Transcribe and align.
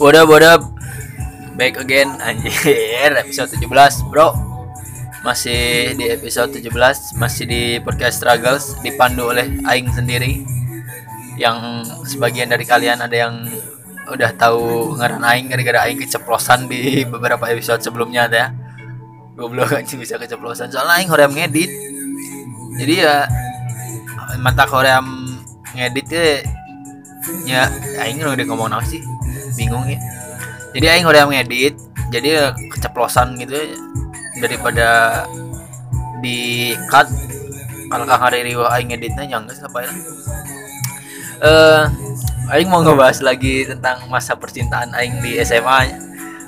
What 0.00 0.16
up, 0.16 0.32
what? 0.32 0.64
Back 1.60 1.76
again 1.76 2.16
anjir 2.24 3.12
episode 3.20 3.52
17, 3.52 4.08
Bro. 4.08 4.32
Masih 5.20 5.92
di 5.92 6.08
episode 6.08 6.56
17, 6.56 7.20
masih 7.20 7.44
di 7.44 7.76
podcast 7.84 8.16
Struggles 8.16 8.80
dipandu 8.80 9.28
oleh 9.28 9.60
aing 9.68 9.92
sendiri. 9.92 10.40
Yang 11.36 11.84
sebagian 12.08 12.48
dari 12.48 12.64
kalian 12.64 13.04
ada 13.04 13.12
yang 13.12 13.44
udah 14.08 14.32
tahu 14.40 14.96
ngaran 14.96 15.20
aing 15.20 15.52
gara-gara 15.52 15.84
aing 15.84 16.00
keceplosan 16.00 16.64
di 16.64 17.04
beberapa 17.04 17.44
episode 17.52 17.84
sebelumnya 17.84 18.24
ada 18.24 18.36
ya. 18.40 18.48
Goblok 19.36 19.76
anjing 19.76 20.00
bisa 20.00 20.16
keceplosan. 20.16 20.72
Soalnya 20.72 20.96
aing 20.96 21.12
hoream 21.12 21.36
ngedit. 21.36 21.68
Jadi 22.80 23.04
ya 23.04 23.28
mata 24.40 24.64
hoream 24.64 25.36
ngedit 25.76 26.08
ke 26.08 26.40
ya 27.44 27.68
aing 28.00 28.24
udah 28.24 28.46
ngomong 28.48 28.72
apa 28.72 28.88
sih 28.88 29.04
bingung 29.54 29.86
ya. 29.86 29.98
Jadi 30.70 30.86
aing 30.86 31.06
udah 31.06 31.26
ngedit 31.26 31.74
jadi 32.10 32.54
keceplosan 32.70 33.38
gitu 33.38 33.54
ya. 33.54 33.66
daripada 34.40 34.88
di 36.24 36.72
cut. 36.88 37.06
Kalau 37.90 38.06
kang 38.06 38.22
hari 38.22 38.46
riwa 38.46 38.70
aing 38.70 38.94
ngeditnya 38.94 39.26
jangan 39.26 39.50
apa 39.50 39.78
ya? 39.82 39.92
Eh 41.40 41.82
aing 42.54 42.68
mau 42.70 42.82
ngebahas 42.82 43.18
lagi 43.22 43.66
tentang 43.66 44.06
masa 44.06 44.38
percintaan 44.38 44.94
aing 44.94 45.18
di 45.22 45.38
SMA 45.42 45.98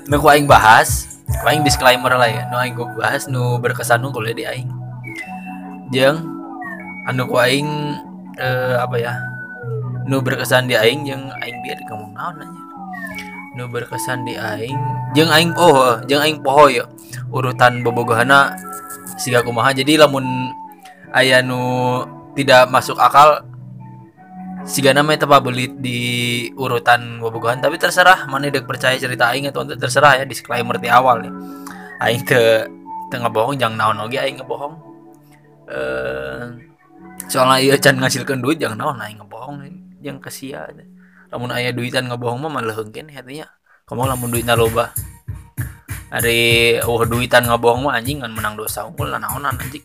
nu 0.07 0.19
ku 0.19 0.27
aing 0.31 0.47
bahas 0.47 1.19
ku 1.27 1.45
aing 1.47 1.67
disclaimer 1.67 2.15
lah 2.15 2.31
ya. 2.31 2.43
Nu 2.47 2.63
aing 2.63 2.79
gua 2.79 2.95
bahas 2.95 3.27
nu 3.27 3.59
berkesan 3.59 4.01
nu 4.01 4.15
kuliah 4.15 4.35
di 4.35 4.45
aing. 4.47 4.71
Jeung 5.91 6.23
anu 7.11 7.27
ku 7.27 7.37
aing 7.43 7.69
eh, 8.39 8.77
apa 8.79 8.97
ya? 9.03 9.19
Nu 10.07 10.23
berkesan 10.23 10.71
di 10.71 10.79
aing 10.79 11.03
jeung 11.11 11.27
aing 11.43 11.59
biar 11.67 11.79
ngomong 11.91 12.15
naon 12.15 12.39
aja 12.39 12.62
nu 13.57 13.69
berkesan 13.69 14.25
di 14.25 14.35
aing. 14.37 14.79
Jeung 15.13 15.29
aing 15.29 15.53
oh 15.57 16.01
jeung 16.09 16.25
aing 16.25 16.41
poho 16.41 16.69
ya 16.73 16.85
urutan 17.33 17.85
bobogohana 17.85 18.57
siga 19.21 19.45
kumaha. 19.45 19.73
Jadi 19.77 20.01
lamun 20.01 20.53
aya 21.13 21.45
nu 21.45 22.01
tidak 22.33 22.73
masuk 22.73 22.97
akal 22.97 23.45
siga 24.65 24.95
nama 24.95 25.13
eta 25.13 25.29
belit 25.29 25.77
di 25.83 26.49
urutan 26.57 27.21
bobogohan. 27.21 27.61
Tapi 27.61 27.77
terserah 27.77 28.25
mana 28.31 28.49
dek 28.49 28.65
percaya 28.65 28.97
cerita 28.97 29.29
aing 29.33 29.53
atau 29.53 29.69
terserah 29.69 30.23
ya 30.23 30.25
disclaimer 30.25 30.81
di 30.81 30.89
awal 30.89 31.29
ya 31.29 31.33
aing 32.09 32.23
te 32.25 32.67
tengah 33.13 33.29
bohong 33.29 33.61
jangan 33.61 33.77
naon 33.77 34.09
oge 34.09 34.17
aing 34.17 34.41
ngebohong. 34.41 34.75
Eh 35.69 36.73
soalnya 37.29 37.61
iya 37.61 37.77
can 37.77 37.97
ngasilkan 38.01 38.41
duit 38.41 38.57
jangan 38.57 38.81
naon 38.81 38.99
aing 39.01 39.21
ngebohong 39.21 39.61
yang 40.01 40.19
kesia 40.19 40.67
lamun 41.33 41.49
aya 41.49 41.73
duitan 41.73 42.13
ngebohong 42.13 42.45
mah 42.45 42.53
malah 42.53 42.77
hengkin 42.77 43.09
hatinya. 43.09 43.49
Kamu 43.89 44.05
lamun 44.05 44.29
duitna 44.29 44.53
loba. 44.53 44.93
Hari 46.13 46.77
oh 46.85 47.01
duitan 47.09 47.49
ngebohong 47.49 47.89
mah 47.89 47.97
anjing 47.97 48.21
kan 48.21 48.29
menang 48.37 48.61
dosa 48.61 48.85
unggul 48.85 49.09
naonan 49.09 49.57
anjing. 49.57 49.81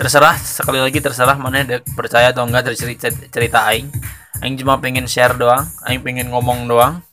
Terserah 0.00 0.40
sekali 0.40 0.80
lagi 0.80 1.04
terserah 1.04 1.36
mana 1.36 1.60
dek 1.60 1.84
percaya 1.92 2.32
atau 2.32 2.48
enggak 2.48 2.72
cerita, 2.72 3.12
cerita 3.12 3.68
aing. 3.68 3.92
Aing 4.40 4.56
cuma 4.56 4.80
pengen 4.80 5.04
share 5.04 5.36
doang 5.36 5.68
aing 5.84 6.00
pengen 6.00 6.32
ngomong 6.32 6.64
doang. 6.64 7.04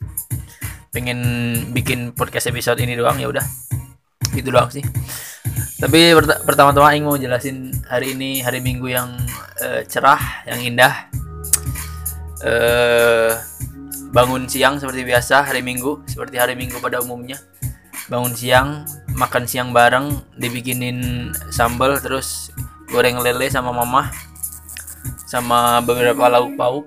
Pengen 0.88 1.20
bikin 1.76 2.16
podcast 2.16 2.48
episode 2.48 2.80
ini 2.80 2.96
doang 2.96 3.20
ya 3.20 3.28
udah. 3.28 3.44
Gitu 4.32 4.48
doang 4.48 4.72
sih. 4.72 4.80
Tapi 5.76 6.16
pert- 6.16 6.42
pertama-tama 6.48 6.88
aing 6.96 7.04
mau 7.04 7.20
jelasin 7.20 7.76
hari 7.84 8.16
ini 8.16 8.40
hari 8.40 8.64
minggu 8.64 8.88
yang 8.88 9.12
eh, 9.60 9.84
cerah 9.84 10.48
yang 10.48 10.64
indah 10.64 11.12
eh 12.44 13.32
bangun 14.08 14.48
siang 14.48 14.80
seperti 14.80 15.04
biasa 15.04 15.44
hari 15.44 15.60
Minggu 15.60 16.00
seperti 16.08 16.36
hari 16.40 16.54
Minggu 16.54 16.78
pada 16.80 17.02
umumnya. 17.02 17.36
Bangun 18.08 18.32
siang 18.32 18.88
makan 19.12 19.44
siang 19.44 19.74
bareng 19.76 20.16
dibikinin 20.40 21.30
sambal 21.52 22.00
terus 22.00 22.48
goreng 22.88 23.20
lele 23.20 23.52
sama 23.52 23.68
mama 23.68 24.08
sama 25.28 25.84
beberapa 25.84 26.24
lauk 26.32 26.56
pauk. 26.56 26.86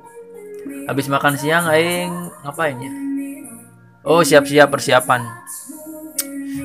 Habis 0.89 1.07
makan 1.13 1.37
siang 1.37 1.69
aing 1.69 2.09
ngapain 2.41 2.77
ya? 2.81 2.91
Oh 4.01 4.25
siap-siap 4.25 4.73
persiapan. 4.73 5.21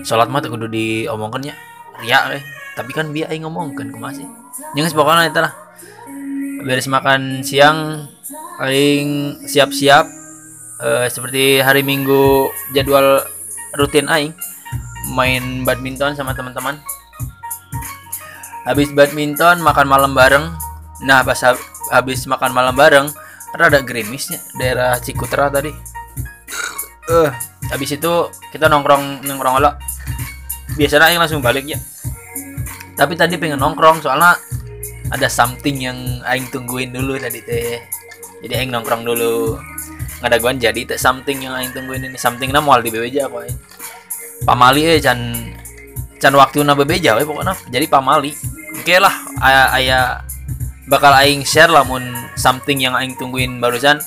Sholat 0.08 0.32
mah 0.32 0.40
kudu 0.40 0.72
diomongkan 0.72 1.52
ya. 1.52 1.54
Ria 2.00 2.32
eh. 2.36 2.44
tapi 2.76 2.92
kan 2.92 3.08
biar 3.08 3.32
aing 3.32 3.44
ngomongkan 3.44 3.88
kumaha 3.88 4.12
sih? 4.12 4.28
Jangan 4.76 4.92
pokoknya 4.92 5.32
itu 5.32 5.40
lah. 5.40 5.52
Beres 6.64 6.88
makan 6.88 7.40
siang 7.44 8.08
aing 8.62 9.42
siap-siap 9.46 10.06
eh, 10.82 11.06
seperti 11.10 11.60
hari 11.62 11.86
Minggu 11.86 12.50
jadwal 12.74 13.22
rutin 13.76 14.08
aing 14.10 14.32
main 15.14 15.62
badminton 15.62 16.18
sama 16.18 16.34
teman-teman. 16.34 16.80
Habis 18.66 18.90
badminton 18.90 19.62
makan 19.62 19.86
malam 19.86 20.12
bareng. 20.12 20.50
Nah 21.06 21.22
pas 21.22 21.38
hab- 21.46 21.62
habis 21.92 22.26
makan 22.26 22.50
malam 22.50 22.74
bareng 22.74 23.06
rada 23.54 23.80
gerimisnya 23.80 24.42
daerah 24.58 24.98
Cikutra 24.98 25.46
tadi. 25.48 25.70
Eh 27.06 27.30
habis 27.70 27.94
itu 27.94 28.12
kita 28.50 28.66
nongkrong 28.66 29.22
nongkrong 29.26 29.62
lo 29.62 29.74
biasanya 30.74 31.14
aing 31.14 31.20
langsung 31.22 31.38
balik 31.44 31.64
ya. 31.68 31.78
Tapi 32.96 33.14
tadi 33.14 33.38
pengen 33.38 33.60
nongkrong 33.62 34.02
soalnya 34.02 34.34
ada 35.06 35.30
something 35.30 35.78
yang 35.78 35.98
aing 36.26 36.50
tungguin 36.50 36.90
dulu 36.90 37.14
tadi 37.22 37.38
teh 37.46 37.78
jadi 38.44 38.62
aing 38.62 38.72
nongkrong 38.72 39.06
dulu. 39.06 39.56
Nggak 40.20 40.28
ada 40.32 40.38
guan 40.40 40.56
jadi 40.56 40.80
teh 40.84 40.98
something 41.00 41.44
yang 41.44 41.52
aing 41.56 41.72
tungguin 41.72 42.08
ini. 42.08 42.16
Something 42.16 42.52
na 42.52 42.60
di 42.80 42.90
bebeja 42.92 43.28
kok 43.28 43.44
aing. 43.44 43.58
Pamali 44.44 44.82
eh 44.84 45.00
can 45.00 45.52
can 46.20 46.32
waktu 46.36 46.64
na 46.64 46.76
bebeja 46.76 47.16
we 47.16 47.24
pokoknya. 47.24 47.56
Jadi 47.68 47.86
pamali. 47.88 48.32
Oke 48.76 48.96
lah 49.00 49.12
aya, 49.40 49.62
aya 49.72 50.00
bakal 50.88 51.12
aing 51.16 51.44
share 51.44 51.72
lamun 51.72 52.12
something 52.36 52.80
yang 52.80 52.92
aing 52.96 53.16
tungguin 53.16 53.60
barusan. 53.60 54.00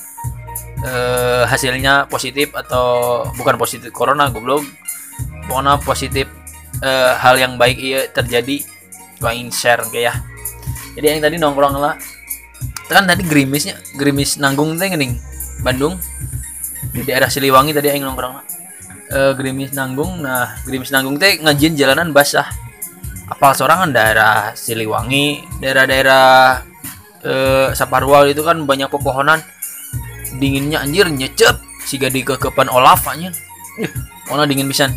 Eh, 0.79 1.43
hasilnya 1.43 2.07
positif 2.07 2.55
atau 2.55 3.21
bukan 3.35 3.59
positif 3.59 3.91
corona 3.91 4.31
goblok. 4.31 4.63
Pokoknya 5.49 5.81
positif 5.81 6.29
eh, 6.85 7.13
hal 7.17 7.35
yang 7.35 7.57
baik 7.57 7.77
iya 7.81 8.07
terjadi 8.07 8.63
gua 9.19 9.35
ingin 9.35 9.51
share 9.51 9.83
kayak 9.89 10.09
ya. 10.09 10.13
Jadi 10.95 11.05
yang 11.05 11.21
tadi 11.21 11.35
nongkrong 11.37 11.75
lah 11.77 11.95
kan 12.89 13.05
tadi 13.05 13.21
gerimisnya 13.21 13.77
gerimis 13.93 14.41
nanggung 14.41 14.75
teh 14.75 14.89
gening 14.89 15.21
Bandung. 15.61 16.01
Di 16.89 17.05
daerah 17.05 17.29
Siliwangi 17.29 17.75
tadi 17.75 17.93
yang 17.93 18.09
nongkrong 18.09 18.59
Eh, 19.09 19.33
gerimis 19.33 19.73
nanggung 19.73 20.21
nah 20.21 20.53
gerimis 20.69 20.93
nanggung 20.93 21.17
teh 21.17 21.41
ngajin 21.41 21.73
jalanan 21.73 22.13
basah. 22.13 22.45
Apal 23.25 23.57
sorangan 23.57 23.89
daerah 23.89 24.53
Siliwangi 24.53 25.41
daerah-daerah 25.61 26.61
eh, 27.25 27.69
Saparwal 27.73 28.29
itu 28.29 28.45
kan 28.45 28.61
banyak 28.69 28.85
pepohonan. 28.89 29.41
Dinginnya 30.37 30.85
anjir 30.85 31.09
nyecep 31.09 31.57
si 31.89 31.97
di 31.97 32.21
kekepan 32.21 32.69
Olaf 32.69 33.09
anjir. 33.09 33.33
Mana 34.29 34.45
dingin 34.45 34.69
pisan. 34.69 34.93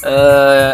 Eh 0.00 0.72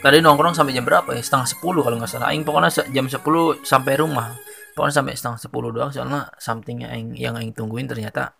tadi 0.00 0.22
nongkrong 0.22 0.54
sampai 0.54 0.72
jam 0.74 0.86
berapa 0.86 1.10
ya? 1.14 1.22
Setengah 1.22 1.48
sepuluh 1.48 1.80
kalau 1.82 1.96
nggak 1.98 2.10
salah. 2.10 2.30
Aing 2.30 2.46
pokoknya 2.46 2.70
jam 2.90 3.06
10 3.06 3.62
sampai 3.66 3.94
rumah. 3.98 4.34
Pokoknya 4.74 4.94
sampai 5.02 5.18
setengah 5.18 5.38
sepuluh 5.42 5.74
doang 5.74 5.90
soalnya 5.90 6.30
something 6.38 6.86
yang 6.86 7.10
yang 7.18 7.34
aing 7.34 7.50
tungguin 7.50 7.90
ternyata 7.90 8.38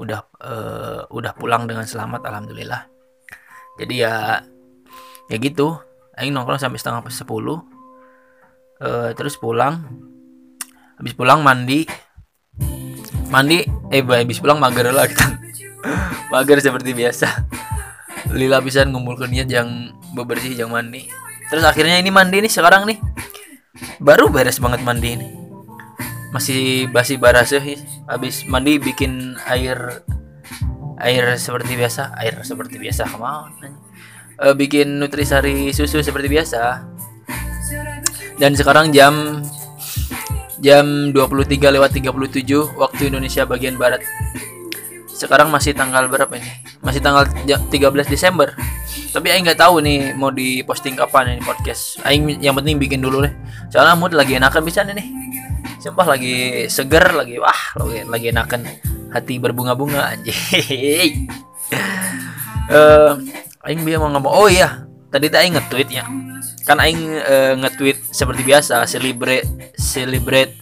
udah 0.00 0.20
eh, 0.40 1.00
udah 1.12 1.32
pulang 1.36 1.68
dengan 1.68 1.84
selamat 1.84 2.24
alhamdulillah. 2.24 2.88
Jadi 3.76 3.94
ya 4.00 4.40
ya 5.28 5.36
gitu. 5.36 5.76
Aing 6.16 6.32
nongkrong 6.32 6.62
sampai 6.62 6.80
setengah 6.80 7.04
sepuluh. 7.12 7.60
Eh 8.80 9.12
terus 9.12 9.36
pulang. 9.36 9.84
Habis 10.96 11.12
pulang 11.12 11.44
mandi. 11.44 11.84
Mandi 13.28 13.60
eh 13.92 14.00
habis 14.00 14.40
pulang 14.40 14.56
mager 14.62 14.88
kita 14.88 15.26
mager 16.32 16.58
seperti 16.62 16.96
biasa 16.96 17.28
lila 18.32 18.62
pisan 18.64 18.94
ngumpulkeun 18.94 19.28
niat 19.28 19.48
yang 19.50 19.92
bebersih 20.16 20.56
yang 20.56 20.72
mandi. 20.72 21.10
Terus 21.52 21.64
akhirnya 21.66 22.00
ini 22.00 22.08
mandi 22.08 22.40
nih 22.40 22.52
sekarang 22.52 22.88
nih. 22.88 22.98
Baru 24.00 24.32
beres 24.32 24.62
banget 24.62 24.80
mandi 24.80 25.08
ini. 25.20 25.28
Masih 26.32 26.88
basi 26.90 27.20
baraseh 27.20 27.62
habis 28.08 28.48
mandi 28.48 28.80
bikin 28.80 29.36
air 29.44 30.02
air 30.98 31.36
seperti 31.36 31.74
biasa 31.74 32.14
air 32.16 32.38
seperti 32.46 32.78
biasa 32.78 33.06
ke 33.06 33.18
mana 33.18 33.70
Eh, 34.34 34.50
bikin 34.50 34.98
nutrisari 34.98 35.70
susu 35.70 36.02
seperti 36.02 36.26
biasa. 36.26 36.82
Dan 38.34 38.58
sekarang 38.58 38.90
jam 38.90 39.46
jam 40.58 41.14
23 41.14 41.70
lewat 41.70 41.94
37 41.94 42.74
waktu 42.74 43.14
Indonesia 43.14 43.46
bagian 43.46 43.78
barat 43.78 44.02
sekarang 45.14 45.48
masih 45.48 45.72
tanggal 45.72 46.10
berapa 46.10 46.30
ini? 46.34 46.50
Masih 46.82 46.98
tanggal 46.98 47.24
ja- 47.46 47.62
13 47.70 48.10
Desember. 48.10 48.52
Tapi 49.14 49.30
Aing 49.30 49.46
nggak 49.46 49.62
tahu 49.62 49.78
nih 49.78 50.12
mau 50.18 50.34
diposting 50.34 50.98
kapan 50.98 51.38
ini 51.38 51.42
podcast. 51.46 52.02
Aing 52.02 52.42
yang 52.42 52.58
penting 52.58 52.76
bikin 52.82 52.98
dulu 52.98 53.22
deh. 53.22 53.32
Soalnya 53.70 53.94
mood 53.94 54.12
lagi 54.12 54.34
enakan 54.36 54.62
bisa 54.66 54.82
nih 54.82 55.22
sumpah 55.80 56.16
lagi 56.16 56.64
seger 56.72 57.12
lagi 57.12 57.36
wah 57.36 57.60
lagi, 57.78 58.02
lagi 58.08 58.26
enakan. 58.34 58.60
Hati 59.14 59.38
berbunga-bunga 59.38 60.10
anjing. 60.10 60.34
Eh 62.64 63.12
aing 63.64 63.80
biar 63.80 63.96
mau 64.00 64.12
ngomong 64.12 64.32
oh 64.32 64.48
iya 64.48 64.84
tadi 65.08 65.32
aing 65.32 65.56
nge-tweet 65.56 65.88
ya 65.88 66.04
kan 66.68 66.76
aing 66.80 67.00
uh, 67.16 67.52
nge-tweet 67.64 67.96
seperti 68.12 68.44
biasa 68.44 68.84
celebrate 68.84 69.48
celebrate 69.76 70.52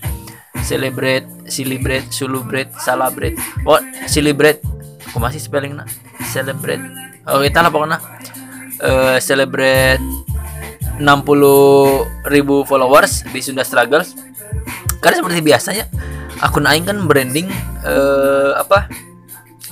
celebrate 0.62 1.26
celebrate 1.50 2.06
celebrate 2.08 2.70
celebrate. 2.78 3.36
Oh 3.66 3.78
celebrate. 4.06 4.62
Aku 5.10 5.18
masih 5.20 5.42
spelling 5.42 5.76
nah 5.76 5.86
celebrate. 6.30 6.80
Oh 7.26 7.42
kita 7.42 7.60
lah 7.60 7.70
pokoknya. 7.70 7.98
Uh, 8.82 9.18
celebrate 9.22 10.02
60 10.98 11.02
ribu 12.30 12.66
followers 12.66 13.22
di 13.30 13.38
Sunda 13.42 13.62
Struggles. 13.62 14.16
Karena 15.02 15.18
seperti 15.22 15.42
biasanya 15.42 15.84
akun 16.42 16.66
aing 16.66 16.86
kan 16.86 16.98
branding 17.06 17.50
uh, 17.82 18.58
apa? 18.58 18.86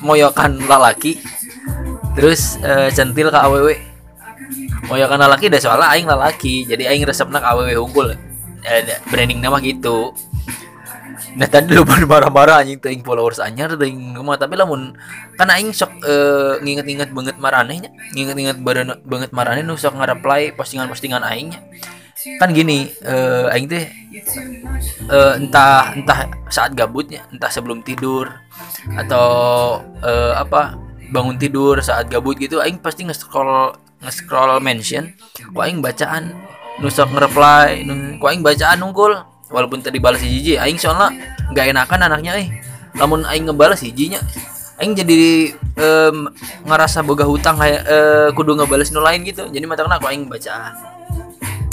Moyokan 0.01 0.65
lalaki 0.65 1.21
terus 2.17 2.59
uh, 2.65 2.91
centil 2.91 3.31
ke 3.31 3.39
aww 3.39 3.69
moyokan 4.91 5.23
lalaki 5.23 5.47
dah 5.47 5.61
soalnya 5.63 5.93
aing 5.95 6.09
lalaki 6.09 6.67
jadi 6.67 6.91
aing 6.91 7.07
resepna 7.07 7.39
ke 7.39 7.47
aww 7.47 7.69
unggul. 7.85 8.11
Eh, 8.61 8.85
branding 9.09 9.41
nama 9.41 9.57
gitu 9.65 10.13
nah 11.39 11.47
tadi 11.47 11.71
lu 11.71 11.87
baru 11.87 12.11
marah-marah 12.11 12.67
anjing 12.67 12.83
ting 12.83 13.07
followers 13.07 13.39
anyar 13.39 13.79
ting 13.79 14.19
mah 14.19 14.35
tapi 14.35 14.59
lamun 14.59 14.99
karena 15.39 15.53
aing 15.57 15.71
sok 15.71 16.03
uh, 16.03 16.59
nginget-nginget 16.59 17.15
banget 17.15 17.37
maranehnya. 17.39 17.91
Nginget-nginget 18.13 18.59
banget 19.07 19.31
maraneh 19.31 19.63
nu 19.63 19.79
sok 19.79 19.95
nge-reply 19.95 20.53
postingan-postingan 20.59 21.23
aingnya. 21.23 21.63
Kan 22.43 22.53
gini 22.53 22.91
uh, 23.07 23.49
aing 23.55 23.71
teh 23.71 23.89
uh, 25.09 25.39
entah 25.39 25.97
entah 25.97 26.29
saat 26.51 26.75
gabutnya 26.75 27.25
entah 27.33 27.49
sebelum 27.49 27.81
tidur 27.81 28.29
atau 28.99 29.81
apa 30.35 30.77
bangun 31.15 31.39
tidur 31.41 31.81
saat 31.81 32.11
gabut 32.11 32.37
gitu 32.37 32.59
aing 32.61 32.83
pasti 32.83 33.07
nge-scroll 33.07 33.73
nge-scroll 34.03 34.59
mention. 34.61 35.15
Ku 35.55 35.63
aing 35.63 35.79
bacaan 35.79 36.35
nusok 36.83 37.13
nge-reply 37.13 37.87
ku 38.19 38.25
aing 38.29 38.43
bacaan 38.45 38.83
nungkul 38.83 39.30
walaupun 39.51 39.83
tadi 39.83 39.99
balas 39.99 40.23
hiji 40.23 40.57
aing 40.57 40.79
soalnya 40.79 41.11
nggak 41.53 41.75
enakan 41.75 42.01
anaknya 42.07 42.33
eh. 42.41 42.49
Namun 42.97 43.23
aing 43.27 43.51
ngebalas 43.51 43.83
hijinya 43.85 44.23
aing 44.81 44.97
jadi 44.97 45.53
um, 45.77 46.33
ngerasa 46.65 47.05
boga 47.05 47.29
hutang 47.29 47.61
kayak 47.61 47.85
uh, 47.85 48.29
kudu 48.33 48.57
ngebales 48.57 48.91
nu 48.95 49.05
lain 49.05 49.27
gitu. 49.27 49.47
Jadi 49.51 49.65
matangna 49.69 50.01
aku 50.01 50.09
aing 50.09 50.27
bacaan 50.31 50.75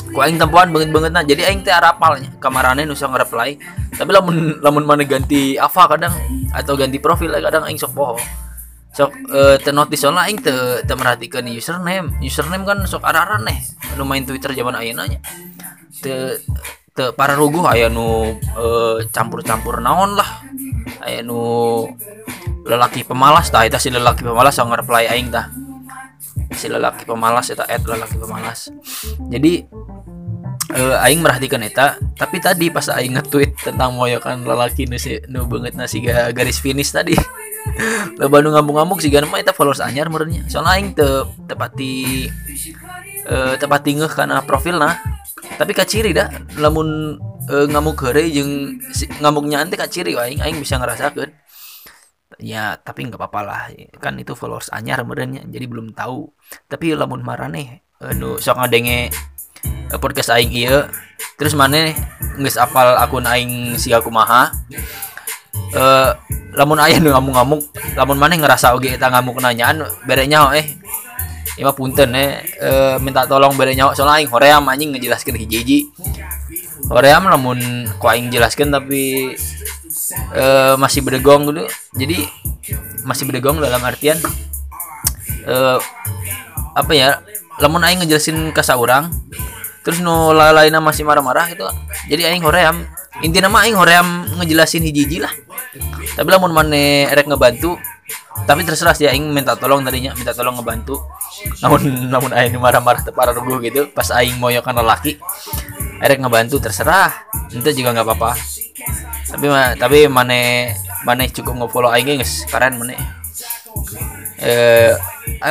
ku 0.07 0.23
aing 0.23 0.39
tempuan 0.39 0.71
banget 0.71 0.89
banget 0.89 1.11
nah 1.13 1.21
jadi 1.21 1.51
aing 1.51 1.61
teh 1.61 1.69
arapalnya 1.69 2.31
kamarane 2.39 2.87
nu 2.87 2.95
sok 2.95 3.11
nge-reply 3.13 3.59
tapi 3.91 4.09
lamun 4.09 4.57
lamun 4.63 4.87
mana 4.87 5.03
ganti 5.03 5.59
apa 5.59 5.83
kadang 5.93 6.15
atau 6.55 6.73
ganti 6.79 6.97
profil 6.97 7.27
kadang 7.37 7.67
aing 7.67 7.77
sok 7.77 7.91
poho 7.91 8.15
sok 8.97 9.13
uh, 9.29 9.61
te 9.61 9.69
notice 9.69 10.01
soalnya 10.01 10.25
aing 10.25 10.41
te 10.41 10.81
te 10.81 10.93
merhatikan 10.97 11.45
username. 11.45 12.17
Username 12.17 12.65
kan 12.65 12.81
sok 12.89 13.05
araran 13.05 13.45
nih 13.45 13.61
nu 13.93 14.09
main 14.09 14.25
Twitter 14.25 14.49
zaman 14.57 14.73
ayeuna 14.73 15.05
nya. 15.05 15.21
Te 16.01 16.41
te 16.97 17.13
para 17.13 17.37
ruguh 17.37 17.61
aya 17.69 17.93
nu 17.93 18.33
uh, 18.57 18.97
campur-campur 19.13 19.77
naon 19.85 20.17
lah. 20.17 20.41
Aya 21.05 21.21
nu 21.21 21.85
lelaki 22.65 23.05
pemalas 23.05 23.53
tah 23.53 23.63
eta 23.69 23.77
si 23.77 23.93
lelaki 23.93 24.25
pemalas 24.25 24.57
sok 24.57 24.73
nge-reply 24.73 25.05
aing 25.05 25.29
tah 25.29 25.53
si 26.57 26.65
lelaki 26.67 27.05
pemalas 27.05 27.53
eta 27.53 27.69
et 27.69 27.85
lelaki 27.85 28.17
pemalas. 28.17 28.73
Jadi 29.29 29.61
uh, 30.73 31.05
aing 31.05 31.21
merhatikan 31.21 31.61
eta 31.63 32.01
tapi 32.17 32.41
tadi 32.41 32.73
pas 32.73 32.89
aing 32.89 33.15
nge-tweet 33.15 33.61
tentang 33.61 33.95
moyokan 33.95 34.43
lelaki 34.43 34.89
nu 34.89 34.97
si 34.97 35.21
nu 35.29 35.45
banget 35.47 35.77
nasi 35.77 36.01
garis 36.03 36.59
finish 36.59 36.91
tadi 36.91 37.15
lo 38.19 38.27
nu 38.27 38.49
ngambung-ngambung 38.51 38.99
sih 38.99 39.11
mah 39.11 39.39
eta 39.39 39.53
followers 39.55 39.83
anyar 39.83 40.09
merenya 40.09 40.43
soalnya 40.49 40.71
aing 40.75 40.89
te 40.95 41.07
tepati 41.47 41.93
uh, 43.27 43.53
tepati 43.59 43.89
ngeh 43.95 44.11
karena 44.11 44.43
profil 44.43 44.79
tapi 45.57 45.71
kaciri 45.73 46.13
dah 46.13 46.29
lamun 46.57 47.17
uh, 47.49 47.65
ngamuk 47.69 48.01
heure 48.03 48.25
jeung 48.29 48.81
si, 48.93 49.05
ngamuknya 49.21 49.61
ante 49.61 49.77
kaciri 49.77 50.17
aing 50.17 50.41
aing 50.41 50.57
bisa 50.57 50.77
ngerasakan 50.81 51.33
ya 52.37 52.77
tapi 52.77 53.07
nggak 53.07 53.17
apa-apa 53.17 53.39
lah. 53.41 53.61
Kan 53.97 54.19
itu 54.21 54.37
followers 54.37 54.69
anyar 54.69 55.01
merenya 55.07 55.41
jadi 55.47 55.65
belum 55.65 55.97
tahu. 55.97 56.29
Tapi 56.69 56.93
lamun 56.93 57.25
marane 57.25 57.87
nu 58.13 58.37
sok 58.37 58.61
ngadenge 58.61 59.09
Eh, 59.87 59.95
podcast 59.95 60.35
aing 60.35 60.51
iya 60.51 60.91
terus 61.39 61.55
mana 61.55 61.95
nggak 62.35 62.59
apal 62.59 62.99
akun 62.99 63.23
aing 63.23 63.79
si 63.79 63.95
aku 63.95 64.11
maha 64.11 64.51
uh, 65.71 66.11
lamun 66.51 66.75
ayah 66.83 66.99
nu 66.99 67.15
ngamuk-ngamuk 67.15 67.71
lamun 67.95 68.19
mana 68.19 68.35
ngerasa 68.35 68.75
oke 68.75 68.83
kita 68.83 69.07
ngamuk 69.07 69.39
nanyaan 69.39 69.87
berenya 70.03 70.51
eh 70.59 70.75
ima 71.57 71.73
punten 71.73 72.13
eh. 72.13 72.45
Uh, 72.61 72.95
minta 73.01 73.25
tolong 73.25 73.57
berenya 73.57 73.89
soalnya 73.97 74.21
aing 74.21 74.29
hoream 74.29 74.63
anjing 74.69 74.93
ngejelaskan 74.93 75.35
hiji-hiji. 75.35 75.89
Hoream 76.87 77.27
lamun 77.27 77.59
ku 77.97 78.05
aing 78.07 78.29
jelaskan 78.29 78.69
tapi 78.69 79.33
uh, 80.37 80.77
masih 80.77 81.01
berdegong 81.01 81.49
dulu. 81.49 81.65
Jadi 81.97 82.23
masih 83.03 83.25
berdegong 83.25 83.57
dalam 83.57 83.81
artian 83.81 84.21
uh, 85.49 85.81
apa 86.77 86.91
ya 86.93 87.19
lamun 87.57 87.81
aing 87.81 88.05
ngejelasin 88.05 88.53
ke 88.53 88.61
seorang 88.61 89.09
terus 89.81 90.03
no 90.03 90.35
lainnya 90.35 90.77
masih 90.77 91.03
marah-marah 91.03 91.49
gitu. 91.49 91.65
Jadi 92.05 92.21
aing 92.29 92.45
hoream 92.45 92.85
inti 93.25 93.41
nama 93.41 93.65
aing 93.65 93.73
hoream 93.73 94.29
ngejelasin 94.37 94.85
hiji-hiji 94.85 95.25
lah. 95.25 95.33
Tapi 96.13 96.27
lamun 96.29 96.53
mana 96.53 97.09
erek 97.09 97.25
ngebantu 97.25 97.81
tapi 98.47 98.63
terserah 98.63 98.95
sih 98.95 99.09
aing 99.09 99.33
minta 99.33 99.57
tolong 99.59 99.83
tadinya 99.83 100.15
minta 100.15 100.31
tolong 100.31 100.55
ngebantu. 100.61 101.03
Namun 101.59 102.07
namun 102.07 102.31
aing 102.31 102.55
marah-marah 102.55 103.03
para 103.11 103.35
rugu 103.35 103.59
gitu 103.65 103.91
pas 103.91 104.07
aing 104.13 104.39
moyokan 104.39 104.77
lelaki 104.77 105.19
erek 105.99 106.21
ngebantu 106.21 106.63
terserah. 106.63 107.11
Itu 107.51 107.67
juga 107.75 107.91
nggak 107.91 108.07
apa-apa. 108.07 108.31
Tapi 109.27 109.45
tapi 109.75 109.97
mana 110.07 110.71
mana 111.03 111.27
cukup 111.27 111.65
ngefollow 111.65 111.91
aing 111.91 112.19
guys 112.21 112.47
keren 112.47 112.79
mana 112.79 112.95
eh 114.37 114.93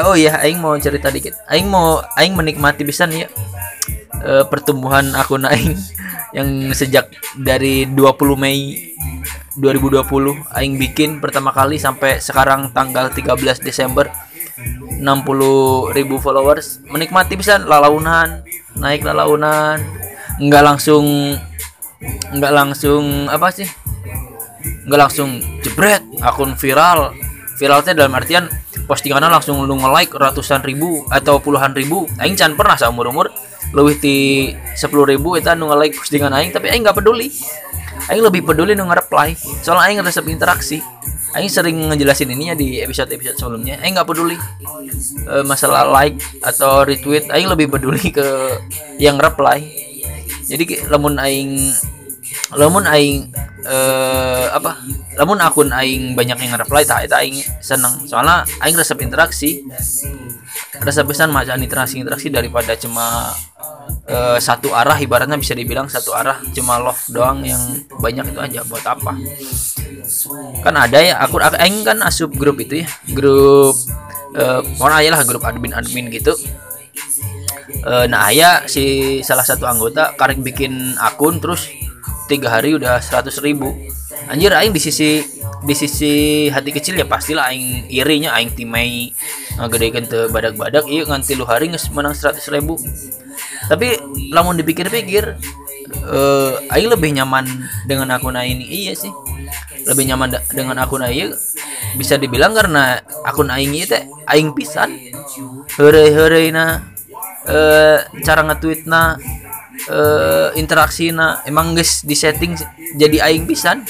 oh 0.01 0.17
iya 0.17 0.41
aing 0.41 0.63
mau 0.63 0.73
cerita 0.81 1.13
dikit. 1.13 1.37
Aing 1.51 1.69
mau 1.69 2.01
aing 2.17 2.33
menikmati 2.33 2.87
bisa 2.87 3.05
nih 3.05 3.27
ya 3.27 3.31
uh, 4.23 4.45
pertumbuhan 4.49 5.13
akun 5.17 5.45
aing 5.45 5.77
yang 6.37 6.73
sejak 6.73 7.13
dari 7.37 7.89
20 7.89 7.97
Mei 8.37 8.93
2020 9.57 10.05
aing 10.53 10.75
bikin 10.77 11.11
pertama 11.19 11.49
kali 11.49 11.81
sampai 11.81 12.21
sekarang 12.21 12.71
tanggal 12.77 13.09
13 13.09 13.65
Desember 13.65 14.13
60 15.01 15.93
ribu 15.93 16.17
followers. 16.17 16.81
Menikmati 16.89 17.37
bisa 17.37 17.61
lalaunan 17.61 18.45
naik 18.77 19.05
lalaunan. 19.05 19.81
Nggak 20.37 20.63
langsung 20.65 21.37
nggak 22.33 22.53
langsung 22.53 23.29
apa 23.29 23.49
sih? 23.53 23.69
Nggak 24.89 25.01
langsung 25.09 25.41
jebret 25.65 26.05
akun 26.21 26.57
viral. 26.57 27.13
Viralnya 27.57 27.97
dalam 27.97 28.13
artian 28.13 28.53
postingannya 28.85 29.33
langsung 29.33 29.65
lu 29.65 29.81
nge-like 29.81 30.13
ratusan 30.13 30.61
ribu 30.61 31.09
atau 31.09 31.41
puluhan 31.41 31.73
ribu. 31.73 32.05
Aing 32.21 32.37
can 32.37 32.53
pernah 32.53 32.77
seumur 32.77 33.09
umur 33.09 33.33
lebih 33.75 33.97
di 33.99 34.19
sepuluh 34.79 35.05
ribu 35.09 35.35
itu 35.37 35.51
nu 35.59 35.69
like 35.75 35.97
postingan 35.97 36.33
aing 36.33 36.51
tapi 36.55 36.71
aing 36.71 36.83
nggak 36.85 36.97
peduli. 36.97 37.33
Aing 38.13 38.23
lebih 38.23 38.47
peduli 38.47 38.77
nu 38.77 38.87
reply 38.87 39.35
soalnya 39.65 39.91
aing 39.91 39.99
resep 40.05 40.27
interaksi 40.29 40.79
aing 41.37 41.53
sering 41.53 41.77
ngejelasin 41.93 42.33
ini 42.33 42.45
ya 42.49 42.55
di 42.57 42.69
episode 42.81 43.13
episode 43.13 43.37
sebelumnya. 43.37 43.77
Aing 43.85 43.97
nggak 43.97 44.09
peduli 44.09 44.37
e, 45.27 45.35
masalah 45.45 45.85
like 45.93 46.17
atau 46.41 46.87
retweet. 46.89 47.29
Aing 47.29 47.53
lebih 47.53 47.69
peduli 47.69 48.09
ke 48.09 48.25
yang 48.97 49.21
reply 49.21 49.61
jadi 50.47 50.87
lamun 50.87 51.19
aing 51.19 51.59
lamun 52.55 52.85
aing 52.87 53.31
eh 53.67 54.47
apa? 54.53 54.79
Lamun 55.19 55.41
akun 55.43 55.73
aing 55.75 56.15
banyak 56.15 56.39
yang 56.39 56.55
reply 56.61 56.87
tak 56.87 57.11
itu 57.11 57.15
aing 57.17 57.37
seneng. 57.59 58.07
Soalnya 58.07 58.47
aing 58.63 58.77
resep 58.79 58.99
interaksi. 59.03 59.65
Resep 60.77 61.05
pesan 61.09 61.33
macam 61.33 61.57
interaksi 61.61 62.01
interaksi 62.01 62.29
daripada 62.29 62.77
cuma 62.77 63.33
uh, 64.09 64.37
satu 64.37 64.73
arah 64.73 64.97
ibaratnya 65.01 65.37
bisa 65.41 65.57
dibilang 65.57 65.89
satu 65.89 66.13
arah 66.13 66.41
cuma 66.53 66.77
love 66.81 67.01
doang 67.13 67.45
yang 67.45 67.61
banyak 67.97 68.29
itu 68.33 68.41
aja. 68.41 68.61
Buat 68.65 68.85
apa? 68.85 69.13
Kan 70.63 70.75
ada 70.77 70.99
ya 71.01 71.19
aku 71.21 71.41
aing 71.41 71.85
kan 71.85 71.99
asup 72.05 72.33
grup 72.37 72.61
itu 72.61 72.85
ya. 72.85 72.89
Grup 73.13 73.75
uh, 74.37 74.61
orang 74.81 74.97
aja 75.03 75.11
lah 75.17 75.21
grup 75.25 75.43
admin 75.45 75.73
admin 75.75 76.13
gitu. 76.13 76.37
Uh, 77.83 78.07
nah 78.07 78.31
ayah 78.31 78.65
si 78.67 79.19
salah 79.27 79.45
satu 79.45 79.67
anggota 79.67 80.15
karek 80.15 80.39
bikin 80.41 80.95
akun 80.99 81.43
terus 81.43 81.67
tiga 82.27 82.51
hari 82.51 82.75
udah 82.75 82.99
seratus 83.01 83.39
ribu. 83.41 83.73
Anjir 84.27 84.51
aing 84.51 84.75
di 84.75 84.83
sisi 84.83 85.23
di 85.63 85.75
sisi 85.75 86.47
hati 86.51 86.75
kecil 86.75 86.99
ya 86.99 87.07
pastilah 87.07 87.51
aing 87.51 87.91
irinya 87.91 88.35
aing 88.35 88.55
timai 88.55 89.15
ngagedekeun 89.59 90.07
teu 90.11 90.27
badak-badak. 90.31 90.87
Iya 90.91 91.07
nganti 91.07 91.39
lu 91.39 91.47
hari 91.47 91.71
nges 91.71 91.91
menang 91.95 92.15
seratus 92.15 92.51
ribu. 92.51 92.75
Tapi 93.71 93.99
lamun 94.35 94.59
dipikir-pikir 94.59 95.39
uh, 96.11 96.75
aing 96.75 96.91
lebih 96.91 97.15
nyaman 97.15 97.47
dengan 97.87 98.15
akun 98.19 98.35
aing 98.35 98.63
iya 98.67 98.95
sih. 98.99 99.11
Lebih 99.87 100.11
nyaman 100.11 100.35
dengan 100.51 100.83
akun 100.83 101.07
aing 101.07 101.31
bisa 101.95 102.19
dibilang 102.19 102.53
karena 102.53 102.99
akun 103.23 103.47
aing 103.47 103.71
itu 103.75 103.95
aing 104.27 104.51
pisan. 104.59 104.91
Hore 105.79 106.11
hore 106.15 106.51
na 106.51 106.83
eh 107.47 108.03
cara 108.27 108.43
nge-tweet 108.43 108.91
eh 109.87 110.49
interaksi 110.57 111.13
na 111.13 111.45
emang 111.45 111.77
guys 111.77 112.03
di 112.03 112.17
setting 112.17 112.57
jadi 112.97 113.29
aing 113.29 113.45
pisan. 113.45 113.85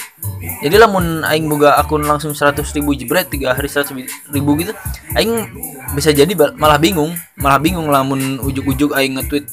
Jadi 0.60 0.76
lamun 0.76 1.22
aing 1.22 1.46
buka 1.46 1.78
akun 1.78 2.04
langsung 2.04 2.34
100 2.34 2.60
ribu 2.76 2.92
jebret 2.92 3.30
tiga 3.30 3.54
hari 3.54 3.70
100 3.70 3.94
ribu 4.34 4.50
gitu 4.58 4.72
aing 5.14 5.48
bisa 5.94 6.10
jadi 6.10 6.32
malah 6.58 6.76
bingung. 6.76 7.14
Malah 7.38 7.60
bingung 7.62 7.88
lamun 7.88 8.40
ujuk-ujuk 8.42 8.96
aing 8.96 9.20
nge-tweet 9.20 9.46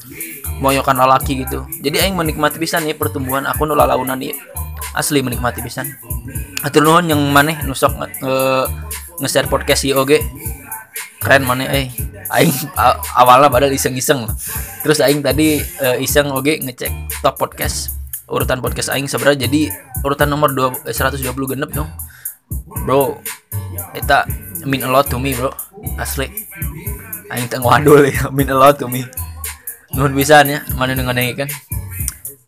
moyokan 0.64 0.96
lalaki 0.96 1.44
gitu. 1.44 1.68
Jadi 1.84 2.00
aing 2.00 2.16
menikmati 2.16 2.58
pisan 2.58 2.88
ya 2.88 2.96
pertumbuhan 2.96 3.46
akun 3.46 3.72
lalaunan 3.72 4.20
ya. 4.20 4.36
Asli 4.94 5.24
menikmati 5.26 5.64
pisan. 5.64 5.90
Atur 6.64 6.86
nuhun 6.86 7.12
yang 7.12 7.20
maneh 7.32 7.60
nusok 7.68 7.92
nge, 8.00 8.08
nge-share 9.20 9.52
podcast 9.52 9.84
oke 9.94 10.18
keren 11.24 11.48
mana 11.48 11.66
eh 11.72 11.88
aing 12.30 12.54
awalnya 13.16 13.48
padahal 13.48 13.72
iseng-iseng. 13.72 14.28
Terus 14.84 15.00
aing 15.00 15.24
tadi 15.24 15.64
uh, 15.80 15.98
iseng 15.98 16.30
oke 16.30 16.60
ngecek 16.60 17.24
top 17.24 17.40
podcast 17.40 17.96
urutan 18.28 18.60
podcast 18.60 18.92
aing 18.92 19.08
sebenarnya 19.08 19.48
jadi 19.48 19.72
urutan 20.04 20.32
nomor 20.32 20.52
2 20.52 20.90
eh, 20.90 20.96
120 20.96 21.28
genep 21.54 21.70
dong 21.76 21.92
bro 22.88 23.20
eta 23.94 24.24
mean 24.64 24.84
a 24.84 24.90
lot 24.90 25.08
to 25.08 25.20
me 25.20 25.32
bro 25.36 25.52
asli. 26.00 26.28
Aing 27.32 27.48
tengah 27.50 27.80
wadul 27.80 28.04
ya 28.14 28.28
mean 28.30 28.52
a 28.52 28.58
lot 28.58 28.76
to 28.76 28.88
me. 28.92 29.08
Nuhun 29.94 30.12
pisan 30.18 30.50
ya 30.50 30.60
mana 30.76 30.98
dengan 30.98 31.16
kan 31.38 31.50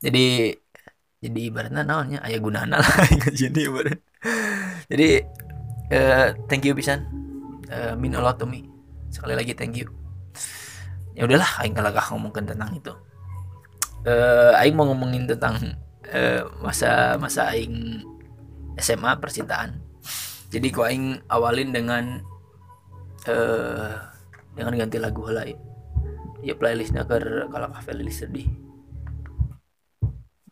jadi 0.01 0.53
jadi 1.23 1.39
ibaratnya 1.49 1.81
naonnya 1.81 2.21
ayah 2.21 2.39
gunana 2.41 2.77
lah 2.77 2.95
jadi 3.41 3.59
ibarat. 3.69 3.99
Jadi 4.85 5.09
uh, 5.93 6.27
thank 6.45 6.65
you 6.65 6.77
pisan 6.77 7.24
uh, 7.71 7.93
mean 7.97 8.17
a 8.17 8.21
lot 8.21 8.37
to 8.37 8.45
me 8.45 8.67
sekali 9.09 9.33
lagi 9.37 9.55
thank 9.55 9.79
you. 9.79 9.87
Ya 11.15 11.23
udahlah 11.23 11.47
aing 11.63 11.71
kalagah 11.71 12.05
ngomongin 12.11 12.43
tentang 12.43 12.71
itu. 12.75 12.93
Uh, 14.05 14.51
aing 14.59 14.75
mau 14.75 14.85
ngomongin 14.91 15.25
tentang 15.25 15.55
uh, 16.11 16.41
masa 16.59 17.15
masa 17.15 17.55
aing 17.55 18.03
SMA 18.75 19.15
percintaan. 19.17 19.79
Jadi 20.51 20.67
kok 20.69 20.85
aing 20.85 21.23
awalin 21.31 21.71
dengan 21.71 22.19
uh, 23.31 23.95
dengan 24.55 24.73
ganti 24.75 24.99
lagu 24.99 25.23
lain 25.27 25.75
ya 26.45 26.53
playlistnya 26.53 27.09
ke 27.09 27.17
kalau 27.49 27.73
playlist 27.73 28.21
sedih. 28.21 28.45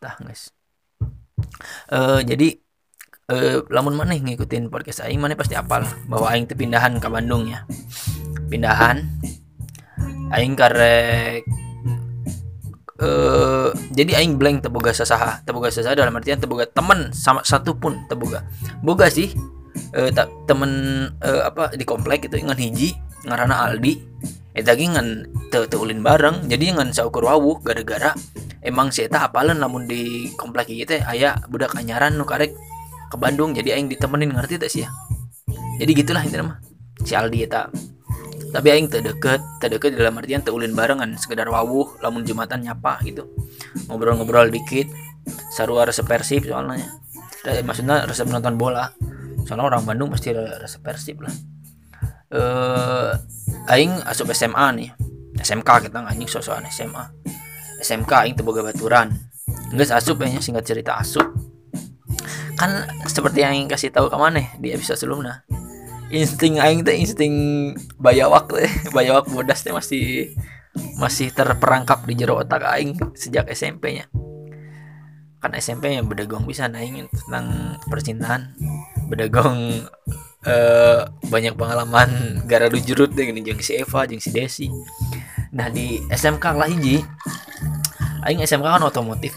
Tah 0.02 0.18
guys. 0.18 0.50
Uh, 1.86 2.18
jadi 2.26 2.63
uh, 3.30 3.64
lamun 3.72 3.94
mana 3.96 4.16
ngikutin 4.16 4.68
podcast 4.68 5.04
aing 5.04 5.20
mana 5.20 5.38
pasti 5.38 5.56
apal. 5.56 5.86
Bahwa 6.10 6.28
aing 6.32 6.48
tuh 6.48 6.58
pindahan 6.58 6.98
ke 7.00 7.08
Bandung 7.08 7.48
ya. 7.48 7.64
Pindahan. 8.48 9.04
Aing 10.34 10.58
karek 10.58 11.46
uh, 12.98 13.70
jadi 13.94 14.20
aing 14.22 14.36
blank 14.40 14.66
teboga 14.66 14.90
sasaha. 14.90 15.40
Teboga 15.46 15.70
sasaha 15.70 15.94
dalam 15.94 16.14
artian 16.16 16.40
teboga 16.40 16.66
temen 16.68 17.14
sama 17.14 17.44
satu 17.46 17.76
pun 17.76 18.04
teboga 18.10 18.44
boga. 18.82 19.08
Sih 19.08 19.32
uh, 19.94 20.10
tak 20.10 20.28
temen 20.50 21.06
uh, 21.22 21.42
apa 21.48 21.72
di 21.76 21.84
komplek 21.86 22.26
itu 22.26 22.40
ingan 22.40 22.58
hiji 22.58 22.96
ngarana 23.24 23.70
Aldi. 23.70 23.94
Eh 24.54 24.62
lagi 24.62 24.86
ngan 24.86 25.34
teulin 25.50 26.02
bareng. 26.02 26.46
Jadi 26.46 26.74
ngan 26.74 26.94
saukur 26.94 27.26
wawuh 27.26 27.58
gara-gara 27.62 28.14
emang 28.64 28.88
si 28.88 29.04
eta 29.04 29.28
namun 29.52 29.84
di 29.84 30.32
komplek 30.40 30.72
gitu 30.72 30.96
ayah 31.12 31.36
budak 31.52 31.76
anyaran 31.76 32.16
nu 32.16 32.24
karek 32.24 32.56
ke 33.14 33.16
Bandung 33.22 33.54
jadi 33.54 33.78
aing 33.78 33.86
ditemenin 33.86 34.34
ngerti 34.34 34.58
tak 34.58 34.66
sih 34.66 34.82
ya? 34.82 34.90
Jadi 35.78 35.90
gitulah 35.94 36.22
intinya 36.26 36.50
mah. 36.50 36.58
Si 37.06 37.14
Aldi 37.14 37.46
eta. 37.46 37.70
Tapi 38.50 38.68
aing 38.74 38.90
terdekat 38.90 39.38
terdekat 39.62 39.94
dalam 39.94 40.18
artian 40.18 40.42
teulin 40.42 40.74
barengan 40.74 41.14
sekedar 41.14 41.46
wawuh 41.46 42.02
lamun 42.02 42.26
jumatan 42.26 42.66
nyapa 42.66 42.98
gitu. 43.06 43.30
Ngobrol-ngobrol 43.86 44.50
dikit 44.50 44.90
sarua 45.54 45.86
resep 45.86 46.02
persib 46.02 46.42
soalnya. 46.50 46.90
Maksudnya 47.62 48.02
resep 48.02 48.26
nonton 48.26 48.58
bola. 48.58 48.90
Soalnya 49.46 49.70
orang 49.70 49.86
Bandung 49.86 50.10
pasti 50.10 50.34
resep 50.34 50.82
persib 50.82 51.22
lah. 51.22 51.34
Eh 52.34 53.10
aing 53.70 54.02
asup 54.10 54.26
SMA 54.34 54.66
nih. 54.74 54.90
SMK 55.34 55.90
kita 55.90 55.98
anjing 55.98 56.30
sosokan 56.30 56.62
SMA 56.70 57.10
SMK 57.82 58.10
aing 58.26 58.34
teboga 58.38 58.62
baturan. 58.62 59.10
Enggak 59.74 59.98
asup 59.98 60.22
ya 60.22 60.38
singkat 60.38 60.62
cerita 60.62 60.94
asup 60.94 61.53
kan 62.54 62.86
seperti 63.06 63.42
yang 63.42 63.66
kasih 63.66 63.90
tahu 63.90 64.10
ke 64.10 64.16
mana 64.16 64.42
di 64.58 64.70
episode 64.74 64.98
sebelumnya. 64.98 65.42
Insting 66.12 66.60
aing 66.62 66.86
teh 66.86 66.94
insting 66.94 67.34
bayawak 67.98 68.50
teh 68.50 68.70
bayawak 68.96 69.26
bodas 69.30 69.64
teh 69.64 69.72
masih 69.72 70.34
masih 70.98 71.30
terperangkap 71.30 72.02
di 72.06 72.14
jero 72.18 72.38
otak 72.38 72.66
aing 72.66 72.98
sejak 73.14 73.46
SMP 73.50 73.98
nya 73.98 74.06
kan 75.44 75.52
SMP 75.60 75.92
yang 75.92 76.08
bedagong 76.08 76.48
bisa 76.48 76.72
naing 76.72 77.04
tentang 77.12 77.76
percintaan 77.92 78.56
bedagong 79.12 79.84
uh, 80.48 81.04
banyak 81.32 81.52
pengalaman 81.52 82.40
gara 82.48 82.72
jurut 82.72 83.12
deh 83.12 83.28
gini 83.28 83.44
jeng 83.44 83.60
si 83.60 83.76
Eva 83.76 84.08
jeng 84.08 84.24
si 84.24 84.32
Desi. 84.32 84.72
Nah 85.52 85.68
di 85.68 86.00
SMK 86.08 86.44
lah 86.56 86.64
hiji 86.64 87.04
aing 88.24 88.40
SMK 88.40 88.64
kan 88.64 88.88
otomotif 88.88 89.36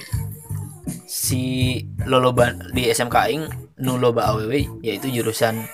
si 1.28 1.84
loloba 2.08 2.56
di 2.72 2.88
SMK 2.88 3.16
aing 3.28 3.44
nu 3.84 4.00
loba 4.00 4.32
AWW 4.32 4.80
yaitu 4.80 5.12
jurusan 5.12 5.68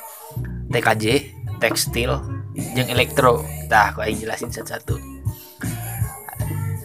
TKJ 0.73 1.29
tekstil 1.61 2.17
yang 2.73 2.89
elektro. 2.89 3.45
Tah 3.69 3.93
aku 3.93 4.01
aing 4.01 4.17
jelasin 4.17 4.49
satu-satu. 4.49 4.97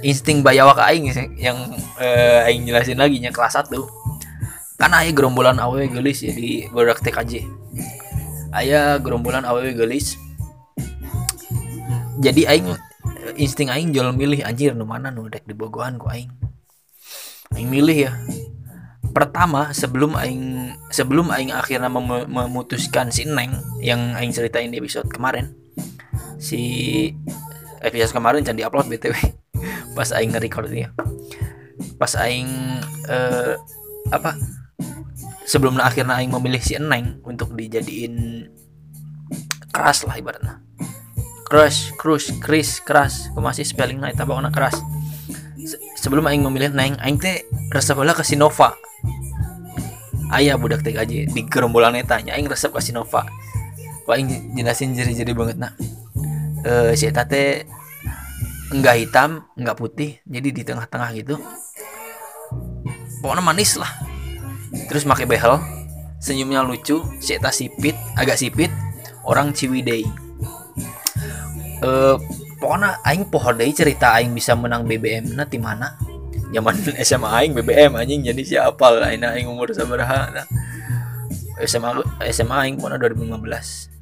Insting 0.04 0.44
bayawak 0.44 0.76
aing 0.84 1.08
yang 1.40 1.58
uh, 1.96 2.44
aing 2.44 2.68
jelasin 2.68 3.00
lagi 3.00 3.16
nya 3.18 3.32
kelas 3.32 3.56
1 3.56 3.72
kan 4.78 4.94
aya 4.94 5.10
gerombolan 5.10 5.58
AWW 5.58 5.90
gelis 5.90 6.22
ya 6.22 6.30
di 6.30 6.62
TKJ 6.70 7.42
aya 8.54 8.94
gerombolan 9.02 9.42
AWW 9.42 9.75
gelis 9.75 10.14
jadi 12.22 12.46
aing 12.46 12.78
insting 13.38 13.70
aing 13.70 13.94
jual 13.94 14.10
milih 14.10 14.42
anjir 14.42 14.75
nu 14.75 14.87
mana 14.87 15.10
nu 15.14 15.30
dek 15.30 15.46
di 15.46 15.54
bogohan 15.54 15.98
ku 15.98 16.10
aing. 16.10 16.30
Aing 17.54 17.70
milih 17.70 18.10
ya 18.10 18.12
pertama 19.14 19.70
sebelum 19.70 20.14
aing 20.18 20.74
sebelum 20.90 21.30
aing 21.30 21.54
akhirnya 21.54 21.90
mem 21.90 22.26
memutuskan 22.28 23.10
si 23.14 23.24
Neng 23.24 23.54
yang 23.78 24.14
aing 24.18 24.34
ceritain 24.34 24.70
di 24.70 24.78
episode 24.78 25.06
kemarin 25.10 25.54
si 26.38 26.60
episode 27.82 28.14
kemarin 28.14 28.42
jangan 28.42 28.58
diupload 28.58 28.86
btw 28.90 29.14
pas 29.96 30.10
aing 30.14 30.34
nge-recordnya 30.34 30.90
pas 31.98 32.12
aing 32.18 32.50
uh, 33.10 33.54
apa 34.10 34.38
sebelum 35.48 35.80
akhirnya 35.80 36.20
aing 36.20 36.30
memilih 36.30 36.60
si 36.60 36.76
Neng 36.76 37.22
untuk 37.24 37.56
dijadiin 37.56 38.46
keras 39.72 40.04
lah 40.04 40.18
ibaratnya. 40.20 40.60
Crush 41.48 41.96
crush 41.96 42.28
Chris 42.44 42.76
keras. 42.84 43.32
Masih 43.32 43.64
spelling 43.64 43.96
naik 43.96 44.20
warna 44.20 44.52
keras 44.52 44.76
sebelum 46.08 46.24
aing 46.24 46.40
memilih 46.40 46.72
neng 46.72 46.96
aing 47.04 47.20
teh 47.20 47.44
resep 47.68 47.92
lah 48.00 48.16
ke 48.16 48.24
Sinova. 48.24 48.72
Ayah 50.32 50.56
budak 50.56 50.80
teh 50.80 50.96
aja 50.96 51.04
di 51.04 51.42
gerombolan 51.44 52.00
tanya 52.08 52.32
aing 52.32 52.48
resep 52.48 52.72
ke 52.72 52.80
Sinova. 52.80 53.28
Kok 54.08 54.16
aing 54.16 54.56
jelasin 54.56 54.96
jadi-jadi 54.96 55.36
banget 55.36 55.60
nak 55.60 55.76
eh 56.64 56.96
si 56.96 57.04
eta 57.04 57.28
teh 57.28 57.68
enggak 58.72 59.04
hitam 59.04 59.44
enggak 59.60 59.76
putih 59.76 60.16
jadi 60.24 60.48
di 60.48 60.64
tengah-tengah 60.64 61.12
gitu. 61.12 61.36
Pokoknya 63.20 63.44
manis 63.44 63.76
lah. 63.76 63.92
Terus 64.88 65.04
pakai 65.04 65.28
behel 65.28 65.60
senyumnya 66.24 66.64
lucu 66.64 67.04
si 67.20 67.36
eta 67.36 67.52
sipit 67.52 67.92
agak 68.16 68.40
sipit 68.40 68.72
orang 69.28 69.52
Ciwidey. 69.52 70.08
Uh, 71.84 72.16
pokoknya 72.58 72.98
aing 73.06 73.30
pohon 73.30 73.54
deh 73.54 73.70
cerita 73.70 74.18
aing 74.18 74.34
bisa 74.34 74.58
menang 74.58 74.84
BBM 74.84 75.34
nanti 75.38 75.56
mana? 75.56 75.94
Zaman 76.50 76.74
SMA 77.06 77.28
aing 77.42 77.52
BBM 77.54 77.94
anjing. 77.94 78.20
Jadi 78.26 78.42
siapa 78.44 78.98
lah 78.98 79.14
aing 79.14 79.22
aing 79.22 79.46
umur 79.46 79.70
sabaraha 79.70 80.34
nah. 80.34 80.46
SMA 81.58 81.90
SMA 82.30 82.54
aing 82.54 82.78
pokoknya 82.78 83.02
2015 83.02 83.98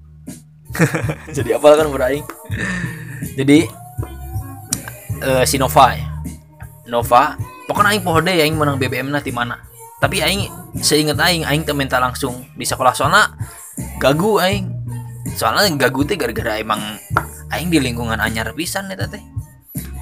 jadi 1.36 1.56
apa 1.56 1.66
kan 1.72 1.86
umur 1.88 2.04
aing. 2.04 2.24
Jadi 3.36 3.64
uh, 5.24 5.44
si 5.48 5.56
Nova 5.56 5.96
ya. 5.96 6.04
Nova 6.88 7.36
pokoknya 7.64 7.96
aing 7.96 8.04
pohon 8.04 8.24
deh 8.24 8.36
aing 8.36 8.56
menang 8.56 8.76
BBM 8.76 9.08
nanti 9.08 9.32
mana. 9.32 9.56
Tapi 9.96 10.20
aing 10.20 10.52
seingat 10.84 11.16
aing 11.16 11.48
aing 11.48 11.64
tuh 11.64 11.72
minta 11.72 11.96
langsung 11.96 12.44
di 12.52 12.68
sekolah. 12.68 12.92
Soalnya 12.92 13.32
gagu 13.96 14.36
aing. 14.36 14.68
Soalnya 15.36 15.72
gagu 15.88 16.04
teh 16.04 16.16
gara-gara 16.16 16.60
emang 16.60 16.80
aing 17.54 17.70
di 17.70 17.78
lingkungan 17.78 18.18
anyar 18.18 18.50
pisan 18.56 18.90
ya 18.90 18.98
teh. 19.06 19.22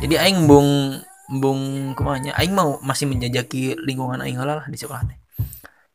Jadi 0.00 0.14
aing 0.16 0.48
bung 0.48 1.00
bung 1.40 1.92
ke 1.96 2.02
mana 2.04 2.32
aing 2.36 2.52
mau 2.52 2.76
masih 2.84 3.08
menjajaki 3.08 3.76
lingkungan 3.80 4.20
aing 4.20 4.40
lah 4.40 4.64
di 4.68 4.76
sekolah 4.76 5.04
teh. 5.08 5.18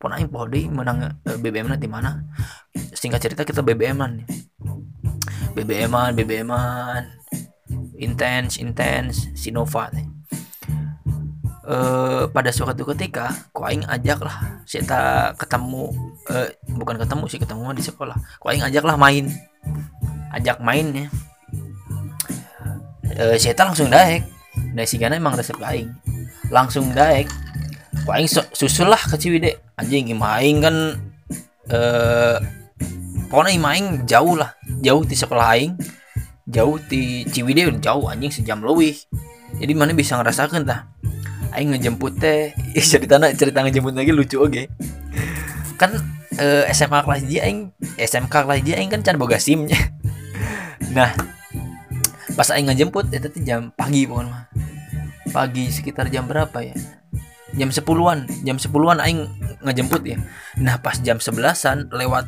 Pon 0.00 0.16
aing 0.16 0.32
poho 0.32 0.48
deui 0.48 0.70
menang 0.70 1.04
uh, 1.04 1.38
BBM 1.38 1.70
nanti 1.70 1.84
mana? 1.84 2.24
Singkat 2.74 3.20
cerita 3.20 3.42
kita 3.44 3.60
BBM-an 3.60 4.24
BBM-an 5.52 6.16
BBM-an 6.16 7.02
intens 8.00 8.56
intens 8.56 9.28
Sinova 9.36 9.92
nih. 9.92 10.08
Uh, 11.70 12.26
pada 12.34 12.50
suatu 12.50 12.82
ketika 12.82 13.30
ku 13.54 13.62
aing 13.62 13.86
ajak 13.86 14.18
lah 14.24 14.66
kita 14.66 15.36
ketemu 15.38 15.94
uh, 16.32 16.48
bukan 16.74 16.98
ketemu 16.98 17.24
sih 17.28 17.38
ketemu 17.38 17.62
di 17.76 17.84
sekolah. 17.84 18.16
Ku 18.40 18.48
aing 18.48 18.64
ajak 18.64 18.82
lah 18.82 18.96
main. 18.96 19.28
Ajak 20.30 20.62
main 20.62 20.86
ya 20.94 21.06
uh, 23.16 23.36
saya 23.38 23.54
langsung 23.58 23.88
daek. 23.90 24.22
Dari 24.74 24.86
si 24.86 24.98
Gana 24.98 25.16
emang 25.16 25.38
resep 25.38 25.56
aing 25.62 25.90
langsung 26.50 26.90
daek. 26.92 27.30
Ku 28.06 28.10
aing 28.10 28.28
susul 28.30 28.90
lah 28.90 29.00
ke 29.00 29.16
Ciwide. 29.16 29.58
Anjing 29.78 30.12
imaing 30.12 30.58
kan 30.60 30.76
eh 31.70 32.36
pokoknya 33.30 33.56
imaing 33.56 33.86
jauh 34.04 34.34
lah. 34.36 34.54
Jauh 34.82 35.02
di 35.06 35.16
sekolah 35.16 35.46
aing. 35.56 35.74
Jauh 36.50 36.82
di 36.90 37.24
Ciwidey 37.30 37.70
jauh 37.78 38.10
anjing 38.10 38.34
sejam 38.34 38.60
lebih. 38.62 38.98
Jadi 39.58 39.72
mana 39.74 39.94
bisa 39.94 40.18
ngerasakan 40.18 40.66
tah? 40.66 40.90
Aing 41.54 41.74
ngejemput 41.74 42.18
teh 42.18 42.54
cerita 42.90 43.18
cerita 43.34 43.62
ngejemput 43.62 43.94
lagi 43.94 44.12
lucu 44.14 44.38
oke. 44.38 44.50
Okay. 44.50 44.66
kan 45.80 45.96
eh, 46.36 46.68
SMA 46.76 47.00
kelas 47.04 47.22
dia 47.24 47.48
aing 47.48 47.72
SMK 47.96 48.34
kelas 48.44 48.60
dia 48.60 48.76
aing 48.76 48.92
kan 48.92 49.00
can 49.00 49.16
boga 49.16 49.40
simnya 49.40 49.80
nah 50.96 51.12
pas 52.34 52.48
aing 52.50 52.70
ngejemput 52.70 53.10
itu 53.10 53.26
tuh 53.30 53.42
jam 53.42 53.72
pagi 53.74 54.06
pokoknya 54.06 54.46
pagi 55.30 55.70
sekitar 55.70 56.10
jam 56.10 56.26
berapa 56.26 56.58
ya? 56.62 56.74
Jam 57.54 57.70
sepuluhan 57.74 58.26
jam 58.46 58.58
sepuluhan 58.58 59.02
aing 59.02 59.26
ngejemput 59.62 60.02
ya. 60.06 60.18
Nah 60.58 60.78
pas 60.78 60.98
jam 61.02 61.18
sebelasan 61.18 61.90
lewat 61.90 62.26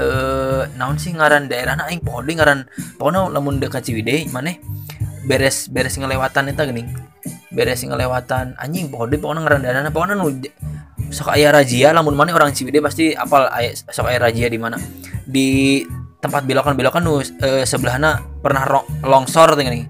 eh 0.00 0.62
naon 0.78 0.96
sih 0.96 1.12
ngaran 1.12 1.52
daerah 1.52 1.76
aing 1.86 2.00
poho 2.00 2.24
ngaran 2.24 2.64
poho 2.96 3.10
lamun 3.28 3.60
dekat 3.60 3.84
Ciwidey 3.84 4.30
mana 4.32 4.56
beres 5.26 5.68
beres 5.68 5.98
ngelewatan 5.98 6.48
itu 6.48 6.62
gini 6.70 6.82
beres 7.52 7.84
ngelewatan 7.84 8.56
anjing 8.56 8.88
poho 8.88 9.04
deui 9.04 9.20
pokoknya 9.20 9.40
ngaran 9.44 9.60
daerah 9.66 9.80
pokoknya 9.92 10.14
nu 10.16 10.32
sok 11.10 11.34
aya 11.34 11.54
razia 11.54 11.92
lamun 11.92 12.16
mana 12.16 12.32
orang 12.34 12.54
Ciwidey 12.56 12.80
pasti 12.80 13.12
apal 13.12 13.46
aya 13.52 13.74
sok 13.74 14.10
aya 14.10 14.18
razia 14.18 14.48
di 14.50 14.58
mana. 14.58 14.78
Di 15.26 15.82
tempat 16.20 16.42
belokan-belokan 16.48 17.02
nu 17.04 17.20
eh, 17.20 17.64
sebelahna 17.68 18.24
pernah 18.40 18.84
longsor 19.04 19.54
nih 19.58 19.86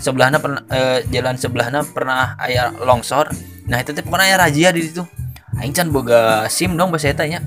sebelahnya 0.00 0.40
pernah 0.40 0.62
eh, 0.72 1.04
jalan 1.12 1.36
sebelahnya 1.36 1.80
pernah 1.84 2.34
aya 2.40 2.72
longsor. 2.72 3.30
Nah 3.68 3.78
itu 3.78 3.92
tuh 3.92 4.02
pokoknya 4.02 4.34
aya 4.34 4.36
razia 4.40 4.68
di 4.72 4.82
situ. 4.82 5.04
Aing 5.60 5.76
can 5.76 5.92
boga 5.92 6.48
sim 6.48 6.72
dong 6.72 6.88
bahasa 6.88 7.12
eta 7.12 7.28
nya. 7.28 7.44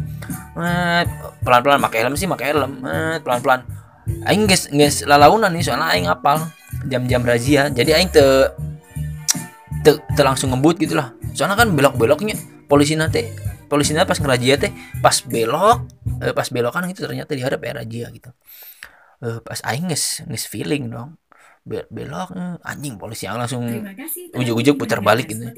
Pelan-pelan 1.42 1.82
pakai 1.82 2.06
helm 2.06 2.14
sih 2.14 2.30
pakai 2.30 2.54
helm. 2.54 2.86
Pelan-pelan. 3.26 3.66
Aing 4.30 4.46
guys 4.46 4.70
guys 4.70 5.02
lalaunan 5.04 5.50
nih 5.50 5.66
soalnya 5.66 5.92
aing 5.98 6.08
apal. 6.08 6.46
Jam-jam 6.86 7.26
razia. 7.26 7.74
Jadi 7.74 7.90
aing 7.92 8.14
te 8.14 8.24
te, 9.84 9.92
te 10.00 10.22
langsung 10.24 10.56
ngebut 10.56 10.80
gitu 10.80 10.96
lah 10.96 11.12
soalnya 11.36 11.60
kan 11.60 11.70
belok-beloknya 11.76 12.40
polisi 12.72 12.96
nanti 12.96 13.28
polisi 13.74 13.98
nanti 13.98 14.06
pas 14.14 14.22
ngerajia 14.22 14.56
teh 14.62 14.72
pas 15.02 15.18
belok 15.26 15.90
eh, 16.22 16.34
pas 16.38 16.46
belokan 16.54 16.86
itu 16.94 17.02
ternyata 17.02 17.34
dihadap 17.34 17.58
ya 17.66 17.74
razia 17.74 18.08
gitu. 18.14 18.30
Eh, 19.26 19.42
pas 19.42 19.58
aing 19.66 19.90
guys 19.90 20.22
guys 20.30 20.46
feeling 20.46 20.94
dong. 20.94 21.18
Belok 21.66 22.30
eh, 22.38 22.70
anjing 22.70 23.02
polisi 23.02 23.26
yang 23.26 23.42
langsung 23.42 23.66
ujuk-ujuk 24.38 24.78
putar 24.78 25.02
balik 25.02 25.34
gitu. 25.34 25.50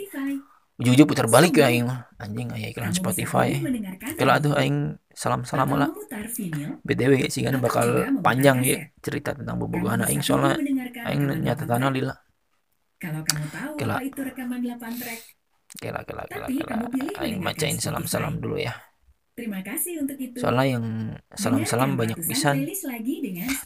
Ujung-ujung 0.76 1.08
putar 1.08 1.28
balik 1.28 1.60
ya 1.60 1.68
aing 1.68 1.92
anjing 2.16 2.48
aya 2.56 2.72
iklan 2.72 2.96
Spotify. 2.96 3.60
kalau 4.16 4.40
tuh 4.40 4.54
aing 4.56 4.96
salam-salam 5.12 5.76
lah. 5.76 5.92
BTW 6.88 7.28
sih 7.28 7.44
kan 7.44 7.60
bakal 7.60 8.16
panjang 8.24 8.64
ya 8.64 8.80
cerita 9.04 9.36
tentang 9.36 9.60
bobogohan 9.60 10.08
aing 10.08 10.24
soalnya 10.24 10.56
aing 11.04 11.44
nyata 11.44 11.68
tanah 11.68 11.92
lila. 11.92 12.16
Kalau 12.96 13.22
kamu 13.28 13.48
tahu 13.52 13.72
kela. 13.76 14.00
itu 14.00 14.24
rekaman 14.24 14.64
8 14.64 15.04
track 15.04 15.20
kela 15.80 16.02
kela 16.08 16.24
kela 16.28 16.48
kela 16.48 16.88
aing 17.22 17.40
macain 17.44 17.78
salam-salam 17.78 18.40
dulu 18.40 18.60
ya. 18.60 18.74
Terima 19.36 19.60
kasih 19.60 20.00
untuk 20.00 20.16
itu. 20.16 20.40
Soalnya 20.40 20.80
yang 20.80 20.86
salam-salam 21.36 22.00
banyak 22.00 22.24
bisa. 22.24 22.56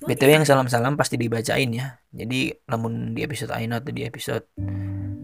BTW 0.02 0.42
yang 0.42 0.48
salam-salam 0.48 0.98
pasti 0.98 1.14
dibacain 1.14 1.70
ya. 1.70 2.02
Jadi 2.10 2.50
namun 2.66 3.14
di 3.14 3.22
episode 3.22 3.54
Aina 3.54 3.78
atau 3.78 3.94
di 3.94 4.02
episode 4.02 4.50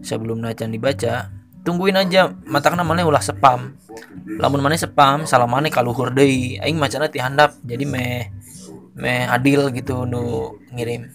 sebelum 0.06 0.38
Nacan 0.38 0.70
dibaca, 0.70 1.34
tungguin 1.66 1.98
aja. 1.98 2.30
Mata 2.46 2.70
kan 2.70 2.78
namanya 2.78 3.02
ulah 3.02 3.18
spam 3.18 3.74
lamun 4.38 4.60
mana 4.62 4.78
spam 4.78 5.26
salah 5.26 5.50
mana 5.50 5.66
kaluhur 5.66 6.14
deui. 6.14 6.62
Aing 6.62 6.78
macana 6.78 7.10
ti 7.10 7.18
handap 7.18 7.58
jadi 7.66 7.82
me 7.82 8.30
me 8.94 9.26
adil 9.26 9.74
gitu 9.74 10.06
nu 10.06 10.54
ngirim. 10.70 11.10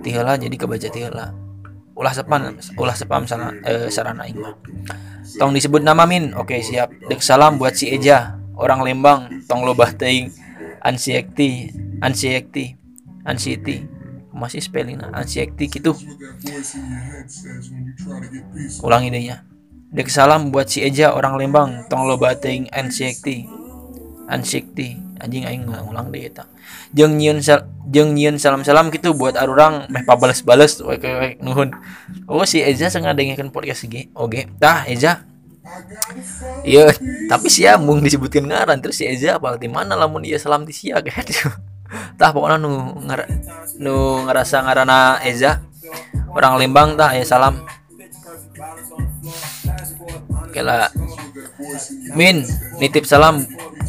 Tiheula 0.00 0.40
jadi 0.40 0.56
kebaca 0.56 0.88
tiheula 0.88 1.51
ulah 1.92 2.12
spam 2.12 2.56
ulah 2.80 2.96
spam 2.96 3.22
sana 3.28 3.52
eh, 3.64 3.88
sarana 3.92 4.24
aing 4.24 4.40
tong 5.36 5.52
disebut 5.52 5.80
nama 5.80 6.04
min. 6.04 6.32
Oke 6.36 6.60
siap. 6.60 6.92
Dek 7.08 7.20
salam 7.24 7.56
buat 7.56 7.76
si 7.76 7.88
Eja 7.88 8.36
orang 8.56 8.84
Lembang. 8.84 9.44
Tong 9.48 9.64
lobah 9.64 9.92
teuing 9.96 10.32
ansiekti 10.82 11.72
ansiekti 12.02 12.76
ansiety 13.24 13.86
masih 14.32 14.64
spelling 14.64 14.98
anxiety 15.14 15.70
gitu. 15.70 15.94
Ulang 18.82 19.06
idenya. 19.06 19.46
Dek 19.92 20.08
salam 20.08 20.50
buat 20.50 20.72
si 20.72 20.82
Eja 20.82 21.12
orang 21.12 21.36
Lembang. 21.36 21.86
Tong 21.86 22.08
lo 22.08 22.16
bating 22.16 22.72
anxiety 22.72 23.44
anxiety 24.32 24.96
anjing 25.20 25.44
aing 25.44 25.68
ulang 25.68 26.08
deh 26.08 26.26
eta 26.26 26.48
jeung 26.92 27.16
nyieun 27.16 28.36
salam-salam 28.36 28.92
gitu 28.94 29.12
buat 29.12 29.34
arurang 29.36 29.86
meh 29.88 30.04
pabales-bales 30.04 30.80
wek 30.82 31.02
wek 31.02 31.34
nuhun. 31.42 31.72
Oh 32.28 32.44
si 32.46 32.60
Eja 32.62 32.88
sengaja 32.88 33.16
dengerin 33.16 33.50
podcast 33.50 33.86
ge 33.88 34.08
oge. 34.16 34.48
Tah 34.60 34.84
Eja 34.86 35.26
Iya, 36.66 36.90
tapi 37.30 37.46
sia 37.46 37.78
mung 37.78 38.02
disebutkan 38.02 38.50
ngaran 38.50 38.82
terus 38.82 38.98
si 38.98 39.06
Eja 39.06 39.38
apa 39.38 39.54
di 39.54 39.70
mana 39.70 39.94
lamun 39.94 40.26
dia 40.26 40.34
salam 40.34 40.66
di 40.66 40.74
sia 40.74 40.98
tah 42.18 42.30
pokoknya 42.32 42.56
nu 42.56 42.98
ngar 43.04 43.28
nu 43.78 44.26
ngerasa 44.26 44.64
ngarana 44.64 45.20
Eza. 45.22 45.60
Orang 46.32 46.56
Lembang 46.56 46.96
tah 46.96 47.12
ya 47.12 47.28
salam 47.28 47.60
kela 50.52 50.92
Min 52.12 52.44
nitip 52.76 53.08
salam 53.08 53.46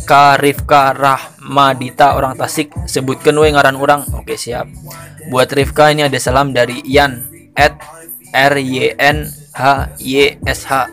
ka 0.08 0.40
Rifka 0.40 0.96
Rahmadita 0.96 2.16
orang 2.16 2.38
Tasik. 2.38 2.72
Sebutkan 2.88 3.36
we 3.36 3.52
ngaran 3.52 3.76
orang 3.76 4.06
oke 4.16 4.36
siap. 4.36 4.70
Buat 5.28 5.52
Rifka 5.56 5.92
ini 5.92 6.08
ada 6.08 6.20
salam 6.20 6.56
dari 6.56 6.84
Ian 6.88 7.24
at 7.58 7.76
R 8.34 8.56
Y 8.60 8.96
N 8.96 9.28
H 9.54 9.92
Y 10.00 10.40
S 10.44 10.66
H. 10.68 10.90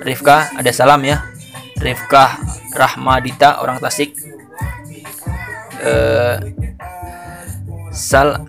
Rifka 0.00 0.52
ada 0.56 0.70
salam 0.72 1.02
ya. 1.04 1.26
Rifka 1.80 2.38
Rahmadita 2.72 3.60
orang 3.60 3.82
Tasik. 3.82 4.14
Uh, 5.82 6.38
sal 7.90 8.46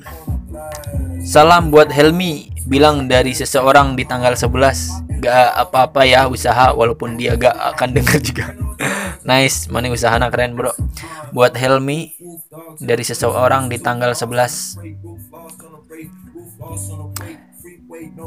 salam 1.25 1.73
buat 1.73 1.89
Helmi 1.89 2.53
bilang 2.69 3.09
dari 3.09 3.33
seseorang 3.33 3.97
di 3.97 4.05
tanggal 4.05 4.37
11 4.37 5.12
gak 5.23 5.55
apa-apa 5.55 6.03
ya 6.03 6.27
usaha 6.27 6.75
walaupun 6.75 7.15
dia 7.15 7.39
gak 7.39 7.55
akan 7.75 7.89
dengar 7.95 8.19
juga. 8.19 8.45
Nice 9.29 9.71
mana 9.71 9.87
usaha 9.87 10.11
anak 10.11 10.35
keren 10.35 10.59
bro. 10.59 10.75
Buat 11.31 11.55
Helmi 11.55 12.11
dari 12.83 13.07
seseorang 13.07 13.71
di 13.71 13.79
tanggal 13.79 14.11
11 14.11 14.83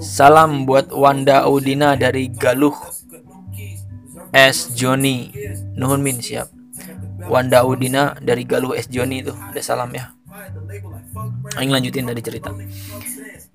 salam 0.00 0.64
buat 0.64 0.88
Wanda 0.88 1.44
Audina 1.44 1.92
dari 2.00 2.32
Galuh. 2.32 2.74
S. 4.32 4.72
Joni. 4.72 5.32
Nuhun 5.76 6.00
min 6.00 6.20
siap. 6.20 6.48
Wanda 7.28 7.64
Udina 7.64 8.16
dari 8.20 8.48
Galuh 8.48 8.72
S. 8.76 8.88
Joni 8.88 9.20
itu. 9.20 9.32
Ada 9.32 9.60
salam 9.60 9.92
ya. 9.92 10.12
Aing 11.56 11.72
lanjutin 11.72 12.04
dari 12.04 12.20
cerita 12.20 12.52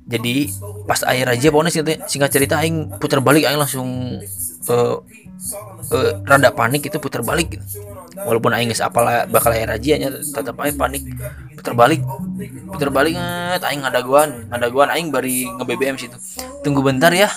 jadi 0.01 0.49
pas 0.89 1.01
air 1.05 1.29
aja 1.29 1.47
pokoknya 1.53 1.71
singkat 2.09 2.31
cerita 2.33 2.57
Aing 2.57 2.89
putar 2.97 3.21
balik 3.21 3.45
Aing 3.45 3.61
langsung 3.61 4.17
uh, 4.67 4.97
uh, 5.93 6.11
rada 6.25 6.49
panik 6.51 6.89
itu 6.89 6.97
putar 6.97 7.21
balik 7.21 7.53
gitu. 7.53 7.65
walaupun 8.25 8.51
Aing 8.51 8.73
nggak 8.73 8.81
apal 8.81 9.05
bakal 9.29 9.53
air 9.53 9.69
aja 9.69 9.93
nya 10.01 10.09
tetap 10.09 10.57
Aing 10.57 10.75
panik. 10.75 11.05
Putar 11.55 11.77
balik 11.77 12.01
putar 12.73 12.89
balik 12.89 13.13
nget 13.13 13.61
Aing 13.61 13.85
ada 13.85 14.01
guan 14.01 14.49
ada 14.49 14.67
guan 14.73 14.89
Aing 14.89 15.13
bari 15.13 15.45
nge 15.45 15.63
BBM 15.69 15.95
situ. 16.01 16.17
Tunggu 16.65 16.81
bentar 16.81 17.13
ya. 17.13 17.29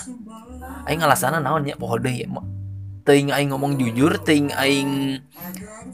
Aing 0.88 1.04
alasannya 1.04 1.44
naon 1.44 1.68
ya 1.68 1.76
pohon 1.76 2.00
deh 2.00 2.16
ya. 2.24 2.28
Ting 3.04 3.28
aing 3.28 3.52
ngomong 3.52 3.76
jujur 3.76 4.16
ting 4.24 4.48
aing 4.56 5.20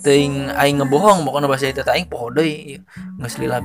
ting 0.06 0.46
aing 0.54 0.78
ngebohong 0.78 1.26
pokoknya 1.26 1.50
bahasa 1.50 1.66
itu 1.68 1.82
aing 1.82 2.06
poho 2.06 2.30
deui 2.30 2.78
geus 3.18 3.36
lila 3.42 3.58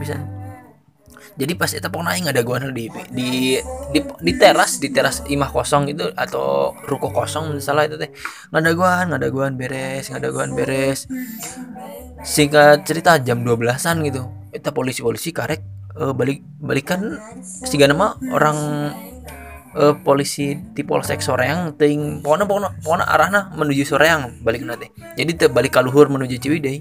jadi 1.36 1.54
pas 1.60 1.68
itu 1.68 1.84
pokoknya 1.84 2.12
aing 2.16 2.28
ada 2.32 2.42
gua 2.48 2.64
di 2.72 2.88
di 3.12 3.60
di 3.92 4.00
di 4.00 4.34
teras 4.40 4.80
di 4.80 4.88
teras 4.88 5.20
imah 5.28 5.52
kosong 5.52 5.92
itu 5.92 6.08
atau 6.16 6.72
ruko 6.88 7.12
kosong 7.12 7.60
misalnya 7.60 7.92
itu 7.92 7.96
teh. 8.00 8.10
Nggak 8.56 8.62
ada 8.64 8.72
gua 8.72 8.92
nggak 9.04 9.20
ada 9.20 9.30
gua 9.36 9.46
beres 9.52 10.04
nggak 10.08 10.22
ada 10.24 10.30
gua 10.32 10.44
beres. 10.48 11.00
Singkat 12.24 12.88
cerita 12.88 13.20
jam 13.20 13.44
12-an 13.44 13.96
gitu 14.08 14.24
itu 14.56 14.70
polisi-polisi 14.72 15.36
karek 15.36 15.60
uh, 16.00 16.16
balik 16.16 16.40
balikan 16.64 17.20
tiga 17.68 17.92
nama 17.92 18.16
orang 18.32 18.58
uh, 19.76 19.94
polisi 20.08 20.56
di 20.72 20.88
polsek 20.88 21.20
Soreang 21.20 21.76
ting 21.76 22.24
pokoknya 22.24 22.48
pokoknya 22.48 22.70
pokoknya 22.80 23.06
arahnya 23.12 23.42
menuju 23.60 23.84
Soreang 23.84 24.40
balik 24.40 24.64
nanti. 24.64 24.88
Jadi 25.20 25.52
balik 25.52 25.76
kaluhur 25.76 26.08
menuju 26.08 26.40
Ciwidey 26.40 26.80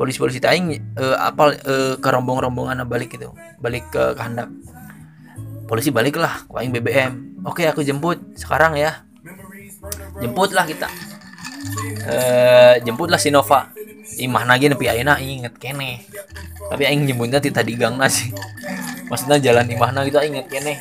polisi-polisi 0.00 0.40
taing 0.40 0.96
uh, 0.96 1.20
apal 1.20 1.52
uh, 1.52 2.00
ke 2.00 2.08
rombong-rombongan 2.08 2.88
balik 2.88 3.20
itu 3.20 3.28
balik 3.60 3.84
ke 3.92 4.16
kehendak. 4.16 4.48
Polisi 5.68 5.92
balik 5.92 6.16
lah 6.16 6.48
aing 6.56 6.72
BBM 6.72 7.44
oke 7.44 7.60
aku 7.68 7.84
jemput. 7.84 8.16
Sekarang 8.32 8.80
ya. 8.80 9.04
Jemputlah 10.24 10.64
kita. 10.64 10.88
Uh, 12.08 12.80
jemputlah 12.80 13.20
si 13.20 13.28
Nova. 13.28 13.68
Imah 14.16 14.48
lagi 14.48 14.72
nepi 14.72 14.88
ayeuna 14.88 15.20
inget 15.20 15.60
kene. 15.60 16.08
Tapi 16.72 16.88
aing 16.88 17.04
nyebutnya 17.04 17.44
tidak 17.44 17.68
digang 17.68 18.00
nasi 18.00 18.32
maksudnya 19.10 19.42
jalan 19.42 19.66
imahna 19.66 20.06
gitu 20.06 20.22
inget 20.22 20.46
kene 20.46 20.78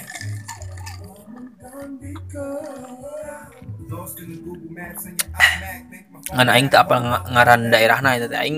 ngan 6.30 6.47
aing 6.49 6.69
apa 6.69 6.95
ngaran 7.34 7.73
daerahna 7.73 8.15
itu 8.17 8.30
aing 8.30 8.58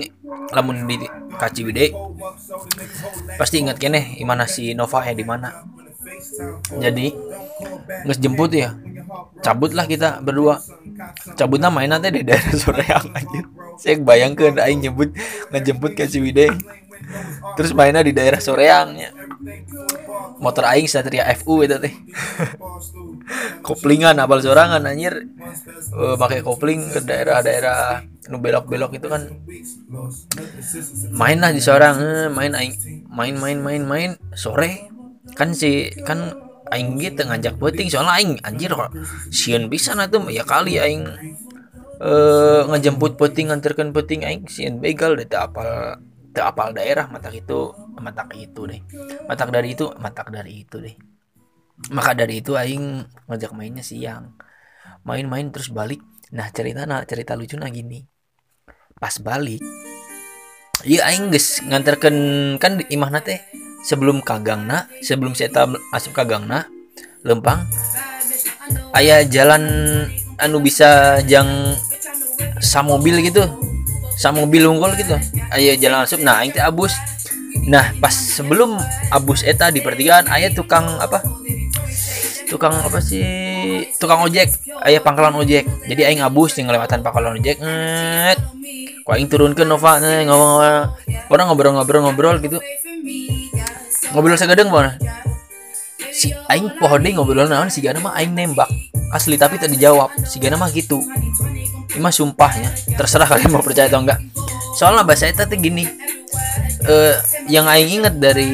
lamun 0.52 0.84
di 0.84 1.08
Kaciwide 1.32 1.96
pasti 3.40 3.64
ingat 3.64 3.80
kene 3.80 4.20
imana 4.20 4.44
si 4.44 4.76
Nova 4.76 5.00
ya 5.00 5.16
di 5.16 5.24
mana. 5.24 5.64
Jadi 6.76 7.08
nges 8.04 8.18
jemput 8.20 8.52
ya 8.52 8.76
cabutlah 9.40 9.88
kita 9.88 10.20
berdua. 10.20 10.60
Cabutnya 11.34 11.72
main 11.72 11.88
nanti 11.88 12.12
di 12.12 12.22
daerah 12.22 12.52
Soreang 12.54 13.10
aja 13.16 13.40
saya 13.80 13.98
bayangkan 13.98 14.54
aing 14.62 14.84
nyebut 14.84 15.10
ngejemput 15.50 15.96
ke 15.96 16.06
Ciwidey 16.06 16.52
terus 17.56 17.72
mainnya 17.76 18.04
di 18.04 18.12
daerah 18.14 18.38
Soreang 18.38 18.96
ya. 18.96 19.10
Motor 20.42 20.66
aing 20.66 20.90
Satria 20.90 21.26
FU 21.38 21.62
itu 21.62 21.78
teh. 21.78 21.94
Koplingan 23.66 24.18
apal 24.18 24.42
sorangan 24.42 24.82
anjir. 24.82 25.30
Uh, 25.94 26.18
pakai 26.18 26.42
kopling 26.42 26.90
ke 26.90 27.00
daerah-daerah 27.04 28.02
nu 28.26 28.42
belok-belok 28.42 28.98
itu 28.98 29.06
kan. 29.06 29.22
Main 31.14 31.38
lah 31.38 31.54
di 31.54 31.62
seorang 31.62 31.96
eh, 32.02 32.28
main 32.30 32.52
aing 32.58 32.74
main 33.06 33.34
main 33.38 33.58
main 33.62 33.82
main. 33.86 34.10
Sore 34.34 34.90
kan 35.38 35.54
si 35.54 35.88
kan 36.02 36.34
aing 36.72 36.96
gitu 36.98 37.22
ngajak 37.28 37.60
peting 37.60 37.88
soalnya 37.92 38.16
aing 38.16 38.32
anjir 38.42 38.72
kok 38.72 38.90
sian 39.28 39.68
bisa 39.68 39.92
tuh 40.08 40.24
ya 40.32 40.42
kali 40.42 40.80
aing 40.80 41.04
eh 42.02 42.60
ngejemput 42.66 43.14
peting 43.20 43.52
nganterkan 43.52 43.94
peting 43.94 44.26
aing 44.26 44.48
sian 44.48 44.80
begal 44.80 45.14
deh 45.14 45.28
apal 45.36 46.00
apal 46.40 46.72
daerah 46.72 47.10
matak 47.12 47.36
itu 47.36 47.74
matak 48.00 48.32
itu 48.38 48.64
deh. 48.64 48.80
Matak 49.28 49.52
dari 49.52 49.76
itu 49.76 49.92
matak 50.00 50.32
dari 50.32 50.64
itu 50.64 50.80
deh. 50.80 50.96
Maka 51.92 52.14
dari 52.14 52.40
itu 52.40 52.56
aing 52.56 53.04
ngajak 53.28 53.52
mainnya 53.52 53.84
siang. 53.84 54.38
Main-main 55.04 55.52
terus 55.52 55.68
balik. 55.68 56.00
Nah 56.32 56.48
cerita 56.48 56.88
nah 56.88 57.04
cerita 57.04 57.36
lucu 57.36 57.60
nah 57.60 57.68
gini. 57.68 58.06
Pas 58.96 59.18
balik 59.18 59.60
iya 60.82 61.06
aing 61.10 61.30
guys 61.30 61.62
nganterkan 61.62 62.14
kan 62.58 62.78
di 62.78 62.84
imah 62.90 63.10
nate 63.14 63.46
sebelum 63.86 64.22
kagangna 64.22 64.90
sebelum 65.02 65.34
saya 65.34 65.66
masuk 65.94 66.14
kagangna 66.14 66.66
lempang 67.22 67.66
ayah 68.98 69.22
jalan 69.26 69.62
anu 70.42 70.58
bisa 70.58 71.22
jang 71.26 71.78
samobil 72.58 73.22
gitu 73.22 73.46
samobil 74.22 74.62
unggul 74.70 74.94
gitu. 74.94 75.18
Ayah 75.50 75.74
jalan 75.74 76.06
masuk. 76.06 76.22
Nah 76.22 76.46
aing 76.46 76.54
abus. 76.54 76.94
Nah 77.66 77.90
pas 77.98 78.14
sebelum 78.14 78.78
abus 79.10 79.42
eta 79.42 79.74
di 79.74 79.82
pertigaan 79.82 80.30
ayah 80.30 80.54
tukang 80.54 80.86
apa? 81.02 81.18
Tukang 82.46 82.78
apa 82.78 83.02
sih? 83.02 83.90
Tukang 83.98 84.22
ojek. 84.22 84.54
Ayah 84.86 85.02
pangkalan 85.02 85.34
ojek. 85.42 85.66
Jadi 85.90 86.06
aing 86.06 86.22
abus 86.22 86.54
yang 86.62 86.70
lewatan 86.70 87.02
pangkalan 87.02 87.42
ojek. 87.42 87.58
Nget 87.58 88.38
kok 89.02 89.12
aing 89.18 89.26
turun 89.26 89.58
ke 89.58 89.66
Nova 89.66 89.98
nih 89.98 90.30
ngomong 90.30 90.62
orang 91.26 91.46
ngobrol-ngobrol-ngobrol 91.50 92.38
gitu. 92.38 92.62
Ngobrol 94.14 94.38
segadeng 94.38 94.70
mana 94.70 94.94
si 96.12 96.28
aing 96.52 96.76
pohon 96.76 97.00
deh 97.00 97.16
ngobrol 97.16 97.48
naon 97.48 97.72
si 97.72 97.80
gana 97.80 97.98
mah 97.98 98.12
aing 98.20 98.36
nembak. 98.36 98.68
Asli 99.12 99.40
tapi 99.40 99.56
tadi 99.56 99.80
jawab 99.80 100.12
si 100.28 100.36
gana 100.36 100.60
mah 100.60 100.68
gitu. 100.68 101.00
Ini 101.92 102.00
mah 102.00 102.12
sumpahnya. 102.12 102.72
Terserah 102.96 103.28
kalian 103.28 103.52
mau 103.52 103.64
percaya 103.64 103.88
atau 103.88 104.04
enggak. 104.04 104.20
Soalnya 104.76 105.04
bahasa 105.04 105.28
itu 105.28 105.40
tuh 105.40 105.58
gini. 105.58 105.88
Uh, 106.82 107.14
yang 107.46 107.70
aing 107.70 108.02
inget 108.02 108.14
dari 108.18 108.50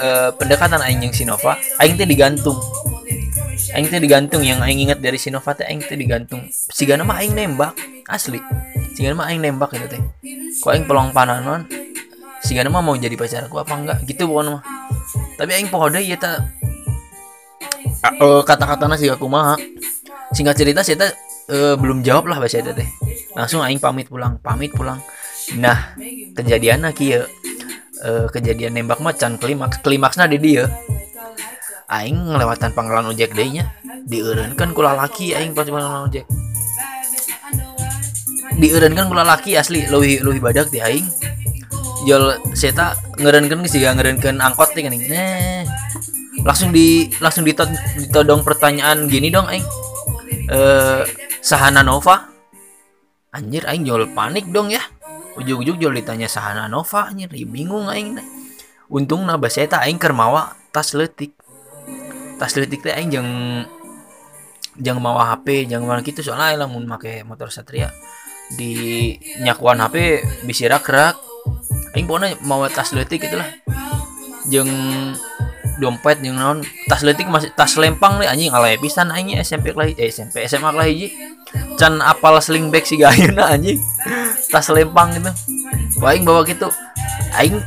uh, 0.00 0.32
pendekatan 0.34 0.80
aing 0.80 1.04
yang 1.04 1.14
Sinova 1.14 1.58
aing 1.82 1.94
teh 1.94 2.06
digantung. 2.06 2.58
Aing 3.74 3.86
teh 3.90 3.98
digantung. 4.02 4.42
Yang 4.42 4.60
aing 4.66 4.80
inget 4.86 4.98
dari 5.02 5.18
Sinova 5.18 5.54
teh 5.54 5.66
aing 5.66 5.82
teh 5.82 5.98
digantung. 5.98 6.46
Si 6.50 6.82
gana 6.86 7.02
mah 7.02 7.22
aing 7.22 7.34
nembak. 7.34 7.74
Asli. 8.06 8.38
Si 8.94 9.02
gana 9.02 9.18
mah 9.18 9.26
aing 9.30 9.42
nembak 9.42 9.74
itu 9.74 9.86
teh. 9.90 10.02
Kok 10.62 10.70
aing 10.70 10.86
pelong 10.86 11.10
pananon 11.10 11.66
si 12.46 12.54
gana 12.54 12.70
mah 12.70 12.78
mau 12.78 12.94
jadi 12.94 13.18
pacar 13.18 13.50
aku 13.50 13.58
apa 13.58 13.74
enggak? 13.74 13.98
Gitu 14.06 14.30
bukan 14.30 14.58
mah 14.58 14.62
tapi 15.36 15.50
aing 15.52 15.68
poho 15.68 15.92
deh 15.92 16.00
ya 16.00 16.16
ta 16.16 16.40
uh, 18.20 18.42
kata-katanya 18.42 18.96
sih 18.96 19.12
aku 19.12 19.28
mah 19.28 19.56
singkat 20.32 20.56
cerita 20.56 20.80
saya 20.80 21.12
uh, 21.52 21.74
belum 21.78 22.02
jawab 22.02 22.30
lah 22.30 22.38
bahasa 22.40 22.62
teh. 22.62 22.88
Langsung 23.36 23.60
aing 23.62 23.80
pamit 23.80 24.08
pulang 24.08 24.40
pamit 24.40 24.72
pulang. 24.72 25.00
Nah 25.60 25.94
kejadian 26.34 26.88
lagi 26.88 27.16
ya 27.16 27.28
uh, 28.02 28.26
kejadian 28.32 28.74
nembak 28.74 28.98
macan 29.04 29.36
klimaks 29.36 29.80
klimaksnya 29.84 30.26
di 30.30 30.38
dia. 30.40 30.64
Aing 31.86 32.34
ngelewatan 32.34 32.74
pangkalan 32.74 33.14
ojek 33.14 33.36
deh 33.36 33.46
nya. 33.46 33.70
Dieureunkeun 34.06 34.74
kula 34.74 34.94
laki 34.94 35.36
aing 35.36 35.54
pas 35.54 35.66
pangkalan 35.68 36.10
ojek. 36.10 36.24
Dieureunkeun 38.56 39.12
laki 39.12 39.54
asli 39.54 39.86
lebih 39.86 40.24
lebih 40.24 40.40
badak 40.42 40.72
di 40.72 40.82
aing 40.82 41.06
jual 42.06 42.38
seta 42.54 42.94
ngerenkeun 43.18 43.66
sih 43.66 43.82
gak 43.82 43.98
ngerenkeun 43.98 44.38
angkot 44.38 44.72
nih 44.78 44.82
kan 44.86 44.94
nah 45.10 45.66
langsung 46.46 46.70
di 46.70 47.10
langsung 47.18 47.42
ditod, 47.42 47.66
ditodong 47.98 48.46
pertanyaan 48.46 49.10
gini 49.10 49.34
dong 49.34 49.50
aing. 49.50 49.66
Eh 50.46 51.02
Sahana 51.42 51.82
Nova. 51.82 52.30
Anjir 53.34 53.66
aing 53.66 53.82
jual 53.82 54.06
panik 54.14 54.46
dong 54.54 54.70
ya. 54.70 54.80
Ujung-ujung 55.36 55.82
jual 55.82 55.92
ditanya 55.92 56.30
Sahana 56.30 56.70
Nova 56.70 57.10
anjir 57.10 57.28
bingung 57.28 57.90
aing. 57.90 58.14
Untung 58.86 59.26
nah 59.26 59.34
bahasa 59.34 59.66
eta 59.66 59.82
aing 59.82 59.98
kermawa 59.98 60.54
tas 60.70 60.94
letik 60.94 61.34
tas 62.38 62.54
letik 62.54 62.86
teh 62.86 62.94
aing 62.94 63.10
jang 63.10 63.28
jangan 64.76 65.02
mawa 65.02 65.34
HP 65.34 65.66
jangan 65.66 65.88
mana 65.88 66.04
gitu 66.04 66.20
soalnya 66.20 66.52
aing 66.52 66.60
lamun 66.60 66.84
make 66.84 67.24
motor 67.24 67.48
Satria 67.48 67.90
di 68.54 69.16
nyakuan 69.42 69.80
HP 69.80 70.22
bisa 70.44 70.68
rak-rak 70.68 71.16
aing 71.96 72.04
pokoknya 72.04 72.36
mau 72.44 72.60
tas 72.68 72.92
letik 72.92 73.24
itulah. 73.24 73.48
Jeng 74.52 74.68
dompet 75.80 76.20
yang 76.20 76.36
naon. 76.36 76.60
Tas 76.88 77.00
letik 77.00 77.28
masih 77.28 77.48
tas 77.56 77.72
lempang 77.80 78.20
nih 78.20 78.28
anjing 78.28 78.52
alay 78.52 78.76
pisan 78.76 79.08
aing 79.08 79.32
SMP 79.40 79.72
lah 79.72 79.88
eh 79.88 80.12
SMP 80.12 80.44
SMA 80.44 80.70
lah 80.72 80.84
hiji 80.84 81.12
can 81.80 82.04
apal 82.04 82.36
sling 82.44 82.68
bag 82.68 82.84
si 82.84 83.00
gayuna 83.00 83.48
anjing. 83.56 83.80
Tas 84.52 84.68
lempang 84.68 85.16
gitu 85.16 85.32
aing 86.04 86.24
bawa 86.28 86.44
gitu. 86.44 86.68
Aing 87.36 87.60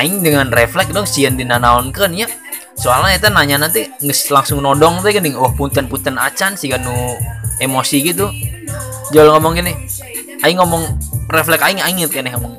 aing 0.00 0.24
dengan 0.24 0.48
refleks 0.48 0.92
dong 0.92 1.04
sian 1.04 1.36
dinanaonkeun 1.36 2.16
ya. 2.16 2.28
Soalnya 2.74 3.20
itu 3.20 3.28
nanya 3.30 3.56
nanti 3.68 3.86
nges 4.02 4.34
langsung 4.34 4.58
nodong 4.58 4.98
tuh 4.98 5.14
gini 5.14 5.30
oh 5.36 5.52
punten 5.54 5.86
punten 5.86 6.18
acan 6.18 6.56
sih 6.56 6.72
nu 6.80 7.20
emosi 7.60 8.00
gitu. 8.00 8.32
Jual 9.12 9.28
ngomong 9.28 9.60
gini 9.60 9.72
aing 10.40 10.56
ngomong 10.56 10.88
refleks 11.28 11.62
aing 11.64 11.80
aing 11.80 12.04
kan 12.08 12.26
ngomong 12.32 12.58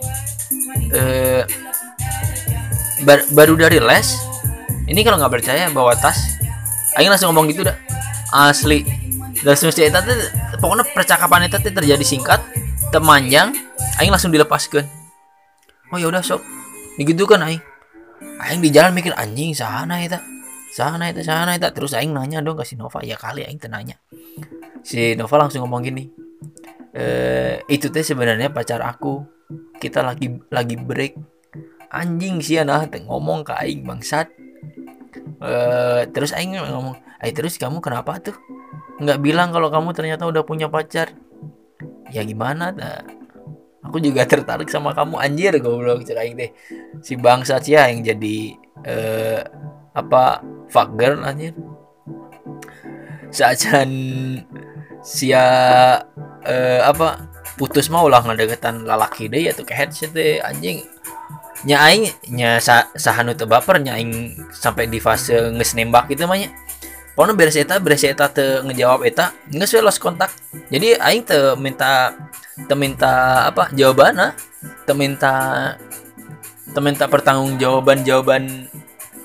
eh 0.95 1.43
bar, 3.03 3.19
baru 3.35 3.59
dari 3.59 3.83
les 3.83 4.15
ini 4.87 5.03
kalau 5.03 5.19
nggak 5.19 5.33
percaya 5.41 5.67
bawa 5.69 5.93
tas. 5.97 6.39
Aing 6.95 7.11
langsung 7.11 7.35
ngomong 7.35 7.51
gitu 7.51 7.67
dah. 7.67 7.75
Asli. 8.31 8.87
Langsung 9.43 9.69
cerita 9.69 9.99
tuh 9.99 10.15
pokoknya 10.63 10.87
percakapan 10.95 11.51
itu 11.51 11.59
terjadi 11.59 12.05
singkat 12.07 12.39
temanjang 12.89 13.51
Aing 13.99 14.09
langsung 14.09 14.31
dilepaskan 14.31 14.87
oh 15.91 15.99
ya 15.99 16.07
udah 16.07 16.23
sok. 16.23 16.39
Begitu 16.95 17.27
kan 17.27 17.43
Aing. 17.43 17.59
Aing 18.39 18.63
di 18.63 18.71
jalan 18.71 18.95
mikir 18.95 19.11
anjing 19.13 19.51
sana 19.51 19.99
itu 19.99 20.15
sana 20.71 21.11
itu 21.11 21.23
sana 21.23 21.59
itu 21.59 21.67
terus 21.75 21.91
Aing 21.91 22.15
nanya 22.15 22.39
dong 22.39 22.55
ke 22.55 22.63
si 22.63 22.79
Nova. 22.79 23.03
Ya 23.03 23.19
kali 23.19 23.43
Aing 23.43 23.59
tenanya 23.59 23.99
si 24.85 25.17
Nova 25.17 25.35
langsung 25.41 25.65
ngomong 25.65 25.81
gini 25.81 26.05
e, 26.93 27.05
itu 27.65 27.89
teh 27.89 28.05
sebenarnya 28.05 28.53
pacar 28.53 28.85
aku 28.85 29.25
kita 29.79 30.01
lagi 30.01 30.41
lagi 30.49 30.75
break. 30.79 31.13
Anjing 31.91 32.41
sih 32.43 32.59
nah 32.65 32.83
ngomong 32.83 33.45
ke 33.45 33.53
aing 33.55 33.85
bangsat. 33.85 34.27
Uh, 35.39 36.07
terus 36.11 36.35
aing 36.35 36.57
ngomong 36.57 36.97
ay 37.21 37.31
terus 37.31 37.55
kamu 37.55 37.79
kenapa 37.79 38.19
tuh? 38.19 38.37
Nggak 38.99 39.19
bilang 39.21 39.51
kalau 39.51 39.71
kamu 39.71 39.95
ternyata 39.95 40.27
udah 40.27 40.43
punya 40.43 40.67
pacar. 40.67 41.13
Ya 42.11 42.21
gimana 42.23 42.71
dah 42.71 43.03
aku 43.85 44.01
juga 44.01 44.25
tertarik 44.25 44.67
sama 44.67 44.97
kamu 44.97 45.21
anjir 45.21 45.53
goblok 45.61 46.01
ceraing 46.01 46.33
deh 46.33 46.49
si 47.05 47.13
bangsa 47.13 47.61
ya 47.61 47.85
yang 47.85 48.01
jadi 48.01 48.37
uh, 48.81 49.41
apa 49.93 50.41
fuck 50.67 50.97
girl 50.97 51.21
anjir. 51.21 51.53
Sajan 53.29 53.91
sia 55.05 55.45
uh, 56.43 56.81
apa 56.81 57.34
putus 57.55 57.87
mau 57.87 58.07
lah 58.11 58.23
ngedeketan 58.23 58.83
lalaki 58.83 59.31
deh 59.31 59.47
ya 59.47 59.51
tuh 59.55 59.67
ke 59.67 59.73
headset 59.75 60.11
deh 60.11 60.39
anjing. 60.43 60.83
Nya 61.65 61.81
aing 61.81 62.11
nya 62.29 62.61
sa, 62.61 62.91
sahanu 62.93 63.33
teu 63.33 63.49
baper 63.49 63.81
nya 63.81 63.97
aing 63.97 64.37
sampai 64.53 64.85
di 64.85 65.01
fase 65.01 65.49
nges 65.55 65.73
nembak 65.73 66.11
gitu 66.11 66.29
mah 66.29 66.37
Pokoknya 67.15 67.31
beres 67.31 67.55
eta 67.55 67.79
beres 67.79 68.03
eta 68.03 68.27
te 68.27 68.59
ngejawab 68.59 69.07
eta 69.07 69.31
nggak 69.47 69.67
sih 69.71 69.79
lost 69.79 70.03
kontak. 70.03 70.35
Jadi 70.67 70.99
aing 70.99 71.23
te 71.23 71.55
minta 71.55 72.11
te 72.59 72.75
minta 72.75 73.47
apa 73.47 73.71
jawabannya 73.71 74.35
te 74.83 74.91
minta 74.91 75.33
te 76.75 76.79
minta 76.83 77.07
pertanggung 77.07 77.55
jawaban 77.55 78.03
jawaban 78.03 78.67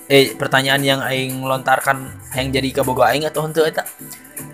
eh 0.07 0.31
pertanyaan 0.39 0.81
yang 0.87 0.99
aing 1.03 1.43
lontarkan 1.43 2.07
yang 2.31 2.47
jadi 2.47 2.79
kabogo 2.79 3.03
aing 3.03 3.27
atau 3.27 3.43
untuk 3.43 3.67
eta. 3.67 3.83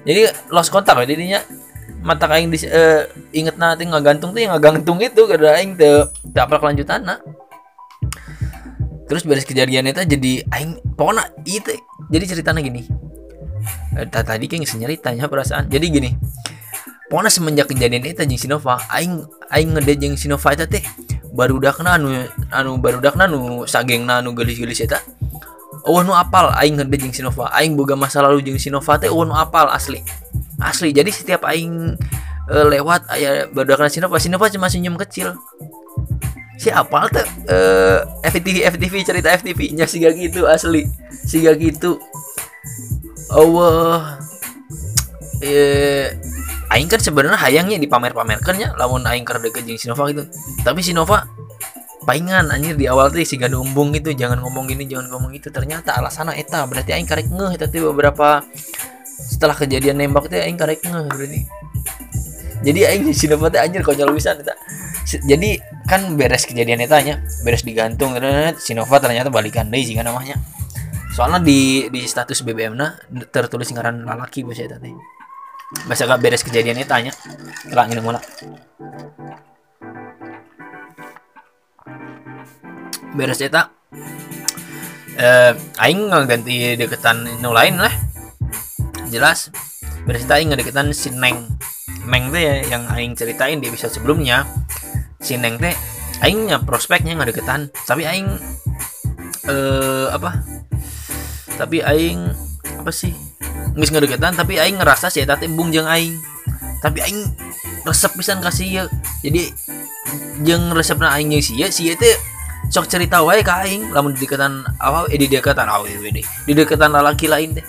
Jadi 0.02 0.50
lost 0.50 0.74
kontak 0.74 0.98
ya 1.06 1.14
jadinya 1.14 1.40
mata 2.02 2.30
aing 2.30 2.54
di 2.54 2.58
uh, 2.68 3.04
inget 3.34 3.56
nanti 3.58 3.84
nggak 3.86 4.04
gantung 4.06 4.32
tuh 4.32 4.40
yang 4.42 4.56
nggak 4.56 4.66
gantung 4.70 4.98
itu 5.02 5.22
karena 5.26 5.58
aing 5.58 5.76
te 5.76 5.90
te 6.32 6.40
apa 6.40 6.62
kelanjutan 6.62 7.04
nah 7.04 7.20
terus 9.08 9.24
beres 9.24 9.48
kejadian 9.48 9.88
itu 9.90 10.04
jadi 10.04 10.46
aing 10.52 10.82
pokoknya 11.00 11.32
itu 11.48 11.80
jadi 12.08 12.24
ceritanya 12.24 12.64
gini. 12.64 12.88
Eh, 14.00 14.08
tadi 14.08 14.48
kan 14.48 14.64
tanya 15.04 15.28
perasaan. 15.28 15.68
Jadi 15.68 15.86
gini 15.92 16.12
pokoknya 17.08 17.32
semenjak 17.32 17.68
kejadian 17.72 18.04
itu 18.04 18.24
jeng 18.28 18.40
Sinova 18.40 18.84
aing 18.92 19.24
aing 19.52 19.70
ngede 19.76 19.94
jeng 19.96 20.16
Sinova 20.20 20.52
itu 20.52 20.68
teh 20.68 20.84
baru 21.32 21.60
udah 21.60 21.72
kena 21.72 21.96
anu 21.96 22.12
anu 22.52 22.72
baru 22.84 23.00
udah 23.00 23.12
kena 23.16 23.26
anu 23.32 23.64
sageng 23.64 24.04
anu 24.08 24.36
gelis-gelis 24.36 24.84
eta 24.84 25.00
oh 25.88 26.00
nu 26.04 26.16
apal 26.16 26.52
aing 26.56 26.80
ngede 26.80 26.96
jeng 27.00 27.14
Sinova. 27.14 27.52
Aing 27.56 27.76
boga 27.76 27.96
masa 27.96 28.24
lalu 28.24 28.44
jeng 28.44 28.60
Sinova 28.60 29.00
teh 29.00 29.12
oh 29.12 29.24
nu 29.24 29.34
apal 29.36 29.68
asli. 29.72 30.04
Asli 30.58 30.90
jadi 30.92 31.10
setiap 31.14 31.46
aing 31.46 31.96
uh, 32.50 32.66
lewat 32.68 33.08
aya 33.14 33.46
baru 33.52 33.74
udah 33.74 33.76
kena 33.86 33.92
Sinova 33.92 34.18
Sinova 34.18 34.48
cuma 34.52 34.68
senyum 34.72 34.96
kecil. 34.98 35.36
Si 36.58 36.74
apal 36.74 37.06
tuh 37.14 37.22
uh, 37.54 38.02
FTV 38.26 38.66
FTV 38.66 38.94
cerita 39.06 39.30
FTV 39.38 39.78
nya 39.78 39.86
sih 39.86 40.02
gitu 40.02 40.50
asli. 40.50 40.90
Sih 41.28 41.46
gitu. 41.46 42.02
Allah 43.28 44.18
eh 45.44 46.16
aing 46.68 46.90
kan 46.92 47.00
sebenarnya 47.00 47.40
hayangnya 47.40 47.80
dipamer-pamerkannya 47.80 48.76
lamun 48.76 49.06
aing 49.08 49.24
keur 49.24 49.40
deket 49.40 49.64
jeung 49.68 49.78
Sinova 49.78 50.10
gitu. 50.10 50.26
Tapi 50.66 50.82
Sinova 50.82 51.28
paingan 52.08 52.48
anjir 52.48 52.80
di 52.80 52.88
awal 52.88 53.12
tuh 53.12 53.20
si 53.28 53.36
umbung 53.36 53.92
gitu 53.92 54.16
jangan 54.16 54.40
ngomong 54.40 54.72
gini 54.72 54.88
jangan 54.88 55.12
ngomong 55.12 55.36
itu. 55.36 55.52
Ternyata 55.52 56.00
alasan 56.00 56.32
eta 56.32 56.64
berarti 56.64 56.96
aing 56.96 57.04
karek 57.04 57.28
ngeh 57.28 57.60
tapi 57.60 57.84
beberapa 57.84 58.48
setelah 59.20 59.60
kejadian 59.60 60.00
nembak 60.00 60.32
tuh 60.32 60.40
aing 60.40 60.56
karek 60.56 60.80
ngeh 60.88 61.06
berarti. 61.12 61.42
Jadi 62.64 62.80
aing 62.88 63.12
Sinova 63.12 63.52
teh 63.52 63.60
anjir 63.60 63.84
konyol 63.84 64.16
pisan 64.16 64.40
eta. 64.40 64.56
Jadi 65.28 65.60
kan 65.92 66.16
beres 66.16 66.48
kejadian 66.48 66.80
eta 66.80 67.04
nya 67.04 67.20
beres 67.44 67.68
digantung 67.68 68.16
Sinova 68.56 69.04
ternyata 69.04 69.28
balikan 69.28 69.68
deui 69.68 69.84
sih 69.84 70.00
namanya 70.00 70.40
soalnya 71.18 71.42
di 71.42 71.90
di 71.90 72.06
status 72.06 72.46
BBM 72.46 72.78
nah 72.78 72.94
tertulis 73.34 73.74
ngaran 73.74 74.06
lalaki 74.06 74.46
bahasa 74.46 74.70
tadi 74.70 74.94
bahasa 75.90 76.06
gak 76.06 76.22
beres 76.22 76.46
kejadiannya 76.46 76.86
tanya 76.86 77.10
telah 77.66 77.90
ini 77.90 77.98
mulai 78.06 78.22
beres 83.18 83.42
eta 83.42 83.74
eh 85.18 85.58
aing 85.82 86.14
ganti 86.30 86.78
deketan 86.78 87.26
nu 87.42 87.50
lain 87.50 87.82
lah. 87.82 87.90
Jelas 89.10 89.50
beres 90.06 90.30
eta 90.30 90.38
aing 90.38 90.54
deketan 90.54 90.94
si 90.94 91.10
Neng. 91.10 91.58
Neng 92.06 92.30
teh 92.30 92.40
ya, 92.40 92.56
yang 92.78 92.86
aing 92.94 93.18
ceritain 93.18 93.58
di 93.58 93.68
episode 93.68 93.98
sebelumnya 93.98 94.46
si 95.18 95.34
Neng 95.42 95.58
teh 95.58 95.74
aingnya 96.22 96.62
prospeknya 96.62 97.18
deketan 97.26 97.74
tapi 97.90 98.06
aing 98.06 98.30
eh 99.50 100.08
apa? 100.14 100.46
Tapi 101.58 101.82
aing 101.82 102.30
apa 102.86 102.92
sih? 102.94 103.18
Nggak 103.74 103.90
ngedeketan 103.98 104.38
tapi 104.38 104.62
aing 104.62 104.78
ngerasa 104.78 105.10
sih 105.10 105.26
tadi 105.26 105.50
bung 105.50 105.74
jeng 105.74 105.90
aing. 105.90 106.14
Tapi 106.78 107.02
aing 107.02 107.20
resep 107.88 108.14
pisan 108.14 108.44
kasih 108.44 108.68
ya 108.68 108.84
jadi 109.24 109.48
jeng 110.44 110.76
resepna 110.76 111.16
aing 111.16 111.32
sih 111.40 111.56
ya 111.56 111.72
sih 111.72 111.96
itu 111.96 112.06
sok 112.68 112.86
cerita 112.92 113.24
wae 113.24 113.40
ke 113.40 113.54
aing 113.54 113.96
lamun 113.96 114.12
di 114.12 114.28
deketan 114.28 114.68
apa 114.80 115.08
eh 115.08 115.18
di 115.18 115.28
deketan 115.32 115.68
awe 115.72 115.88
oh, 115.88 116.04
di 116.20 116.52
deketan 116.52 116.92
laki 116.92 117.28
lain 117.32 117.56
deh. 117.56 117.66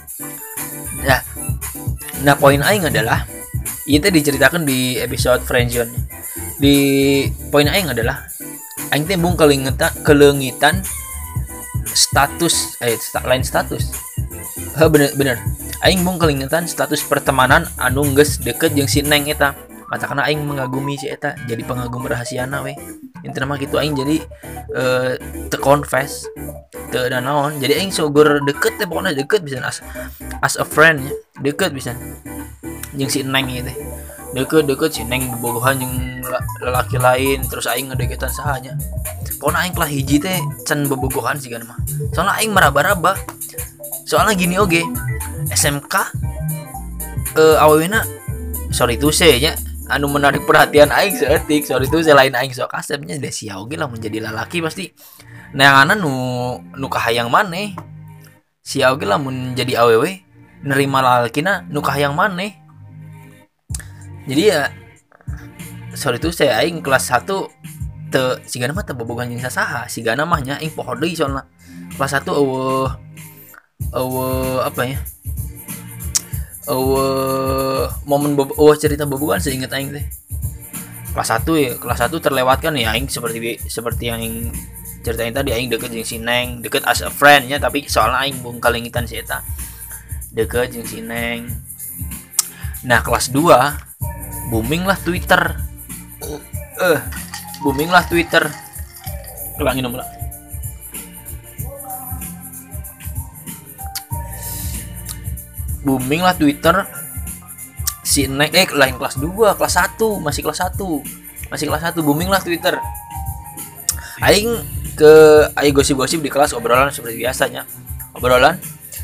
Nah 1.06 1.20
nah 2.26 2.34
poin 2.34 2.58
aing 2.58 2.90
adalah 2.90 3.22
itu 3.87 4.11
diceritakan 4.11 4.66
di 4.66 4.98
episode 4.98 5.46
friendzone. 5.46 5.90
Di 6.58 6.76
poin 7.54 7.70
aing 7.70 7.94
adalah 7.94 8.26
aing 8.90 9.06
teh 9.06 9.14
bung 9.14 9.38
kelingitan 9.38 9.94
kelengitan 10.02 10.82
status 11.94 12.74
eh 12.82 12.98
lain 13.22 13.46
status. 13.46 13.94
He 14.74 14.84
bener 14.90 15.14
bener. 15.14 15.38
Aing 15.87 16.02
mung 16.02 16.18
kelingetan 16.18 16.66
status 16.66 17.06
pertemanan 17.06 17.70
anu 17.78 18.02
geus 18.18 18.42
deket 18.42 18.74
jeung 18.74 18.90
si 18.90 18.98
neng 19.06 19.30
eta 19.30 19.54
mata 19.88 20.05
karena 20.05 20.29
aing 20.29 20.44
mengagumi 20.44 21.01
si 21.01 21.09
eta 21.09 21.33
jadi 21.48 21.64
pengagum 21.64 22.05
rahasiana 22.05 22.61
we. 22.61 22.77
Intinya 23.27 23.51
mah 23.51 23.59
gitu 23.59 23.81
aing 23.81 23.98
jadi 23.98 24.16
uh, 24.77 25.12
te 25.51 25.59
confess 25.59 26.29
te 26.92 27.11
jadi 27.59 27.72
aing 27.83 27.90
sogor 27.90 28.40
deket 28.46 28.79
teh 28.79 28.87
pokoknya 28.87 29.16
deket 29.16 29.42
bisa 29.42 29.59
as 29.64 29.83
as 30.44 30.55
a 30.61 30.64
friend 30.64 31.03
ya 31.03 31.12
deket 31.42 31.74
bisa 31.74 31.98
jeung 32.94 33.11
si 33.11 33.27
neng 33.27 33.51
itu 33.51 33.74
deket-deket 34.37 34.90
si 34.92 35.03
neng 35.03 35.29
bobogohan 35.40 35.83
yang 35.83 36.22
lelaki 36.62 37.01
lain 37.01 37.42
terus 37.48 37.66
aing 37.66 37.90
ngedeketan 37.90 38.31
sahanya 38.31 38.77
pokoknya 39.40 39.66
aing 39.66 39.74
kelah 39.74 39.90
hiji 39.90 40.16
teh 40.22 40.38
can 40.62 40.87
bobogohan 40.87 41.38
sih 41.38 41.51
kan 41.51 41.64
mah. 41.66 41.79
Soalnya 42.12 42.35
aing 42.42 42.53
meraba-raba. 42.53 43.18
Soalnya 44.09 44.35
gini 44.35 44.57
oke 44.57 44.83
SMK 45.53 45.94
eh 47.37 47.57
awalnya 47.61 48.03
sorry 48.72 48.96
tuh 48.96 49.12
saya 49.12 49.37
nya 49.37 49.53
anu 49.88 50.07
menarik 50.12 50.44
perhatian 50.44 50.92
aing 50.92 51.16
seetik 51.16 51.64
sorry 51.64 51.88
tuh 51.88 52.05
lain 52.05 52.37
aing 52.37 52.53
sok 52.53 52.77
kasepnya 52.77 53.16
deh 53.16 53.33
oke 53.57 53.72
lah 53.74 53.88
menjadi 53.88 54.29
lelaki 54.29 54.61
pasti. 54.61 54.92
Nah 55.57 55.85
nu 55.96 56.12
nu 56.77 56.87
kahayang 56.92 57.33
maneh. 57.33 57.72
Sia 58.61 58.92
oke 58.92 59.09
lah 59.09 59.16
menjadi 59.16 59.81
aww 59.81 60.05
nerima 60.61 61.01
lalakina 61.01 61.64
nu 61.72 61.81
kahayang 61.81 62.12
maneh. 62.12 62.53
Jadi 64.29 64.42
ya 64.53 64.68
sorry 65.96 66.20
tuh 66.20 66.37
saya 66.37 66.61
aing 66.61 66.85
kelas 66.85 67.09
1 67.09 67.24
te 68.12 68.24
gana 68.61 68.77
mah 68.77 68.85
teu 68.85 68.92
bobogan 68.92 69.33
jeung 69.33 69.40
sasaha 69.40 69.88
gana 70.05 70.29
mahnya 70.29 70.61
aing 70.61 70.72
poho 70.77 70.92
deui 70.92 71.16
soalna. 71.16 71.48
Kelas 71.96 72.12
1 72.12 72.29
eueuh 72.29 72.92
eueuh 73.96 74.61
apa 74.68 74.85
ya 74.85 75.01
eueuh 76.68 77.88
momen 78.04 78.37
bobo 78.37 78.52
eueuh 78.61 78.76
cerita 78.76 79.09
bobogan 79.09 79.40
seingat 79.40 79.72
aing 79.72 79.90
teh 79.96 80.04
kelas 81.16 81.35
1 81.40 81.48
ya 81.57 81.72
kelas 81.81 81.98
1 82.07 82.14
terlewatkan 82.20 82.76
ya 82.76 82.94
aing 82.94 83.09
seperti 83.09 83.59
seperti 83.66 84.12
yang 84.12 84.20
aing 84.20 84.52
ceritain 85.02 85.33
tadi 85.33 85.57
aing 85.57 85.72
deket 85.72 85.90
jeung 85.90 86.07
si 86.07 86.20
Neng 86.20 86.61
deket 86.61 86.85
as 86.85 87.00
a 87.00 87.11
friend 87.11 87.48
ya 87.48 87.57
tapi 87.57 87.87
soalnya 87.88 88.28
aing 88.28 88.38
bung 88.44 88.61
kalingitan 88.61 89.09
si 89.09 89.18
eta. 89.18 89.40
Deket 90.31 90.76
jeung 90.76 90.87
si 90.87 91.00
Neng. 91.00 91.48
Nah 92.85 93.00
kelas 93.00 93.33
2 93.33 94.52
booming 94.52 94.85
lah 94.85 94.98
Twitter. 95.00 95.59
Eh 96.22 96.83
uh, 96.85 97.00
booming 97.64 97.88
lah 97.88 98.04
Twitter. 98.07 98.44
Ulangin 99.59 99.88
nomor 99.88 100.17
booming 105.83 106.23
lah 106.25 106.35
Twitter. 106.35 106.87
Si 108.03 108.25
naik 108.25 108.53
eh 108.57 108.69
lain 108.73 108.97
kelas 108.97 109.21
2 109.21 109.29
kelas 109.59 109.75
1 110.01 110.01
masih 110.25 110.41
kelas 110.41 110.64
1 110.64 110.81
masih 111.53 111.67
kelas 111.69 111.83
1 111.93 112.01
booming 112.01 112.31
lah 112.33 112.41
Twitter. 112.41 112.81
Aing 114.25 114.64
ke 114.99 115.12
aing 115.55 115.75
gosip-gosip 115.77 116.19
di 116.19 116.31
kelas 116.33 116.57
obrolan 116.57 116.91
seperti 116.91 117.23
biasanya. 117.23 117.62
Obrolan 118.17 118.59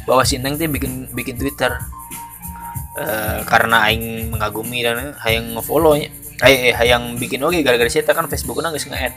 bahwa 0.08 0.26
si 0.26 0.40
Neng 0.40 0.58
tuh 0.58 0.66
bikin 0.66 1.12
bikin 1.12 1.36
Twitter. 1.38 1.78
Uh, 2.94 3.42
karena 3.50 3.90
aing 3.90 4.30
mengagumi 4.30 4.86
dan 4.86 5.18
hayang 5.18 5.58
ngefollow 5.58 5.98
nya 5.98 6.14
eh, 6.46 6.70
hayang 6.70 7.18
bikin 7.18 7.42
oke 7.42 7.58
gara-gara 7.66 7.90
saya 7.90 8.06
kan 8.06 8.30
Facebook 8.30 8.62
nangis 8.62 8.86
nge-add. 8.86 9.14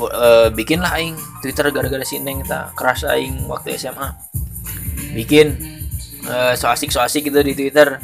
Uh, 0.00 0.48
bikin 0.54 0.80
lah 0.80 0.96
aing 0.96 1.18
Twitter 1.44 1.66
gara-gara 1.74 2.06
si 2.06 2.22
Neng 2.22 2.46
kita 2.46 2.72
keras 2.78 3.02
aing 3.04 3.44
waktu 3.50 3.74
SMA 3.74 4.30
bikin 5.12 5.56
uh, 6.26 6.52
so 6.56 6.70
asik 6.70 6.90
so 6.90 7.00
asik 7.02 7.28
gitu 7.28 7.40
di 7.42 7.54
Twitter. 7.54 7.98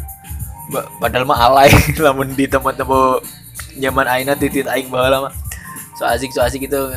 Ba 0.73 0.91
padahal 0.99 1.25
mah 1.25 1.39
alay. 1.39 1.71
Lamun 2.05 2.35
di 2.35 2.47
teman-teman 2.51 3.23
zaman 3.77 4.07
aina 4.09 4.33
titit 4.35 4.67
aing 4.67 4.89
baheula 4.91 5.31
mah. 5.31 5.35
So 5.99 6.05
asik 6.05 6.33
so 6.35 6.43
asik 6.43 6.67
gitu. 6.67 6.93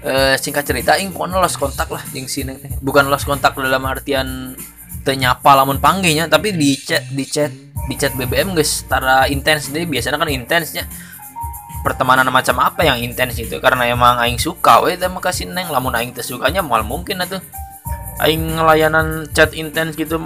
Uh, 0.00 0.32
singkat 0.40 0.64
cerita 0.64 0.96
aing 0.96 1.12
pokoknya 1.12 1.44
lost 1.44 1.60
kontak 1.60 1.92
lah 1.92 2.00
jeung 2.16 2.24
si 2.24 2.40
Neng 2.40 2.56
bukan 2.80 3.12
lost 3.12 3.28
kontak 3.28 3.52
dalam 3.52 3.84
artian 3.84 4.56
ternyapa 5.04 5.52
lamun 5.52 5.76
panggilnya 5.76 6.24
tapi 6.24 6.56
di 6.56 6.72
chat 6.72 7.04
di 7.12 7.28
chat 7.28 7.52
di 7.84 7.94
chat 8.00 8.16
BBM 8.16 8.56
guys 8.56 8.80
secara 8.84 9.28
intens 9.28 9.68
deh. 9.68 9.84
Biasanya 9.84 10.16
kan 10.16 10.32
intensnya 10.32 10.88
pertemanan 11.80 12.28
macam 12.28 12.60
apa 12.60 12.84
yang 12.84 13.00
intens 13.00 13.40
itu 13.40 13.56
karena 13.60 13.88
emang 13.88 14.20
aing 14.20 14.36
suka 14.36 14.84
weh 14.84 14.96
sama 15.00 15.20
kasih 15.20 15.48
neng 15.48 15.72
lamun 15.72 15.96
aing 15.96 16.12
tersukanya 16.12 16.60
mal 16.60 16.84
mungkin 16.84 17.24
atuh 17.24 17.40
aing 18.20 18.60
ngelayanan 18.60 19.28
chat 19.32 19.56
intens 19.56 19.96
gitu. 19.96 20.20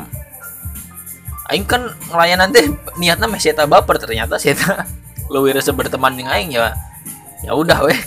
Aing 1.48 1.64
kan 1.68 1.92
ngelayanan 2.10 2.50
teh 2.50 2.66
niatnya 2.98 3.28
masih 3.28 3.52
eta 3.52 3.68
baper 3.68 4.00
ternyata 4.00 4.40
sih 4.40 4.56
eta 4.56 4.88
lebih 5.30 5.54
rasa 5.60 5.70
berteman 5.70 6.18
dengan 6.18 6.34
aing 6.34 6.54
ya. 6.54 6.74
Ya 7.44 7.52
udah 7.54 7.86
weh. 7.86 7.98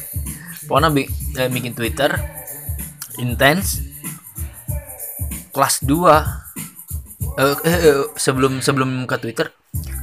Pokoknya 0.67 0.91
eh, 1.39 1.47
bikin 1.47 1.71
twitter 1.71 2.11
intens 3.17 3.81
kelas 5.55 5.81
2 5.81 5.89
eh, 5.89 6.21
eh, 7.41 7.55
eh, 7.65 7.99
sebelum 8.13 8.61
sebelum 8.61 9.09
ke 9.09 9.17
twitter 9.17 9.49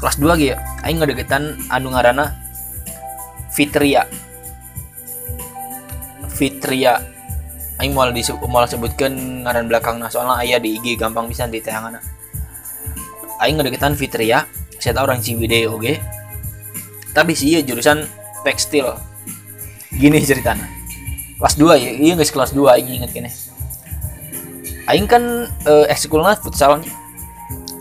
kelas 0.03 0.18
2 0.18 0.40
gitu 0.40 0.57
aing 0.83 0.99
ngedeketan 0.99 1.55
anu 1.70 1.94
ngarana 1.94 2.44
Fitria. 3.55 4.03
Fitria 6.27 7.13
Aing 7.82 7.90
mau 7.90 8.06
disebut 8.06 8.46
mau 8.46 8.62
sebutkan 8.66 9.42
ngaran 9.42 9.66
belakang 9.66 9.98
nah 9.98 10.06
soalnya 10.06 10.38
ayah 10.46 10.58
di 10.62 10.78
IG 10.78 10.94
gampang 10.94 11.26
bisa 11.26 11.50
di 11.50 11.58
tayangan 11.58 11.98
Aing 13.42 13.58
ngedeketan 13.58 13.98
Fitria 13.98 14.46
saya 14.78 15.00
tahu 15.00 15.10
orang 15.10 15.20
Ciwidey 15.24 15.66
oke? 15.66 15.82
Okay? 15.82 15.96
tapi 17.14 17.32
sih 17.38 17.54
ya 17.54 17.62
jurusan 17.62 18.04
tekstil. 18.42 18.90
Gini 19.94 20.18
ceritanya 20.26 20.66
kelas 21.38 21.54
2 21.54 21.78
ya 21.78 21.90
iya 21.94 22.14
guys 22.18 22.34
kelas 22.34 22.50
2 22.50 22.74
Aing 22.74 22.88
inget 23.00 23.10
kene. 23.14 23.30
Aing 24.90 25.06
kan 25.06 25.46
eh, 25.46 25.87
ekskulna 25.88 26.34
futsalnya 26.34 26.90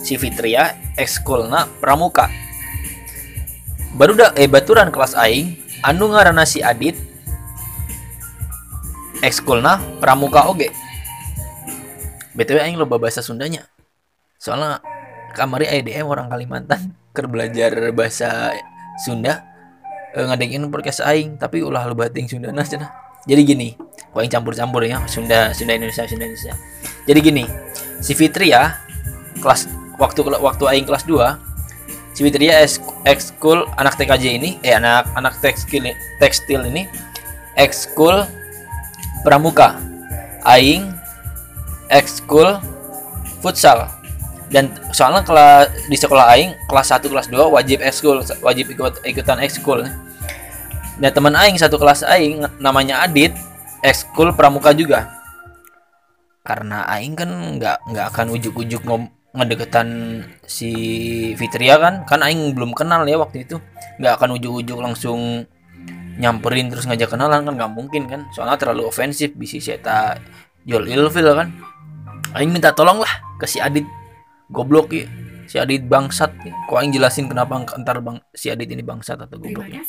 si 0.05 0.15
Fitria 0.21 0.77
ekskulna 0.93 1.65
pramuka. 1.81 2.29
Baru 3.97 4.13
dah 4.13 4.37
eh 4.37 4.45
baturan 4.45 4.93
kelas 4.93 5.17
Aing 5.17 5.57
anu 5.81 6.13
ngaranna 6.13 6.45
si 6.45 6.61
Adit 6.61 6.95
ekskulna 9.23 9.79
pramuka 10.03 10.51
oge. 10.51 10.67
Btw 12.35 12.59
aing 12.59 12.75
loba 12.75 12.99
bahasa 12.99 13.23
Sundanya. 13.23 13.63
Soalnya 14.35 14.83
kamari 15.31 15.65
IDM 15.71 16.03
orang 16.11 16.27
Kalimantan 16.27 16.91
ker 17.15 17.31
belajar 17.31 17.71
bahasa 17.95 18.51
Sunda 19.07 19.47
e, 20.11 20.19
ngadengin 20.19 20.67
podcast 20.67 21.01
aing 21.07 21.39
tapi 21.39 21.63
ulah 21.63 21.87
lo 21.87 21.95
bating 21.95 22.27
Sunda 22.27 22.51
cenah. 22.51 22.91
Jadi 23.23 23.41
gini 23.47 23.69
kau 24.11 24.19
yang 24.19 24.29
campur-campur 24.29 24.83
ya 24.83 24.99
Sunda 25.07 25.55
Sunda 25.55 25.79
Indonesia 25.79 26.03
Sunda 26.03 26.27
Indonesia. 26.27 26.53
Jadi 27.07 27.19
gini 27.23 27.43
si 28.03 28.11
Fitri 28.11 28.51
ya 28.51 28.75
kelas 29.39 29.71
waktu 29.95 30.19
waktu 30.27 30.63
aing 30.67 30.85
kelas 30.85 31.07
2 31.07 31.53
si 32.13 32.21
Fitria 32.21 32.61
ekskul 33.07 33.65
anak 33.79 33.97
TKJ 33.97 34.23
ini 34.37 34.49
eh 34.61 34.77
anak 34.77 35.09
anak 35.17 35.33
tekstil 35.41 35.87
tekstil 36.21 36.61
ini 36.67 36.85
ekskul 37.57 38.27
pramuka 39.23 39.79
aing 40.43 40.91
ekskul 41.87 42.59
futsal. 43.39 43.87
Dan 44.53 44.69
soalnya 44.93 45.25
kelas 45.25 45.65
di 45.89 45.97
sekolah 45.97 46.29
aing 46.37 46.53
kelas 46.69 46.93
1 46.93 47.09
kelas 47.09 47.27
2 47.31 47.41
wajib 47.49 47.81
ekskul 47.81 48.21
wajib 48.21 48.69
ikut 48.69 49.01
ikutan 49.01 49.41
ekskul. 49.41 49.81
Nah 51.01 51.09
teman 51.09 51.33
aing 51.33 51.57
satu 51.57 51.81
kelas 51.81 52.05
aing 52.05 52.45
namanya 52.61 53.01
Adit 53.01 53.33
ekskul 53.81 54.35
pramuka 54.37 54.69
juga. 54.77 55.09
Karena 56.45 56.85
aing 56.85 57.17
kan 57.17 57.29
nggak 57.57 57.77
nggak 57.89 58.05
akan 58.13 58.27
ujuk-ujuk 58.37 58.85
ngom 58.85 59.09
ngedeketan 59.33 60.21
si 60.45 60.69
Fitria 61.33 61.81
kan? 61.81 62.05
Kan 62.05 62.21
aing 62.21 62.53
belum 62.53 62.77
kenal 62.77 63.09
ya 63.09 63.17
waktu 63.17 63.49
itu. 63.49 63.57
Nggak 63.97 64.21
akan 64.21 64.37
ujuk-ujuk 64.37 64.77
langsung 64.77 65.49
nyamperin 66.19 66.69
terus 66.69 66.85
ngajak 66.85 67.13
kenalan 67.13 67.45
kan 67.45 67.53
nggak 67.53 67.71
mungkin 67.73 68.03
kan. 68.09 68.27
Soalnya 68.33 68.57
terlalu 68.59 68.89
ofensif 68.89 69.33
bisa 69.33 69.57
seta 69.61 70.17
jual 70.65 70.85
ilfil 70.85 71.33
kan. 71.33 71.49
Aing 72.33 72.49
minta 72.49 72.73
tolong 72.73 73.01
lah 73.01 73.13
ke 73.37 73.45
si 73.45 73.61
Adit. 73.61 73.85
Goblok 74.53 74.93
ya 74.93 75.05
si 75.47 75.61
Adit 75.61 75.85
bangsat. 75.85 76.33
Ya. 76.41 76.53
kok 76.65 76.77
aing 76.81 76.89
jelasin 76.89 77.29
kenapa 77.29 77.61
entar 77.61 78.01
bang 78.01 78.17
si 78.33 78.49
Adit 78.49 78.69
ini 78.73 78.81
bangsat 78.81 79.21
atau 79.21 79.37
goblok 79.37 79.69
ya? 79.69 79.85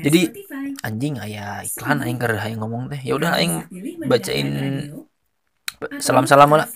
Jadi 0.00 0.32
anjing 0.80 1.20
ayah 1.20 1.60
iklan 1.60 2.00
aing 2.00 2.16
ker 2.16 2.40
aing 2.40 2.56
ngomong 2.56 2.88
teh. 2.88 3.00
Ya 3.04 3.20
udah 3.20 3.36
aing 3.36 3.68
bacain 4.08 4.48
salam 6.00 6.24
salam 6.24 6.56
lah. 6.56 6.68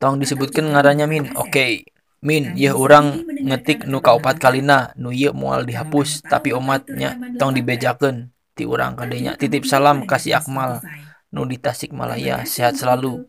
tong 0.00 0.16
disebutkan 0.16 0.64
ngarannya 0.72 1.06
min. 1.06 1.24
oke. 1.36 1.52
okay. 1.52 1.84
Min 2.20 2.52
ya 2.52 2.76
orang 2.76 3.24
ngetik 3.24 3.88
nu 3.88 4.04
kaupat 4.04 4.36
kalina 4.36 4.92
nu 5.00 5.08
iya 5.08 5.32
mual 5.32 5.64
dihapus 5.64 6.20
tapi 6.24 6.52
umatnya 6.52 7.16
tong 7.40 7.56
dibejakan 7.56 8.28
ti 8.52 8.68
orang 8.68 8.92
kadenya 8.92 9.40
titip 9.40 9.64
salam 9.64 10.04
kasih 10.04 10.36
akmal. 10.36 10.84
nu 11.30 11.46
di 11.46 11.62
Tasik 11.62 11.94
Malaya 11.94 12.42
sehat 12.42 12.74
selalu. 12.76 13.24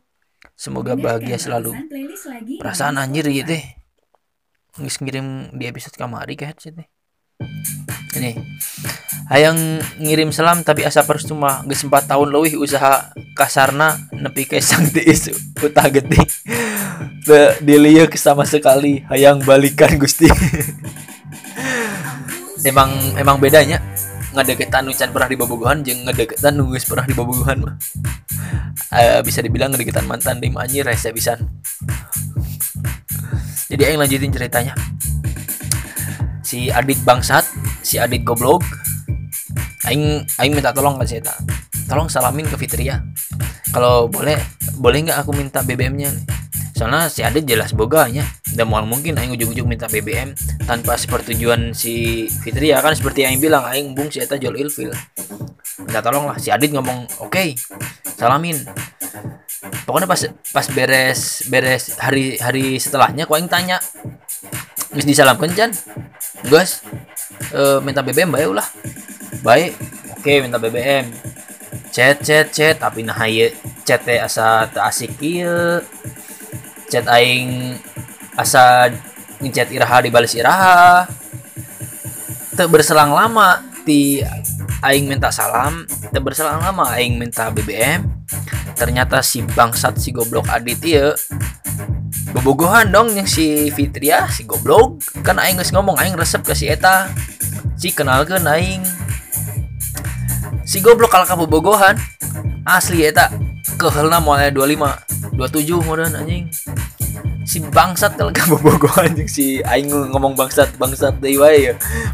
semoga 0.58 0.98
bahagia 0.98 1.38
selalu. 1.38 1.72
perasaan 2.58 2.98
anjir 2.98 3.30
ya 3.30 3.46
teh. 3.46 3.64
Ngirim 4.82 5.54
di 5.54 5.70
episode 5.70 5.96
kamari 5.96 6.34
kayak 6.34 6.58
teh 6.58 6.90
ini. 8.18 8.38
Hayang 9.32 9.80
ngirim 9.96 10.36
salam 10.36 10.60
tapi 10.60 10.84
asa 10.84 11.08
percuma 11.08 11.64
geus 11.64 11.88
4 11.88 12.04
tahun 12.04 12.28
lebih 12.36 12.60
usaha 12.60 13.16
kasarna 13.32 13.96
nepi 14.12 14.44
ke 14.44 14.60
sang 14.60 14.84
tiis 14.96 15.32
utah 15.64 15.88
gede 15.88 16.20
diliuk 17.64 18.12
sama 18.20 18.44
sekali 18.44 19.08
hayang 19.08 19.40
balikan 19.48 19.96
Gusti. 19.96 20.28
Emang 22.62 22.94
emang 23.18 23.42
bedanya 23.42 23.82
ngedeketan 24.38 24.86
nu 24.86 24.94
pernah 24.94 25.26
di 25.26 25.34
bobogohan 25.34 25.82
jeung 25.82 26.06
ngedeketan 26.06 26.54
nu 26.54 26.70
pernah 26.78 27.06
di 27.10 27.16
mah. 27.18 27.74
Uh, 28.92 29.20
bisa 29.24 29.42
dibilang 29.42 29.72
ngedeketan 29.72 30.06
mantan 30.06 30.38
di 30.38 30.52
anjir 30.52 30.84
rese 30.84 31.16
bisa 31.16 31.40
jadi 33.72 33.96
yang 33.96 34.04
lanjutin 34.04 34.32
ceritanya 34.36 34.76
si 36.52 36.68
Adit 36.68 37.00
bangsat 37.08 37.48
si 37.80 37.96
Adit 37.96 38.28
goblok. 38.28 38.60
Aing 39.88 40.28
aing 40.36 40.52
minta 40.52 40.76
tolong 40.76 41.00
ke 41.00 41.08
saya 41.08 41.32
tolong 41.88 42.12
salamin 42.12 42.44
ke 42.44 42.60
Fitria. 42.60 43.00
Kalau 43.72 44.12
boleh 44.12 44.36
boleh 44.76 45.08
nggak 45.08 45.24
aku 45.24 45.32
minta 45.32 45.64
BBM-nya 45.64 46.12
soalnya 46.76 47.08
si 47.08 47.24
Adit 47.24 47.48
jelas 47.48 47.72
boganya 47.72 48.28
dan 48.52 48.68
mau 48.68 48.84
mungkin 48.84 49.16
aing 49.16 49.32
ujung-ujung 49.38 49.70
minta 49.70 49.88
BBM 49.88 50.36
tanpa 50.68 51.00
sepertujuan 51.00 51.72
si 51.72 52.28
Fitria. 52.44 52.84
Kan 52.84 53.00
seperti 53.00 53.24
yang 53.24 53.40
bilang 53.40 53.64
aing 53.72 53.96
bung 53.96 54.12
si 54.12 54.20
Eta 54.20 54.36
jual 54.36 54.60
ilfil. 54.60 54.92
Minta 55.88 56.04
tolong 56.04 56.36
lah 56.36 56.36
si 56.36 56.52
Adit 56.52 56.76
ngomong 56.76 57.08
oke 57.24 57.32
okay, 57.32 57.56
salamin. 58.20 58.60
Pokoknya 59.88 60.04
pas 60.10 60.20
pas 60.52 60.68
beres 60.76 61.48
beres 61.48 61.96
hari 61.96 62.36
hari 62.44 62.76
setelahnya 62.76 63.24
kau 63.24 63.40
aing 63.40 63.48
tanya 63.48 63.80
Mis 64.92 65.08
disalamkan 65.08 65.52
Jan 65.56 65.72
Gus 66.48 66.84
uh, 67.56 67.80
minta 67.80 68.04
BBM 68.04 68.32
baik 68.32 68.52
lah 68.52 68.68
baik 69.42 69.76
oke 70.20 70.34
minta 70.44 70.60
BBM 70.60 71.08
chat 71.92 72.20
chat 72.24 72.52
chat 72.52 72.76
tapi 72.80 73.04
nah 73.08 73.18
ya 73.28 73.52
chat 73.88 74.04
teh 74.04 74.20
asa 74.20 74.68
tak 74.68 74.92
asik 74.92 75.16
chat 76.92 77.08
aing 77.08 77.80
asa 78.36 78.92
ngechat 79.42 79.74
iraha 79.74 79.98
di 80.06 80.10
balas 80.14 80.38
iraha. 80.38 81.10
Tak 82.54 82.68
berselang 82.70 83.16
lama 83.16 83.64
ti 83.84 84.22
aing 84.86 85.10
minta 85.10 85.34
salam 85.34 85.86
tak 86.14 86.22
berselang 86.22 86.62
lama 86.62 86.94
aing 86.98 87.18
minta 87.18 87.50
BBM 87.50 88.06
ternyata 88.78 89.22
si 89.22 89.42
bangsat 89.44 89.98
si 89.98 90.14
goblok 90.14 90.50
adit 90.50 90.82
iya 90.86 91.14
bobogohan 92.32 92.90
dong 92.90 93.12
yang 93.12 93.28
si 93.28 93.70
Fitria 93.76 94.26
si 94.32 94.48
goblok. 94.48 95.04
Kan 95.22 95.38
aing 95.38 95.60
geus 95.60 95.76
ngomong 95.76 96.00
aing 96.00 96.16
resep 96.16 96.42
ke 96.42 96.56
si 96.56 96.72
eta. 96.72 97.12
Si 97.76 97.92
kenal 97.92 98.24
ke 98.24 98.40
aing. 98.40 98.82
Si 100.64 100.80
goblok 100.80 101.12
kalau 101.12 101.28
kamu 101.28 101.46
bobogohan. 101.52 102.00
Asli 102.64 103.04
eta 103.04 103.30
kehelna 103.82 104.22
mulai 104.22 104.54
25 104.54 105.34
27 105.34 105.90
modern 105.90 106.14
anjing 106.14 106.46
si 107.44 107.60
bangsat 107.62 108.16
kalau 108.16 108.30
kamu 108.30 108.56
bogohan 108.66 109.12
anjing 109.12 109.30
si 109.30 109.60
aing 109.66 109.90
ngomong 110.14 110.38
bangsat 110.38 110.72
bangsat 110.78 111.18
deui 111.20 111.38
wae 111.42 111.72
ya. 111.72 111.74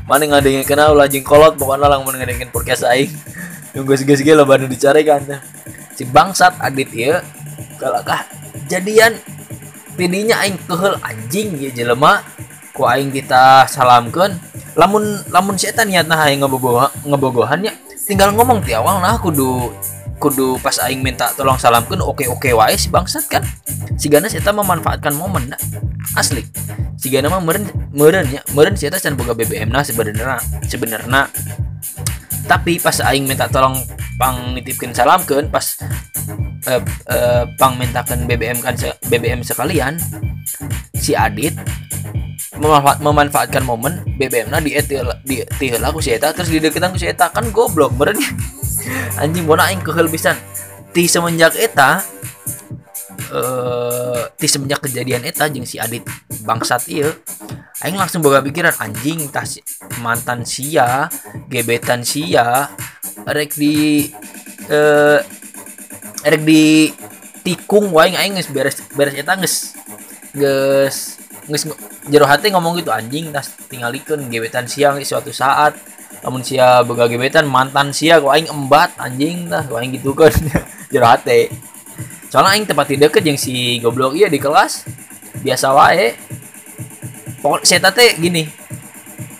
Mana 0.09 0.25
ngadengin 0.27 0.63
kenal 0.63 0.95
lah 0.95 1.05
jeung 1.05 1.25
kolot 1.25 1.55
pokoknya 1.59 1.87
lang 1.87 2.01
mun 2.03 2.15
ngadengin 2.15 2.49
podcast 2.49 2.87
aing. 2.87 3.11
Nunggu 3.75 3.93
sege-sege 3.93 4.33
lo 4.33 4.47
baru 4.47 4.65
dicari 4.65 5.05
kan 5.05 5.23
si 5.93 6.05
bangsat 6.05 6.57
adit 6.61 6.89
ya 6.93 7.21
kalau 7.81 8.01
kah 8.01 8.25
jadian 8.69 9.17
tidinya 9.97 10.41
aing 10.45 10.57
kehel 10.65 10.95
anjing 11.03 11.55
ya 11.59 11.69
jelema. 11.73 12.23
Ku 12.73 12.85
aing 12.85 13.09
kita 13.09 13.65
salamkan 13.65 14.37
lamun 14.77 15.25
lamun 15.33 15.57
setan 15.57 15.89
niatna 15.89 16.13
aing 16.29 16.45
ngebogohan 16.45 16.93
ngebogohan 17.01 17.65
ya 17.65 17.73
tinggal 18.05 18.29
ngomong 18.37 18.61
ti 18.61 18.77
awal 18.77 19.01
nah 19.01 19.17
kudu 19.17 19.73
kudu 20.17 20.57
pas 20.61 20.77
aing 20.85 21.05
minta 21.05 21.29
tolong 21.37 21.57
salamkan 21.61 22.01
oke 22.01 22.25
oke 22.29 22.49
wae 22.53 22.75
si 22.77 22.89
bangsat 22.89 23.25
kan. 23.29 23.43
Si 23.97 24.09
ganas 24.09 24.33
eta 24.33 24.53
memanfaatkan 24.53 25.13
momen 25.13 25.53
nah. 25.53 25.61
asli. 26.17 26.45
Si 26.97 27.13
ganas 27.13 27.29
mah 27.29 27.41
meren 27.41 27.69
meren 27.93 28.25
ya 28.29 28.41
meren 28.57 28.73
si 28.73 28.89
eta 28.89 28.97
can 28.97 29.13
boga 29.13 29.37
BBM 29.37 29.69
nah 29.69 29.85
sebenarnya 29.85 30.41
sebenarnya. 30.65 31.29
Tapi 32.47 32.79
pas 32.81 32.97
aing 33.03 33.27
minta 33.27 33.45
tolong 33.49 33.77
pang 34.17 34.57
nitipkan 34.57 34.91
salamkan 34.91 35.45
pas 35.53 35.77
uh, 36.65 36.81
uh, 37.07 37.43
pang 37.55 37.77
mintakan 37.77 38.25
BBM 38.25 38.57
kan 38.59 38.73
BBM 39.07 39.45
sekalian 39.45 40.01
si 40.97 41.13
Adit 41.13 41.53
memanfaat, 42.57 42.97
memanfaatkan 43.05 43.61
momen 43.61 44.01
BBM 44.17 44.49
nah 44.49 44.57
di 44.57 44.73
di 44.73 45.37
di 45.45 45.67
terus 46.17 46.49
di 46.49 46.57
deketan 46.57 46.89
ku 46.89 46.97
si 46.97 47.05
eta 47.05 47.29
kan 47.29 47.53
goblok 47.53 47.93
meren 47.93 48.17
anjing 49.21 49.45
bona 49.47 49.69
aing 49.69 49.83
kehel 49.83 50.07
pisan. 50.07 50.37
Ti 50.91 51.05
semenjak 51.05 51.53
eta 51.59 52.01
eh 53.27 54.23
ti 54.39 54.47
semenjak 54.47 54.87
kejadian 54.87 55.23
eta 55.27 55.51
jeung 55.51 55.67
si 55.67 55.75
Adit 55.81 56.05
bangsat 56.47 56.87
ieu 56.87 57.11
aing 57.83 57.99
langsung 57.99 58.23
boga 58.23 58.39
pikiran 58.39 58.73
anjing 58.79 59.27
tas 59.29 59.59
mantan 59.99 60.47
sia 60.47 61.11
gebetan 61.51 62.07
sia 62.07 62.71
rek 63.27 63.51
di 63.53 64.07
eh 64.71 65.19
rek 66.23 66.41
di 66.47 66.93
tikung 67.43 67.91
wae 67.91 68.15
aing 68.15 68.39
geus 68.39 68.49
beres 68.51 68.79
beres 68.95 69.15
eta 69.19 69.35
geus 69.37 69.75
geus 70.31 71.19
geus 71.51 71.63
jero 72.07 72.25
hati 72.27 72.47
ngomong 72.51 72.79
gitu 72.79 72.95
anjing 72.95 73.29
tas 73.35 73.51
tinggalikeun 73.67 74.31
gebetan 74.31 74.65
siang 74.71 74.99
suatu 75.03 75.35
saat 75.35 75.75
namun 76.25 76.41
sia 76.41 76.81
boga 76.81 77.05
gebetan 77.05 77.45
mantan 77.45 77.93
sia 77.93 78.17
gua 78.17 78.37
aing 78.37 78.49
embat 78.49 78.93
anjing 78.97 79.47
dah 79.47 79.63
gua 79.69 79.81
aing 79.81 79.93
gitu 79.95 80.11
kan. 80.17 80.33
Jero 80.91 81.07
soalnya 82.27 82.59
aing 82.59 82.67
tempat 82.67 82.91
deket 82.91 83.23
yang 83.23 83.39
si 83.39 83.79
goblok 83.79 84.15
iya 84.17 84.27
di 84.27 84.39
kelas. 84.41 84.87
Biasa 85.41 85.71
wae. 85.71 86.17
Pokok 87.39 87.63
saya 87.63 87.87
teh 87.93 88.17
gini. 88.19 88.43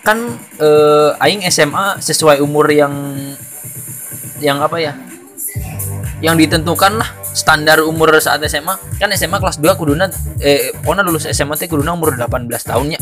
Kan 0.06 0.38
eh, 0.56 1.10
aing 1.24 1.44
SMA 1.52 2.00
sesuai 2.00 2.40
umur 2.40 2.64
yang 2.72 2.94
yang 4.40 4.62
apa 4.62 4.80
ya? 4.80 4.96
Yang 6.24 6.48
ditentukan 6.48 6.98
lah 6.98 7.10
standar 7.36 7.84
umur 7.84 8.10
saat 8.18 8.42
SMA 8.50 8.74
kan 8.98 9.12
SMA 9.14 9.38
kelas 9.38 9.62
2 9.62 9.78
kuduna 9.78 10.10
eh 10.42 10.74
pokoknya 10.82 11.06
lulus 11.06 11.30
SMA 11.30 11.54
teh 11.54 11.68
kuduna 11.68 11.92
umur 11.92 12.16
18 12.16 12.48
tahunnya. 12.48 13.00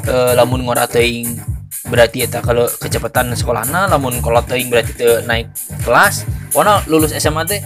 Eh, 0.00 0.32
lamun 0.32 0.64
ngorateing 0.64 1.59
berarti 1.88 2.28
ya 2.28 2.40
kalau 2.44 2.68
kecepatan 2.68 3.32
sekolahnya 3.32 3.88
lamun 3.88 4.20
kalau 4.20 4.44
teuing 4.44 4.68
berarti 4.68 4.92
te 4.92 5.24
naik 5.24 5.48
kelas 5.80 6.28
karena 6.52 6.82
lulus 6.90 7.14
SMA 7.16 7.46
teh 7.48 7.60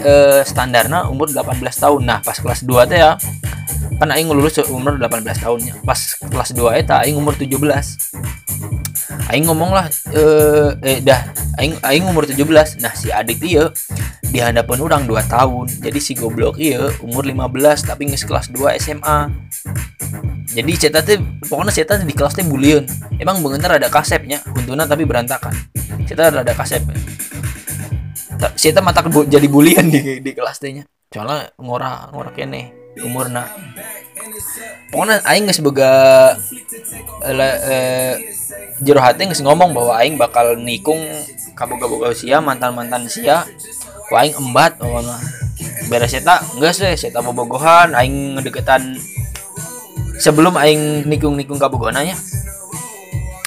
e, 0.00 0.12
standarnya 0.46 1.10
umur 1.10 1.28
18 1.28 1.60
tahun. 1.76 2.00
Nah 2.06 2.18
pas 2.24 2.38
kelas 2.38 2.64
2 2.64 2.88
teh 2.88 2.98
ya 3.02 3.20
kan 3.98 4.08
aing 4.14 4.30
lulus 4.30 4.62
umur 4.70 4.94
18 4.94 5.26
tahunnya 5.42 5.74
pas 5.82 5.98
kelas 6.22 6.54
2 6.54 6.80
eta 6.80 7.02
aing 7.02 7.18
umur 7.18 7.34
17 7.34 7.58
aing 9.34 9.44
ngomong 9.50 9.74
lah 9.74 9.90
eh, 10.14 10.70
eh 10.86 10.98
dah 11.02 11.34
aing 11.58 11.74
aing 11.82 12.06
umur 12.06 12.22
17 12.22 12.78
nah 12.78 12.94
si 12.94 13.10
adik 13.10 13.42
dia 13.42 13.66
di 14.28 14.38
hadapan 14.38 14.78
orang 14.84 15.02
2 15.08 15.18
tahun. 15.26 15.66
Jadi 15.82 15.98
si 15.98 16.12
goblok 16.14 16.62
iya 16.62 16.94
umur 17.02 17.26
15 17.26 17.90
tapi 17.90 18.06
nges 18.06 18.22
kelas 18.22 18.54
2 18.54 18.78
SMA 18.78 19.18
jadi 20.48 20.72
cetak 20.88 21.20
pokoknya 21.44 21.70
cetak 21.70 22.08
di 22.08 22.14
kelas 22.16 22.32
teh 22.32 22.46
bulian. 22.46 22.82
Emang 23.20 23.44
bener 23.58 23.82
ada 23.82 23.90
kasepnya. 23.90 24.38
Untuna 24.54 24.86
tapi 24.86 25.02
berantakan. 25.02 25.52
Cetak 26.06 26.46
ada 26.46 26.54
kasep 26.54 26.86
cetak 28.54 28.82
mata 28.82 29.02
jadi 29.26 29.46
bulian 29.50 29.90
di 29.90 30.22
di 30.22 30.30
kelas 30.30 30.62
tehnya 30.62 30.86
soalnya 31.10 31.50
ngora 31.58 32.12
ngora 32.14 32.30
kene 32.30 32.94
umurna. 33.02 33.46
Pokoknya 34.90 35.22
aing 35.26 35.46
nggak 35.46 35.56
sebaga 35.56 35.90
eh, 37.26 38.18
eh, 38.82 38.98
hati 38.98 39.20
nggak 39.26 39.42
ngomong 39.42 39.70
bahwa 39.74 39.92
aing 39.98 40.18
bakal 40.18 40.58
nikung 40.58 41.00
kaboga-boga 41.54 42.14
sia 42.14 42.38
mantan-mantan 42.38 43.06
sia 43.10 43.46
Wah, 44.08 44.24
aing 44.24 44.36
embat 44.40 44.80
pokoknya. 44.80 45.16
Beres 45.92 46.16
eta 46.16 46.40
enggak 46.56 46.72
sih 46.76 46.96
saya 46.96 47.20
bobogohan 47.20 47.92
aing 47.92 48.38
ngedeketan 48.38 48.96
sebelum 50.20 50.56
aing 50.56 51.04
nikung-nikung 51.08 51.60
kabogona 51.60 52.04
nya 52.04 52.16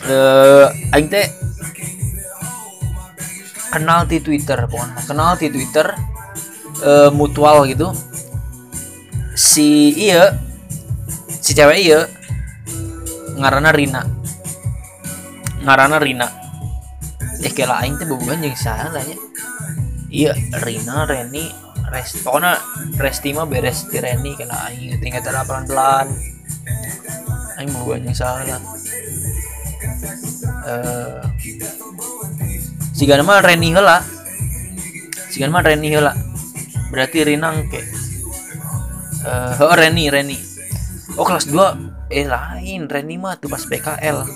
eh 0.08 0.68
aing 0.98 1.08
teh 1.12 1.28
kenal 3.72 4.10
di 4.10 4.18
Twitter 4.20 4.60
pokoknya. 4.66 5.00
Kenal 5.06 5.38
di 5.38 5.48
Twitter 5.48 5.88
uh, 6.84 7.10
mutual 7.14 7.64
gitu. 7.70 7.94
Si 9.38 9.96
iya 9.96 10.36
si 11.28 11.56
cewek 11.56 11.80
iya 11.80 12.06
ngarana 13.38 13.72
Rina. 13.72 14.02
Ngarana 15.62 15.98
Rina. 16.02 16.28
Eh 17.42 17.54
kira 17.54 17.82
aing 17.82 17.98
teh 17.98 18.06
bobogan 18.06 18.42
jeung 18.42 18.58
salah 18.58 19.02
nya. 19.02 19.18
Iya 20.12 20.36
Rina 20.66 21.08
Reni 21.08 21.48
Rest 21.92 22.24
pokoknya 22.24 22.56
Resti 23.00 23.36
mah 23.36 23.48
beres 23.48 23.88
di 23.88 24.00
Reni 24.00 24.36
kena 24.36 24.68
aing. 24.68 25.00
Tinggal 25.00 25.24
pelan-pelan. 25.48 26.12
Aing 27.56 27.72
mau 27.72 27.88
banyak 27.88 28.12
salah 28.12 28.60
uh, 30.66 31.22
si 32.94 33.04
mah 33.08 33.42
Reni 33.42 33.74
hela 33.74 34.02
si 35.30 35.42
mah 35.46 35.64
Reni 35.64 35.90
hela 35.94 36.14
berarti 36.92 37.24
Rinang 37.24 37.72
ke 37.72 37.80
uh, 39.26 39.64
oh 39.64 39.76
Reni 39.76 40.12
Reni. 40.12 40.38
Oh 41.16 41.24
kelas 41.28 41.48
2 41.48 42.12
eh 42.12 42.28
lain. 42.28 42.88
Reni 42.92 43.16
mah 43.16 43.40
tuh 43.40 43.48
pas 43.48 43.64
PKL 43.64 44.28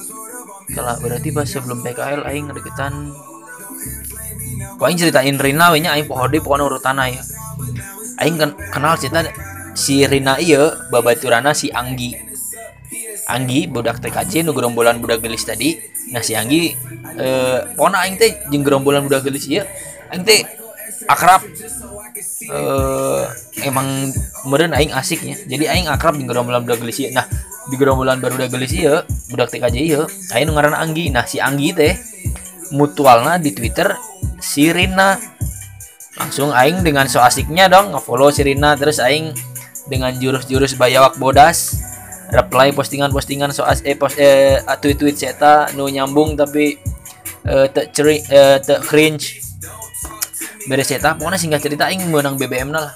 kalau 0.74 0.95
berarti 1.03 1.30
pas 1.30 1.45
sebelum 1.45 1.84
PKL 1.84 2.26
aing 2.26 2.47
deketan. 2.51 3.13
Aing 4.82 4.97
ceritain 4.99 5.36
Rina 5.36 5.72
nya 5.76 5.95
aing 5.95 6.07
pohode 6.07 6.39
pokoknya 6.39 6.68
urutan 6.68 6.99
ya 7.05 7.22
aing 8.24 8.39
kenal 8.72 8.95
cerita 8.95 9.28
si 9.76 10.07
Rina 10.07 10.39
iya 10.39 10.88
babaturana 10.88 11.51
si 11.51 11.68
Anggi 11.72 12.16
Anggi 13.26 13.65
budak 13.65 13.97
TKJ 14.05 14.45
nu 14.45 14.53
gerombolan 14.53 15.01
budak 15.01 15.26
gelis 15.26 15.41
tadi. 15.41 15.73
Nah 16.13 16.21
si 16.21 16.38
Anggi 16.38 16.78
eh 17.17 17.59
pona 17.73 18.05
aing 18.05 18.21
teh 18.21 18.45
jeung 18.53 18.61
gerombolan 18.61 19.09
budak 19.09 19.26
gelis 19.26 19.49
ieu. 19.49 19.65
Aing 20.13 20.21
teh 20.21 20.45
akrab 21.09 21.41
eh 21.45 23.23
emang 23.65 24.13
meureun 24.45 24.73
aing 24.78 24.93
asiknya 24.93 25.41
jadi 25.49 25.73
aing 25.73 25.89
akrab 25.89 26.13
jeung 26.21 26.30
gerombolan 26.30 26.61
budak 26.61 26.86
gelis 26.86 27.01
ieu. 27.01 27.09
Nah 27.09 27.26
di 27.65 27.76
gerombolan 27.82 28.21
baru 28.21 28.38
budak 28.38 28.53
gelis 28.53 28.71
ieu 28.78 29.01
budak 29.34 29.49
TKJ 29.49 29.76
ieu 29.82 30.05
aing 30.38 30.45
nu 30.45 30.53
ngaranna 30.53 30.78
Anggi. 30.78 31.09
Nah 31.09 31.26
si 31.26 31.41
Anggi 31.41 31.73
teh 31.73 31.97
mutualna 32.78 33.41
di 33.41 33.57
Twitter 33.57 33.97
si 34.38 34.69
Rina. 34.69 35.17
Langsung 36.15 36.53
aing 36.53 36.80
dengan 36.86 37.09
so 37.11 37.19
asiknya 37.19 37.67
dong 37.67 37.91
ngefollow 37.91 38.30
si 38.30 38.45
Rina. 38.45 38.78
Terus 38.78 39.01
aing 39.01 39.34
dengan 39.89 40.13
jurus-jurus 40.13 40.78
bayawak 40.78 41.17
bodas 41.17 41.82
reply 42.34 42.73
postingan-postingan 42.73 43.53
soal 43.53 43.78
eh 43.86 43.93
post 43.93 44.17
eh 44.17 44.61
tweet-tweet 44.63 45.17
saya 45.19 45.69
nu 45.78 45.86
nyambung 45.89 46.34
tapi 46.34 46.80
eh 47.45 47.67
te 47.69 47.89
ceri 47.93 48.21
eh 48.30 48.57
te 48.63 48.82
cringe. 48.82 49.43
Beres 50.65 50.89
saya 50.89 51.13
pokoknya 51.13 51.38
singkat 51.38 51.61
cerita 51.61 51.86
aing 51.86 52.09
menang 52.09 52.41
BBM 52.41 52.73
lah 52.73 52.89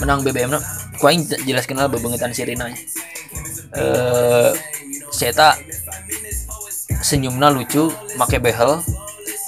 menang 0.00 0.24
BBM 0.24 0.56
lah 0.56 0.62
ku 0.96 1.04
aing 1.04 1.26
jelas 1.44 1.68
kenal 1.68 1.92
bebengetan 1.92 2.32
Sirina 2.32 2.68
eh 2.68 4.52
saya 5.12 5.52
senyumna 7.04 7.52
lucu 7.52 7.92
make 8.16 8.40
behel 8.40 8.80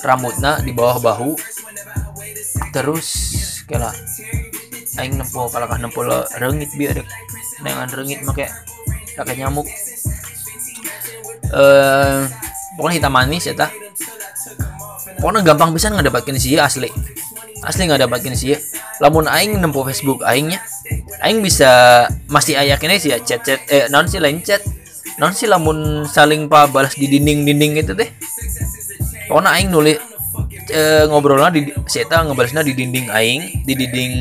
rambutnya 0.05 0.61
di 0.61 0.73
bawah 0.73 1.01
bahu. 1.01 1.37
Terus 2.71 3.09
kela 3.67 3.91
aing 5.01 5.19
nempuh 5.19 5.49
kalahkah 5.49 5.81
nempuh 5.81 6.07
rengit 6.39 6.71
biar 6.77 7.03
dengan 7.65 7.89
rengit 7.89 8.23
make 8.23 8.47
pakai 9.23 9.37
nyamuk. 9.41 9.67
Eh 11.51 12.21
pokoknya 12.79 12.95
hitam 13.03 13.13
manis 13.13 13.45
ya 13.45 13.55
tak 13.59 13.75
pokoknya 15.21 15.53
gampang 15.53 15.75
bisa 15.77 15.93
nggak 15.93 16.09
dapatin 16.09 16.37
sih 16.41 16.57
asli. 16.57 16.89
Asli 17.61 17.83
nggak 17.85 18.09
dapatin 18.09 18.33
sih 18.33 18.57
lamun 19.01 19.29
aing 19.29 19.61
nempuh 19.61 19.85
Facebook 19.85 20.25
aingnya 20.25 20.61
aing 21.21 21.45
bisa 21.45 22.05
masih 22.29 22.57
ayakin 22.57 22.97
sih 22.97 23.13
ya 23.13 23.19
chat 23.21 23.45
chat 23.45 23.61
eh 23.69 23.89
non 23.93 24.09
sih 24.09 24.23
lain 24.23 24.41
chat. 24.41 24.65
Non 25.21 25.37
sih 25.37 25.45
lamun 25.45 26.09
saling 26.09 26.49
pa 26.49 26.65
balas 26.65 26.97
di 26.97 27.05
dinding 27.05 27.45
dinding 27.45 27.77
itu 27.77 27.93
teh. 27.93 28.09
Pokoknya 29.29 29.61
aing 29.61 29.69
nulis 29.69 30.01
e, 30.71 30.83
ngobrolnya 31.11 31.51
di 31.53 31.71
saya 31.91 32.25
ngebalasnya 32.25 32.63
di 32.63 32.73
dinding 32.75 33.07
aing 33.11 33.41
di 33.67 33.75
dinding 33.75 34.13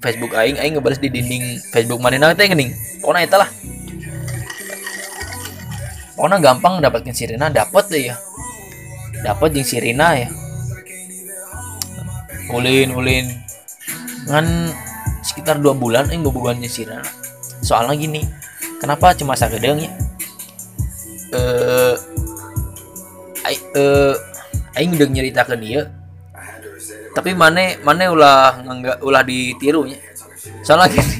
Facebook 0.00 0.32
aing 0.36 0.56
aing 0.60 0.76
ngebalas 0.76 1.00
di 1.00 1.08
dinding 1.12 1.60
Facebook 1.72 2.00
mana 2.00 2.20
nanti 2.20 2.48
gening 2.48 2.72
pokoknya 3.00 3.28
itu 3.28 3.36
lah 3.40 3.50
pokoknya 6.14 6.38
gampang 6.40 6.80
dapatin 6.80 7.14
Sirina 7.14 7.50
dapat 7.50 7.90
deh 7.90 8.10
ya. 8.10 8.16
Dapat 9.22 9.50
yang 9.54 9.66
Sirina 9.66 10.08
ya. 10.18 10.28
Ulin 12.50 12.94
ulin. 12.94 13.26
Ngan 14.30 14.72
sekitar 15.24 15.60
dua 15.60 15.76
bulan 15.76 16.08
aing 16.08 16.24
bobogohan 16.24 16.60
Sirina 16.68 17.00
soalnya 17.64 17.96
gini 17.96 18.20
kenapa 18.76 19.16
cuma 19.16 19.32
sagedeng 19.32 19.80
ya? 19.80 19.92
Eh 21.32 21.94
uh, 23.76 24.14
aing 24.76 24.92
udah 24.96 25.08
nyeritakan 25.08 25.60
dia. 25.60 25.88
Tapi 27.14 27.30
mana 27.32 27.78
mana 27.86 28.10
ulah 28.10 28.58
nggak 28.60 28.98
ulah 29.06 29.22
ditirunya 29.22 30.02
soalnya 30.64 30.88
gini 30.96 31.18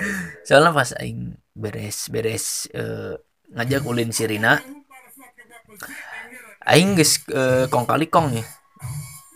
soalnya 0.46 0.72
pas 0.72 0.90
aing 1.00 1.36
beres 1.56 2.08
beres 2.12 2.68
uh, 2.76 3.16
ngajak 3.56 3.82
ulin 3.88 4.12
sirina 4.12 4.60
aing 6.68 6.94
guys 6.94 7.24
uh, 7.32 7.64
kong 7.72 7.88
kali 7.88 8.06
kong 8.12 8.36
ya 8.36 8.44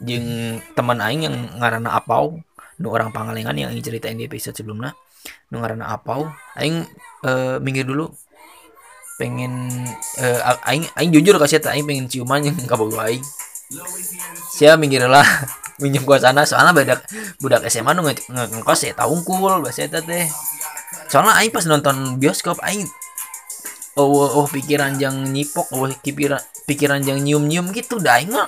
jeng 0.04 0.60
teman 0.76 1.00
aing 1.00 1.24
yang 1.24 1.36
ngarana 1.56 1.96
apau 1.96 2.40
nu 2.80 2.88
orang 2.88 3.12
pangalengan 3.12 3.52
yang 3.56 3.68
aing 3.72 3.84
ceritain 3.84 4.16
di 4.16 4.24
episode 4.24 4.56
sebelumnya 4.56 4.96
nu 5.50 5.60
ngarana 5.60 5.92
apau. 5.92 6.30
Aing 6.56 6.86
uh, 7.26 7.60
minggir 7.60 7.84
dulu. 7.84 8.08
Pengen 9.20 9.68
uh, 10.16 10.56
aing 10.64 10.88
aing 10.96 11.10
jujur 11.12 11.36
kasih 11.36 11.60
aing 11.60 11.84
pengen 11.84 12.06
ciuman 12.08 12.40
yang 12.40 12.56
kabogo 12.64 12.96
aing. 13.04 13.20
Siapa 14.56 14.80
minggir 14.80 15.04
lah 15.06 15.24
minjem 15.82 16.04
sana 16.20 16.44
soalnya 16.44 16.76
beda 16.76 16.94
budak 17.40 17.64
SMA 17.72 17.96
nu 17.96 18.04
ngekos 18.04 18.80
ya 18.88 18.92
tahu 18.96 19.20
kul 19.24 19.60
bahasa 19.60 19.86
teh. 19.88 20.26
Soalnya 21.12 21.36
aing 21.40 21.52
pas 21.52 21.64
nonton 21.68 22.16
bioskop 22.16 22.56
aing 22.64 22.88
oh, 23.96 24.06
oh, 24.06 24.30
oh 24.42 24.46
pikiran 24.46 25.00
jang 25.00 25.32
nyipok 25.32 25.72
oh 25.74 25.90
pikiran 25.90 26.38
pikiran 26.68 27.02
jang 27.02 27.18
nyium 27.18 27.46
nyium 27.48 27.66
gitu 27.74 27.98
dah 27.98 28.20
aing 28.20 28.30
mah. 28.30 28.46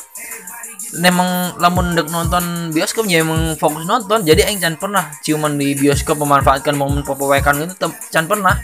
Memang 1.00 1.56
lamun 1.56 1.96
dek 1.96 2.12
nonton 2.12 2.68
bioskopnya 2.70 3.24
emang 3.24 3.56
fokus 3.56 3.88
nonton. 3.88 4.22
Jadi 4.28 4.44
aing 4.44 4.60
can 4.60 4.76
pernah 4.76 5.08
ciuman 5.24 5.56
di 5.56 5.72
bioskop 5.72 6.20
memanfaatkan 6.20 6.76
momen 6.76 7.00
popowekan 7.00 7.56
gitu 7.64 7.88
can 8.12 8.28
pernah. 8.28 8.60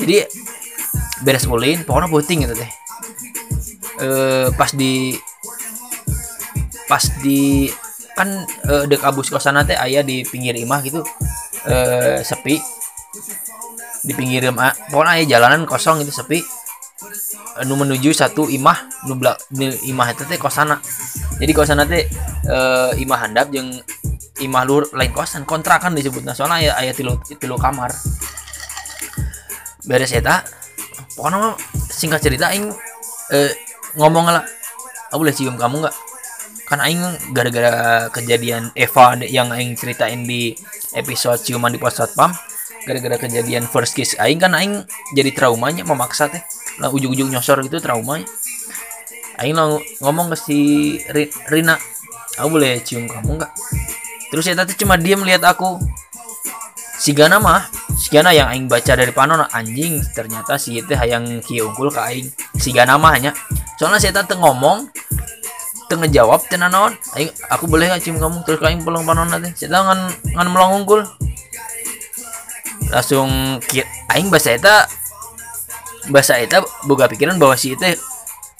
Jadi 0.00 0.24
beres 1.20 1.44
ulin 1.44 1.84
pokoknya 1.84 2.08
puting 2.08 2.38
gitu 2.48 2.54
teh. 2.56 2.70
E, 4.00 4.08
pas 4.56 4.72
di 4.72 5.12
pas 6.88 7.04
di 7.20 7.68
kan 8.16 8.48
e, 8.64 8.88
dek 8.88 9.04
abus 9.04 9.28
kosan 9.28 9.60
teh 9.68 9.76
ayah 9.76 10.00
di 10.00 10.24
pinggir 10.24 10.56
imah 10.56 10.80
gitu 10.80 11.04
e, 11.68 11.76
sepi 12.24 12.56
di 14.00 14.12
pinggir 14.16 14.48
imah 14.48 14.88
pokoknya 14.88 15.20
ayah 15.20 15.26
jalanan 15.36 15.68
kosong 15.68 16.02
itu 16.04 16.12
sepi. 16.12 16.40
Nu 17.64 17.80
menuju 17.80 18.12
satu 18.12 18.48
imah 18.48 19.08
nu 19.08 19.16
belak 19.16 19.40
imah 19.88 20.12
itu 20.12 20.24
teh 20.28 20.36
kosana. 20.36 20.80
Jadi 21.40 21.52
kosana 21.56 21.88
teh 21.88 22.04
e, 22.44 22.58
imah 23.00 23.18
handap 23.24 23.48
yang 23.52 23.72
imah 24.40 24.62
lur 24.64 24.84
lain 24.96 25.12
kosan 25.12 25.44
kontrakan 25.44 25.92
disebutnya 25.92 26.32
soalnya 26.32 26.72
ayah, 26.72 26.74
ayah 26.84 26.94
tilu 26.96 27.16
tilu 27.36 27.56
kamar. 27.60 27.92
Beres 29.84 30.12
eta. 30.12 30.44
Pokoknya 31.16 31.56
singkat 31.90 32.20
cerita 32.24 32.48
aing 32.48 32.72
eh, 33.34 33.52
ngomong 33.98 34.30
lah 34.30 34.44
aku 35.12 35.20
boleh 35.26 35.34
cium 35.36 35.56
kamu 35.56 35.84
nggak? 35.84 35.96
Kan 36.68 36.78
aing 36.80 37.02
gara-gara 37.34 38.06
kejadian 38.14 38.70
Eva 38.78 39.18
yang 39.26 39.50
aing 39.52 39.74
ceritain 39.74 40.22
di 40.24 40.54
episode 40.94 41.42
ciuman 41.42 41.74
di 41.74 41.82
pos 41.82 41.98
satpam 41.98 42.30
gara-gara 42.84 43.16
kejadian 43.20 43.68
first 43.68 43.92
kiss 43.92 44.16
aing 44.16 44.40
kan 44.40 44.56
aing 44.56 44.84
jadi 45.12 45.30
traumanya 45.34 45.84
memaksa 45.84 46.32
teh. 46.32 46.40
Lah 46.80 46.88
ujung-ujung 46.88 47.28
nyosor 47.28 47.60
gitu 47.66 47.76
traumanya. 47.82 48.24
Aing 49.40 49.56
lang 49.56 49.80
ngomong 50.04 50.32
ke 50.32 50.36
si 50.36 50.58
Rina 51.48 51.76
aku 52.36 52.48
boleh 52.56 52.80
cium 52.80 53.08
kamu 53.08 53.40
nggak? 53.40 53.52
Terus 54.30 54.42
saya 54.46 54.56
tadi 54.64 54.76
cuma 54.78 54.96
diam 54.96 55.24
lihat 55.24 55.44
aku. 55.44 55.80
Si 57.00 57.16
Gana 57.16 57.40
mah 57.40 57.64
si 57.96 58.12
Gana 58.12 58.32
yang 58.32 58.52
aing 58.52 58.68
baca 58.68 58.92
dari 58.92 59.12
panon 59.12 59.48
anjing 59.48 60.04
ternyata 60.12 60.60
si 60.60 60.80
itu 60.80 60.92
hayang 60.92 61.40
kia 61.44 61.64
unggul 61.64 61.88
ke 61.88 62.00
aing. 62.00 62.28
Si 62.60 62.72
Gana 62.72 63.00
mah 63.00 63.16
hanya 63.16 63.32
soalnya 63.80 64.00
saya 64.00 64.20
tadi 64.20 64.36
ngomong 64.36 64.88
tengah 65.88 66.06
jawab 66.06 66.44
tenan 66.46 66.70
naon 66.70 66.94
aing 67.16 67.32
aku 67.48 67.64
boleh 67.66 67.88
nggak 67.88 68.04
cium 68.04 68.20
kamu? 68.20 68.44
Terus 68.44 68.60
aing 68.60 68.84
pulang 68.84 69.04
panon 69.08 69.28
nanti 69.28 69.52
saya 69.56 69.80
ngan 69.80 70.00
ngan 70.36 70.48
melong 70.52 70.84
unggul 70.84 71.00
langsung 72.90 73.58
aing 74.10 74.28
bahasa 74.28 74.58
eta 74.58 74.86
bahasa 76.10 76.38
eta 76.38 76.62
boga 76.84 77.06
pikiran 77.06 77.38
bahwa 77.38 77.54
si 77.54 77.74
itu 77.78 77.86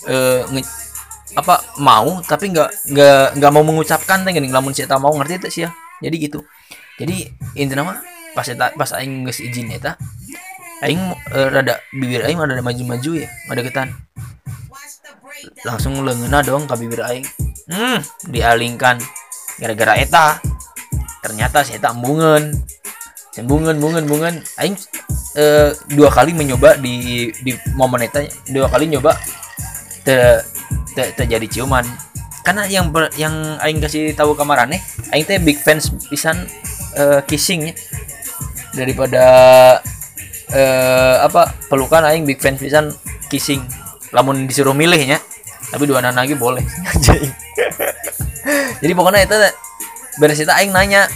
eh, 0.06 0.42
apa 1.38 1.62
mau 1.78 2.18
tapi 2.26 2.50
nggak 2.50 2.90
nggak 2.90 3.26
nggak 3.38 3.52
mau 3.54 3.62
mengucapkan 3.62 4.26
teh 4.26 4.34
gini 4.34 4.50
lamun 4.50 4.74
si 4.74 4.82
eta 4.82 4.98
mau 4.98 5.14
ngerti 5.14 5.34
itu 5.38 5.48
sih 5.50 5.62
ya 5.66 5.70
jadi 6.00 6.16
gitu. 6.16 6.40
Jadi 6.98 7.28
intinya 7.56 7.94
mah 7.94 7.98
pas 8.34 8.46
eta 8.46 8.72
pas 8.74 8.90
aing 8.96 9.26
geus 9.26 9.40
izin 9.42 9.70
eta 9.70 9.94
aing 10.82 11.00
uh, 11.34 11.48
rada 11.52 11.78
bibir 11.92 12.24
aing 12.24 12.40
rada 12.40 12.62
maju-maju 12.64 13.10
ya 13.20 13.28
ada 13.52 13.60
ketan 13.60 13.88
langsung 15.64 15.96
leungena 16.02 16.42
dong 16.42 16.66
ke 16.66 16.74
bibir 16.76 17.02
aing. 17.04 17.26
Hmm 17.70 18.00
dialingkan 18.26 18.98
gara-gara 19.60 19.94
eta. 20.00 20.26
Ternyata 21.20 21.60
saya 21.60 21.76
tak 21.76 22.00
embungan 22.00 22.56
embungan 23.40 23.76
bungan 23.80 24.04
bungan 24.04 24.34
aing 24.60 24.76
uh, 25.40 25.72
dua 25.90 26.08
kali 26.12 26.36
mencoba 26.36 26.76
di 26.76 27.28
di 27.40 27.52
momen 27.72 28.04
eta 28.04 28.20
dua 28.52 28.68
kali 28.68 28.92
nyoba 28.92 29.16
te, 30.04 30.44
te, 30.92 31.02
terjadi 31.16 31.48
ciuman. 31.48 31.84
Karena 32.40 32.64
yang 32.68 32.92
yang 33.16 33.60
aing 33.60 33.80
kasih 33.80 34.12
tahu 34.16 34.36
kamarane 34.36 34.80
aing 35.12 35.24
teh 35.24 35.40
big 35.40 35.60
fans 35.60 35.92
pisan 36.08 36.44
uh, 36.96 37.20
kissing 37.24 37.72
ya 37.72 37.74
daripada 38.76 39.24
eh 40.50 41.16
apa 41.20 41.52
pelukan 41.68 42.04
aing 42.04 42.28
big 42.28 42.38
fans 42.38 42.60
pisan 42.60 42.92
kissing. 43.32 43.64
Lamun 44.10 44.44
disuruh 44.44 44.74
milihnya 44.74 45.22
tapi 45.70 45.86
dua 45.86 46.02
anak 46.02 46.26
lagi 46.26 46.36
boleh. 46.36 46.64
Jadi 48.80 48.92
pokoknya 48.96 49.28
itu 49.28 49.36
beres 50.18 50.40
itu 50.40 50.50
aing 50.50 50.72
nanya 50.72 51.06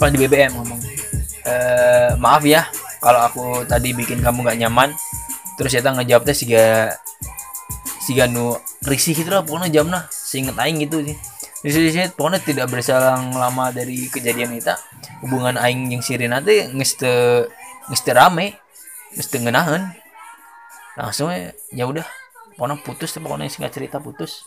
pas 0.00 0.08
di 0.08 0.16
BBM 0.16 0.56
ngomong 0.56 0.80
e, 1.44 1.54
maaf 2.20 2.42
ya 2.44 2.66
kalau 3.00 3.20
aku 3.24 3.44
tadi 3.64 3.96
bikin 3.96 4.20
kamu 4.20 4.44
gak 4.44 4.58
nyaman 4.60 4.92
terus 5.60 5.76
kita 5.76 5.92
ngejawabnya 5.92 6.34
sih 6.36 6.48
si 8.00 8.16
nu 8.32 8.56
risih 8.82 9.14
gitu 9.14 9.30
lah 9.30 9.44
pokoknya 9.44 9.68
jamnya 9.70 10.00
seinget 10.10 10.56
aing 10.58 10.82
gitu 10.82 11.04
sih. 11.04 11.16
Risih 11.60 12.10
pokoknya 12.16 12.40
tidak 12.40 12.66
berselang 12.72 13.30
lama 13.36 13.70
dari 13.70 14.08
kejadian 14.08 14.56
itu 14.56 14.72
hubungan 15.22 15.60
aing 15.60 15.92
yang 15.92 16.02
sirin 16.02 16.32
nanti 16.32 16.66
ngeste 16.72 17.46
ngeste 17.92 18.10
rame 18.16 18.56
ngeste 19.14 19.36
ngenahan 19.38 19.92
langsung 20.96 21.30
ya 21.70 21.84
udah 21.84 22.06
pokoknya 22.56 22.76
putus 22.82 23.14
pokoknya 23.14 23.52
singkat 23.52 23.72
cerita 23.76 24.02
putus. 24.02 24.42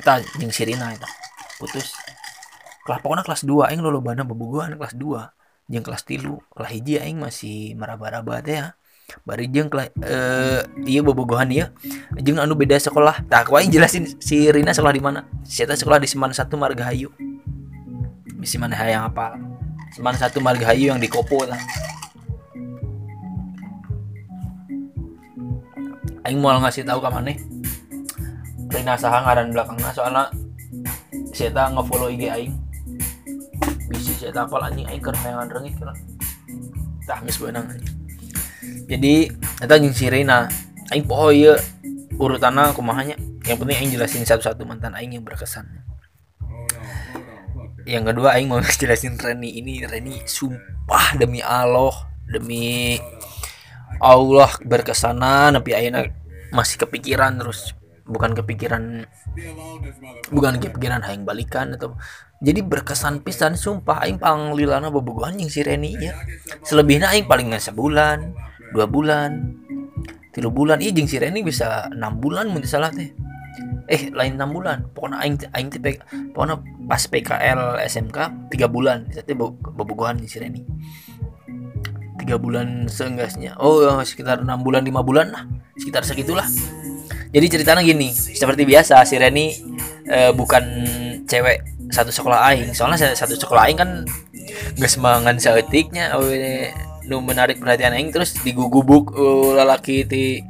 Kita 0.00 0.24
yang 0.40 0.50
sirina 0.50 0.90
itu 0.90 1.06
putus. 1.60 1.94
Kelas 2.82 2.98
pokoknya 3.04 3.22
kelas 3.22 3.46
2 3.46 3.70
aing 3.70 3.84
lolo 3.84 4.02
bana 4.02 4.26
bebuguan 4.26 4.74
kelas 4.74 4.98
2 4.98 5.41
yang 5.70 5.84
kelas 5.86 6.02
tilu 6.02 6.42
lah 6.56 6.70
hiji 6.70 6.98
aing 6.98 7.18
masih 7.20 7.74
meraba-raba 7.78 8.42
teh 8.42 8.58
ya. 8.58 8.74
Bari 9.28 9.50
jeng 9.52 9.68
eh 10.02 10.62
iya 10.88 11.00
bobogohan 11.04 11.50
iya. 11.52 11.70
Jeng 12.16 12.40
anu 12.40 12.56
beda 12.56 12.80
sekolah. 12.80 13.26
Tak 13.28 13.52
aing 13.52 13.68
jelasin 13.68 14.08
si 14.22 14.48
Rina 14.48 14.72
sekolah 14.72 14.94
di 14.94 15.02
mana? 15.02 15.28
Saya 15.44 15.74
sekolah 15.76 16.00
di 16.00 16.08
Seman 16.08 16.32
satu 16.32 16.56
Margahayu. 16.56 17.12
Misi 18.38 18.56
mana 18.56 18.74
yang 18.88 19.06
apa? 19.06 19.36
Seman 19.92 20.16
satu 20.16 20.40
Margahayu 20.40 20.90
yang 20.90 20.98
di 21.02 21.06
Kopo 21.06 21.44
lah. 21.44 21.60
Aing 26.22 26.38
mau 26.38 26.54
ngasih 26.62 26.86
tahu 26.86 27.02
ke 27.02 27.10
mana 27.10 27.34
Rina 28.70 28.94
sahang 28.94 29.26
ngaran 29.26 29.50
belakangnya 29.50 29.90
soalnya 29.90 30.24
saya 31.34 31.66
ngefollow 31.74 32.08
IG 32.14 32.30
Aing 32.30 32.54
bisa 33.90 34.12
saya 34.18 34.32
tapal 34.32 34.62
anjing. 34.64 34.86
Aing 34.88 35.02
keur 35.02 35.16
rengit 35.22 35.74
kira 35.76 35.94
tah 37.02 37.18
geus 37.26 37.38
beunang 37.42 37.66
jadi 38.86 39.30
eta 39.62 39.78
jeung 39.78 39.94
si 39.94 40.06
Rina 40.06 40.46
Aing 40.92 41.08
poho 41.08 41.32
ieu 41.32 41.56
urutanna 42.20 42.76
kumahanya. 42.76 43.16
Yang 43.48 43.64
penting 43.64 43.76
Aing 43.78 43.90
jelasin 43.96 44.22
satu-satu 44.28 44.62
mantan 44.68 44.92
Aing 44.92 45.16
yang 45.16 45.24
berkesan. 45.24 45.64
Yang 47.82 48.14
kedua 48.14 48.38
aing 48.38 48.46
mau 48.46 48.62
jelasin 48.80 49.18
Reni 49.18 49.58
ini. 49.58 49.82
Reni 49.82 50.22
sumpah 50.28 51.18
demi 51.18 51.42
Allah 51.42 52.12
demi 52.28 52.94
Allah 53.98 54.50
berkesana 54.62 55.50
tapi 55.50 55.74
aina 55.74 56.06
masih 56.54 56.78
kepikiran 56.86 57.40
terus. 57.40 57.74
Bukan 58.06 58.34
kepikiran 58.34 59.06
bukan 60.30 60.58
kepikiran 60.58 61.06
aing 61.06 61.24
balikan 61.24 61.74
atau 61.74 61.96
jadi 62.42 62.60
berkesan 62.60 63.22
pisan 63.22 63.54
sumpah 63.54 64.02
aing 64.02 64.18
panglilana 64.18 64.90
bobogohan 64.90 65.38
yang 65.38 65.48
si 65.48 65.62
Reni 65.62 65.94
ya 65.94 66.18
selebihnya 66.66 67.14
aing 67.14 67.30
paling 67.30 67.54
nggak 67.54 67.62
sebulan 67.62 68.34
dua 68.74 68.90
bulan 68.90 69.62
tiga 70.32 70.48
bulan. 70.48 70.80
Jeng 70.80 71.06
si 71.06 71.20
Reni 71.20 71.44
bisa 71.44 71.86
enam 71.92 72.18
bulan 72.18 72.48
mungkin 72.48 72.66
salah 72.66 72.88
teh. 72.90 73.12
Eh 73.86 74.08
lain 74.10 74.40
enam 74.40 74.56
bulan. 74.56 74.88
Pokoknya 74.96 75.20
aing 75.22 75.36
aing 75.52 75.68
teh 75.70 75.80
pokoknya 76.32 76.56
pas 76.88 77.04
PKL 77.04 77.78
SMK 77.84 78.18
tiga 78.48 78.66
bulan. 78.66 79.06
Itu 79.12 79.36
bobogohan 79.76 80.18
si 80.24 80.40
Reni. 80.40 80.64
Tiga 82.16 82.40
bulan 82.40 82.88
seenggaknya. 82.88 83.60
Oh 83.60 83.84
sekitar 84.02 84.40
enam 84.42 84.64
bulan 84.64 84.82
lima 84.82 85.04
bulan 85.04 85.30
lah. 85.30 85.44
Sekitar 85.76 86.02
segitulah. 86.02 86.48
Jadi 87.32 87.46
ceritanya 87.48 87.80
gini 87.80 88.12
seperti 88.12 88.64
biasa 88.68 89.04
si 89.04 89.16
Reni 89.16 89.56
uh, 90.08 90.32
bukan 90.36 90.64
cewek 91.24 91.64
satu 91.92 92.08
sekolah 92.08 92.40
aing. 92.50 92.72
Soalnya 92.72 93.12
satu 93.12 93.36
sekolah 93.36 93.68
aing 93.68 93.78
kan 93.78 93.90
gak 94.80 94.90
semangat 94.90 95.38
seetiknya 95.38 96.16
ini 96.18 96.72
nu 97.06 97.20
menarik 97.20 97.58
perhatian 97.60 97.92
aing 97.92 98.10
terus 98.14 98.34
digugubuk 98.40 99.12
uh, 99.14 99.58
lalaki 99.58 100.06
di 100.06 100.40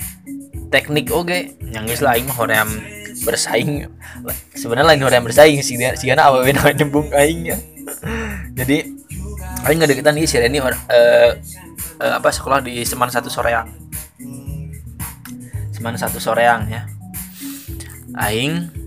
teknik 0.68 1.12
oke 1.12 1.28
okay. 1.28 1.56
yang 1.72 1.84
guys 1.84 2.00
lah 2.00 2.16
aing 2.16 2.24
mah 2.30 2.36
hoream 2.38 2.68
bersaing. 3.26 3.90
Sebenarnya 4.56 4.94
lain 4.94 5.02
orang 5.04 5.26
bersaing 5.26 5.60
sih 5.60 5.76
dia 5.76 5.98
sih 5.98 6.08
karena 6.08 6.30
nama 6.56 6.70
nyembung 6.72 7.10
aing 7.12 7.52
ya. 7.52 7.58
Jadi 8.56 8.76
aing 9.66 9.76
nggak 9.78 9.90
deketan 9.96 10.14
nih 10.16 10.26
si 10.28 10.36
Reni 10.38 10.58
uh, 10.62 10.70
uh, 10.70 11.32
apa 11.98 12.28
sekolah 12.30 12.62
di 12.62 12.82
Seman 12.86 13.10
satu 13.10 13.28
Soreang. 13.28 13.68
Seman 15.74 15.98
satu 15.98 16.18
Soreang 16.22 16.68
ya. 16.68 16.82
Aing 18.12 18.81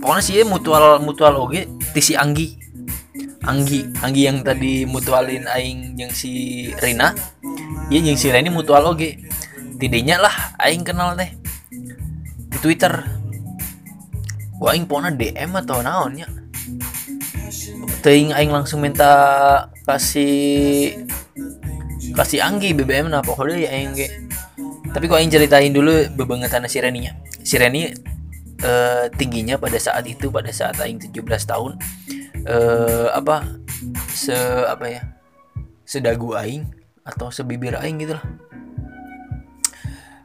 pokoknya 0.00 0.22
sih 0.24 0.42
mutual 0.48 0.98
mutual 1.04 1.36
oge 1.46 1.68
tisi 1.92 2.16
Anggi. 2.16 2.58
Anggi 3.40 3.84
Anggi 4.04 4.22
yang 4.26 4.44
tadi 4.44 4.84
mutualin 4.84 5.46
aing 5.46 5.96
yang 6.00 6.12
si 6.12 6.66
Rina. 6.80 7.14
Iya 7.92 8.10
yang 8.10 8.18
si 8.18 8.32
Rina 8.32 8.50
mutual 8.50 8.84
oge. 8.88 9.20
Tidaknya 9.80 10.20
lah 10.20 10.56
aing 10.60 10.84
kenal 10.84 11.16
deh 11.16 11.30
di 12.50 12.58
Twitter. 12.60 13.20
Gua 14.60 14.76
aing 14.76 14.84
pokoknya 14.84 15.16
DM 15.16 15.56
atau 15.56 15.80
naonnya 15.80 16.28
Ting 18.00 18.32
aing 18.32 18.52
langsung 18.52 18.80
minta 18.80 19.12
kasih 19.84 20.96
kasih 22.16 22.40
Anggi 22.40 22.72
BBM 22.72 23.08
nah 23.12 23.20
pokoknya 23.20 23.68
ya 23.68 23.70
aing 23.76 23.92
tapi 24.90 25.04
kok 25.08 25.20
aing 25.20 25.32
ceritain 25.32 25.72
dulu 25.72 26.08
bebengetan 26.16 26.64
si 26.68 26.80
Reninya 26.80 27.12
si 27.44 27.60
Reni 27.60 27.92
uh, 28.64 29.06
tingginya 29.16 29.56
pada 29.56 29.76
saat 29.76 30.04
itu 30.06 30.28
pada 30.28 30.50
saat 30.52 30.76
aing 30.80 31.00
17 31.00 31.20
tahun 31.44 31.76
uh, 32.46 33.08
apa 33.14 33.60
se 34.12 34.34
apa 34.66 34.86
ya 34.88 35.02
sedagu 35.84 36.36
aing 36.38 36.68
atau 37.02 37.32
sebibir 37.32 37.74
aing 37.74 37.98
gitu 38.02 38.14
lah. 38.14 38.24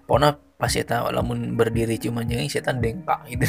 Pokoknya 0.06 0.38
pas 0.62 0.70
saya 0.70 1.02
walaupun 1.02 1.58
berdiri 1.58 1.98
cuma 1.98 2.22
jangan 2.22 2.46
setan 2.46 2.78
dengkak 2.78 3.26
gitu. 3.26 3.48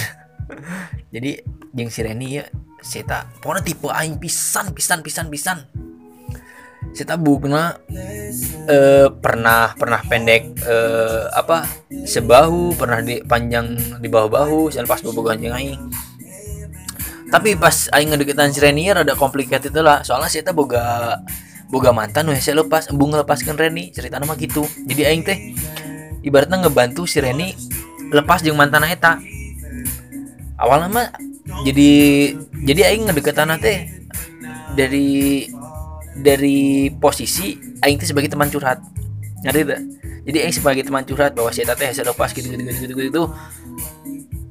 Jadi 1.14 1.44
yang 1.76 1.92
si 1.92 2.00
Reni 2.00 2.40
ya 2.40 2.44
saya 2.80 3.28
pokoknya 3.42 3.62
tipe 3.66 3.88
aing 3.92 4.16
pisan 4.16 4.72
pisan 4.72 5.04
pisan 5.04 5.26
pisan 5.28 5.58
saya 6.92 7.16
bukna 7.16 7.80
uh, 8.70 9.08
pernah 9.18 9.72
pernah 9.74 10.00
pendek 10.06 10.58
uh, 10.64 11.32
apa 11.34 11.66
sebahu 12.06 12.76
pernah 12.76 13.02
di 13.02 13.20
panjang 13.24 13.74
di 13.98 14.08
bawah 14.10 14.30
bahu 14.30 14.60
saya 14.70 14.86
pas 14.86 15.00
bobo 15.00 15.26
ganjeng 15.26 15.54
aing. 15.56 15.80
Tapi 17.26 17.58
pas 17.58 17.90
aing 17.90 18.14
ngedeketan 18.14 18.54
si 18.54 18.62
Reni 18.62 18.86
rada 18.86 19.18
complicated 19.18 19.74
lah. 19.82 20.06
Soalnya 20.06 20.30
saya 20.30 20.54
boga 20.54 21.18
boga 21.66 21.90
mantan 21.90 22.30
weh 22.30 22.38
saya 22.38 22.62
lepas 22.62 22.86
embung 22.88 23.10
lepaskan 23.10 23.58
Reni. 23.58 23.90
Cerita 23.90 24.22
nama 24.22 24.38
gitu. 24.38 24.62
Jadi 24.86 25.02
aing 25.02 25.22
teh 25.26 25.52
ibaratnya 26.22 26.62
ngebantu 26.62 27.04
si 27.04 27.18
Reni 27.18 27.52
lepas 28.14 28.46
jeung 28.46 28.54
mantan 28.54 28.86
eta. 28.86 29.18
Awalnya 30.56 30.88
mah 30.88 31.08
jadi 31.66 31.90
jadi 32.62 32.94
aing 32.94 33.10
ngedeketan 33.10 33.52
teh 33.58 33.90
dari 34.78 35.48
dari 36.20 36.88
posisi 36.96 37.56
aing 37.84 37.96
teh 38.00 38.08
sebagai 38.08 38.32
teman 38.32 38.48
curhat. 38.48 38.80
Ngerti 39.44 39.62
tak 39.68 39.80
jadi 40.26 40.38
aing 40.42 40.54
sebagai 40.54 40.82
teman 40.82 41.06
curhat 41.06 41.32
bahwa 41.36 41.50
si 41.54 41.62
teh 41.62 41.86
hasil 41.86 42.04
lepas 42.06 42.34
gitu 42.34 42.50
gitu 42.50 42.62
gitu 42.62 42.82
gitu, 42.82 43.02
gitu. 43.08 43.22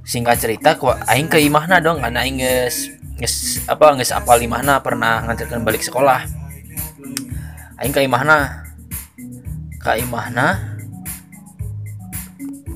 singkat 0.06 0.38
cerita 0.38 0.78
kok 0.78 1.02
aing 1.10 1.26
ke 1.26 1.42
imahna 1.42 1.82
dong 1.82 1.98
karena 1.98 2.22
aing 2.22 2.38
nges 2.38 2.94
nges 3.18 3.66
apa 3.66 3.98
nges 3.98 4.14
apa 4.14 4.38
limahna 4.38 4.78
pernah 4.80 5.26
ngantarkan 5.26 5.66
balik 5.66 5.82
sekolah. 5.82 6.24
Aing 7.82 7.92
ke 7.92 8.06
imahna. 8.06 8.64
Ke 9.82 10.02
imahna 10.02 10.76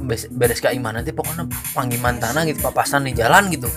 beres 0.10 0.58
ke 0.58 0.74
imahna 0.74 1.06
nanti 1.06 1.14
pokoknya 1.14 1.46
panggilan 1.78 2.18
tanah 2.18 2.42
gitu 2.50 2.60
papasan 2.66 3.06
di 3.06 3.14
jalan 3.14 3.46
gitu 3.54 3.70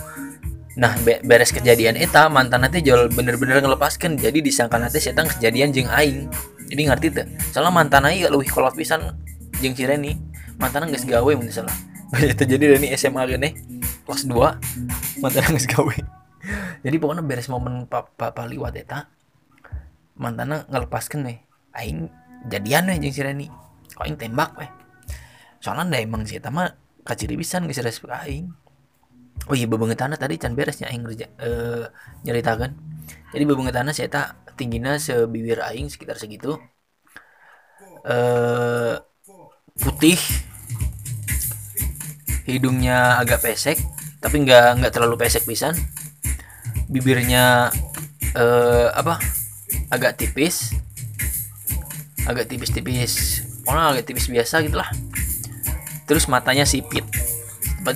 nah 0.73 0.97
beres 1.03 1.53
kejadian 1.53 1.93
eta 1.93 2.25
mantan 2.33 2.65
nanti 2.65 2.81
jual 2.81 3.05
bener-bener 3.13 3.61
ngelepaskan 3.61 4.17
jadi 4.17 4.41
disangka 4.41 4.81
nanti 4.81 4.97
setan 4.97 5.29
kejadian 5.29 5.69
jeng 5.69 5.89
aing. 5.89 6.25
Jadi 6.65 6.81
ngerti 6.89 7.07
tuh 7.13 7.25
soalnya 7.53 7.69
mantan 7.69 8.09
aing 8.09 8.25
lebih 8.25 8.49
kolot 8.49 8.73
pisan 8.73 9.13
jeng 9.61 9.77
si 9.77 9.85
Reni. 9.85 10.17
Mantan 10.57 10.89
nggak 10.89 11.05
gawe 11.05 11.31
mungkin 11.37 11.53
salah. 11.53 11.73
Itu 12.33 12.45
jadi 12.45 12.77
Reni 12.77 12.89
SMA 12.97 13.21
gini 13.29 13.53
kelas 14.03 14.25
2 14.25 15.21
mantan 15.21 15.41
nggak 15.53 15.67
gawe. 15.69 15.95
Jadi 16.83 16.99
pokoknya 16.99 17.23
beres 17.23 17.47
momen 17.47 17.87
papa 17.87 18.43
liwat 18.43 18.75
eta 18.75 19.07
mantan 20.19 20.67
ngelepaskan 20.67 21.23
nih 21.23 21.37
aing 21.71 22.11
jadian 22.51 22.91
nih 22.91 22.97
jeng 22.99 23.13
si 23.13 23.21
Reni. 23.21 23.47
Aing 24.01 24.17
tembak 24.17 24.57
weh? 24.57 24.67
Soalnya 25.63 26.01
emang 26.01 26.27
sih 26.27 26.41
mah 26.43 26.75
kaciri 27.07 27.39
pisan 27.39 27.69
geus 27.69 27.79
respek 27.79 28.11
aing 28.11 28.51
oh 29.49 29.55
iya 29.57 29.67
bebengetana 29.67 30.15
tadi 30.15 30.39
can 30.39 30.55
beresnya 30.55 30.87
aing 30.87 31.03
uh, 31.07 31.87
nyeritakan 32.23 32.75
jadi 33.33 33.43
bebengetana 33.49 33.89
saya 33.97 34.09
tak 34.13 34.27
tingginya 34.53 35.01
sebibir 35.01 35.57
aing 35.57 35.89
sekitar 35.89 36.21
segitu. 36.21 36.61
Uh, 38.05 39.01
putih. 39.81 40.21
Hidungnya 42.45 43.17
agak 43.17 43.41
pesek 43.41 43.81
tapi 44.21 44.45
nggak 44.45 44.83
nggak 44.83 44.93
terlalu 44.93 45.17
pesek 45.17 45.49
pisan. 45.49 45.73
Bibirnya 46.85 47.73
uh, 48.37 48.87
apa? 48.93 49.17
Agak 49.89 50.21
tipis. 50.21 50.77
Agak 52.29 52.47
tipis-tipis 52.47 53.43
orang 53.65 53.97
agak 53.97 54.13
tipis 54.13 54.29
biasa 54.29 54.61
gitulah. 54.61 54.87
Terus 56.05 56.29
matanya 56.29 56.69
sipit 56.69 57.03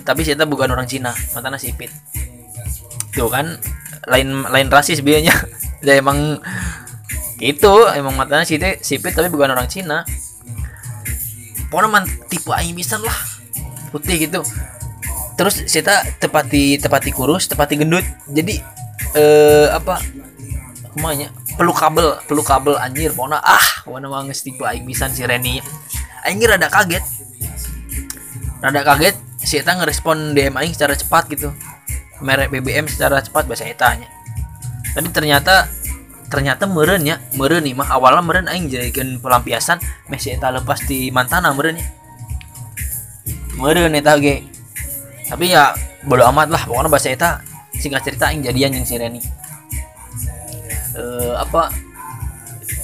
tapi 0.04 0.28
saya 0.28 0.44
bukan 0.44 0.68
orang 0.68 0.88
Cina 0.90 1.16
matanya 1.32 1.56
sipit 1.56 1.88
tuh 3.18 3.32
kan 3.32 3.58
lain 4.08 4.46
lain 4.48 4.68
rasis 4.70 5.02
biayanya. 5.02 5.34
Ya 5.78 5.94
emang 5.94 6.42
gitu 7.38 7.86
emang 7.94 8.18
matanya 8.18 8.42
sipit 8.42 8.82
sipit 8.82 9.14
tapi 9.14 9.30
bukan 9.30 9.54
orang 9.54 9.70
Cina. 9.70 10.02
Pokoknya 11.70 11.88
man 12.02 12.04
tipe 12.34 12.50
aing 12.50 12.74
bisa 12.74 12.98
lah. 12.98 13.14
Putih 13.94 14.18
gitu. 14.26 14.42
Terus 15.38 15.70
saya 15.70 16.02
tepati 16.18 16.82
tepati 16.82 17.14
kurus 17.14 17.46
tepati 17.46 17.78
gendut. 17.78 18.02
Jadi 18.26 18.58
eh 19.14 19.70
apa? 19.70 20.02
Ke 20.82 20.98
mana 20.98 21.30
peluk 21.62 21.78
kabel 21.78 22.18
peluk 22.26 22.50
kabel 22.50 22.74
anjir. 22.82 23.14
Pokoknya 23.14 23.38
ah 23.38 23.66
mana 23.86 24.10
banget 24.10 24.42
tipe 24.42 24.66
aing 24.66 24.90
bisa 24.90 25.06
si 25.14 25.22
Reni. 25.22 25.62
Aing 26.26 26.42
rada 26.42 26.74
kaget. 26.74 27.06
Rada 28.66 28.82
kaget 28.82 29.27
si 29.48 29.64
Eta 29.64 29.80
ngerespon 29.80 30.36
DM 30.36 30.60
aing 30.60 30.76
secara 30.76 30.92
cepat 31.00 31.32
gitu. 31.32 31.56
Merek 32.20 32.52
BBM 32.52 32.92
secara 32.92 33.24
cepat 33.24 33.48
bahasa 33.48 33.64
Eta 33.64 33.96
nya 33.96 34.18
tapi 34.98 35.14
ternyata 35.14 35.70
ternyata 36.26 36.66
meren 36.66 37.06
ya 37.06 37.22
meren 37.38 37.62
nih 37.62 37.78
mah. 37.78 37.86
Awalnya 37.94 38.26
meren 38.26 38.46
aing 38.50 38.66
jadikan 38.66 39.22
pelampiasan 39.22 39.78
masih 40.10 40.34
Eta 40.34 40.50
lepas 40.50 40.82
di 40.90 41.14
mantana 41.14 41.54
meren 41.54 41.78
ya. 41.78 41.86
Meren 43.62 43.94
Eta 43.94 44.18
ge. 44.18 44.42
Tapi 45.30 45.54
ya 45.54 45.78
bodo 46.02 46.26
amat 46.34 46.50
lah. 46.50 46.66
Pokoknya 46.66 46.90
bahasa 46.90 47.14
Eta 47.14 47.46
singkat 47.78 48.10
cerita 48.10 48.34
aing 48.34 48.42
jadian 48.42 48.74
yang 48.74 48.90
si 48.90 48.98
Reni. 48.98 49.22
Uh, 50.98 51.38
apa? 51.38 51.70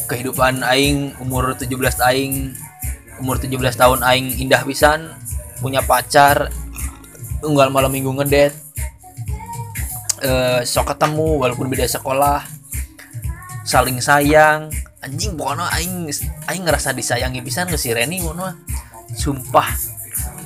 Kehidupan 0.06 0.62
aing 0.62 1.18
umur 1.18 1.58
17 1.58 1.74
aing 2.14 2.54
umur 3.18 3.42
17 3.42 3.58
tahun 3.74 4.06
aing 4.06 4.38
indah 4.38 4.62
pisan 4.62 5.18
punya 5.64 5.80
pacar 5.80 6.52
tunggal 7.40 7.72
malam 7.72 7.96
minggu 7.96 8.12
ngedet 8.20 8.52
eh, 10.24 10.62
sok 10.68 10.92
ketemu 10.92 11.40
walaupun 11.40 11.72
beda 11.72 11.88
sekolah 11.88 12.44
saling 13.64 14.00
sayang. 14.04 14.70
Anjing 15.04 15.36
pokoknya 15.36 15.68
aing 15.76 16.08
aing 16.48 16.64
ngerasa 16.64 16.96
disayangi 16.96 17.44
bisa 17.44 17.68
nggak 17.68 17.80
si 17.80 17.92
Reni 17.92 18.24
pokoknya. 18.24 18.56
Sumpah. 19.16 19.68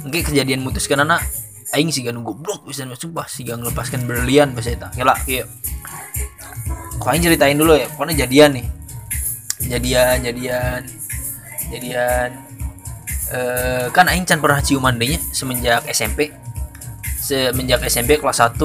Mungkin 0.06 0.22
kejadian 0.26 0.66
mutuskan 0.66 1.06
anak. 1.06 1.22
Aing 1.76 1.92
sih 1.92 2.02
gak 2.02 2.16
goblok 2.24 2.66
bisa 2.66 2.88
sumpah. 2.98 3.30
Sih 3.30 3.46
gak 3.46 3.60
melepaskan 3.62 4.08
berlian 4.10 4.56
itu 4.56 4.74
ya 4.74 5.14
iya. 5.30 5.44
Kok 6.98 7.10
aing 7.12 7.22
ceritain 7.22 7.54
dulu 7.54 7.78
ya? 7.78 7.86
Pokoknya 7.94 8.26
jadian 8.26 8.58
nih. 8.58 8.66
Jadian 9.68 10.16
jadian 10.26 10.82
jadian 11.70 12.47
eh, 13.34 13.86
kan 13.92 14.06
aing 14.08 14.26
can 14.28 14.40
pernah 14.40 14.62
ciuman 14.62 14.96
dehnya 14.96 15.20
semenjak 15.34 15.84
SMP 15.90 16.32
semenjak 17.18 17.84
SMP 17.88 18.20
kelas 18.22 18.40
1 18.40 18.60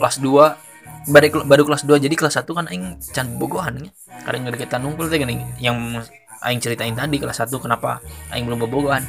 kelas 0.00 0.16
2 0.20 1.12
baru, 1.12 1.28
baru 1.44 1.62
kelas 1.68 1.82
2 1.84 2.00
jadi 2.00 2.14
kelas 2.16 2.40
1 2.40 2.48
kan 2.48 2.66
aing 2.72 2.96
can 3.12 3.36
bogohan 3.36 3.92
karena 4.24 4.52
kita 4.56 4.80
nungkul 4.80 5.12
teh 5.12 5.20
yang 5.60 6.00
aing 6.44 6.60
ceritain 6.60 6.96
tadi 6.96 7.20
kelas 7.20 7.44
1 7.44 7.52
kenapa 7.60 8.00
aing 8.32 8.48
belum 8.48 8.64
bobogohan 8.64 9.04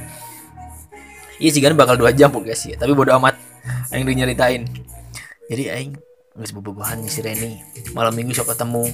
iya 1.39 1.49
sih 1.51 1.61
kan 1.63 1.75
bakal 1.75 1.99
dua 1.99 2.15
jam 2.15 2.31
guys 2.31 2.63
ya. 2.63 2.75
Tapi 2.79 2.91
bodo 2.95 3.11
amat. 3.19 3.35
Aing 3.91 4.05
nyeritain. 4.05 4.67
Jadi 5.49 5.63
aing 5.71 5.91
nggak 6.35 6.51
bobogohan 6.55 6.99
si 7.07 7.23
Reni. 7.23 7.59
Malam 7.95 8.15
minggu 8.15 8.35
sok 8.35 8.55
ketemu 8.55 8.91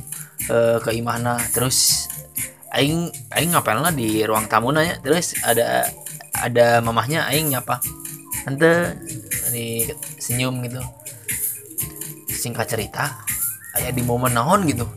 uh, 0.50 0.78
ke 0.82 0.94
Imahna. 0.96 1.38
Terus 1.52 2.08
aing 2.72 3.12
aing 3.36 3.52
ngapain 3.52 3.80
lah 3.80 3.92
di 3.92 4.24
ruang 4.24 4.48
tamu 4.48 4.72
nanya 4.72 5.00
terus 5.04 5.36
ada 5.44 5.88
ada 6.40 6.80
mamahnya 6.80 7.28
aing 7.28 7.52
nyapa 7.52 7.84
ente 8.48 8.98
di 9.52 9.86
senyum 10.18 10.64
gitu 10.66 10.82
singkat 12.32 12.72
cerita 12.72 13.22
ayah 13.78 13.92
di 13.92 14.02
momen 14.02 14.34
naon 14.34 14.64
gitu 14.66 14.88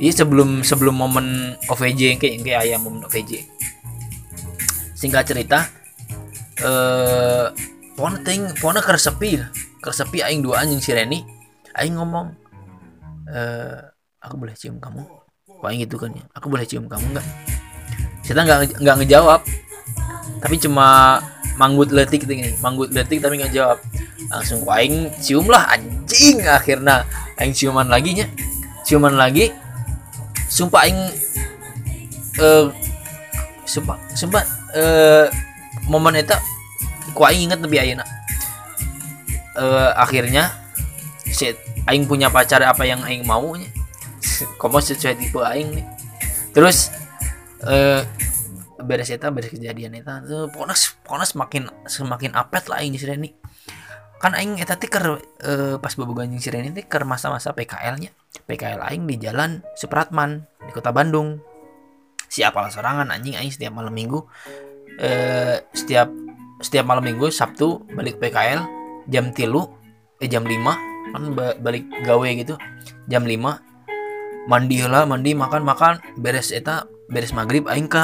Iya 0.00 0.24
sebelum 0.24 0.64
sebelum 0.64 0.96
momen 0.96 1.60
OVJ 1.68 2.16
kayak 2.16 2.40
kayak 2.40 2.60
ayam 2.64 2.88
momen 2.88 3.04
OVJ. 3.04 3.44
Singkat 4.96 5.28
cerita, 5.28 5.68
eh 6.64 7.52
pon 8.00 8.16
ting 8.24 8.48
pona 8.56 8.80
kersepi 8.80 9.36
kersepi 9.84 10.24
aing 10.24 10.40
dua 10.40 10.64
anjing 10.64 10.80
si 10.80 10.96
Reni. 10.96 11.20
Aing 11.76 12.00
ngomong, 12.00 12.32
eh 13.28 13.92
aku 14.24 14.40
boleh 14.40 14.56
cium 14.56 14.80
kamu? 14.80 15.04
Paling 15.60 15.84
gitu 15.84 15.96
kan 16.00 16.10
ya. 16.12 16.24
Aku 16.36 16.48
boleh 16.48 16.64
cium 16.64 16.88
kamu 16.88 17.16
nggak? 17.16 17.26
Kita 18.24 18.40
nggak 18.42 18.80
nggak 18.80 18.96
ngejawab. 19.04 19.40
Tapi 20.40 20.56
cuma 20.56 21.20
manggut 21.60 21.92
letik 21.92 22.24
nih, 22.24 22.56
manggut 22.64 22.90
letik 22.90 23.20
tapi 23.20 23.36
nggak 23.40 23.52
jawab. 23.52 23.78
Langsung 24.32 24.64
aing 24.64 25.12
cium 25.20 25.46
lah 25.52 25.68
anjing 25.76 26.40
akhirnya 26.48 27.04
aing 27.36 27.52
ciuman 27.52 27.86
lagi 27.88 28.16
nya. 28.16 28.26
Ciuman 28.88 29.14
lagi 29.14 29.52
sumpah 30.50 30.80
aing 30.82 31.00
uh, 32.42 32.66
sumpah 33.62 33.96
sumpah 34.18 34.42
uh, 34.74 35.30
momen 35.86 36.18
itu 36.18 36.34
ku 37.14 37.22
aing 37.22 37.46
inget 37.46 37.62
lebih 37.62 37.78
ayeuna 37.78 38.02
uh, 39.54 39.94
akhirnya 39.94 40.50
si 41.30 41.54
aing 41.86 42.10
punya 42.10 42.26
pacar 42.28 42.60
apa 42.66 42.82
yang 42.82 42.98
aing 43.06 43.22
mau 43.22 43.54
nya 43.54 43.70
komo 44.60 44.78
sesuai 44.80 45.16
tipe 45.16 45.40
aing 45.40 45.80
nih 45.80 45.86
terus 46.52 46.92
uh, 47.64 48.02
beres 48.80 49.12
eta 49.12 49.28
beres 49.28 49.52
kejadian 49.52 49.96
eta 49.96 50.24
tuh 50.24 50.48
pokoknya 50.48 50.76
pokoknya 51.04 51.26
semakin 51.28 51.62
semakin 51.84 52.32
apet 52.36 52.64
lah 52.68 52.80
aing 52.80 52.96
di 52.96 53.00
sini 53.00 53.30
kan 54.20 54.36
aing 54.36 54.60
eta 54.60 54.76
teh 54.76 54.92
ker 54.92 55.16
e, 55.40 55.80
pas 55.80 55.96
bobogohan 55.96 56.28
jeung 56.28 56.44
si 56.44 56.52
Reni 56.52 56.76
teh 56.76 56.84
ker 56.84 57.08
masa-masa 57.08 57.56
PKL-nya. 57.56 58.12
PKL 58.44 58.84
aing 58.84 59.08
di 59.08 59.16
jalan 59.16 59.64
Supratman 59.72 60.44
di 60.60 60.70
Kota 60.76 60.92
Bandung. 60.92 61.40
Siapa 62.28 62.60
lah 62.60 62.68
sorangan 62.68 63.08
anjing 63.08 63.40
aing 63.40 63.48
setiap 63.48 63.72
malam 63.72 63.96
Minggu 63.96 64.20
e, 65.00 65.10
setiap 65.72 66.12
setiap 66.60 66.84
malam 66.84 67.00
Minggu 67.00 67.32
Sabtu 67.32 67.88
balik 67.96 68.20
PKL 68.20 68.60
jam 69.08 69.32
tilu 69.32 69.64
eh 70.20 70.28
jam 70.28 70.44
5 70.44 70.52
kan 71.16 71.22
balik 71.64 71.88
gawe 72.04 72.28
gitu 72.36 72.60
jam 73.08 73.24
5 73.24 73.32
mandi 74.50 74.82
lah 74.82 75.06
mandi 75.06 75.30
makan 75.38 75.62
makan. 75.62 76.02
Beres 76.18 76.50
eta 76.50 76.90
beres 77.06 77.30
maghrib 77.30 77.70
aing 77.70 77.86
ke 77.86 78.02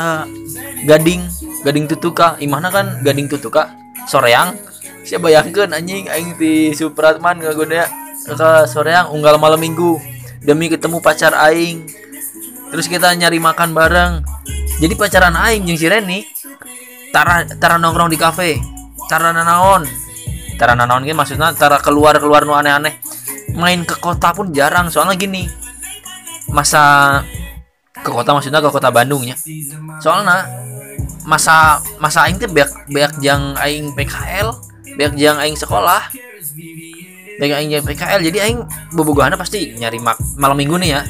gading 0.86 1.26
gading 1.66 1.90
tutuka. 1.90 2.38
Imahna 2.38 2.70
kan 2.70 3.02
gading 3.02 3.26
tutuka? 3.26 3.74
Soreang? 4.06 4.54
Saya 5.02 5.18
bayangkan 5.18 5.74
anjing 5.74 6.06
aing 6.06 6.38
di 6.38 6.70
Supratman 6.70 7.42
gak 7.42 7.58
guna 7.58 7.90
ke 8.22 8.50
soreang 8.70 9.10
unggal 9.10 9.42
malam 9.42 9.58
minggu. 9.58 9.98
Demi 10.46 10.70
ketemu 10.70 11.02
pacar 11.02 11.34
aing. 11.50 11.82
Terus 12.70 12.86
kita 12.86 13.10
nyari 13.18 13.42
makan 13.42 13.74
bareng. 13.74 14.22
Jadi 14.78 14.94
pacaran 14.94 15.34
aing 15.34 15.66
yang 15.66 15.78
si 15.78 15.90
Reni 15.90 16.22
tara 17.10 17.42
tara 17.58 17.80
nongkrong 17.80 18.10
di 18.12 18.18
kafe 18.18 18.62
tara 19.10 19.34
nanaon. 19.34 19.82
Tara 20.54 20.78
nanaon 20.78 21.02
gitu 21.02 21.18
maksudnya 21.18 21.50
tara 21.54 21.82
keluar 21.82 22.18
keluar 22.22 22.46
nu 22.46 22.54
aneh-aneh. 22.54 22.98
Main 23.56 23.88
ke 23.88 23.96
kota 23.98 24.36
pun 24.36 24.52
jarang 24.52 24.92
soalnya 24.92 25.16
gini 25.16 25.65
masa 26.50 27.22
ke 27.96 28.10
kota 28.10 28.36
maksudnya 28.36 28.60
ke 28.62 28.70
kota 28.70 28.92
Bandungnya 28.92 29.34
soalnya 29.98 30.46
masa 31.26 31.82
masa 31.98 32.26
aing 32.26 32.38
tuh 32.38 32.50
beak 32.50 32.70
beak 32.92 33.12
jang 33.18 33.58
aing 33.58 33.90
PKL 33.98 34.54
biar 34.96 35.10
jangan 35.12 35.42
aing 35.44 35.58
sekolah 35.58 36.02
biar 37.36 37.60
aing 37.60 37.68
jangan 37.68 37.86
PKL 37.92 38.20
jadi 38.32 38.38
aing 38.48 38.58
bobogohana 38.94 39.36
pasti 39.36 39.76
nyari 39.76 39.98
mak 40.00 40.16
malam 40.40 40.56
minggu 40.56 40.78
nih 40.80 40.90
ya 40.96 41.00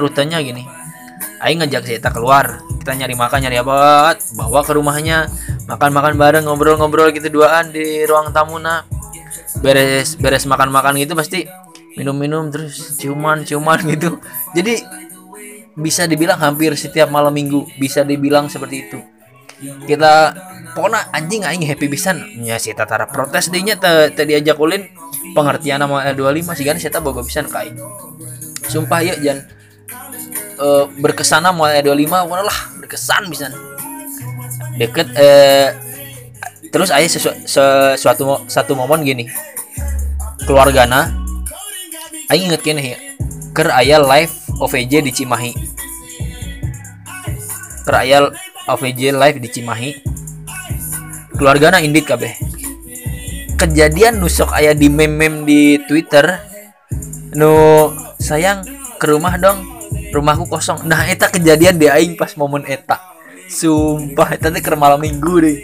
rutenya 0.00 0.40
gini. 0.40 0.64
Aing 1.42 1.58
ngajak 1.58 1.82
si 1.82 1.98
keluar 1.98 2.62
kita 2.78 2.94
nyari 2.94 3.18
makan 3.18 3.42
nyari 3.42 3.58
apa 3.58 4.14
bawa 4.38 4.62
ke 4.62 4.78
rumahnya 4.78 5.26
makan-makan 5.66 6.14
bareng 6.14 6.46
ngobrol-ngobrol 6.46 7.10
gitu 7.10 7.28
duaan 7.34 7.74
di 7.74 8.06
ruang 8.06 8.30
tamu 8.30 8.62
nah. 8.62 8.86
Beres 9.58 10.16
beres 10.16 10.46
makan-makan 10.48 10.96
gitu 11.02 11.12
pasti 11.18 11.44
minum-minum 11.96 12.48
terus 12.52 12.98
ciuman-ciuman 12.98 13.78
gitu. 13.92 14.18
Jadi 14.56 14.82
bisa 15.72 16.04
dibilang 16.04 16.36
hampir 16.36 16.76
setiap 16.76 17.08
malam 17.08 17.32
minggu 17.32 17.64
bisa 17.80 18.04
dibilang 18.04 18.48
seperti 18.52 18.76
itu. 18.88 18.98
Kita 19.62 20.34
pokoknya 20.74 21.14
anjing 21.14 21.46
aing 21.46 21.64
happy 21.64 21.86
pisan. 21.86 22.18
Nya 22.42 22.58
si 22.58 22.74
tatara 22.74 23.06
protes 23.08 23.48
dinya 23.48 23.78
teh 23.78 24.24
diajak 24.26 24.58
ulin. 24.58 24.84
Pengertian 25.32 25.80
nama 25.80 26.02
L25 26.12 26.58
sih 26.58 26.66
kan 26.66 26.76
saya 26.76 26.98
boga 27.00 27.22
pisan 27.24 27.46
ka 27.48 27.64
aing 27.64 27.78
sumpah 28.72 29.00
ya 29.04 29.14
jangan 29.20 29.44
uh, 30.56 30.84
berkesan 30.96 31.44
mau 31.52 31.68
L25 31.68 32.08
pokoknya 32.08 32.44
lah 32.48 32.58
berkesan 32.80 33.22
pisan. 33.28 33.52
Deket 34.80 35.08
eh 35.20 35.76
terus 36.72 36.88
sesu, 36.88 37.28
sesuatu 37.44 38.48
satu 38.48 38.72
momen 38.72 39.04
gini. 39.04 39.28
Keluargana 40.42 41.21
aing 42.32 42.48
inget 42.48 42.64
kene 42.64 42.80
ya 42.80 42.98
ker 43.52 43.68
ayah 43.76 44.00
live 44.00 44.32
OVJ 44.56 45.04
di 45.04 45.12
Cimahi. 45.12 45.52
Ker 47.84 47.94
ayah 48.00 48.32
OVJ 48.72 49.12
live 49.12 49.38
di 49.44 49.48
Cimahi. 49.52 49.90
Keluarga 51.36 51.76
na 51.76 51.84
indit 51.84 52.08
kabeh. 52.08 52.32
Kejadian 53.60 54.18
nusok 54.18 54.56
ayah 54.56 54.72
di 54.72 54.88
meme-meme 54.88 55.44
di 55.44 55.60
Twitter 55.84 56.40
nu 57.36 57.52
sayang 58.16 58.64
ke 58.96 59.04
rumah 59.04 59.36
dong 59.36 59.60
rumahku 60.16 60.48
kosong. 60.48 60.88
Nah 60.88 61.04
eta 61.04 61.28
kejadian 61.28 61.76
di 61.76 61.92
aing 61.92 62.16
pas 62.16 62.32
momen 62.40 62.64
eta. 62.64 62.96
Sumpah 63.52 64.32
eta 64.32 64.48
teh 64.48 64.64
malam 64.80 65.04
minggu 65.04 65.34
deh. 65.44 65.58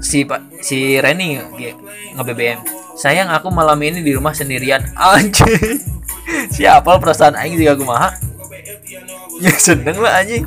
Si 0.00 0.24
pak 0.24 0.64
si 0.64 0.96
Reni 0.96 1.36
nge 1.36 2.24
BBM 2.24 2.79
sayang 3.00 3.32
aku 3.32 3.48
malam 3.48 3.80
ini 3.80 4.04
di 4.04 4.12
rumah 4.12 4.36
sendirian. 4.36 4.84
Anjing. 5.16 5.80
Siapa 6.52 7.00
perasaan 7.00 7.34
aing 7.34 7.56
juga 7.56 7.74
aku 7.74 7.84
maha? 7.88 8.12
Ya 9.40 9.56
seneng 9.56 9.98
lah 9.98 10.20
anjing. 10.20 10.44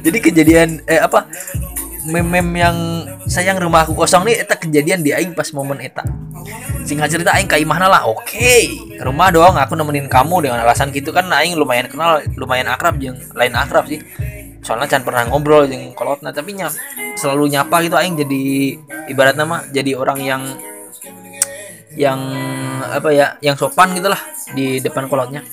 Jadi 0.00 0.18
kejadian 0.22 0.78
eh 0.86 1.02
apa? 1.02 1.26
Mem-mem 2.06 2.48
yang 2.58 2.76
sayang 3.30 3.58
rumah 3.58 3.86
aku 3.86 3.94
kosong 3.94 4.26
nih 4.26 4.42
eta 4.42 4.58
kejadian 4.58 5.02
di 5.02 5.10
aing 5.10 5.34
pas 5.34 5.46
momen 5.54 5.82
eta. 5.82 6.06
Singkat 6.86 7.18
cerita 7.18 7.34
aing 7.34 7.50
ka 7.50 7.58
imahna 7.58 7.90
lah 7.90 8.06
oke. 8.06 8.26
Okay. 8.26 8.94
rumah 9.02 9.34
dong 9.34 9.58
aku 9.58 9.74
nemenin 9.74 10.06
kamu 10.06 10.46
dengan 10.46 10.62
alasan 10.62 10.94
gitu 10.94 11.10
kan 11.10 11.26
aing 11.30 11.58
lumayan 11.58 11.90
kenal 11.90 12.22
lumayan 12.38 12.70
akrab 12.70 12.98
yang 13.02 13.18
lain 13.34 13.54
akrab 13.58 13.86
sih. 13.90 14.02
Soalnya 14.62 14.86
can 14.86 15.02
pernah 15.02 15.26
ngobrol 15.26 15.66
yang 15.66 15.90
kolotna 15.98 16.30
tapi 16.30 16.54
nyap 16.54 16.70
selalu 17.18 17.58
nyapa 17.58 17.82
gitu 17.82 17.98
aing 17.98 18.14
jadi 18.14 18.42
ibarat 19.10 19.34
nama 19.34 19.66
jadi 19.74 19.98
orang 19.98 20.18
yang 20.22 20.42
yang 21.98 22.20
apa 22.82 23.08
ya 23.12 23.36
yang 23.44 23.56
sopan 23.56 23.92
gitulah 23.92 24.18
di 24.56 24.80
depan 24.80 25.08
kolotnya. 25.08 25.44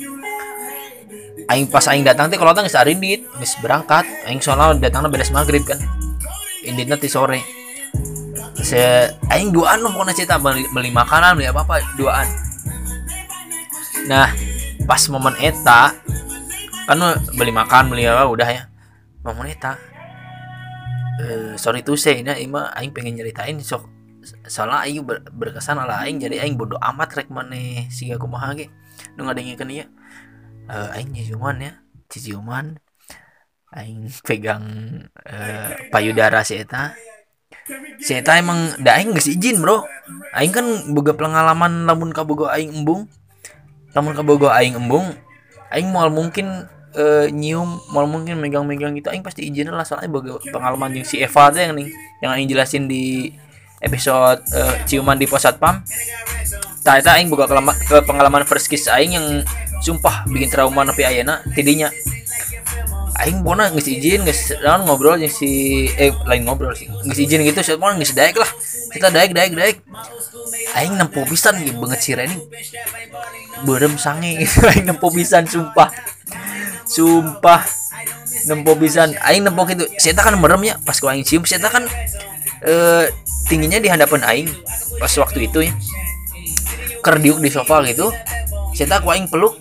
Aing 1.50 1.66
pas 1.66 1.82
aing 1.90 2.06
datang 2.06 2.30
teh 2.30 2.38
datang 2.38 2.64
geus 2.64 2.78
arindit 2.78 3.26
geus 3.40 3.58
berangkat. 3.60 4.06
Aing 4.30 4.40
soalnya 4.40 4.90
datangnya 4.90 5.10
beres 5.10 5.34
maghrib 5.34 5.66
kan. 5.66 5.80
Inditna 6.64 6.96
ti 6.96 7.10
sore. 7.10 7.42
Saya 8.60 9.16
aing 9.32 9.56
duaan 9.56 9.80
loh 9.80 9.96
pokoknya 9.96 10.14
cerita 10.14 10.36
beli, 10.36 10.68
beli 10.70 10.92
makanan 10.92 11.40
beli 11.40 11.48
apa 11.48 11.64
apa 11.64 11.76
duaan. 11.96 12.28
Nah 14.08 14.30
pas 14.86 15.02
momen 15.10 15.36
eta 15.42 15.96
kan 16.90 17.00
beli 17.34 17.52
makan 17.54 17.94
beli 17.94 18.06
apa 18.06 18.28
udah 18.30 18.48
ya. 18.48 18.64
Momen 19.26 19.50
eta 19.50 19.80
uh, 21.20 21.54
sorry 21.60 21.84
tuh 21.84 22.00
saya 22.00 22.20
ini 22.20 22.32
aing 22.32 22.92
pengen 22.96 23.20
nyeritain 23.20 23.60
sok 23.60 23.99
soalnya 24.48 24.86
aing 24.86 25.06
ber, 25.06 25.24
berkesan 25.30 25.80
lah 25.80 26.06
aing. 26.06 26.22
Jadi 26.22 26.42
aing 26.42 26.56
bodoh 26.56 26.80
amat 26.82 27.16
rek 27.16 27.30
mana 27.30 27.88
sih 27.90 28.12
aku 28.14 28.26
mah 28.26 28.54
ge? 28.58 28.70
Nu 29.16 29.26
ngadengin 29.26 29.58
ya 29.70 29.86
uh, 30.70 30.96
aing 30.96 31.12
ciuman 31.14 31.58
ya. 31.60 31.74
Ciuman. 32.10 32.78
Aing 33.70 34.10
pegang 34.26 34.66
uh, 35.30 35.70
payudara 35.94 36.42
si 36.42 36.58
eta. 36.58 36.98
Si 38.02 38.18
eta 38.18 38.38
emang 38.38 38.78
da 38.82 38.98
aing 38.98 39.14
geus 39.14 39.30
izin 39.30 39.62
bro. 39.62 39.86
Aing 40.34 40.54
kan 40.54 40.66
boga 40.94 41.14
pengalaman 41.14 41.86
lamun 41.86 42.10
kabogo 42.14 42.50
aing 42.50 42.74
embung. 42.74 43.06
Lamun 43.94 44.14
kabogo 44.18 44.50
aing 44.50 44.78
embung 44.78 45.14
aing 45.70 45.90
mau 45.94 46.10
mungkin 46.10 46.66
uh, 46.98 47.26
nyium 47.30 47.78
mau 47.94 48.06
mungkin 48.10 48.42
megang-megang 48.42 48.98
gitu 48.98 49.14
aing 49.14 49.22
pasti 49.22 49.46
izin 49.46 49.70
lah. 49.70 49.86
Soalnya 49.86 50.10
boga 50.10 50.42
pengalaman 50.50 50.98
yang 50.98 51.06
si 51.06 51.22
Eva 51.22 51.54
tuh 51.54 51.62
yang 51.62 51.74
nih 51.78 51.90
yang 52.26 52.32
aing 52.34 52.50
jelasin 52.50 52.90
di 52.90 53.34
episode 53.80 54.44
uh, 54.56 54.76
ciuman 54.86 55.16
di 55.16 55.26
pos 55.26 55.44
satpam 55.44 55.84
eta 56.90 57.14
aing 57.20 57.30
boga 57.30 57.46
pengalaman 58.02 58.44
first 58.50 58.66
kiss 58.66 58.90
aing 58.90 59.14
yang 59.14 59.28
sumpah 59.84 60.26
bikin 60.28 60.50
trauma 60.52 60.82
nepi 60.84 61.06
ayana 61.06 61.44
tidinya. 61.54 61.92
Aing 63.20 63.44
bona 63.44 63.68
nggak 63.68 63.84
izin 63.84 64.24
nggak 64.24 64.64
naon 64.64 64.88
ngobrol 64.88 65.20
yang 65.20 65.32
si 65.32 65.86
eh 66.00 66.16
lain 66.24 66.48
ngobrol 66.48 66.72
sih. 66.72 66.88
Nggak 66.88 67.20
izin 67.20 67.40
gitu 67.44 67.60
saya 67.62 67.76
mau 67.76 67.92
nggak 67.92 68.16
daek 68.16 68.36
lah. 68.40 68.50
Kita 68.96 69.08
daek 69.12 69.32
daek 69.36 69.54
daek. 69.54 69.78
Aing 70.80 70.96
nempo 70.96 71.28
pisan 71.28 71.60
gitu 71.62 71.76
banget 71.78 72.00
sih 72.00 72.14
ini 72.16 72.38
berem 73.68 74.00
sange. 74.00 74.40
Aing 74.72 74.88
nempo 74.88 75.12
pisan 75.12 75.46
sumpah. 75.46 75.92
Sumpah. 76.88 77.62
Nempo 78.48 78.72
pisan. 78.80 79.20
Aing 79.20 79.44
nempo 79.44 79.68
gitu. 79.68 79.84
Saya 80.00 80.16
kan 80.16 80.40
merem 80.40 80.64
ya 80.64 80.76
pas 80.80 80.96
kau 80.96 81.12
aing 81.12 81.28
cium 81.28 81.44
saya 81.44 81.60
kan 81.68 81.84
eh, 82.66 83.06
tingginya 83.48 83.80
di 83.82 83.90
hadapan 83.90 84.22
aing 84.26 84.50
pas 85.00 85.14
waktu 85.18 85.48
itu 85.50 85.70
ya. 85.70 85.74
Kerdiuk 87.00 87.40
di 87.40 87.50
sofa 87.50 87.80
gitu. 87.88 88.12
Saya 88.76 89.00
tak 89.00 89.08
aing 89.08 89.32
peluk. 89.32 89.58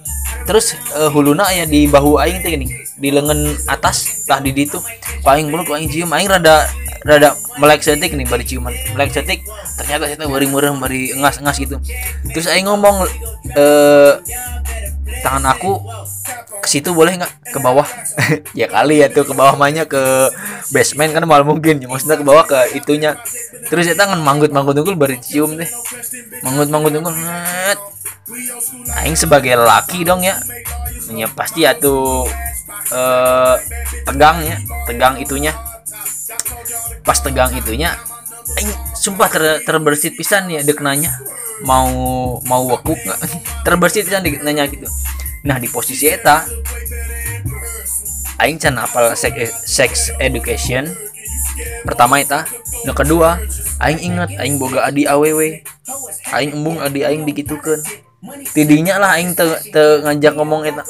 Terus 0.49 0.73
uh, 0.97 1.13
huluna 1.13 1.45
ya 1.53 1.69
di 1.69 1.85
bahu 1.85 2.17
aing 2.17 2.41
teh 2.41 2.57
gini 2.57 2.73
di 2.97 3.13
lengan 3.13 3.53
atas 3.69 4.25
tah 4.25 4.41
di 4.41 4.49
itu 4.57 4.81
paling 5.21 5.53
belum 5.53 5.69
paling 5.69 5.93
cium. 5.93 6.09
Aing 6.09 6.25
rada 6.25 6.65
rada 7.07 7.35
melek 7.59 7.83
setik 7.85 8.15
nih 8.15 8.27
bari 8.27 8.45
ciuman. 8.47 8.75
Melek 8.95 9.15
setik 9.15 9.45
ternyata 9.79 10.11
saya 10.11 10.27
bari 10.27 10.47
murah 10.51 10.75
bari 10.75 11.15
ngas 11.15 11.43
ngas 11.43 11.59
gitu. 11.63 11.77
Terus 12.35 12.47
aing 12.51 12.67
ngomong 12.67 13.07
eh 13.55 14.13
tangan 15.23 15.45
aku 15.55 15.83
ke 16.63 16.69
situ 16.69 16.91
boleh 16.93 17.19
nggak? 17.19 17.33
Ke 17.55 17.59
bawah. 17.63 17.87
Ya 18.53 18.69
kali 18.69 19.01
ya 19.01 19.09
tuh 19.09 19.25
ke 19.25 19.33
bawah 19.33 19.57
mainnya 19.57 19.89
ke 19.89 20.29
basement 20.75 21.15
kan 21.15 21.25
mal 21.25 21.47
mungkin. 21.47 21.81
Maksudnya 21.81 22.19
ke 22.19 22.27
bawah 22.27 22.45
ke 22.45 22.77
itunya. 22.77 23.17
Terus 23.71 23.89
saya 23.89 23.97
tangan 23.97 24.21
manggut 24.21 24.51
manggut 24.51 24.77
unggul 24.77 24.99
bari 24.99 25.17
cium 25.23 25.57
deh. 25.57 25.71
Manggut 26.45 26.69
manggut 26.69 26.93
unggul 26.93 27.15
aing 29.01 29.17
sebagai 29.17 29.57
laki 29.57 30.05
dong 30.05 30.27
ya. 30.27 30.37
Ya 31.09 31.25
pasti 31.33 31.65
ya 31.65 31.73
tuh 31.73 32.29
uh, 32.93 33.57
tegang 34.05 34.45
ya 34.45 34.57
tegang 34.85 35.17
itunya 35.21 35.57
pas 37.05 37.19
tegang 37.21 37.53
itunya 37.57 37.97
Aing 38.57 38.73
sumpah 38.97 39.29
ter, 39.29 39.43
terbersit 39.69 40.17
pisan 40.17 40.49
ya 40.49 40.65
dek 40.65 40.81
nanya 40.81 41.13
mau 41.69 42.41
mau 42.49 42.65
wakuk 42.65 42.97
nggak? 42.97 43.19
Terbersit 43.67 44.09
pisan 44.09 44.25
dek 44.25 44.41
nanya 44.41 44.65
gitu. 44.73 44.89
Nah 45.45 45.61
di 45.61 45.69
posisi 45.69 46.09
eta 46.09 46.49
Aing 48.41 48.57
can 48.57 48.81
apal 48.81 49.13
sex, 49.13 49.37
sex 49.69 49.93
education. 50.17 50.89
Pertama 51.85 52.25
eta 52.25 52.49
nah 52.89 52.97
kedua 52.97 53.37
Aing 53.85 54.01
ingat 54.01 54.33
Aing 54.41 54.57
boga 54.57 54.89
adi 54.89 55.05
aww 55.05 55.41
Aing 56.33 56.51
embung 56.57 56.81
adi 56.81 57.05
Aing 57.05 57.29
dikitukan 57.29 57.85
tidinya 58.51 58.99
lah 58.99 59.15
aing 59.15 59.37
te, 59.37 59.45
te 59.71 59.83
ngajak 60.09 60.35
ngomong 60.41 60.65
eta. 60.65 60.83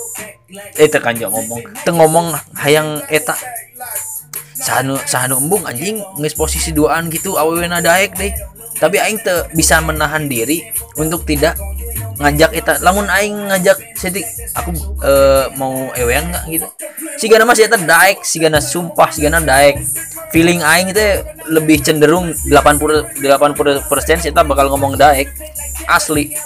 Eh 0.78 0.86
te 0.86 1.02
ngomong 1.02 1.60
te 1.82 1.90
ngomong 1.90 2.38
hayang 2.54 3.02
eta 3.10 3.34
sahanu 4.58 4.98
sahanu 5.06 5.38
embung 5.38 5.62
anjing. 5.64 6.02
Nges 6.18 6.34
posisi 6.34 6.74
duaan 6.74 7.08
gitu 7.08 7.38
awewe 7.38 7.64
daek 7.66 8.18
deh. 8.18 8.32
Tapi 8.78 9.02
aing 9.02 9.18
te 9.22 9.50
bisa 9.58 9.82
menahan 9.82 10.30
diri 10.30 10.62
untuk 10.98 11.26
tidak 11.26 11.58
ngajak 12.18 12.50
eta. 12.54 12.72
Lamun 12.82 13.10
aing 13.10 13.50
ngajak 13.50 13.78
sedik 13.98 14.26
aku 14.54 14.70
uh, 15.02 15.50
mau 15.58 15.90
ewean 15.98 16.30
nggak 16.30 16.44
gitu? 16.50 16.66
Si 17.18 17.26
gana 17.26 17.42
masih 17.42 17.66
eta 17.66 17.78
daek 17.78 18.22
si 18.22 18.38
gana 18.38 18.62
sumpah 18.62 19.10
si 19.10 19.22
gana 19.22 19.42
daek. 19.42 19.82
Feeling 20.30 20.62
aing 20.62 20.94
itu 20.94 21.02
lebih 21.50 21.82
cenderung 21.82 22.30
80 22.46 23.18
80 23.18 23.90
persen 23.90 24.18
kita 24.22 24.46
bakal 24.46 24.70
ngomong 24.70 24.94
daek. 24.94 25.30
Asli 25.88 26.36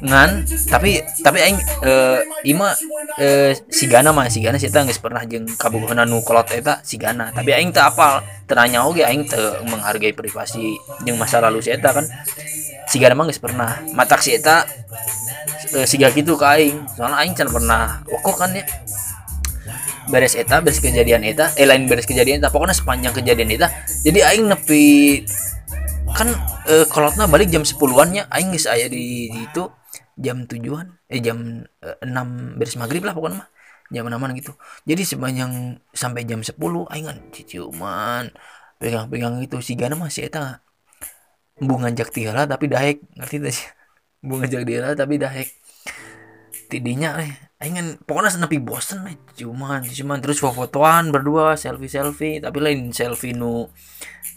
ngan 0.00 0.48
tapi 0.68 1.00
tapi 1.20 1.38
aing 1.44 1.58
uh, 1.84 2.24
ima 2.48 2.72
uh, 3.20 3.52
sigana 3.68 4.16
mah 4.16 4.32
sigana 4.32 4.56
sih 4.56 4.72
geus 4.72 5.00
pernah 5.00 5.20
jeung 5.28 5.44
kabogohna 5.60 6.08
nu 6.08 6.24
kolot 6.24 6.48
eta 6.56 6.80
sigana 6.80 7.28
tapi 7.36 7.52
aing 7.52 7.68
teu 7.68 7.84
apal 7.84 8.24
teranya 8.48 8.88
oge 8.88 9.04
aing 9.04 9.28
teu 9.28 9.60
menghargai 9.68 10.16
privasi 10.16 10.80
jeung 11.04 11.20
masa 11.20 11.38
lalu 11.44 11.60
si 11.60 11.70
eta 11.70 11.92
kan. 11.92 12.08
Sigana 12.90 13.14
mah 13.14 13.30
geus 13.30 13.38
pernah 13.38 13.78
matak 13.94 14.18
si 14.18 14.34
eta 14.34 14.66
uh, 15.76 15.86
siga 15.86 16.10
gitu 16.10 16.34
ka 16.34 16.58
aing. 16.58 16.80
Soalnya 16.98 17.22
aing 17.22 17.38
can 17.38 17.46
pernah 17.46 18.02
wokok 18.08 18.36
kan 18.42 18.50
ya. 18.56 18.66
Beres 20.10 20.34
eta 20.34 20.58
beres 20.58 20.82
kejadian 20.82 21.22
eta 21.22 21.54
eh 21.54 21.70
lain 21.70 21.86
beres 21.86 22.02
kejadian 22.02 22.42
eta 22.42 22.50
pokoknya 22.50 22.74
sepanjang 22.74 23.14
kejadian 23.14 23.46
eta. 23.54 23.70
Jadi 24.02 24.26
aing 24.26 24.50
nepi 24.50 25.22
kan 26.10 26.34
e, 26.66 26.82
kolotna 26.90 27.30
balik 27.30 27.46
jam 27.54 27.62
sepuluhannya 27.62 28.26
aing 28.26 28.50
geus 28.50 28.66
aya 28.66 28.90
di, 28.90 29.30
di 29.30 29.46
itu 29.46 29.62
jam 30.24 30.44
tujuan 30.50 30.86
eh 31.12 31.20
jam 31.26 31.38
eh, 31.86 31.96
enam 32.06 32.56
beres 32.58 32.76
maghrib 32.80 33.02
lah 33.06 33.14
pokoknya 33.16 33.38
mah. 33.44 33.48
Jam 33.90 34.04
enaman 34.06 34.30
gitu. 34.38 34.52
Jadi 34.86 35.02
sepanjang 35.02 35.52
sampai 35.90 36.22
jam 36.30 36.40
sepuluh 36.46 36.86
aing 36.92 37.10
ciuman 37.50 38.30
pegang-pegang 38.80 39.42
gitu. 39.44 39.58
Si 39.66 39.74
gana 39.80 39.98
masih 39.98 40.30
eta 40.30 40.62
bu 41.60 41.74
ngajak 41.82 42.08
tiara 42.14 42.42
tapi 42.52 42.66
daek. 42.70 42.96
Ngerti 43.18 43.36
tak 43.44 43.52
sih? 43.56 43.68
Bu 44.26 44.36
ngajak 44.36 44.62
tiara 44.68 44.92
tapi 44.92 45.16
daek. 45.16 45.48
Tidinya 46.70 47.18
eh 47.18 47.32
ingin 47.66 48.00
pokoknya 48.06 48.30
senepi 48.32 48.56
bosen 48.62 49.04
eh 49.10 49.16
cuman 49.36 49.84
cuman 49.84 50.18
terus 50.22 50.38
fotoan 50.40 51.12
berdua 51.12 51.58
selfie 51.58 51.92
selfie 51.92 52.40
tapi 52.40 52.58
lain 52.62 52.94
selfie 52.94 53.36
nu 53.36 53.68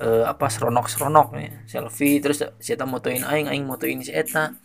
uh, 0.02 0.26
apa 0.26 0.50
seronok 0.50 0.90
seronok 0.90 1.38
nih 1.38 1.50
selfie 1.70 2.18
terus 2.18 2.42
si 2.58 2.74
eta 2.74 2.88
motoin 2.88 3.22
aing 3.22 3.52
aing 3.52 3.66
motoin 3.68 4.02
si 4.02 4.10
eta. 4.10 4.58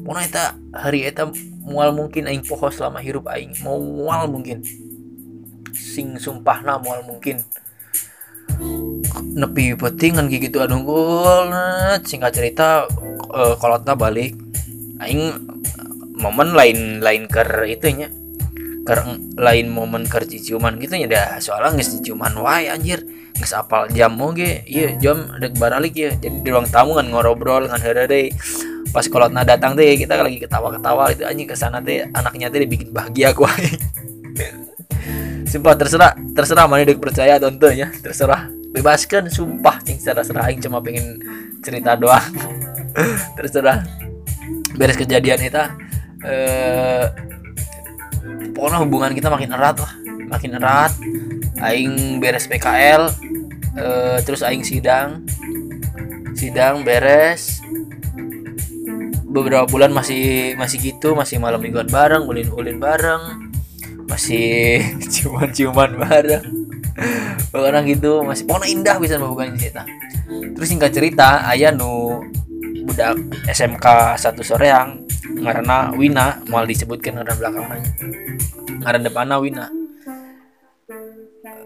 Pokoknya 0.00 0.24
eta 0.24 0.44
hari 0.72 1.04
eta 1.04 1.28
mual 1.60 1.92
mungkin 1.92 2.30
aing 2.30 2.46
poho 2.46 2.72
selama 2.72 3.04
hirup 3.04 3.28
aing. 3.28 3.52
Mau 3.60 3.76
mual 3.76 4.30
mungkin. 4.30 4.64
Sing 5.74 6.16
sumpah 6.16 6.64
na 6.64 6.80
mual 6.80 7.04
mungkin. 7.04 7.44
Nepi 9.36 9.76
petingan 9.76 10.28
gitu 10.32 10.60
aduh 10.60 10.80
singkat 12.04 12.32
cerita 12.32 12.88
uh, 13.32 13.54
kolotna 13.60 13.92
balik. 13.98 14.32
Aing 15.00 15.48
momen 16.20 16.52
lain 16.52 17.00
lain 17.00 17.24
ker 17.28 17.64
itunya 17.64 18.12
ker 18.84 19.04
lain 19.36 19.68
momen 19.68 20.08
ker 20.08 20.24
ciuman 20.24 20.80
gitu 20.80 20.96
ya 20.96 21.08
dah. 21.08 21.28
Soalnya 21.40 21.76
nggak 21.80 22.04
ciuman 22.04 22.32
wae 22.40 22.68
anjir 22.72 23.19
nggak 23.36 23.56
apal 23.56 23.86
jam 23.92 24.12
oge 24.18 24.64
iya 24.66 24.96
jam 24.98 25.30
dek 25.38 25.56
baralik 25.56 25.94
ya 25.96 26.10
jadi 26.18 26.36
di 26.42 26.50
ruang 26.50 26.68
tamu 26.68 26.98
kan 26.98 27.06
ngobrol 27.08 27.68
dengan 27.68 28.08
deh. 28.08 28.32
Pas 28.90 29.06
kalau 29.06 29.30
nah 29.30 29.46
datang 29.46 29.78
deh 29.78 29.94
kita 29.94 30.18
lagi 30.18 30.42
ketawa-ketawa 30.42 31.14
itu 31.14 31.22
anjing 31.22 31.46
ke 31.46 31.54
sana 31.54 31.78
deh 31.78 32.10
anaknya 32.10 32.50
deh 32.50 32.66
bikin 32.66 32.90
bahagia 32.90 33.30
aku 33.30 33.46
sumpah 35.50 35.74
terserah 35.74 36.14
terserah 36.34 36.66
mana 36.70 36.86
dek 36.86 36.98
percaya 36.98 37.38
tonton 37.38 37.74
ya 37.74 37.88
terserah. 38.02 38.50
Bebaskan 38.70 39.26
sumpah 39.26 39.82
cing 39.82 39.98
terserah 39.98 40.46
aing 40.46 40.62
cuma 40.62 40.78
pengen 40.78 41.18
cerita 41.58 41.98
doang. 41.98 42.22
Terserah. 43.38 43.82
Beres 44.78 44.94
kejadian 44.94 45.42
itu 45.42 45.64
eh 46.22 47.06
pokoknya 48.52 48.78
hubungan 48.84 49.10
kita 49.16 49.32
makin 49.32 49.56
erat 49.56 49.80
lah 49.80 49.88
makin 50.28 50.52
erat 50.60 50.92
aing 51.60 52.18
beres 52.18 52.48
PKL 52.48 53.08
eh, 53.76 54.18
terus 54.24 54.42
aing 54.42 54.64
sidang. 54.64 55.24
Sidang 56.34 56.82
beres. 56.82 57.60
Beberapa 59.30 59.68
bulan 59.70 59.94
masih 59.94 60.58
masih 60.58 60.82
gitu 60.82 61.14
masih 61.14 61.38
malam 61.38 61.62
mingguan 61.62 61.86
bareng 61.86 62.26
ulin 62.26 62.50
ulin 62.50 62.82
bareng. 62.82 63.52
Masih 64.10 64.82
ciuman 65.12 65.50
ciuman 65.54 65.94
bareng. 65.94 66.44
Pokoknya 67.54 67.80
gitu 67.86 68.26
masih 68.26 68.44
pokoknya 68.44 68.68
indah 68.68 68.96
bisa 68.98 69.16
hubungan 69.20 69.54
cerita. 69.54 69.86
Terus 70.28 70.68
singkat 70.68 70.90
cerita 70.92 71.46
ayah 71.50 71.70
nu 71.70 72.20
budak 72.90 73.16
SMK 73.46 74.18
satu 74.18 74.42
sore 74.42 74.66
yang 74.66 75.06
karena 75.38 75.94
Wina 75.94 76.42
mau 76.50 76.66
disebutkan 76.66 77.22
ngaran 77.22 77.36
belakangnya 77.38 77.78
ngaran 78.82 79.02
depannya 79.06 79.36
Wina 79.38 79.66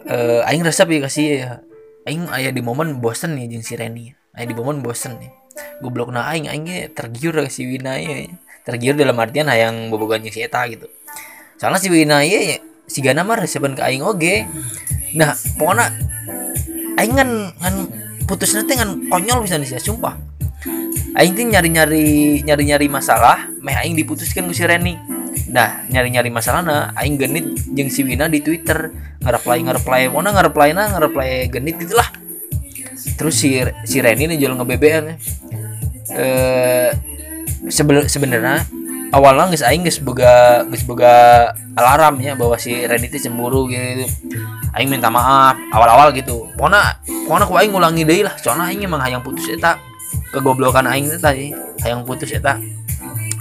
eh 0.05 0.41
aing 0.45 0.63
resep 0.65 0.89
ya 0.89 1.01
kasih 1.05 1.27
ya. 1.41 1.51
Aing 2.05 2.29
ayah 2.37 2.53
di 2.53 2.61
momen 2.61 3.01
bosen 3.01 3.33
nih 3.33 3.49
jeung 3.49 3.65
si 3.65 3.75
Reni 3.81 4.13
ayah 4.37 4.49
di 4.49 4.57
momen 4.57 4.85
bosen 4.85 5.17
nih. 5.17 5.33
Goblok 5.81 6.13
na 6.13 6.29
aing 6.29 6.53
aing 6.53 6.93
tergiur 6.93 7.37
si 7.49 7.65
Wina 7.65 7.97
ya. 7.97 8.29
Tergiur 8.65 8.97
dalam 8.97 9.17
artian 9.21 9.49
hayang 9.49 9.89
bobogan 9.89 10.25
si 10.25 10.45
eta 10.45 10.65
gitu. 10.69 10.89
Soalnya 11.57 11.81
si 11.81 11.89
Wina 11.89 12.21
ya 12.25 12.61
si 12.85 13.01
Gana 13.01 13.25
mah 13.25 13.41
resepan 13.41 13.73
ke 13.73 13.83
aing 13.85 14.05
oge. 14.05 14.45
Nah 15.17 15.33
pokoknya 15.57 15.93
aing 17.01 17.15
kan 17.17 17.31
kan 17.57 17.75
putus 18.29 18.53
nanti 18.53 18.77
kan 18.77 19.09
konyol 19.09 19.45
bisa 19.45 19.57
nih 19.57 19.81
sumpah. 19.81 20.17
Aing 21.15 21.33
tuh 21.39 21.47
nyari-nyari 21.47 22.43
nyari-nyari 22.43 22.91
masalah 22.91 23.47
meh 23.63 23.77
aing 23.79 23.95
diputuskan 23.95 24.51
ku 24.51 24.53
si 24.53 24.67
Reni 24.67 24.99
nah 25.51 25.85
nyari-nyari 25.91 26.31
masalah 26.33 26.63
nah 26.65 26.91
aing 26.99 27.19
genit 27.21 27.47
jeung 27.73 27.91
si 27.91 28.03
Wina 28.07 28.31
di 28.31 28.41
Twitter. 28.45 28.91
Nge-reply 29.25 29.65
nge-reply 29.65 30.13
mana 30.13 30.37
nge-reply 30.37 30.77
na 30.77 30.85
nge-reply 30.93 31.49
genit 31.49 31.81
itulah 31.81 32.05
terus 33.17 33.41
si 33.41 33.57
si 33.89 34.05
Reni 34.05 34.29
nih 34.29 34.37
jual 34.37 34.53
nge-BBM 34.53 35.17
eh 36.13 36.93
sebenarnya 37.73 38.69
awalnya 39.09 39.49
nggak 39.49 39.65
aing 39.65 39.81
nggak 39.81 40.05
boga 40.05 40.61
nggak 40.69 40.85
boga 40.85 41.15
alarm 41.73 42.21
ya 42.21 42.37
bahwa 42.37 42.61
si 42.61 42.85
Reni 42.85 43.09
itu 43.09 43.17
cemburu 43.25 43.65
gitu. 43.73 44.05
Aing 44.77 44.93
minta 44.93 45.09
maaf 45.09 45.57
awal-awal 45.73 46.13
gitu. 46.13 46.53
Pokoknya 46.61 47.01
pokoknya 47.25 47.45
aku 47.49 47.55
aing 47.57 47.73
ngulangi 47.73 48.03
deh 48.05 48.29
lah. 48.29 48.35
Soalnya 48.37 48.69
aing 48.69 48.85
emang 48.85 49.01
hayang 49.01 49.25
putus 49.25 49.49
eta. 49.49 49.81
Kegoblokan 50.37 50.85
aing 50.85 51.09
itu 51.09 51.17
tadi 51.17 51.55
hayang 51.81 52.05
putus 52.05 52.29
eta 52.35 52.61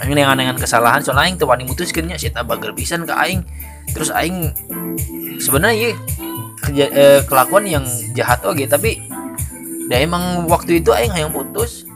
aing 0.03 0.19
dengan 0.19 0.57
kesalahan 0.59 0.99
soalnya 0.99 1.31
aing 1.31 1.37
tuh 1.39 1.47
wani 1.47 1.63
mutuskeun 1.63 2.11
nya 2.11 2.19
si 2.19 2.27
eta 2.27 2.43
bager 2.43 2.75
pisan 2.75 3.07
ke 3.07 3.13
aing. 3.15 3.41
Terus 3.95 4.11
aing 4.11 4.51
sebenarnya 5.39 5.95
kerja, 6.59 6.85
eh, 6.91 7.21
kelakuan 7.23 7.63
yang 7.67 7.85
jahat 8.11 8.43
oke 8.43 8.63
tapi 8.67 8.99
ya 9.87 9.99
emang 10.03 10.47
waktu 10.51 10.83
itu 10.83 10.91
aing 10.91 11.11
hayang 11.11 11.31
putus. 11.31 11.87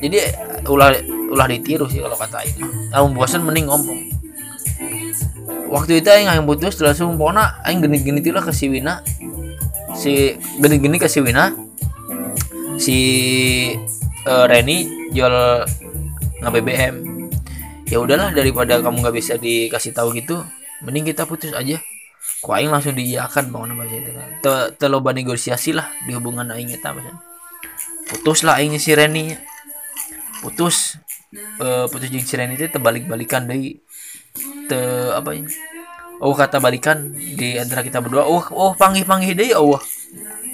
Jadi 0.00 0.16
ulah 0.64 0.96
ulah 1.28 1.46
ditiru 1.46 1.84
sih 1.86 2.00
kalau 2.00 2.16
kata 2.16 2.40
aing. 2.40 2.56
Mah 2.90 3.12
bosan 3.12 3.44
mending 3.44 3.68
ngomong. 3.68 4.00
Waktu 5.70 6.02
itu 6.02 6.08
aing 6.08 6.26
yang 6.26 6.48
putus 6.48 6.80
langsung 6.80 7.20
pokoknya 7.20 7.60
aing 7.68 7.84
gini-gini 7.84 8.24
lah 8.32 8.42
ke 8.42 8.52
si 8.56 8.72
Wina. 8.72 9.04
Si 9.92 10.34
gini-gini 10.58 10.96
ke 10.96 11.06
si 11.06 11.20
Wina. 11.20 11.52
Si 12.80 12.96
uh, 14.24 14.48
Reni 14.48 15.12
jual 15.12 15.34
nggak 16.40 16.52
BBM 16.56 17.19
ya 17.90 17.98
udahlah 17.98 18.30
daripada 18.30 18.78
kamu 18.78 19.02
nggak 19.02 19.16
bisa 19.18 19.34
dikasih 19.34 19.90
tahu 19.90 20.14
gitu 20.14 20.38
mending 20.86 21.10
kita 21.10 21.26
putus 21.26 21.50
aja. 21.52 21.82
Kok 22.40 22.56
aing 22.56 22.72
langsung 22.72 22.96
diiyakan 22.96 23.52
bangun 23.52 23.76
bahasa 23.76 24.00
itu 24.00 24.10
kan. 24.16 24.28
Te 24.40 24.52
teloba 24.80 25.12
negosiasi 25.12 25.76
lah 25.76 25.92
di 26.08 26.16
hubungan 26.16 26.48
aing 26.54 26.72
kita 26.72 26.96
putus 28.08 28.46
lah 28.46 28.56
aingnya 28.62 28.80
si 28.80 28.96
Reni. 28.96 29.36
Putus 30.40 30.96
uh, 31.60 31.84
putus 31.92 32.08
jeung 32.08 32.24
si 32.24 32.34
Reni 32.40 32.56
itu 32.56 32.72
terbalik-balikan 32.72 33.44
dari 33.44 33.76
te 34.70 34.80
apa 35.12 35.36
ini? 35.36 35.52
Oh 36.20 36.32
kata 36.32 36.62
balikan 36.62 37.12
di 37.12 37.60
antara 37.60 37.84
kita 37.84 38.00
berdua. 38.00 38.24
Oh 38.24 38.40
oh 38.56 38.72
panggil 38.72 39.04
panggil 39.04 39.36
deh 39.36 39.52
oh. 39.58 39.76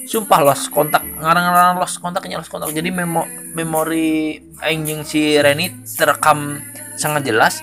Sumpah 0.07 0.43
los 0.43 0.71
kontak 0.71 1.03
ngarang-ngarang 1.03 1.79
los 1.83 1.99
kontaknya 2.03 2.43
los 2.43 2.51
kontak. 2.51 2.75
Jadi 2.75 2.91
memo 2.91 3.23
memori 3.55 4.43
aing 4.59 5.07
si 5.07 5.39
Reni 5.39 5.87
terekam 5.87 6.59
sangat 6.97 7.23
jelas 7.29 7.61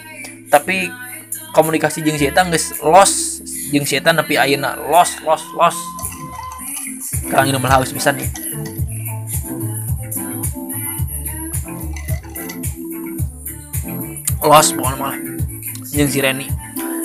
tapi 0.48 0.90
komunikasi 1.54 2.02
jeung 2.06 2.18
si 2.18 2.30
Eta 2.30 2.46
geus 2.50 2.78
los 2.82 3.42
jeung 3.74 3.86
si 3.86 3.98
Eta 3.98 4.14
nepi 4.14 4.38
ayeuna 4.38 4.78
los 4.78 5.18
los 5.26 5.44
los. 5.54 5.78
Kerang 7.24 7.50
ini 7.50 7.58
haus 7.58 7.94
bisa 7.94 8.12
nih. 8.14 8.28
Los 14.44 14.76
pokoknya 14.76 14.98
malah 15.00 15.20
jeung 15.94 16.12
si 16.12 16.20
Reni. 16.20 16.48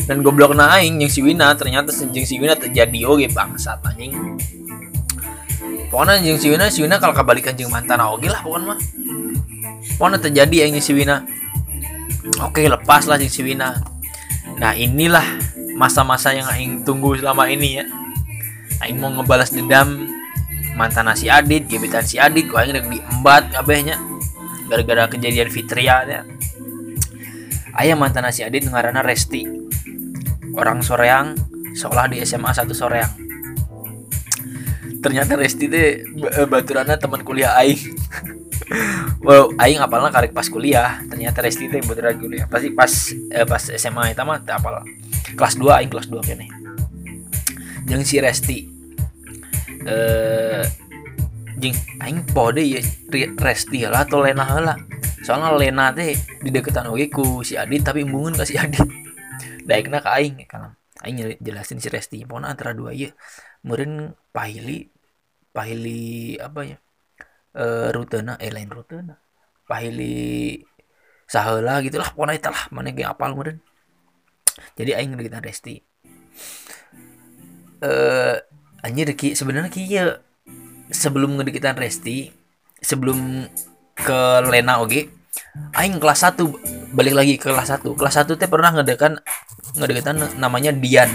Dan 0.08 0.24
goblok 0.24 0.56
naing 0.56 0.98
yang 0.98 1.12
si 1.12 1.20
Wina 1.20 1.52
ternyata 1.54 1.92
jeung 1.92 2.26
si 2.26 2.40
Wina 2.40 2.56
terjadi 2.56 3.04
oge 3.04 3.28
bangsat 3.28 3.78
anjing. 3.84 4.16
Pokoknya 5.92 6.18
jeung 6.24 6.40
si 6.40 6.48
Wina 6.50 6.66
si 6.72 6.82
Wina 6.82 6.98
kalau 6.98 7.14
kebalikan 7.14 7.54
jeung 7.54 7.70
mantan 7.70 8.02
oge 8.02 8.26
lah 8.26 8.42
pokoknya 8.42 8.74
mah. 8.74 8.78
Pokoknya 10.00 10.18
terjadi 10.18 10.66
yang 10.66 10.80
si 10.82 10.92
Wina 10.96 11.22
oke 12.42 12.62
lepas 12.66 13.06
lah 13.06 13.18
si 13.20 13.40
Wina 13.42 13.78
nah 14.58 14.74
inilah 14.74 15.24
masa-masa 15.78 16.34
yang 16.34 16.50
aing 16.50 16.82
tunggu 16.82 17.14
selama 17.14 17.46
ini 17.46 17.78
ya. 17.78 17.86
Aing 18.82 18.98
mau 18.98 19.14
ngebalas 19.14 19.54
dendam 19.54 20.10
mantan 20.74 21.10
si 21.14 21.30
Adit 21.30 21.70
gebetan 21.70 22.02
si 22.02 22.18
Adit 22.18 22.50
kok 22.50 22.58
aing 22.58 22.74
udah 22.74 22.84
diembat 22.86 23.42
kabehnya 23.54 23.98
gara-gara 24.70 25.10
kejadian 25.10 25.50
Fitria 25.50 26.06
ya 26.06 26.22
ayah 27.78 27.94
mantan 27.94 28.26
nasi 28.26 28.42
adit 28.42 28.66
ngarana 28.66 29.00
Resti 29.02 29.46
orang 30.54 30.82
Soreang 30.82 31.34
sekolah 31.74 32.10
di 32.10 32.22
SMA 32.22 32.50
satu 32.54 32.74
Soreang 32.74 33.27
ternyata 34.98 35.38
Resti 35.38 35.66
teh 35.70 36.02
baturana 36.46 36.98
teman 36.98 37.22
kuliah 37.22 37.54
aing. 37.60 37.80
Wow 39.24 39.56
aing 39.56 39.80
apalnya 39.80 40.12
karek 40.12 40.36
pas 40.36 40.44
kuliah 40.44 41.00
ternyata 41.08 41.40
Resti 41.40 41.72
teh 41.72 41.80
baturan 41.80 42.20
kuliah. 42.20 42.44
Pasti 42.44 42.68
pas 42.74 42.92
eh, 43.32 43.46
pas 43.48 43.62
SMA 43.64 44.12
itu 44.12 44.22
mah 44.26 44.44
apal 44.44 44.84
kelas 45.32 45.54
2 45.56 45.78
aing 45.80 45.90
kelas 45.90 46.06
2 46.12 46.20
kene. 46.28 46.46
Jeung 47.88 48.04
si 48.04 48.20
Resti 48.20 48.68
eh 49.88 50.64
jing 51.58 51.74
aing 52.02 52.22
pode 52.28 52.62
ya 52.62 52.80
Resti 53.40 53.88
lah 53.88 54.04
atau 54.04 54.22
Lena 54.22 54.46
lah 54.60 54.78
soalnya 55.24 55.56
Lena 55.56 55.90
teh 55.90 56.14
di 56.44 56.50
deketan 56.52 56.88
oke 56.92 57.06
ku 57.10 57.42
si 57.42 57.58
Adit 57.58 57.82
tapi 57.82 58.06
embungan 58.06 58.38
ke 58.38 58.44
si 58.46 58.54
Adit. 58.60 58.84
Daikna 59.68 60.00
ke 60.04 60.08
aing 60.12 60.44
kalau 60.44 60.72
aing 61.02 61.40
jelasin 61.42 61.82
si 61.82 61.88
Resti 61.90 62.22
pokoknya 62.24 62.52
antara 62.52 62.72
dua 62.76 62.94
iya 62.94 63.10
meren 63.66 64.14
pahili 64.30 64.90
pahili 65.54 66.36
apa 66.38 66.60
ya? 66.66 66.78
E, 67.56 67.64
rutena 67.94 68.38
eh 68.38 68.52
lain 68.52 68.70
rutena. 68.70 69.18
Pahili 69.68 70.62
saheula 71.28 71.84
gitulah 71.84 72.08
pokoknya 72.16 72.40
itu 72.40 72.48
lah 72.48 72.62
mana 72.72 72.88
kayak 72.96 73.12
apal 73.12 73.36
meren 73.36 73.60
jadi 74.80 74.96
aing 74.96 75.12
deketan 75.20 75.44
Resti 75.44 75.84
eh 77.84 78.36
anjir 78.80 79.12
ki 79.12 79.36
sebenarnya 79.36 79.68
ki 79.68 79.82
ya 79.84 80.24
sebelum 80.88 81.36
ngedeketan 81.36 81.76
Resti 81.76 82.32
sebelum 82.80 83.44
ke 83.92 84.20
Lena 84.48 84.80
oke 84.80 85.04
aing 85.76 86.00
kelas 86.00 86.24
1 86.32 86.96
balik 86.96 87.14
lagi 87.14 87.36
ke 87.36 87.52
kelas 87.52 87.76
1 87.76 87.84
kelas 87.92 88.14
1 88.24 88.40
teh 88.40 88.48
pernah 88.48 88.72
ngedekan 88.72 89.20
ngedeketan 89.76 90.40
namanya 90.40 90.72
Dian. 90.72 91.12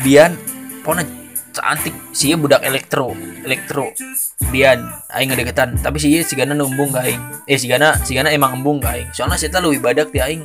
Dian 0.00 0.34
pokoknya 0.82 1.04
cantik. 1.52 1.94
Sih 2.14 2.34
budak 2.38 2.62
elektro 2.62 3.14
elektro. 3.48 3.90
Dian 4.52 4.84
aing 5.10 5.32
ngedeketan. 5.32 5.80
Tapi 5.80 5.96
sih 5.96 6.20
si 6.22 6.36
Gana 6.36 6.52
numbung 6.52 6.92
ke 6.92 7.00
aing. 7.00 7.22
Eh 7.48 7.56
si 7.56 7.66
Gana 7.66 7.96
emang 8.28 8.60
embung 8.60 8.78
ke 8.78 8.88
aing. 8.88 9.08
Soalnya 9.16 9.40
sih 9.40 9.48
lebih 9.48 9.80
badak 9.80 10.12
ti 10.12 10.20
aing. 10.20 10.44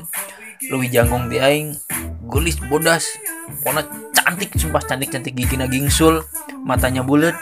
Lebih 0.72 0.88
janggung 0.90 1.28
ti 1.28 1.44
aing. 1.44 1.76
Gulis 2.24 2.58
bodas. 2.72 3.06
Pokoknya 3.62 3.84
cantik 4.16 4.56
sumpah 4.56 4.82
cantik 4.82 5.12
cantik 5.12 5.36
gigi 5.36 5.60
gingsul 5.60 6.24
matanya 6.64 7.04
bulat. 7.04 7.36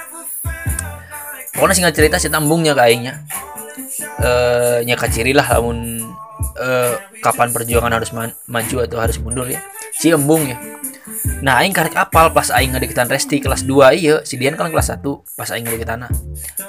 Pokoknya 1.54 1.76
singkat 1.78 1.94
cerita 1.94 2.18
si 2.18 2.28
tambungnya 2.28 2.74
ke 2.74 2.82
aingnya. 2.82 3.14
Eh 4.22 4.80
nyaka 4.84 5.06
ciri 5.08 5.32
lah 5.38 5.46
namun 5.46 6.02
eh, 6.58 6.94
kapan 7.22 7.54
perjuangan 7.54 7.94
harus 7.94 8.10
ma 8.18 8.34
maju 8.50 8.76
atau 8.82 8.98
harus 8.98 9.18
mundur 9.22 9.46
ya. 9.46 9.62
Si 9.94 10.10
embung 10.10 10.50
ya 10.50 10.58
nah 11.42 11.62
aing 11.62 11.74
karek 11.74 11.94
apal 11.94 12.34
pas 12.34 12.50
aing 12.50 12.74
ngedeketan 12.74 13.06
Resti 13.06 13.42
kelas 13.42 13.66
2 13.66 13.98
iya. 13.98 14.16
Si 14.26 14.38
Dian 14.38 14.58
kan 14.58 14.74
kelas 14.74 14.94
1 14.94 15.06
pas 15.38 15.50
aing 15.54 15.66
ngedeketan 15.66 16.10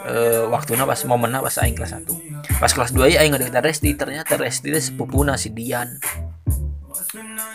eh 0.08 0.44
waktunya 0.48 0.84
pas 0.84 1.00
momennya 1.08 1.40
pas 1.40 1.56
aing 1.60 1.76
kelas 1.76 1.96
1 1.96 2.60
pas 2.60 2.72
kelas 2.72 2.92
2 2.92 3.12
iya 3.12 3.24
aing 3.24 3.32
ngedeketan 3.32 3.64
Resti. 3.64 3.90
Ternyata 3.96 4.36
Resti 4.36 4.68
itu 4.68 4.92
sepupuna 4.92 5.40
si 5.40 5.52
Dian. 5.52 5.88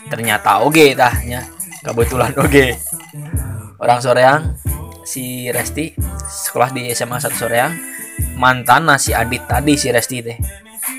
Ternyata 0.09 0.65
oke 0.65 0.73
okay, 0.73 0.89
tahnya 0.97 1.45
kebetulan 1.85 2.33
oke 2.33 2.49
okay. 2.49 2.69
orang 3.81 3.99
Soreang 4.01 4.41
si 5.05 5.53
Resti 5.53 5.93
sekolah 6.25 6.73
di 6.73 6.89
SMA 6.93 7.21
1 7.21 7.33
Soreang. 7.33 7.73
Mantan 8.37 8.89
si 8.97 9.13
Adit 9.13 9.45
tadi 9.45 9.77
si 9.77 9.93
Resti 9.93 10.25
teh. 10.25 10.37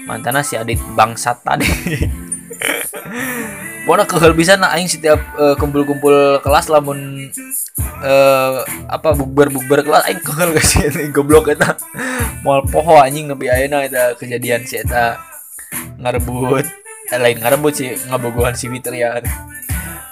Mantan 0.07 0.38
si 0.46 0.55
Adit 0.55 0.78
bangsat 0.94 1.42
tadi 1.42 1.66
pokoknya 3.89 4.05
kehel 4.05 4.36
bisa 4.36 4.61
nah 4.61 4.68
aing 4.76 4.84
setiap 4.84 5.16
uh, 5.41 5.57
kumpul-kumpul 5.57 6.45
kelas 6.45 6.68
lamun 6.68 7.32
uh, 8.05 8.61
apa 8.84 9.16
bukber-bukber 9.16 9.80
kelas 9.80 10.05
aing 10.05 10.20
kehel 10.20 10.53
ke 10.53 10.61
sini 10.61 11.09
goblok 11.16 11.49
eta. 11.49 11.72
Moal 12.45 12.68
poho 12.68 13.01
anjing 13.01 13.32
nepi 13.32 13.49
ayeuna 13.49 13.89
eta 13.89 14.12
kejadian 14.20 14.68
si 14.68 14.76
eta 14.76 15.16
ngarebut 16.05 16.68
eh, 17.09 17.16
lain 17.16 17.41
ngarebut 17.41 17.72
sih 17.72 17.97
ngabogohan 18.12 18.53
si 18.53 18.68
Fitria 18.68 19.24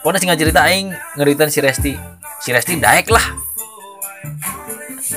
pokoknya 0.01 0.25
sih 0.25 0.41
cerita 0.41 0.65
aing 0.65 0.97
ngeritan 1.21 1.53
si 1.53 1.61
Resti. 1.61 1.93
Si 2.41 2.57
Resti 2.57 2.81
daek 2.81 3.13
lah 3.13 3.29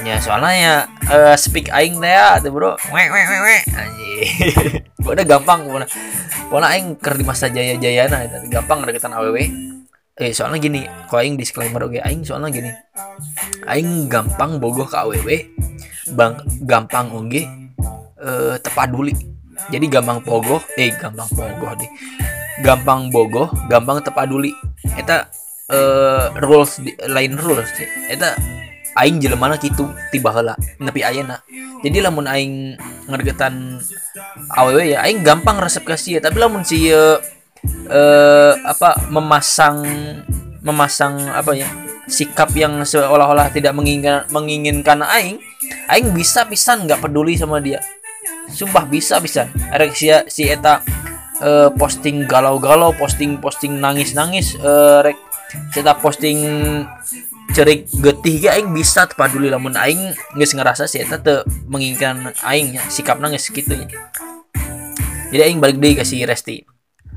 ya 0.04 0.16
soalnya 0.20 0.54
ya 0.56 0.76
uh, 1.12 1.36
speak 1.36 1.72
aing 1.72 2.00
teh 2.00 2.12
ya 2.12 2.40
tuh 2.40 2.52
bro. 2.54 2.76
Wek 2.92 3.08
wek 3.12 3.26
wek 3.28 3.42
wek 3.44 3.64
anjir 3.76 4.84
udah 5.10 5.26
gampang 5.26 5.66
pokoknya. 5.66 5.88
Pokoknya 6.48 6.68
aing 6.76 6.88
ker 7.00 7.16
di 7.18 7.26
masa 7.26 7.50
jaya 7.52 8.04
nah 8.08 8.24
gampang 8.48 8.86
deketan 8.86 9.16
aww 9.16 9.36
eh 10.20 10.36
soalnya 10.36 10.60
gini 10.60 10.84
kok 11.08 11.20
aing 11.20 11.40
disclaimer 11.40 11.82
oke 11.84 12.00
aing 12.00 12.22
soalnya 12.24 12.52
gini. 12.52 12.72
Aing 13.68 14.12
gampang 14.12 14.60
bogoh 14.60 14.88
ke 14.88 14.98
aww 14.98 15.14
bang 16.10 16.34
gampang 16.66 17.14
oge 17.14 17.46
eh 18.20 18.56
tepaduli 18.60 19.14
jadi 19.68 19.86
gampang 19.92 20.24
pogoh 20.24 20.64
eh 20.80 20.92
gampang 20.96 21.28
pogoh 21.36 21.76
deh. 21.76 21.92
Gampang 22.64 23.12
bogoh 23.12 23.48
gampang 23.68 24.04
tepaduli 24.04 24.52
eta 24.96 25.28
uh, 25.72 26.32
rules 26.40 26.80
di, 26.82 26.92
lain 27.08 27.36
rules 27.36 27.70
eta 28.10 28.36
aing 28.98 29.22
jelema 29.22 29.54
gitu 29.60 29.90
tiba 30.10 30.34
heula 30.34 30.58
nepi 30.82 31.06
ayeuna 31.06 31.44
jadi 31.86 32.10
lamun 32.10 32.26
aing 32.26 32.80
ngergetan 33.06 33.78
awewe 34.56 34.96
ya 34.96 35.06
aing 35.06 35.22
gampang 35.22 35.62
resep 35.62 35.86
kasih 35.86 36.18
ya 36.18 36.22
tapi 36.24 36.42
lamun 36.42 36.66
si 36.66 36.90
uh, 36.90 37.20
uh, 37.90 38.54
apa 38.66 39.10
memasang 39.12 39.86
memasang 40.64 41.32
apa 41.32 41.56
ya 41.56 41.70
sikap 42.10 42.52
yang 42.58 42.82
seolah-olah 42.84 43.54
tidak 43.54 43.72
menginginkan 43.78 44.26
menginginkan 44.34 45.06
aing 45.06 45.38
aing 45.88 46.10
bisa 46.12 46.44
pisan 46.50 46.90
nggak 46.90 47.00
peduli 47.00 47.38
sama 47.38 47.62
dia. 47.62 47.80
Sumpah 48.50 48.84
bisa 48.90 49.22
bisa 49.22 49.46
si 49.94 50.10
si 50.26 50.44
eta 50.50 50.82
uh, 51.46 51.70
posting 51.78 52.26
galau-galau 52.26 52.92
posting 52.98 53.38
posting 53.38 53.78
nangis-nangis 53.78 54.58
uh, 54.58 55.06
rek 55.06 55.18
kita 55.70 55.98
posting 56.02 56.42
cerik 57.50 57.90
getih 57.90 58.36
ga 58.46 58.50
aing 58.56 58.70
bisa 58.72 59.10
paduli 59.10 59.50
lamun 59.50 59.74
aing 59.74 60.14
geus 60.38 60.54
ngerasa 60.54 60.86
sih 60.86 61.02
eta 61.02 61.18
teu 61.18 61.42
menginginkan 61.66 62.32
aing 62.46 62.78
ya 62.78 62.84
sikapna 62.88 63.30
geus 63.34 63.50
kitu 63.50 63.74
nya. 63.74 63.88
Jadi 65.30 65.42
aing 65.46 65.60
balik 65.62 65.78
deui 65.82 65.98
ka 65.98 66.06
si 66.06 66.22
Resti. 66.22 66.62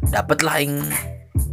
Dapet 0.08 0.44
lah 0.44 0.60
aing 0.60 0.74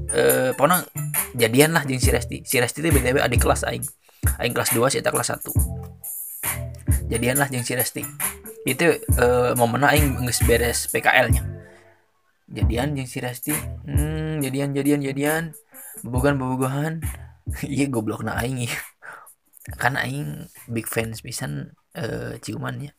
eh 0.09 0.51
pokoknya 0.55 0.87
jadian 1.35 1.75
lah 1.75 1.83
jeung 1.83 1.99
si 1.99 2.09
Resti. 2.11 2.43
Si 2.47 2.55
Resti 2.59 2.79
teh 2.79 2.91
BTW 2.91 3.19
adik 3.19 3.43
kelas 3.43 3.67
aing. 3.67 3.83
Aing 4.39 4.51
kelas 4.55 4.71
2 4.75 4.91
si 4.91 4.97
eta 4.99 5.11
kelas 5.11 5.31
1 5.31 7.09
jadian 7.09 7.35
lah 7.41 7.47
jeung 7.51 7.65
si 7.65 7.73
Resti. 7.75 8.03
Itu 8.63 8.95
eh, 8.95 9.51
momen 9.59 9.83
aing 9.83 10.23
geus 10.23 10.39
beres 10.47 10.87
PKL 10.91 11.27
nya. 11.35 11.43
Jadian 12.49 12.95
jeung 12.95 13.09
si 13.09 13.19
Resti. 13.19 13.55
Hmm, 13.85 14.39
jadian 14.39 14.71
jadian 14.71 15.03
jadian. 15.03 15.43
Bobogan 15.99 16.39
bobogohan 16.39 17.03
iya 17.73 17.85
goblok 17.89 18.25
na 18.25 18.37
aing 18.39 18.65
ya 18.67 18.75
kan 19.77 19.99
aing 19.99 20.49
big 20.71 20.89
fans 20.89 21.21
pisan 21.21 21.77
uh, 21.93 22.33
ciuman 22.41 22.89
ya 22.89 22.91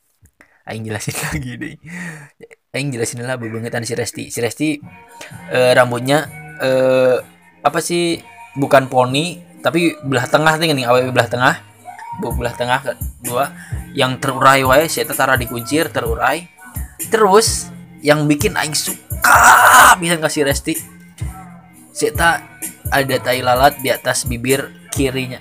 aing 0.71 0.87
jelasin 0.87 1.17
lagi 1.27 1.53
deh. 1.59 1.75
Aing 2.71 2.95
jelasin 2.95 3.27
lah 3.27 3.35
bebengetan 3.35 3.83
si 3.83 3.99
Resti. 3.99 4.31
Si 4.31 4.39
Resti 4.39 4.79
uh, 5.51 5.73
rambutnya 5.75 6.31
uh, 6.63 7.19
apa 7.61 7.79
sih 7.83 8.23
bukan 8.55 8.87
poni 8.87 9.43
tapi 9.61 9.93
belah 10.07 10.25
tengah 10.31 10.57
nih 10.57 10.73
nih 10.79 10.87
awal 10.87 11.11
belah 11.11 11.27
tengah. 11.27 11.55
Belah 12.23 12.55
tengah 12.55 12.81
dua. 13.27 13.51
Yang 13.91 14.23
terurai 14.23 14.63
wae 14.63 14.87
si 14.87 15.03
tara 15.03 15.35
dikuncir 15.35 15.91
terurai. 15.91 16.47
Terus 17.11 17.67
yang 18.01 18.31
bikin 18.31 18.55
aing 18.55 18.77
suka 18.77 19.99
bisa 19.99 20.17
kasih 20.23 20.47
Resti. 20.47 20.75
Si 21.91 22.07
ada 22.91 23.17
tai 23.23 23.41
lalat 23.41 23.79
di 23.79 23.89
atas 23.89 24.27
bibir 24.27 24.69
kirinya. 24.91 25.39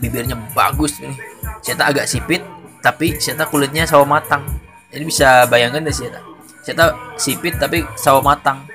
Bibirnya 0.00 0.34
bagus 0.56 0.98
nih 0.98 1.14
saya 1.62 1.78
agak 1.86 2.10
sipit 2.10 2.42
tapi 2.82 3.20
saya 3.22 3.46
kulitnya 3.46 3.86
sawo 3.86 4.02
matang. 4.02 4.42
Jadi 4.90 5.04
bisa 5.06 5.46
bayangkan 5.46 5.86
deh 5.86 5.94
saya 5.94 6.18
saya 6.66 6.92
sipit 7.14 7.54
tapi 7.56 7.86
sawo 7.94 8.18
matang. 8.18 8.66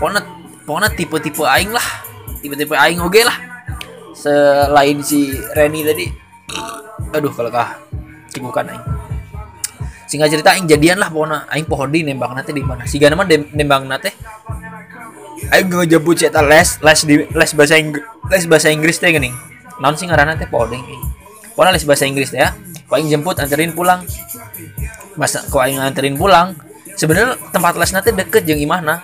Pokoknya 0.00 0.24
pokoknya 0.64 0.88
tipe-tipe 0.96 1.44
aing 1.44 1.70
lah. 1.70 1.84
Tipe-tipe 2.40 2.72
aing 2.72 2.98
oke 3.04 3.20
lah. 3.22 3.36
Selain 4.16 4.96
si 5.04 5.36
Reni 5.52 5.84
tadi 5.84 6.06
aduh 7.12 7.32
kalau 7.36 7.52
kah 7.52 7.76
cibukan 8.32 8.72
aing. 8.72 8.84
Singkat 10.08 10.28
cerita 10.32 10.56
aing 10.56 10.64
jadian 10.68 10.96
lah 10.96 11.12
pokoknya. 11.12 11.44
Aing 11.52 11.68
pohon 11.68 11.92
di 11.92 12.04
nembak 12.04 12.32
nanti 12.32 12.56
di 12.56 12.64
mana. 12.64 12.88
Si 12.88 12.96
gana 12.96 13.20
nembak 13.28 13.84
nate 13.84 14.10
ayo 15.50 15.62
ngejebut 15.66 16.14
cerita 16.14 16.44
les 16.44 16.78
les 16.78 17.00
di 17.02 17.14
les 17.26 17.50
bahasa 17.56 17.74
Inggris 17.80 18.04
les 18.30 18.44
bahasa 18.46 18.68
Inggris 18.70 18.96
teh 19.02 19.10
gini. 19.10 19.30
Non 19.82 19.98
sih 19.98 20.06
ngarana 20.06 20.38
teh 20.38 20.46
poding 20.46 20.84
pokoknya 21.56 21.74
les 21.74 21.84
bahasa 21.88 22.04
Inggris 22.06 22.30
teh 22.30 22.38
ya. 22.38 22.54
Kau 22.86 23.00
yang 23.00 23.08
jemput 23.08 23.40
anterin 23.40 23.72
pulang. 23.72 24.04
Masa 25.16 25.42
kau 25.48 25.64
yang 25.64 25.80
anterin 25.80 26.14
pulang. 26.14 26.54
Sebenarnya 26.94 27.40
tempat 27.50 27.74
les 27.80 27.90
nanti 27.90 28.12
deket 28.12 28.44
jeng 28.44 28.60
imahna. 28.60 29.00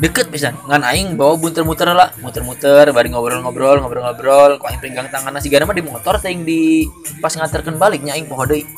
Deket 0.00 0.32
bisa 0.32 0.52
ngan 0.68 0.84
aing 0.84 1.16
bawa 1.16 1.40
muter-muter 1.40 1.88
lah. 1.90 2.12
Muter-muter 2.20 2.92
bari 2.92 3.08
ngobrol-ngobrol 3.08 3.80
ngobrol-ngobrol. 3.80 4.60
Kau 4.60 4.68
aing 4.68 4.84
pegang 4.84 5.08
tangan 5.08 5.32
nasi 5.32 5.48
gana 5.48 5.64
mah 5.64 5.76
di 5.76 5.84
motor 5.84 6.20
teh 6.20 6.32
di 6.36 6.84
pas 7.24 7.32
nganterkan 7.32 7.80
baliknya 7.80 8.12
aing 8.12 8.28
poho 8.28 8.44
deui. 8.44 8.68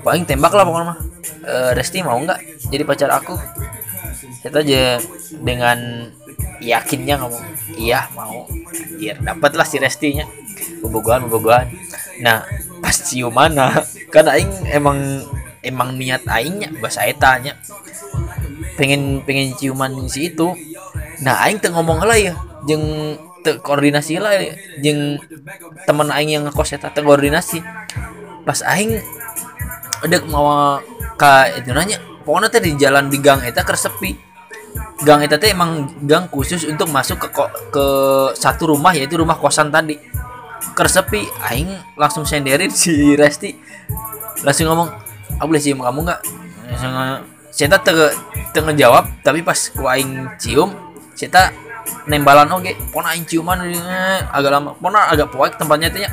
Kau 0.00 0.10
aing 0.12 0.24
tembak 0.24 0.56
lah 0.56 0.64
pokoknya 0.64 0.86
mah. 0.88 0.98
E, 1.44 1.54
Resti 1.76 2.00
mau 2.00 2.16
nggak 2.16 2.68
jadi 2.72 2.84
pacar 2.88 3.12
aku 3.12 3.36
kita 4.44 4.60
aja. 4.60 5.00
Dengan 5.40 6.08
yakinnya 6.60 7.16
ngomong 7.20 7.44
iya 7.80 8.08
mau. 8.12 8.44
Biar 9.00 9.20
dapatlah 9.24 9.64
si 9.64 9.80
restinya. 9.80 10.28
Bobogohan 10.84 11.26
bobogohan. 11.26 11.72
Nah 12.20 12.44
pas 12.84 12.96
cium 13.00 13.32
mana 13.32 13.80
kan 14.12 14.28
aing 14.28 14.68
emang 14.68 15.24
emang 15.64 15.96
niat 15.96 16.28
aingnya 16.28 16.68
bahasa 16.76 17.08
etanya 17.08 17.56
pengen 18.76 19.24
pengen 19.24 19.56
ciuman 19.56 19.90
si 20.12 20.28
itu. 20.28 20.52
Nah 21.24 21.40
aing 21.48 21.58
tuh 21.64 21.72
ngomong 21.72 22.04
lah 22.04 22.20
ya 22.20 22.36
jeng 22.68 23.16
te 23.40 23.60
koordinasi 23.60 24.20
lah 24.20 24.36
ya. 24.36 24.54
jeng 24.84 25.20
teman 25.88 26.12
aing 26.12 26.36
yang 26.36 26.44
ngekos 26.44 26.76
eta 26.76 26.92
koordinasi. 26.92 27.64
Pas 28.44 28.60
aing 28.68 29.00
ada 30.04 30.20
mau 30.28 30.76
ka 31.16 31.48
itu 31.56 31.72
nanya 31.72 31.96
pokoknya 32.28 32.48
tadi 32.52 32.76
di 32.76 32.76
jalan 32.76 33.08
di 33.08 33.18
gang 33.24 33.40
eta 33.40 33.64
kersepi 33.64 34.23
gang 35.04 35.20
itu 35.20 35.36
teh 35.36 35.52
emang 35.52 35.90
gang 36.06 36.30
khusus 36.32 36.64
untuk 36.64 36.88
masuk 36.88 37.20
ke 37.20 37.28
ke 37.74 37.86
satu 38.38 38.72
rumah 38.72 38.96
yaitu 38.96 39.20
rumah 39.20 39.36
kosan 39.36 39.68
tadi. 39.68 40.00
Kersepi 40.74 41.28
aing 41.50 41.70
langsung 41.94 42.24
senderin 42.24 42.72
si 42.72 43.14
Resti. 43.14 43.52
Langsung 44.42 44.72
ngomong 44.72 44.88
aku 45.38 45.46
boleh 45.46 45.62
cium 45.62 45.84
kamu 45.84 46.00
nggak? 46.08 46.20
Saya 47.54 47.78
tengah 47.78 48.10
tengah 48.50 48.74
jawab 48.74 49.04
tapi 49.22 49.44
pas 49.44 49.58
ku 49.70 49.86
aing 49.86 50.26
cium 50.40 50.72
saya 51.14 51.52
nembalan 52.08 52.48
oke. 52.50 52.72
Pona 52.90 53.12
aing 53.12 53.28
ciuman 53.28 53.60
agak 54.32 54.50
lama. 54.50 54.72
Pona 54.80 55.12
agak 55.12 55.30
poek 55.30 55.60
tempatnya 55.60 55.92
tanya 55.92 56.10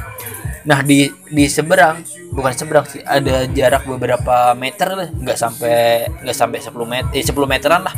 nah 0.62 0.78
di 0.86 1.10
di 1.34 1.50
seberang 1.50 2.06
bukan 2.38 2.54
seberang 2.54 2.86
sih 2.86 3.02
ada 3.02 3.50
jarak 3.50 3.82
beberapa 3.88 4.54
meter 4.54 4.94
lah. 4.94 5.10
Nggak 5.10 5.38
sampai 5.40 6.06
nggak 6.22 6.38
sampai 6.38 6.60
10 6.62 6.76
meter 6.86 7.10
eh 7.18 7.26
10 7.26 7.34
meteran 7.50 7.82
lah 7.82 7.96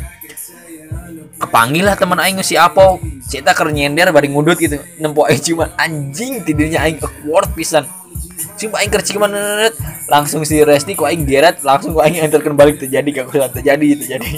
kepanggil 1.38 1.84
lah 1.86 1.96
teman 1.98 2.18
aing 2.20 2.40
si 2.42 2.54
Apo. 2.58 3.00
Kita 3.24 3.56
ker 3.56 3.70
nyender 3.72 4.10
bari 4.14 4.30
ngudut 4.30 4.58
gitu. 4.58 4.80
Nempo 5.00 5.26
aing 5.26 5.42
cuma 5.42 5.72
anjing 5.76 6.42
tidurnya 6.44 6.84
aing 6.84 7.00
awkward 7.02 7.50
pisan. 7.56 7.84
Cuma 8.58 8.80
aing 8.82 8.92
kerci 8.92 9.16
ke 9.16 9.20
mana 9.20 9.70
langsung 10.06 10.44
si 10.44 10.60
Resti 10.60 10.94
ku 10.94 11.08
aing 11.08 11.24
geret 11.26 11.62
langsung 11.64 11.94
ku 11.96 12.00
aing 12.02 12.20
enterkan 12.22 12.54
balik 12.54 12.78
terjadi 12.78 13.22
gak 13.22 13.26
kusan 13.30 13.50
terjadi 13.50 13.86
terjadi. 13.98 14.32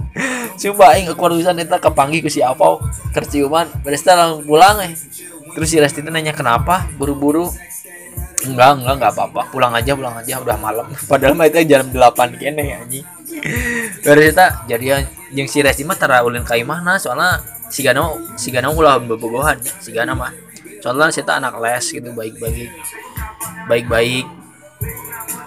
Cuma 0.60 0.96
aing 0.96 1.12
awkward 1.12 1.36
pisan 1.36 1.60
eta 1.60 1.76
kepanggil 1.80 2.24
ku 2.24 2.30
si 2.32 2.40
Apo 2.40 2.82
kerciuman 3.12 3.68
beres 3.80 4.04
langsung 4.04 4.44
pulang 4.44 4.80
eh. 4.84 4.92
Terus 5.56 5.68
si 5.72 5.80
Resti 5.80 6.04
nanya 6.04 6.36
kenapa? 6.36 6.84
Buru-buru 7.00 7.48
enggak 8.46 8.70
enggak 8.80 8.94
enggak 9.00 9.12
apa-apa. 9.16 9.40
Pulang 9.50 9.72
aja 9.74 9.92
pulang 9.96 10.14
aja. 10.16 10.38
Udah 10.40 10.56
malam. 10.58 10.86
Padahal 11.10 11.34
mah 11.34 11.46
itu 11.48 11.62
jam 11.66 11.88
8 11.88 12.40
kene 12.40 12.64
anjing. 12.82 13.06
Dari 14.00 14.22
kita 14.30 14.66
jadi 14.70 15.02
yang 15.34 15.48
si 15.50 15.60
Resti 15.60 15.82
mah 15.82 15.98
tara 15.98 16.22
ulin 16.22 16.46
kai 16.46 16.62
mana 16.62 16.96
soalnya 16.96 17.42
si 17.68 17.82
Gana 17.82 18.14
si 18.38 18.54
Gana 18.54 18.70
ulah 18.70 19.02
bebogohan 19.02 19.58
ya 19.60 19.72
si 19.82 19.90
Gana 19.90 20.14
mah. 20.14 20.30
Soalnya 20.80 21.10
kita 21.10 21.42
anak 21.42 21.58
les 21.58 21.86
gitu 21.90 22.08
baik-baik. 22.14 22.70
Baik-baik. 23.66 24.24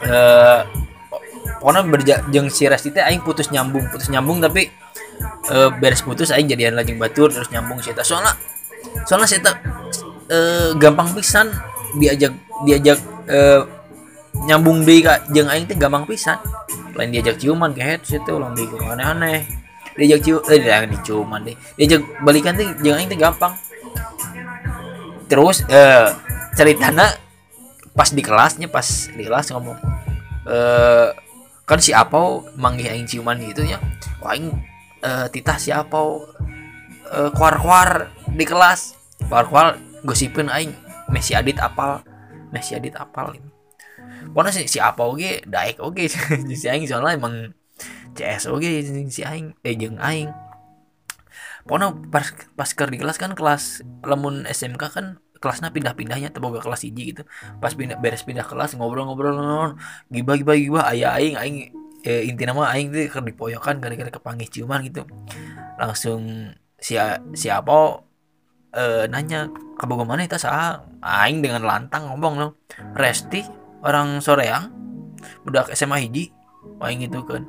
Eh 0.04 0.62
pokoknya 1.60 1.82
berja 1.86 2.16
jeng 2.32 2.48
si 2.48 2.66
Resti 2.66 2.90
teh 2.96 3.04
aing 3.04 3.22
putus 3.22 3.52
nyambung 3.52 3.92
putus 3.92 4.08
nyambung 4.08 4.40
tapi 4.40 4.72
uh, 5.52 5.70
beres 5.76 6.02
putus 6.02 6.32
aing 6.32 6.48
jadian 6.48 6.74
lagi 6.74 6.96
batur 6.96 7.30
terus 7.30 7.52
nyambung 7.52 7.84
saya 7.84 8.00
soalnya 8.02 8.34
soalnya 9.04 9.28
saya 9.28 9.52
uh, 10.32 10.72
gampang 10.80 11.12
pisan 11.12 11.52
diajak 12.00 12.32
diajak 12.68 13.00
uh, 13.30 13.64
nyambung 14.46 14.88
deh 14.88 15.00
kak 15.04 15.32
jeng 15.32 15.48
aing 15.48 15.68
teh 15.68 15.76
gampang 15.76 16.04
pisan. 16.08 16.40
Lain 16.96 17.12
diajak 17.16 17.40
ciuman 17.40 17.72
ke 17.72 17.82
head 17.84 18.02
situ 18.04 18.32
ulang 18.36 18.56
di 18.56 18.68
aneh-aneh 18.68 19.48
diajak 20.00 20.20
cium 20.24 20.40
eh 20.48 20.60
jangan 20.64 20.88
diciuman 20.96 21.42
deh 21.44 21.56
diajak 21.76 22.02
balikan 22.24 22.56
teh 22.56 22.68
jeng 22.84 23.00
aing 23.00 23.10
teh 23.12 23.20
gampang. 23.20 23.54
Terus 25.30 25.64
uh, 25.70 26.16
ceritanya 26.58 27.16
pas 27.94 28.10
di 28.12 28.24
kelasnya 28.24 28.68
pas 28.72 29.12
di 29.12 29.24
kelas 29.24 29.52
ngomong 29.52 29.78
eh 30.48 31.10
kan 31.70 31.78
si 31.78 31.94
Apau 31.94 32.50
manggil 32.58 32.90
aing 32.90 33.06
ciuman 33.06 33.38
gitu 33.44 33.62
ya? 33.62 33.78
Wah 34.24 34.34
aing 34.34 34.50
uh, 35.06 35.30
titah 35.30 35.62
si 35.62 35.70
Apau 35.70 36.26
uh, 37.12 37.30
kuar-kuar 37.36 38.10
di 38.34 38.46
kelas. 38.48 38.98
Kuar-kuar 39.30 39.78
gosipin 40.02 40.50
aing 40.50 40.74
Messi 41.12 41.38
Adit 41.38 41.60
apal 41.62 42.02
Messi 42.50 42.74
Adit 42.76 42.96
apal 42.98 43.38
gitu. 43.38 43.50
Pokoknya 44.32 44.52
si, 44.52 44.62
si 44.68 44.78
apa 44.80 45.02
oke 45.04 45.48
daek 45.48 45.80
oke 45.80 46.04
si 46.60 46.66
aing 46.68 46.86
soalnya 46.88 47.16
emang 47.16 47.36
CS 48.16 48.52
oke 48.52 48.68
si 49.12 49.22
aing 49.24 49.56
eh 49.64 49.76
jeng 49.76 49.98
aing. 50.00 50.30
Pokoknya 51.66 51.96
pas 52.10 52.28
pas 52.56 52.70
ker 52.72 52.90
di 52.90 52.98
kelas 53.00 53.18
kan 53.20 53.32
kelas 53.36 53.84
lemun 54.04 54.48
SMK 54.50 54.84
kan 54.92 55.06
kelasnya 55.40 55.72
pindah-pindahnya 55.72 56.30
teboga 56.36 56.60
kelas 56.60 56.84
hiji 56.84 57.16
gitu. 57.16 57.24
Pas 57.64 57.72
pindah 57.72 57.96
beres 58.00 58.28
pindah 58.28 58.44
kelas 58.44 58.76
ngobrol-ngobrol 58.76 59.76
gibah 60.12 60.36
gibah 60.36 60.56
gibah 60.56 60.84
ayah 60.92 61.16
aing 61.16 61.36
aing 61.40 61.58
eh, 62.04 62.28
inti 62.28 62.44
nama 62.44 62.72
aing 62.76 62.92
tuh 62.92 63.08
ker 63.08 63.24
dipoyokan 63.24 63.80
gara-gara 63.80 64.12
kepanggih 64.12 64.52
ciuman 64.52 64.84
gitu. 64.84 65.08
Langsung 65.80 66.54
si 66.80 67.00
siapa 67.36 68.04
eh, 68.76 69.06
nanya 69.08 69.48
kabogo 69.80 70.04
mana 70.04 70.28
itu 70.28 70.36
sah 70.36 70.84
aing 71.00 71.40
dengan 71.40 71.64
lantang 71.64 72.12
ngomong 72.12 72.36
loh 72.36 72.52
Resti 73.00 73.48
orang 73.82 74.20
Soreang 74.20 74.68
budak 75.48 75.72
SMA 75.72 76.04
hiji 76.04 76.36
aing 76.84 77.08
gitu 77.08 77.24
kan 77.24 77.48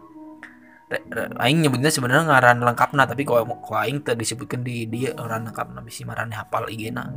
aing 1.42 1.66
nyebutnya 1.66 1.90
sebenarnya 1.90 2.30
ngaran 2.30 2.62
lengkapna 2.62 3.10
tapi 3.10 3.26
kok 3.26 3.42
aing 3.74 4.06
tadi 4.06 4.22
disebutkan 4.22 4.62
di 4.62 4.86
dia 4.86 5.14
orang 5.18 5.50
lengkapna 5.50 5.82
bisi 5.82 6.06
marane 6.06 6.38
hafal 6.38 6.70
IG-na 6.70 7.10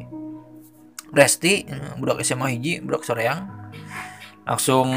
Resti 1.13 1.69
eh, 1.69 1.93
budak 2.01 2.25
SMA 2.25 2.57
hiji 2.57 2.81
budak 2.81 3.05
Soreang 3.05 3.69
langsung 4.43 4.89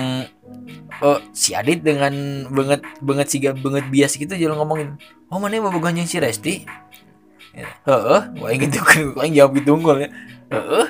oh 1.05 1.19
si 1.31 1.55
Adit 1.55 1.85
dengan 1.85 2.47
banget 2.51 2.83
banget 2.99 3.27
sih 3.31 3.41
banget 3.45 3.85
bias 3.93 4.19
gitu 4.19 4.35
jalan 4.35 4.59
ngomongin. 4.59 4.89
Oh 5.31 5.39
mana 5.39 5.59
mau 5.63 5.71
yang 5.71 6.09
si 6.09 6.19
Resti 6.19 6.67
heeh 7.57 8.23
ingin 8.53 8.69
gitu 8.69 8.81
kan 8.85 9.01
gua 9.17 9.25
jawab 9.29 9.51
gitu 9.57 9.71
unggul 9.77 9.97
ya. 10.05 10.09
Heeh 10.53 10.87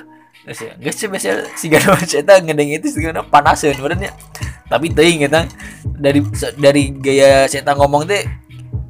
terus 0.46 0.62
ya 0.62 0.90
sih 0.94 1.10
biasa 1.10 1.58
si 1.58 1.66
gana 1.66 1.98
cerita 2.10 2.38
ngedeng 2.38 2.70
itu 2.70 2.86
si 2.90 3.02
panas 3.30 3.58
ya 3.66 3.74
sebenarnya. 3.74 4.14
Tapi 4.66 4.90
ting 4.94 5.22
kita 5.22 5.46
dari 5.82 6.20
dari 6.58 6.82
gaya 6.94 7.46
cerita 7.46 7.74
ngomong 7.74 8.06
teh 8.06 8.22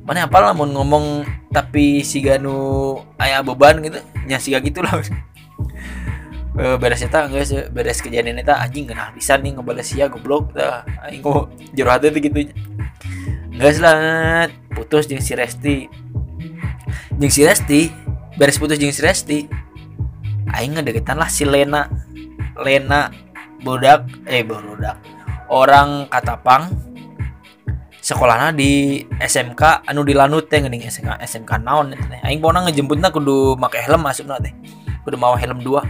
mana 0.04 0.28
apa 0.28 0.38
lah 0.38 0.52
mau 0.52 0.68
ngomong 0.68 1.24
tapi 1.50 2.04
si 2.04 2.20
ganu 2.20 2.94
ayah 3.16 3.40
beban 3.40 3.80
gitu 3.80 4.00
nya 4.28 4.36
si 4.40 4.52
gitu 4.52 4.80
lah. 4.84 5.00
E, 6.56 6.80
beres 6.80 7.04
eta 7.04 7.28
enggak 7.28 7.44
sih 7.44 7.68
beres 7.68 8.00
kejadian 8.00 8.40
eta 8.40 8.56
anjing 8.56 8.88
kenal 8.88 9.12
bisa 9.12 9.36
nih 9.36 9.52
ngebales 9.52 9.92
ya 9.92 10.08
goblok 10.08 10.56
dah 10.56 10.88
aing 11.04 11.20
kok 11.20 11.52
jero 11.76 11.92
hati 11.92 12.08
tuh 12.08 12.16
gitu. 12.16 12.48
Enggak 13.52 13.76
selamat 13.76 14.50
putus 14.72 15.04
jeung 15.04 15.20
si 15.20 15.36
Resti 15.36 15.84
jeung 17.16 17.32
si 17.32 17.42
Resti 17.44 17.88
beres 18.36 18.60
putus 18.60 18.76
jeung 18.76 18.92
si 18.92 19.00
Resti 19.00 19.38
aing 20.52 20.76
ngedeketan 20.76 21.16
lah 21.16 21.30
si 21.30 21.44
Lena. 21.44 21.88
Lena 22.56 23.12
bodak 23.60 24.08
eh 24.24 24.40
bodak. 24.40 24.96
Orang 25.52 26.08
Katapang 26.08 26.72
sekolahnya 28.00 28.56
di 28.56 29.04
SMK 29.20 29.84
anu 29.84 30.00
di 30.08 30.16
Lanut 30.16 30.48
teh 30.48 30.64
geuning 30.64 30.80
SMK 30.80 31.20
SMK 31.20 31.60
naon 31.60 31.92
teh. 31.92 32.20
Aing 32.24 32.40
pona 32.40 32.64
ngejemputna 32.64 33.12
kudu 33.12 33.60
make 33.60 33.76
helm 33.84 34.08
masukna 34.08 34.40
teh. 34.40 34.56
Kudu 35.04 35.20
mau 35.20 35.36
helm 35.36 35.60
dua. 35.60 35.84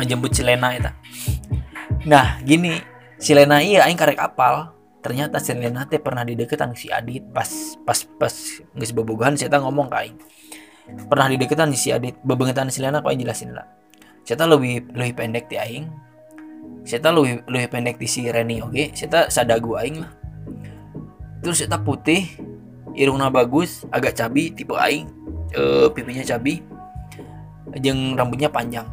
Ngejemput 0.00 0.32
si 0.32 0.40
Lena 0.40 0.72
eta. 0.72 0.96
Nah 2.08 2.40
gini 2.40 2.80
si 3.20 3.36
Lena 3.36 3.60
iya 3.60 3.84
aing 3.84 4.00
karek 4.00 4.16
apal 4.16 4.72
ternyata 5.00 5.40
si 5.40 5.56
Lena 5.56 5.88
teh 5.88 6.00
pernah 6.00 6.24
dideketan 6.24 6.76
si 6.76 6.92
Adit 6.92 7.24
pas 7.32 7.48
pas 7.84 7.98
pas 8.20 8.34
geus 8.76 8.92
bobogohan 8.92 9.36
saya 9.36 9.52
ngomong 9.60 9.88
ka 9.88 10.04
aing. 10.04 10.16
Pernah 11.08 11.26
di 11.32 11.36
deketan 11.40 11.72
si 11.72 11.92
Adit 11.92 12.20
bebengetan 12.20 12.68
si 12.68 12.84
Lena 12.84 13.00
kau 13.00 13.12
jelasin 13.12 13.56
lah. 13.56 13.64
Saya 14.24 14.44
lebih 14.46 14.92
lebih 14.92 15.14
pendek 15.16 15.48
di 15.48 15.56
aing. 15.56 15.86
Saya 16.84 17.12
lebih 17.12 17.44
lebih 17.48 17.68
pendek 17.72 17.96
di 17.96 18.08
si 18.08 18.28
Reni 18.28 18.60
oke? 18.60 18.72
Okay? 18.72 18.86
saya 18.92 19.28
sadagu 19.32 19.80
aing 19.80 20.04
lah. 20.04 20.12
Terus 21.40 21.64
saya 21.64 21.80
putih 21.80 22.28
irungna 22.92 23.32
bagus 23.32 23.88
agak 23.88 24.16
cabi 24.16 24.52
tipe 24.52 24.76
aing. 24.76 25.08
E, 25.50 25.90
pipinya 25.90 26.22
cabi 26.22 26.62
jeng 27.80 28.14
rambutnya 28.14 28.52
panjang. 28.52 28.86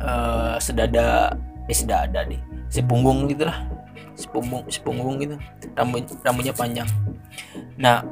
E, 0.00 0.10
sedada 0.58 1.36
eh 1.68 1.76
sedada 1.76 2.24
deh 2.24 2.40
sepunggung 2.70 3.26
gitu 4.20 4.28
sepunggung 4.28 4.68
sepunggung 4.68 5.16
gitu. 5.24 5.40
Rambut 5.72 6.04
rambutnya 6.20 6.52
panjang. 6.52 6.88
Nah 7.80 8.04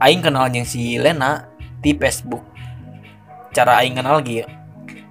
aing 0.00 0.24
kenal 0.24 0.48
yang 0.48 0.64
si 0.64 0.96
Lena 0.96 1.44
di 1.84 1.92
Facebook. 1.92 2.40
Cara 3.52 3.84
aing 3.84 4.00
kenal 4.00 4.24
lagi 4.24 4.40
ya 4.40 4.60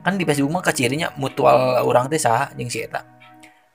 kan 0.09 0.15
di 0.15 0.23
Facebook 0.23 0.49
mah 0.49 0.63
kacirinya 0.63 1.11
mutual 1.19 1.83
orang 1.83 2.07
teh 2.07 2.17
sah 2.17 2.49
yang 2.55 2.71
si 2.71 2.81
eta. 2.81 3.03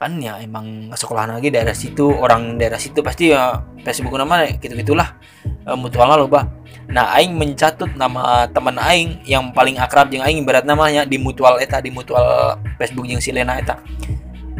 Kan 0.00 0.18
ya 0.18 0.40
emang 0.42 0.90
sekolah 0.90 1.30
lagi 1.30 1.54
daerah 1.54 1.76
situ 1.76 2.10
orang 2.10 2.58
daerah 2.58 2.80
situ 2.80 3.00
pasti 3.00 3.30
ya 3.30 3.62
Facebook 3.86 4.18
nama 4.18 4.42
gitu 4.50 4.74
gitulah 4.74 5.14
e, 5.44 5.70
mutualnya 5.76 6.18
loba. 6.18 6.50
Nah 6.90 7.14
aing 7.14 7.36
mencatut 7.36 7.92
nama 7.94 8.48
teman 8.50 8.76
aing 8.80 9.22
yang 9.24 9.52
paling 9.54 9.78
akrab 9.78 10.10
yang 10.10 10.26
aing 10.26 10.42
berat 10.42 10.66
namanya 10.66 11.06
di 11.06 11.16
mutual 11.20 11.60
eta 11.60 11.78
di 11.78 11.94
mutual 11.94 12.58
Facebook 12.80 13.06
yang 13.06 13.20
si 13.20 13.30
Lena 13.30 13.60
eta. 13.60 13.78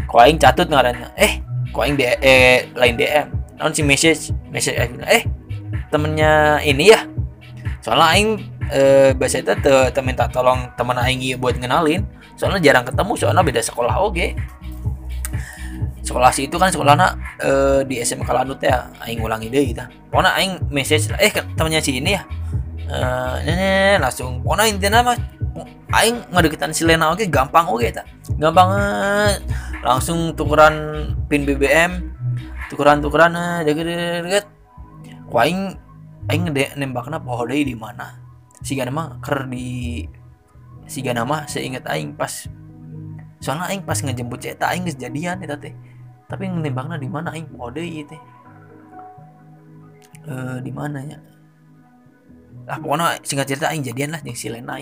Kok 0.07 0.21
aing 0.21 0.39
catut 0.39 0.69
ngarannya 0.71 1.11
eh 1.19 1.43
kok 1.75 1.83
aing 1.83 1.99
de 1.99 2.15
eh, 2.23 2.71
lain 2.79 2.95
DM 2.95 3.27
non 3.59 3.75
si 3.75 3.83
message? 3.83 4.31
Message 4.55 4.79
eh 5.11 5.27
temennya 5.91 6.63
ini 6.63 6.95
ya. 6.95 7.07
Soalnya 7.83 8.07
aing 8.15 8.29
e, 8.71 8.81
biasa 9.15 9.45
itu 9.45 9.53
te, 9.61 10.01
minta 10.01 10.31
tolong 10.31 10.73
teman 10.79 10.97
aing 10.97 11.37
buat 11.37 11.59
ngenalin. 11.59 12.07
Soalnya 12.39 12.63
jarang 12.63 12.87
ketemu 12.87 13.13
soalnya 13.19 13.43
beda 13.43 13.61
sekolah 13.63 13.95
oke. 13.99 14.15
Okay. 14.15 14.31
sekolah 16.05 16.29
si 16.37 16.45
itu 16.45 16.61
kan 16.61 16.69
sekolahnya 16.69 17.17
e, 17.41 17.51
di 17.89 17.97
SMK 17.97 18.29
Lanut 18.29 18.61
ya 18.61 18.93
aing 19.09 19.25
ulangi 19.25 19.49
deh 19.49 19.73
gitu 19.73 19.81
pokoknya 20.13 20.37
aing 20.37 20.61
message 20.69 21.09
eh 21.17 21.33
temannya 21.57 21.81
si 21.81 21.97
ini 21.97 22.13
ya. 22.13 22.23
E, 22.85 22.99
nenek 23.49 24.05
langsung 24.05 24.45
pokoknya 24.45 24.69
intinya 24.69 25.01
mah 25.01 25.17
aing 25.95 26.17
ngedeketan 26.35 26.75
si 26.75 26.83
Lena 26.83 27.15
oke 27.15 27.23
okay, 27.23 27.29
gampang 27.31 27.71
oke 27.71 27.79
okay, 27.79 27.95
tak 27.95 28.11
gampang 28.43 28.75
eh. 28.75 29.39
langsung 29.87 30.35
tukeran 30.35 30.75
pin 31.31 31.47
BBM 31.47 32.15
tukeran 32.73 32.99
tukeran 32.99 33.39
eh, 33.39 33.63
deket 33.63 33.87
deket 34.27 34.45
aing 35.35 35.75
aing 36.31 36.45
nembakna 36.79 37.21
poho 37.21 37.45
deui 37.45 37.67
di 37.67 37.77
mana. 37.77 38.23
Siga 38.65 38.89
nama 38.89 39.21
ker 39.21 39.45
di 39.51 40.05
siga 40.89 41.13
nama 41.13 41.45
seingat 41.49 41.85
aing 41.89 42.17
pas 42.17 42.49
soalnya 43.41 43.69
aing 43.73 43.85
pas 43.85 43.99
ngejemput 44.01 44.41
ceta 44.41 44.73
aing 44.73 44.89
geus 44.89 44.97
jadian 44.97 45.43
eta 45.43 45.59
teh. 45.59 45.75
Tapi 46.31 46.49
nembakna 46.49 46.97
di 46.97 47.09
mana 47.11 47.35
aing 47.37 47.51
poho 47.51 47.69
deui 47.75 48.07
teh. 48.07 48.21
Eh 50.25 50.59
di 50.65 50.73
mana 50.73 50.99
ya? 51.05 51.19
Lah 52.65 52.81
pokoknya 52.81 53.21
singkat 53.21 53.47
cerita 53.53 53.69
aing 53.69 53.85
jadian 53.85 54.17
lah 54.17 54.21
yang 54.25 54.37
si 54.39 54.49
Lena 54.49 54.81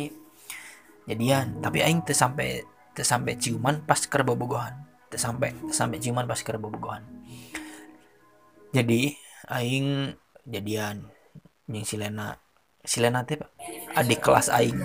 jadian. 1.08 1.58
Tapi 1.62 1.82
aing 1.82 2.06
teh 2.06 2.16
sampai 2.16 2.62
teh 2.92 3.06
sampai 3.06 3.40
ciuman 3.40 3.82
pas 3.88 3.98
ker 3.98 4.20
bobogohan 4.22 4.76
teh 5.08 5.16
sampai 5.16 5.56
sampai 5.72 5.96
ciuman 5.96 6.28
pas 6.28 6.36
ker 6.36 6.60
bobogohan 6.60 7.00
jadi 8.72 9.12
aing 9.52 10.16
jadian. 10.48 11.12
Yang 11.68 11.94
Silena. 11.94 12.40
Silena 12.82 13.22
teh 13.22 13.38
adik 13.94 14.24
kelas 14.24 14.48
aing. 14.48 14.80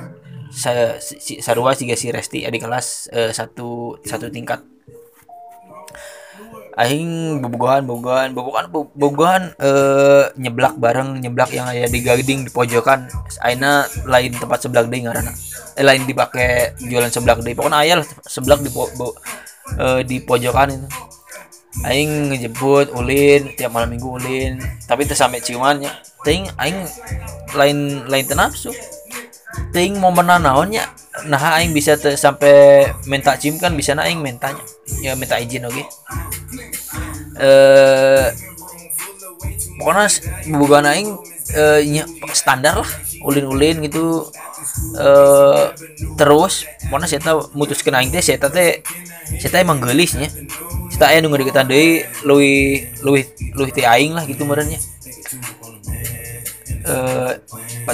Saya 0.52 1.00
si, 1.00 1.44
sarua 1.44 1.76
si 1.76 1.88
si 1.96 2.08
Resti 2.08 2.48
adik 2.48 2.68
kelas 2.68 3.12
uh, 3.12 3.32
satu 3.36 4.00
satu 4.04 4.32
tingkat 4.32 4.64
aing 6.78 7.42
bobogohan 7.42 7.82
bobogohan 7.90 8.30
bobogohan 8.38 8.66
bobogohan 8.70 9.44
uh, 9.58 10.30
nyeblak 10.38 10.78
bareng 10.78 11.18
nyeblak 11.18 11.50
yang 11.50 11.66
ada 11.66 11.90
di 11.90 12.00
gading 12.06 12.46
di 12.46 12.52
pojokan. 12.54 13.10
Aina 13.42 13.90
lain 14.06 14.38
tempat 14.38 14.62
sebelah 14.62 14.86
deh 14.86 15.02
ngarana 15.02 15.34
eh, 15.74 15.86
lain 15.86 16.06
dipakai 16.06 16.78
jualan 16.86 17.10
sebelah 17.10 17.38
deh 17.42 17.54
pokoknya 17.58 17.78
ayah 17.82 17.98
sebelah 18.26 18.62
di 18.62 18.70
po, 18.70 18.86
uh, 18.90 20.02
di 20.06 20.22
pojokan 20.22 20.78
itu. 20.78 20.88
Aing 21.86 22.34
ngejemput 22.34 22.90
ulin 22.94 23.54
tiap 23.54 23.70
malam 23.70 23.94
minggu 23.94 24.18
ulin. 24.18 24.58
Tapi 24.90 25.06
itu 25.06 25.14
sampai 25.14 25.42
ciumannya. 25.46 25.94
Ting 26.26 26.50
aing 26.58 26.90
lain 27.54 28.06
lain 28.10 28.26
tenapsu 28.26 28.74
ting 29.74 29.98
momen 29.98 30.28
naonnya 30.28 30.86
nah 31.26 31.58
aing 31.58 31.74
bisa 31.74 31.98
te, 31.98 32.14
sampai 32.14 32.86
minta 33.10 33.34
cium 33.38 33.58
kan 33.58 33.74
bisa 33.74 33.98
aing 33.98 34.22
mintanya 34.22 34.62
ya 35.02 35.18
minta 35.18 35.42
izin 35.42 35.66
oke. 35.66 35.74
Okay? 35.74 35.86
eh 37.42 38.28
pokoknya 39.82 40.06
bukan 40.58 40.84
aing 40.86 41.10
eh, 41.58 42.06
standar 42.34 42.82
lah 42.82 42.92
ulin-ulin 43.26 43.82
gitu. 43.86 44.30
Eh 44.98 45.66
terus 46.18 46.70
pokoknya 46.90 47.08
saya 47.10 47.22
tahu 47.22 47.40
mutuskan 47.58 47.98
aing 47.98 48.14
teh 48.14 48.22
saya 48.22 48.38
teh 48.38 48.86
saya 49.42 49.50
teh 49.50 49.62
emang 49.62 49.82
gelisnya 49.82 50.30
kita 50.94 51.14
aya 51.14 51.22
nunggu 51.22 51.46
deui 51.70 52.06
luwi 52.26 52.54
luwi 53.06 53.22
luwi 53.54 53.70
ti 53.74 53.86
aing 53.86 54.18
lah 54.18 54.26
gitu 54.26 54.46
merenya 54.46 54.82
eh 56.88 57.34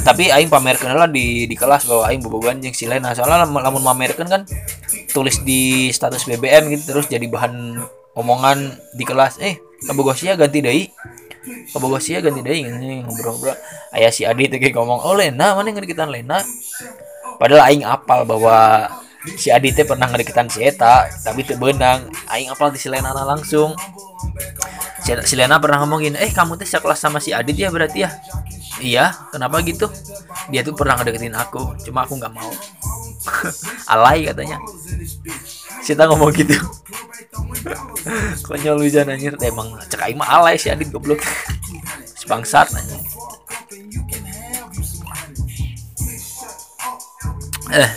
tapi 0.06 0.30
aing 0.30 0.48
pamerkeun 0.48 0.94
lah 0.94 1.10
di 1.10 1.49
di 1.49 1.56
kelas 1.57 1.90
bahwa 1.90 2.07
aing 2.07 2.22
bobogan 2.22 2.61
jeung 2.61 2.78
si 2.78 2.86
Lena. 2.86 3.18
Soalnya 3.18 3.49
lamun 3.49 3.82
pamerkeun 3.82 4.30
kan 4.30 4.41
tulis 5.10 5.41
di 5.41 5.90
status 5.90 6.30
BBM 6.30 6.70
gitu 6.74 6.94
terus 6.94 7.06
jadi 7.10 7.26
bahan 7.26 7.82
omongan 8.14 8.78
di 8.94 9.03
kelas. 9.03 9.41
Eh 9.41 9.57
kabogosia 9.90 10.38
ganti 10.38 10.61
deui. 10.61 10.86
Kabogosia 11.74 12.22
ganti 12.22 12.40
deui 12.45 12.64
ngobrol-ngobrol. 13.03 13.57
Aya 13.91 14.14
si 14.14 14.24
Adi 14.24 14.48
teh 14.48 14.61
ngomong 14.61 15.03
oh 15.03 15.18
Lena 15.18 15.57
mana 15.57 15.74
ngedeketan 15.74 16.14
Lena? 16.14 16.40
Padahal 17.41 17.68
aing 17.74 17.84
apal 17.84 18.24
bahwa 18.24 18.88
si 19.39 19.47
Adit 19.49 19.79
pernah 19.87 20.07
ngedeketan 20.11 20.51
si 20.51 20.59
Eta 20.63 21.07
tapi 21.23 21.47
itu 21.47 21.55
benang 21.55 22.11
aing 22.27 22.51
apal 22.51 22.69
di 22.71 22.79
si 22.79 22.91
Lena 22.91 23.15
langsung. 23.15 23.75
Si, 25.03 25.11
si 25.27 25.35
Lena 25.35 25.59
pernah 25.59 25.83
ngomongin 25.83 26.15
eh 26.15 26.31
kamu 26.31 26.55
tuh 26.59 26.67
sekelas 26.67 26.99
sama 26.99 27.19
si 27.19 27.31
Adit 27.35 27.55
ya 27.55 27.71
berarti 27.71 28.03
ya? 28.03 28.09
Iya 28.83 29.05
kenapa 29.31 29.63
gitu? 29.63 29.87
Dia 30.51 30.63
tuh 30.63 30.75
pernah 30.75 30.99
ngedeketin 30.99 31.35
aku 31.35 31.75
cuma 31.87 32.03
aku 32.03 32.19
nggak 32.19 32.33
mau. 32.33 32.51
Alay 33.93 34.27
katanya. 34.27 34.59
Sita 35.83 36.07
ngomong 36.07 36.31
gitu. 36.35 36.55
Konyol 38.47 38.83
bisa 38.83 39.07
anjir. 39.07 39.35
Emang 39.39 39.79
cek 39.87 40.03
aing 40.03 40.19
mah 40.19 40.39
alay 40.39 40.59
si 40.59 40.67
Adit 40.71 40.91
goblok. 40.91 41.19
Sebangsat 42.19 42.71
nanya 42.71 42.99
eh 47.73 47.89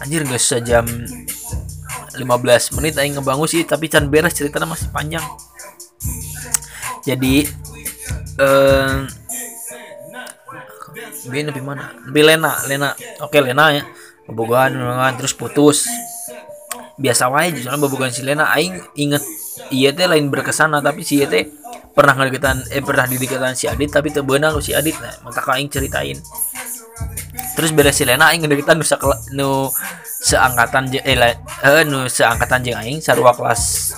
anjir 0.00 0.24
gak 0.24 0.40
sejam 0.40 0.84
15 0.84 2.76
menit 2.80 2.94
aing 2.98 3.14
ngebangun 3.16 3.46
sih 3.46 3.62
tapi 3.64 3.86
can 3.86 4.08
beres 4.08 4.34
ceritanya 4.34 4.68
masih 4.68 4.88
panjang 4.90 5.24
jadi 7.04 7.48
eh 8.40 9.06
Bin 11.28 11.46
lebih 11.46 11.62
mana? 11.62 11.92
Lebih 12.08 12.22
Lena, 12.26 12.52
Lena. 12.66 12.90
Oke, 13.20 13.38
Lena 13.44 13.70
ya. 13.70 13.84
Bobogan, 14.26 14.74
terus 15.20 15.36
putus. 15.36 15.86
Biasa 17.00 17.32
wae 17.32 17.56
soalnya 17.56 17.80
bobogan 17.80 18.12
si 18.12 18.20
Lena 18.20 18.52
aing 18.52 18.76
inget 19.00 19.24
iya 19.72 19.88
teh 19.88 20.04
lain 20.04 20.28
berkesana 20.28 20.84
tapi 20.84 21.00
si 21.00 21.16
teh 21.24 21.48
pernah 21.96 22.12
ngedeketan 22.12 22.60
eh 22.68 22.84
pernah 22.84 23.08
dideketan 23.08 23.56
si 23.56 23.72
Adit 23.72 23.88
tapi 23.88 24.12
teu 24.12 24.20
beunang 24.20 24.60
si 24.60 24.76
Adit 24.76 25.00
nah 25.00 25.16
maka 25.24 25.40
aing 25.56 25.72
ceritain 25.72 26.20
terus 27.56 27.70
beres 27.76 27.98
si 27.98 28.04
Lena 28.08 28.32
aing 28.32 28.44
ngedeketan 28.44 28.80
nu 28.80 28.84
nu 29.36 29.48
seangkatan 30.20 30.92
je, 30.92 31.00
eh, 31.00 31.16
eh 31.16 31.84
nu 31.84 32.08
seangkatan 32.08 32.64
jeung 32.64 32.78
aing 32.78 32.98
sarua 33.00 33.32
kelas 33.32 33.94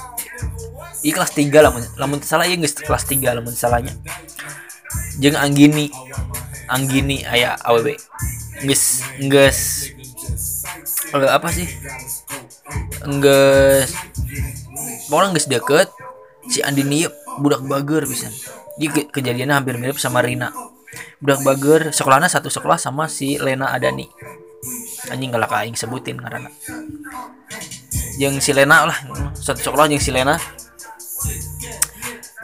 i 1.03 1.11
kelas 1.11 1.35
3 1.35 1.51
lamun 1.51 1.83
lamun 1.99 2.19
salah 2.23 2.47
ya 2.47 2.55
geus 2.55 2.79
kelas 2.79 3.05
3 3.11 3.35
lamun 3.35 3.55
salahnya. 3.55 3.91
Jeung 5.19 5.37
Anggini 5.37 5.91
Anggini 6.71 7.27
aya 7.27 7.59
AWB 7.67 7.99
geus 8.65 9.03
geus 9.19 9.91
uh, 11.11 11.31
apa 11.35 11.51
sih? 11.51 11.67
Geus 13.19 13.91
orang 15.13 15.35
geus 15.37 15.51
deket 15.51 15.91
si 16.49 16.63
Andini 16.63 17.05
budak 17.39 17.63
bager 17.67 18.07
bisa 18.07 18.31
di 18.81 18.89
ke 18.89 19.11
kejadiannya 19.11 19.55
hampir 19.59 19.77
mirip 19.77 20.01
sama 20.01 20.25
Rina 20.25 20.49
budak 21.19 21.41
bager 21.47 21.81
sekolahnya 21.95 22.29
satu 22.29 22.49
sekolah 22.53 22.77
sama 22.77 23.09
si 23.09 23.37
Lena 23.39 23.73
Adani. 23.73 24.09
Anjing 25.11 25.35
galak 25.35 25.51
aing 25.51 25.75
sebutin 25.75 26.19
karena 26.23 26.47
yang 28.21 28.39
si 28.39 28.55
Lena 28.55 28.87
lah 28.87 28.99
satu 29.35 29.61
sekolah 29.61 29.91
yang 29.91 30.03
si 30.03 30.15
Lena. 30.15 30.39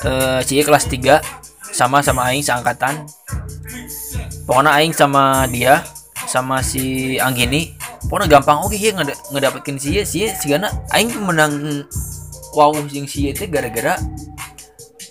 Eh 0.03 0.43
uh, 0.43 0.65
kelas 0.65 0.91
3 0.91 1.75
sama 1.75 2.03
sama 2.03 2.31
aing 2.33 2.43
seangkatan. 2.43 3.07
Pokoknya 4.49 4.73
aing 4.81 4.97
sama 4.97 5.45
dia 5.51 5.85
sama 6.29 6.61
si 6.61 7.17
Anggini 7.17 7.73
pokoknya 8.07 8.39
gampang 8.39 8.61
oke 8.61 8.77
okay, 8.77 8.93
ya 8.93 9.01
nged 9.01 9.11
ngedapetin 9.33 9.77
si 9.81 9.97
si 10.05 10.29
si 10.29 10.45
gana 10.47 10.69
aing 10.93 11.11
menang 11.25 11.83
wow 12.53 12.71
yang 12.93 13.09
si 13.09 13.33
itu 13.33 13.49
gara-gara 13.49 13.97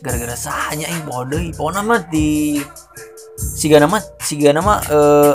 gara-gara 0.05 0.35
sahanya 0.38 0.85
aing 0.88 1.03
bodoh 1.09 1.41
pokoknya 1.57 1.81
mah 1.81 2.01
di 2.07 2.61
si 3.38 3.69
gana 3.69 3.85
mah 3.85 4.01
si 4.18 4.35
gana 4.41 4.59
mah 4.65 4.80
eh 4.89 5.34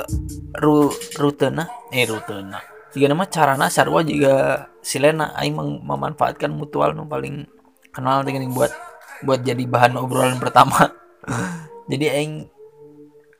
ru 0.58 0.90
rutena. 1.16 1.70
Eh 1.94 2.02
rutena. 2.04 2.58
Si 2.90 2.98
gana 2.98 3.14
mah 3.14 3.30
carana 3.30 3.70
sarwa 3.70 4.02
juga 4.02 4.66
silena 4.82 5.32
aing 5.38 5.54
memanfaatkan 5.86 6.50
mutual 6.50 6.92
nu 6.92 7.06
paling 7.06 7.46
kenal 7.94 8.26
dengan 8.26 8.50
buat 8.50 8.74
buat 9.22 9.46
jadi 9.46 9.62
bahan 9.64 9.94
obrolan 9.96 10.42
pertama. 10.42 10.90
Jadi 11.90 12.06
aing 12.08 12.34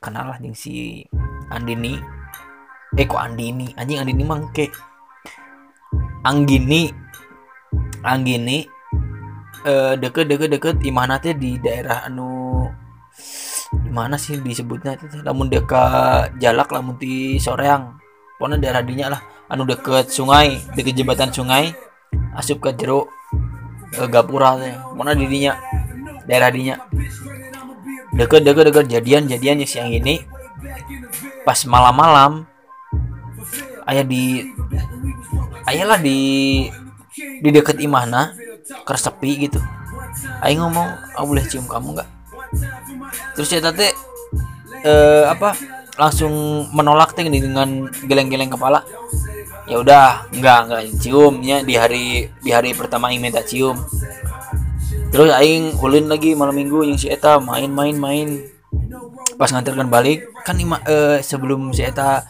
kenal 0.03 0.31
lah 0.31 0.39
yang 0.43 0.55
si 0.55 1.03
Andini. 1.51 1.99
Eh 2.95 3.07
kok 3.07 3.19
Andini? 3.19 3.71
Anjing 3.79 4.03
Andini 4.03 4.23
mangke 4.27 4.67
Anggini 6.23 6.93
Anggini 8.05 8.67
eh 9.63 9.95
deket 9.95 10.27
deket 10.27 10.49
deket 10.59 10.77
imana 10.83 11.23
teh 11.23 11.33
di 11.39 11.55
daerah 11.63 12.03
anu 12.05 12.67
mana 13.93 14.17
sih 14.17 14.41
disebutnya 14.41 14.97
itu 14.97 15.21
namun 15.21 15.53
dekat 15.53 16.37
jalak 16.41 16.73
lamun 16.73 16.97
di 16.97 17.37
soreang. 17.37 18.01
Pokoknya 18.41 18.57
daerah 18.59 18.83
dinya 18.83 19.07
lah. 19.13 19.21
Anu 19.53 19.69
deket 19.69 20.09
sungai 20.09 20.61
deket 20.73 20.97
jembatan 20.97 21.29
sungai. 21.29 21.73
Asup 22.33 22.65
ke 22.65 22.73
jeruk 22.73 23.09
e, 23.93 24.01
gapura 24.09 24.57
teh. 24.57 24.73
Mana 24.97 25.13
didinya 25.13 25.57
daerah 26.25 26.49
dinya. 26.49 26.81
Deket 28.17 28.45
deket 28.45 28.73
deket. 28.73 28.85
Jadian 28.89 29.29
jadiannya 29.29 29.69
siang 29.69 29.93
ini. 29.93 30.25
Pas 31.45 31.59
malam-malam 31.69 32.49
ayah 33.83 34.07
di 34.07 34.47
ayah 35.67 35.87
lah 35.91 35.99
di 35.99 36.19
di 37.45 37.49
deket 37.53 37.77
imahna 37.83 38.33
kersepi 38.89 39.49
gitu. 39.49 39.61
Ayah 40.41 40.65
ngomong 40.65 40.89
aku 41.19 41.25
boleh 41.35 41.45
cium 41.49 41.67
kamu 41.67 41.99
nggak 41.99 42.23
terus 43.35 43.49
saya 43.49 43.73
tadi 43.73 43.89
eh, 44.83 45.25
apa 45.29 45.55
langsung 45.97 46.67
menolak 46.73 47.13
teh 47.13 47.25
dengan 47.29 47.89
geleng-geleng 48.09 48.53
kepala. 48.53 48.81
Ya 49.69 49.79
udah 49.79 50.27
nggak 50.33 50.61
nggak 50.69 50.83
ciumnya 50.99 51.63
di 51.63 51.75
hari 51.79 52.29
di 52.43 52.51
hari 52.51 52.75
pertama 52.75 53.13
ingin 53.13 53.31
minta 53.31 53.45
cium. 53.45 53.79
Terus 55.13 55.29
aing 55.29 55.77
ulin 55.79 56.09
lagi 56.09 56.33
malam 56.33 56.57
minggu 56.57 56.89
yang 56.89 56.97
si 56.97 57.13
eta 57.13 57.37
main-main 57.37 57.93
main 57.93 58.29
pas 59.37 59.53
nganterkan 59.53 59.93
balik 59.93 60.25
kan 60.45 60.57
ima, 60.57 60.81
uh, 60.89 61.21
sebelum 61.21 61.71
si 61.77 61.85
eta 61.85 62.25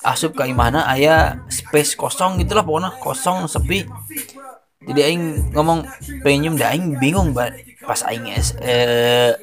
asup 0.00 0.32
ke 0.32 0.48
imana 0.48 0.88
ayah 0.96 1.44
space 1.52 1.92
kosong 1.92 2.40
gitulah 2.40 2.64
pokoknya 2.64 2.90
kosong 2.98 3.44
sepi. 3.44 3.84
Jadi 4.86 5.00
aing 5.02 5.52
ngomong 5.52 5.84
pengen 6.24 6.56
dah 6.56 6.72
aing 6.72 6.96
bingung 6.96 7.36
banget 7.36 7.76
pas 7.84 8.00
aing 8.08 8.32
es, 8.32 8.56
uh, 8.58 9.36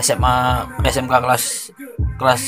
SMA 0.00 0.36
SMK 0.84 1.12
kelas 1.12 1.44
kelas 2.20 2.42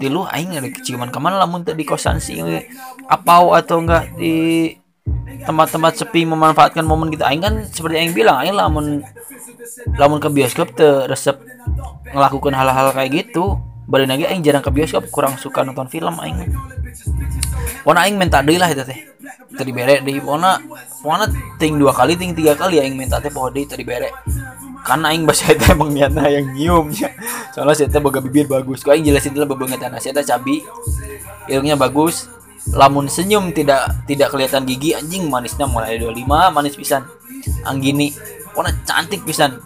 tilu 0.00 0.24
aing 0.32 0.56
ada 0.56 0.68
keciuman 0.70 1.12
ke 1.12 1.18
mana 1.20 1.40
lamun 1.40 1.64
di 1.64 1.84
kosan 1.84 2.20
sih 2.20 2.40
apau 3.08 3.52
atau 3.52 3.82
enggak 3.84 4.12
di 4.16 4.72
tempat-tempat 5.46 5.92
sepi 6.02 6.26
memanfaatkan 6.26 6.82
momen 6.82 7.12
kita 7.12 7.28
aing 7.28 7.42
kan 7.42 7.54
seperti 7.68 8.00
yang 8.00 8.16
bilang 8.16 8.36
aing 8.42 8.56
lamun 8.56 9.04
lamun 9.94 10.18
ke 10.18 10.28
bioskop 10.32 10.74
tuh 10.74 11.06
resep 11.06 11.36
ngelakukan 12.10 12.54
hal-hal 12.54 12.90
kayak 12.94 13.26
gitu. 13.26 13.58
Balik 13.86 14.10
lagi 14.10 14.24
aing 14.26 14.42
jarang 14.42 14.66
ke 14.66 14.70
bioskop 14.74 15.06
kurang 15.14 15.38
suka 15.38 15.62
nonton 15.62 15.86
film 15.86 16.18
aing. 16.18 16.50
Pona 17.86 18.02
aing 18.02 18.18
minta 18.18 18.42
deui 18.42 18.58
lah 18.58 18.66
itu 18.66 18.82
teh. 18.82 18.98
Tadi 19.54 19.70
bere 19.70 20.02
di 20.02 20.18
pona 20.18 20.58
pona 21.02 21.30
ting 21.54 21.78
dua 21.78 21.94
kali 21.94 22.18
ting 22.18 22.34
tiga 22.34 22.58
kali 22.58 22.82
aing 22.82 22.98
minta 22.98 23.22
teh 23.22 23.30
pohon 23.30 23.54
deui 23.54 23.62
tadi 23.62 23.86
bere 23.86 24.10
karena 24.86 25.10
aing 25.10 25.26
bahasa 25.26 25.50
itu 25.50 25.66
emang 25.74 25.90
niatnya 25.90 26.30
yang 26.30 26.46
nyiumnya. 26.54 27.10
Soalnya 27.50 27.74
saya 27.74 27.98
boga 27.98 28.22
bibir 28.22 28.46
bagus. 28.46 28.86
Kau 28.86 28.94
aing 28.94 29.02
jelasin 29.02 29.34
dulu 29.34 29.58
bebengetan 29.58 29.90
saya 29.98 30.22
cabi 30.22 30.62
ilmunya 31.50 31.74
bagus 31.74 32.30
lamun 32.70 33.06
senyum 33.06 33.54
tidak 33.54 34.06
tidak 34.10 34.30
kelihatan 34.34 34.66
gigi 34.66 34.94
anjing 34.94 35.26
manisnya 35.26 35.66
mulai 35.66 35.98
25 35.98 36.54
manis 36.54 36.78
pisan. 36.78 37.02
Anggini 37.66 38.14
warna 38.54 38.70
cantik 38.86 39.26
pisan. 39.26 39.58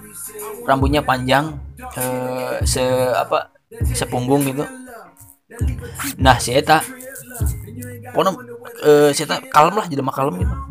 Rambutnya 0.64 1.04
panjang 1.04 1.52
eh, 2.00 2.64
se 2.64 2.84
apa 3.12 3.52
sepunggung 3.92 4.40
gitu. 4.48 4.64
Nah 6.16 6.40
si 6.40 6.56
eta 6.56 6.80
pokoknya 8.16 8.32
eh, 8.88 9.10
si 9.12 9.28
eta 9.28 9.36
kalem 9.52 9.76
lah 9.76 9.84
jadi 9.84 10.00
kalem 10.00 10.40
gitu 10.40 10.69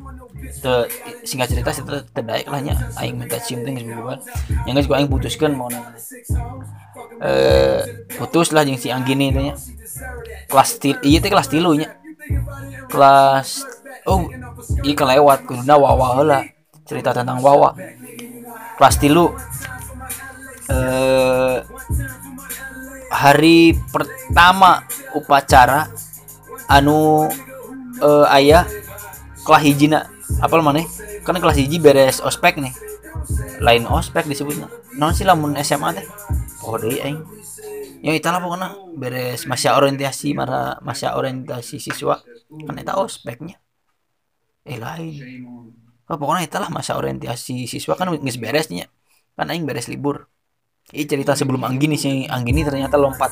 te, 0.50 0.74
singkat 1.24 1.54
cerita 1.54 1.70
eta 1.70 2.02
terdaik 2.10 2.50
lah 2.50 2.62
nya. 2.62 2.76
Aing 2.98 3.22
minta 3.22 3.38
geus 3.38 3.86
bubar 3.86 4.20
yang 4.66 4.76
geus 4.78 4.90
aing 4.90 5.10
putuskan 5.10 5.54
mau 5.54 5.70
nanya. 5.70 5.94
Eh 7.22 8.08
putus 8.18 8.50
lah 8.56 8.66
jeung 8.66 8.82
si 8.82 8.90
Anggini 8.90 9.30
teh 9.30 9.44
nya. 9.52 9.56
Kelas 10.50 10.82
til 10.82 10.98
iya 11.06 11.22
teh 11.22 11.30
kelas 11.30 11.48
tilu 11.48 11.78
nya. 11.78 11.94
Kelas 12.90 13.64
oh 14.10 14.26
iya 14.82 14.94
kelewat 14.98 15.46
kuduna 15.46 15.78
wawa 15.78 16.18
heula. 16.18 16.40
Cerita 16.90 17.14
tentang 17.14 17.40
wawa. 17.46 17.78
Kelas 18.82 18.96
tilu. 18.98 19.32
Eh 20.70 21.58
hari 23.10 23.74
pertama 23.90 24.86
upacara 25.18 25.90
anu 26.70 27.26
eh, 27.98 28.36
ayah 28.38 28.70
kelas 29.42 29.66
hijina 29.66 30.06
apa 30.38 30.54
mana 30.62 30.86
kan 31.26 31.34
kelas 31.34 31.58
hiji 31.58 31.82
beres 31.82 32.22
ospek 32.22 32.62
nih. 32.62 32.74
Lain 33.60 33.90
ospek 33.90 34.30
disebutnya. 34.30 34.70
Non 34.96 35.12
sih 35.12 35.26
lamun 35.26 35.58
SMA 35.60 35.90
teh? 35.98 36.06
Oh 36.64 36.78
deh 36.78 37.02
aing. 37.02 37.20
Ya 38.00 38.16
itu 38.16 38.28
lah 38.30 38.40
pokoknya. 38.40 38.70
Beres 38.96 39.50
masa 39.50 39.76
orientasi 39.76 40.38
mara 40.38 40.78
masa 40.86 41.18
orientasi 41.18 41.82
siswa. 41.82 42.22
Kan 42.48 42.76
itu 42.78 42.94
ospeknya. 42.96 43.58
Eh 44.64 44.80
lain. 44.80 45.44
Oh, 46.10 46.18
pokoknya 46.18 46.48
itu 46.48 46.58
lah 46.62 46.70
masa 46.72 46.96
orientasi 46.96 47.68
siswa. 47.68 47.98
Kan 48.00 48.14
nggak 48.14 48.40
beresnya 48.40 48.88
kan 49.36 49.52
aing 49.52 49.64
beres 49.64 49.88
libur. 49.92 50.28
Ini 50.90 51.06
cerita 51.06 51.38
sebelum 51.38 51.64
Anggini 51.64 51.96
si 51.96 52.26
Anggini 52.26 52.66
ternyata 52.66 52.98
lompat. 52.98 53.32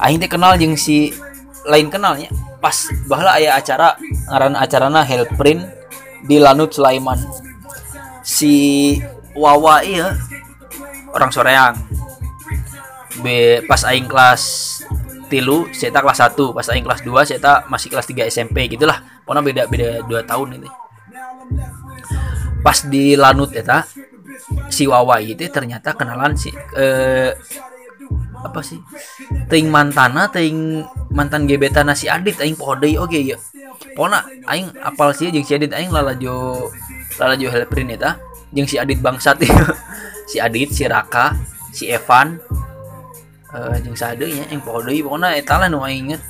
Aing 0.00 0.20
teh 0.20 0.30
kenal 0.30 0.56
jeung 0.56 0.76
si 0.76 1.12
lain 1.66 1.88
kenalnya. 1.92 2.30
Pas 2.60 2.76
bahwa 3.08 3.32
ayah 3.40 3.56
acara 3.56 3.96
ngaran 4.28 4.54
acarana 4.56 5.00
Hellprint 5.04 5.64
di 6.24 6.36
Lanut 6.36 6.72
Sulaiman. 6.76 7.18
Si 8.20 8.96
Wawa 9.32 9.80
iya 9.84 10.16
orang 11.12 11.32
Soreang. 11.32 11.76
B 13.20 13.58
pas 13.68 13.84
aing 13.84 14.08
kelas 14.08 14.42
tilu 15.30 15.68
saya 15.70 15.94
kelas 15.94 16.18
1 16.34 16.56
pas 16.56 16.66
aing 16.72 16.82
kelas 16.82 17.00
2 17.06 17.28
saya 17.28 17.62
masih 17.68 17.88
kelas 17.92 18.06
3 18.08 18.28
SMP 18.28 18.68
gitulah. 18.70 19.00
Pokoknya 19.24 19.42
beda 19.44 19.62
beda 19.68 19.88
2 20.08 20.30
tahun 20.30 20.48
ini. 20.60 20.68
Pas 22.60 22.78
di 22.84 23.16
Lanut 23.16 23.52
eta 23.56 23.88
si 24.68 24.86
Wawa 24.86 25.18
itu 25.20 25.42
ternyata 25.48 25.96
kenalan 25.96 26.36
si 26.36 26.52
eh, 26.76 27.32
apa 28.40 28.60
sih? 28.64 28.80
Ting 29.52 29.68
mantana 29.68 30.26
ting 30.32 30.84
mantan 31.12 31.44
gebetan 31.44 31.92
si 31.92 32.08
Adit 32.08 32.40
aing 32.40 32.56
poho 32.56 32.74
deui 32.78 32.96
oge 32.96 33.20
ya 33.20 33.36
pokona 33.96 34.24
aing 34.48 34.70
apal 34.80 35.12
sih 35.12 35.28
jeung 35.28 35.44
si 35.44 35.56
Adit 35.56 35.72
aing 35.72 35.92
lalajo 35.92 36.68
lalajo 37.20 37.48
helprin 37.52 37.92
eta 37.92 38.16
jeung 38.54 38.68
si 38.68 38.80
Adit 38.80 39.00
bangsat 39.04 39.40
si 40.30 40.40
Adit 40.40 40.72
si 40.72 40.88
Raka 40.88 41.36
si 41.70 41.86
Evan 41.90 42.40
uh, 43.52 43.76
jeung 43.84 43.96
sade 43.96 44.24
nya 44.24 44.48
aing 44.48 44.62
poho 44.64 44.80
deui. 44.84 45.04
Pokona 45.04 45.36
eta 45.36 45.60
lah 45.60 45.68
nu 45.68 45.84
aing 45.84 46.12
inget. 46.12 46.22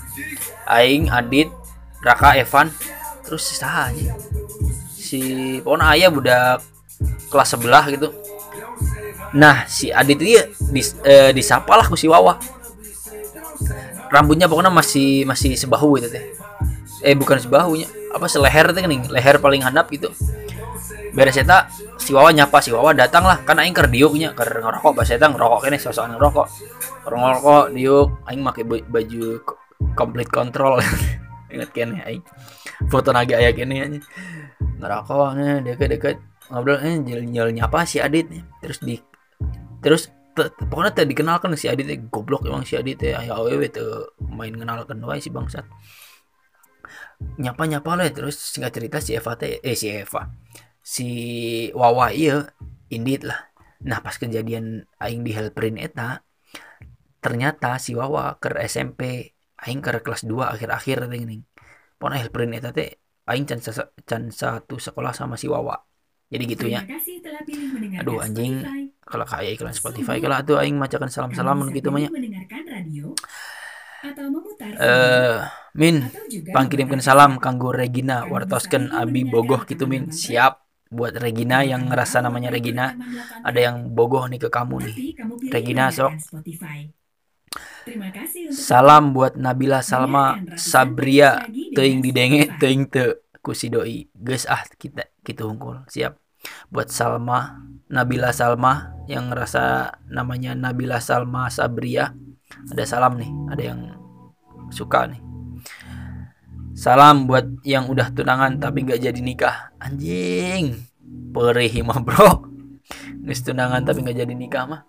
Aing 0.67 1.11
Adit 1.11 1.49
Raka 2.03 2.35
Evan 2.39 2.73
terus 3.23 3.47
saha 3.55 3.93
si 4.91 5.59
pokona 5.63 5.95
aya 5.95 6.11
budak 6.11 6.65
kelas 7.31 7.55
sebelah 7.55 7.87
gitu 7.89 8.11
nah 9.31 9.63
si 9.71 9.95
Adit 9.95 10.19
dia 10.19 10.43
dis, 10.75 10.99
eh, 11.07 11.31
disapa 11.31 11.79
lah 11.79 11.87
ku 11.87 11.95
si 11.95 12.11
Wawa. 12.11 12.39
Rambutnya 14.11 14.51
pokoknya 14.51 14.75
masih 14.75 15.23
masih 15.23 15.55
sebahu 15.55 15.99
gitu 16.03 16.11
teh. 16.11 16.25
Eh 17.07 17.15
bukan 17.15 17.39
sebahunya 17.39 17.87
apa 18.11 18.27
seleher 18.27 18.75
teh 18.75 18.83
nih 18.83 19.07
leher 19.07 19.39
paling 19.39 19.63
handap 19.63 19.87
gitu. 19.89 20.11
Beres 21.15 21.39
eta 21.39 21.71
si 21.99 22.11
Wawa 22.11 22.35
nyapa 22.35 22.59
si 22.59 22.75
Wawa 22.75 22.91
datang 22.91 23.23
lah. 23.23 23.39
Kan 23.47 23.63
aing 23.63 23.75
ker 23.75 23.87
diuknya 23.87 24.35
ker 24.35 24.51
ngerokok 24.51 24.99
bahasa 24.99 25.15
eta 25.15 25.31
ngerokok 25.31 25.67
kene 25.67 25.79
sosokan 25.79 26.19
ngerokok. 26.19 26.47
Ngerokok 27.07 27.65
diuk 27.75 28.09
aing 28.27 28.43
make 28.43 28.63
baju 28.67 29.23
complete 29.95 30.31
control. 30.31 30.83
Inget 31.55 31.71
kene 31.71 32.03
aing. 32.03 32.23
Foto 32.91 33.15
naga 33.15 33.39
aya 33.39 33.55
kene 33.55 34.03
ngerokok 34.83 35.39
deket-deket. 35.67 36.17
Ngobrol 36.51 36.83
eh 36.83 36.99
nyel 36.99 37.55
nyapa 37.55 37.87
si 37.87 38.03
Adit 38.03 38.27
terus 38.59 38.83
di 38.83 38.99
terus 39.81 40.13
pokoknya 40.71 40.93
tadi 40.95 41.13
dikenalkan 41.13 41.53
si 41.59 41.67
Adit 41.67 41.89
eh, 41.91 42.01
goblok 42.01 42.47
emang 42.47 42.65
si 42.65 42.79
Adit 42.79 43.03
ya 43.03 43.21
ayah 43.21 43.43
awewe 43.43 43.67
tuh 43.69 44.15
main 44.23 44.55
kenalkan 44.55 45.03
wae 45.03 45.21
si 45.21 45.29
bangsat. 45.29 45.67
Nyapa 47.37 47.69
nyapa 47.69 47.91
lah 47.99 48.09
terus 48.09 48.39
singkat 48.39 48.73
cerita 48.73 48.99
si 49.03 49.13
Eva 49.13 49.37
teh 49.37 49.61
eh 49.61 49.77
si 49.77 49.93
Eva 49.93 50.31
si 50.81 51.09
Wawa 51.77 52.15
iya 52.15 52.49
indit 52.89 53.27
lah. 53.27 53.51
Nah 53.85 54.01
pas 54.01 54.17
kejadian 54.17 54.89
aing 55.03 55.23
di 55.27 55.33
Hellprint 55.37 55.77
eta 55.81 56.25
ternyata 57.21 57.77
si 57.77 57.93
Wawa 57.93 58.41
ke 58.41 58.57
SMP 58.65 59.35
aing 59.61 59.85
ke 59.85 60.01
kelas 60.01 60.25
2 60.25 60.57
akhir-akhir 60.57 61.05
teh 61.05 61.19
gini 61.21 61.45
pokoknya 62.01 62.25
Hellprint 62.25 62.53
eta 62.57 62.71
teh 62.73 62.97
aing 63.29 63.45
can, 63.45 63.61
can 64.09 64.23
satu 64.33 64.81
sekolah 64.81 65.13
sama 65.13 65.37
si 65.37 65.51
Wawa. 65.51 65.77
Jadi 66.31 66.45
gitu 66.47 66.71
ya 66.71 66.87
aduh 67.99 68.23
anjing 68.23 68.63
kalau 69.11 69.27
kayak 69.27 69.59
iklan 69.59 69.75
Spotify 69.75 70.23
kalau 70.23 70.39
tuh 70.47 70.63
aing 70.63 70.79
macakan 70.79 71.11
salam-salam 71.11 71.67
gitu 71.75 71.91
mah 71.91 72.07
eh 74.81 75.39
min 75.77 76.09
pangkirimkan 76.55 77.05
salam 77.05 77.37
kanggo 77.37 77.75
Regina 77.75 78.25
wartosken 78.25 78.89
Abi 78.95 79.29
Bogoh 79.29 79.69
gitu 79.69 79.85
min. 79.85 80.09
Siap 80.09 80.57
buat 80.91 81.15
Regina 81.15 81.63
yang 81.63 81.87
ngerasa 81.87 82.19
namanya 82.25 82.51
Regina? 82.51 82.97
ada 83.47 83.61
yang 83.61 83.95
bogoh 83.95 84.27
nih 84.27 84.41
ke 84.43 84.49
kamu 84.51 84.77
nih. 84.91 84.97
Regina 85.55 85.95
sok 85.95 86.17
Salam 88.55 89.11
buat 89.17 89.35
Nabila 89.35 89.83
Salma 89.83 90.39
Sabria 90.55 91.47
teing 91.75 92.03
didenge 92.03 92.51
teing 92.59 92.87
te 92.87 93.23
kusidoi. 93.43 94.11
Guys 94.15 94.47
ah 94.47 94.63
kita 94.67 95.07
kita 95.23 95.47
hungkul 95.47 95.87
siap. 95.87 96.19
Buat 96.73 96.91
Salma 96.91 97.70
Nabila 97.91 98.31
Salma 98.31 98.95
yang 99.11 99.27
ngerasa 99.29 99.99
namanya 100.15 100.55
Nabila 100.55 101.03
Salma 101.03 101.51
Sabria 101.51 102.15
ada 102.71 102.85
salam 102.87 103.19
nih 103.19 103.31
ada 103.51 103.63
yang 103.63 103.81
suka 104.71 105.11
nih. 105.11 105.21
Salam 106.75 107.27
buat 107.27 107.67
yang 107.67 107.91
udah 107.91 108.15
tunangan 108.15 108.63
tapi 108.63 108.87
nggak 108.87 109.03
jadi 109.03 109.21
nikah. 109.21 109.75
Anjing 109.83 110.79
perih 111.35 111.83
mah 111.83 111.99
bro. 111.99 112.47
Nges 113.27 113.43
tunangan 113.43 113.83
tapi 113.83 114.07
nggak 114.07 114.19
jadi 114.23 114.35
nikah 114.35 114.65
mah. 114.71 114.83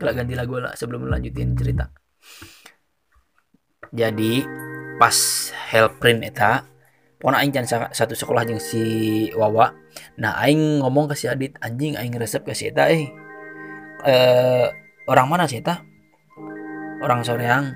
Kalau 0.00 0.12
ganti 0.16 0.32
lagu 0.32 0.56
lah 0.56 0.72
sebelum 0.72 1.04
melanjutin 1.04 1.52
cerita. 1.52 1.92
Jadi 3.92 4.44
pas 4.96 5.16
Hellprint 5.70 6.24
eta 6.24 6.64
pokoknya 7.18 7.38
aing 7.42 7.52
can 7.54 7.66
satu 7.68 8.14
sekolah 8.14 8.46
jeung 8.46 8.62
si 8.62 8.82
Wawa. 9.34 9.74
Nah 10.18 10.38
aing 10.42 10.82
ngomong 10.82 11.10
ke 11.10 11.14
si 11.18 11.26
Adit 11.26 11.58
anjing 11.62 11.98
aing 11.98 12.14
resep 12.16 12.42
ke 12.46 12.54
si 12.54 12.70
Eta 12.70 12.88
eh. 12.88 13.10
Eh 14.06 14.66
orang 15.10 15.26
mana 15.26 15.50
si 15.50 15.58
Eta? 15.58 15.82
Orang 17.02 17.22
Soreang. 17.26 17.74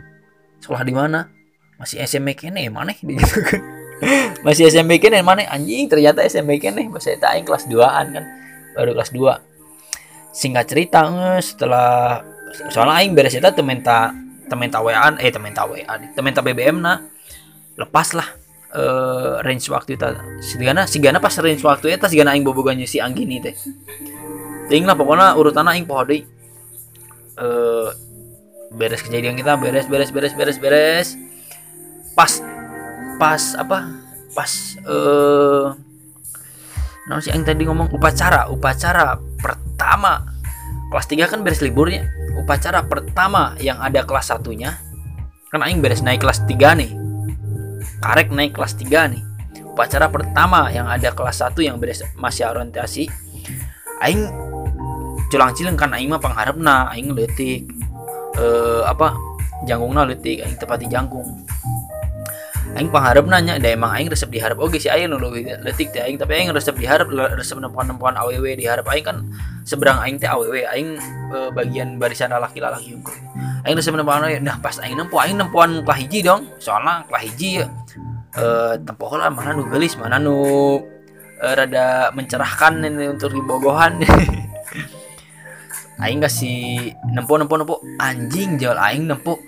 Sekolah 0.63 0.83
di 0.87 0.95
mana? 0.95 1.31
Masih 1.79 2.03
SMP 2.03 2.39
kene 2.39 2.67
mana 2.71 2.95
kan. 2.95 3.07
Masih 4.47 4.71
SMP 4.71 5.03
kene 5.03 5.23
mana 5.23 5.47
anjing 5.51 5.91
ternyata 5.91 6.23
SMP 6.23 6.63
kene. 6.63 6.87
Bahasa 6.91 7.15
Eta 7.15 7.35
aing 7.35 7.47
kelas 7.47 7.67
2an 7.67 8.07
kan 8.15 8.25
baru 8.73 8.97
kelas 8.97 9.13
2 9.13 10.33
singkat 10.33 10.65
cerita 10.65 11.05
setelah 11.45 12.25
soalnya 12.73 13.05
aing 13.05 13.13
beres 13.13 13.37
eta 13.37 13.53
temen 13.53 13.85
ta 13.85 14.13
temen 14.49 14.73
ta 14.73 14.81
WA 14.81 15.13
eh 15.21 15.29
temen 15.29 15.53
ta 15.53 15.69
WA 15.69 15.85
temen 16.17 16.33
ta 16.33 16.41
BBM 16.41 16.81
nah 16.81 17.05
lepas 17.77 18.17
lah 18.17 18.29
uh, 18.75 19.41
range 19.45 19.69
waktu 19.69 19.97
itu. 19.97 20.05
Sigana 20.43 20.89
sigana 20.89 21.19
pas 21.21 21.33
range 21.39 21.63
waktu 21.63 21.97
itu 21.97 22.07
sigana 22.09 22.35
aing 22.35 22.45
bobogannya 22.45 22.89
si 22.89 22.99
Anggini 22.99 23.39
teh. 23.41 23.55
Ting 24.69 24.89
lah 24.89 24.97
pokoknya 24.97 25.37
urutan 25.37 25.69
aing 25.69 25.85
poho 25.85 26.03
deui 26.09 26.25
uh, 27.37 27.93
beres 28.73 29.05
kejadian 29.05 29.37
kita 29.37 29.61
beres 29.61 29.87
beres 29.87 30.11
beres 30.11 30.33
beres 30.35 30.57
beres. 30.59 31.09
Pas 32.17 32.41
pas 33.21 33.43
apa? 33.57 33.79
Pas 34.33 34.53
eh 34.81 35.67
uh, 37.13 37.21
si 37.21 37.29
aing 37.29 37.45
tadi 37.45 37.69
ngomong 37.69 37.93
upacara 37.93 38.49
upacara 38.49 39.21
pertama. 39.41 40.33
Kelas 40.93 41.09
3 41.09 41.25
kan 41.25 41.41
beres 41.41 41.65
liburnya. 41.65 42.05
Upacara 42.37 42.85
pertama 42.85 43.57
yang 43.57 43.81
ada 43.81 44.05
kelas 44.05 44.29
satunya. 44.29 44.77
Kan 45.49 45.65
aing 45.65 45.81
beres 45.81 46.05
naik 46.05 46.21
kelas 46.21 46.45
3 46.45 46.53
nih 46.77 47.02
karek 48.01 48.29
naik 48.33 48.57
kelas 48.57 48.75
3 48.79 49.13
nih. 49.13 49.23
Upacara 49.73 50.09
pertama 50.13 50.69
yang 50.69 50.85
ada 50.85 51.13
kelas 51.13 51.41
1 51.41 51.57
yang 51.65 51.81
beres 51.81 52.05
masih 52.17 52.49
orientasi. 52.49 53.09
Aing 54.03 54.29
culang 55.33 55.57
cileng 55.57 55.81
kan 55.81 55.97
aing 55.97 56.13
mah 56.13 56.21
pangharepna 56.21 56.93
aing 56.93 57.17
leutik 57.17 57.65
eh 58.37 58.83
apa 58.85 59.17
jangkungna 59.65 60.05
leutik 60.05 60.45
aing 60.45 60.61
tepati 60.61 60.85
jangkung 60.93 61.25
aing 62.73 62.89
pangharep 62.89 63.29
nanya 63.29 63.61
da 63.61 63.69
emang 63.77 63.93
aing 63.93 64.09
resep 64.09 64.33
diharap? 64.33 64.57
Oke 64.57 64.81
si 64.81 64.89
aing 64.89 65.13
nu 65.13 65.21
letik 65.21 65.93
teh 65.93 66.01
aing 66.01 66.17
tapi 66.17 66.41
aing 66.41 66.51
resep 66.57 66.73
diharap 66.77 67.13
resep 67.13 67.61
nempuan-nempuan 67.61 68.17
aww 68.17 68.33
diharap. 68.33 68.89
Aing 68.89 69.05
kan 69.05 69.17
seberang 69.69 70.01
aing 70.01 70.17
teh 70.17 70.29
aww 70.29 70.49
aing 70.49 70.97
e, 71.33 71.39
bagian 71.53 72.01
barisan 72.01 72.33
laki-laki 72.33 72.97
unggul 72.97 73.17
aing 73.69 73.77
resep 73.77 73.93
nempuan 73.93 74.25
aww 74.25 74.33
nah 74.41 74.57
pas 74.57 74.81
aing 74.81 74.97
nempu 74.97 75.21
aing 75.21 75.37
nempuan 75.37 75.85
kelah 75.85 75.99
hiji 76.01 76.25
dong. 76.25 76.49
Soalnya 76.57 77.05
kelah 77.13 77.23
hiji 77.23 77.61
ya 77.61 77.67
e, 78.33 78.45
tempoh 78.81 79.13
lah 79.21 79.29
mana 79.29 79.53
nu 79.53 79.69
gelis 79.69 80.01
mana 80.01 80.17
nu 80.17 80.37
e, 81.37 81.47
rada 81.53 82.09
mencerahkan 82.17 82.81
ini 82.81 83.13
untuk 83.13 83.37
dibogohan. 83.37 84.01
Aing 86.03 86.19
kasih 86.19 86.91
nempo 87.15 87.39
nempo 87.39 87.55
nempo 87.55 87.75
anjing 88.01 88.59
jual 88.59 88.75
aing 88.75 89.07
nempo 89.07 89.39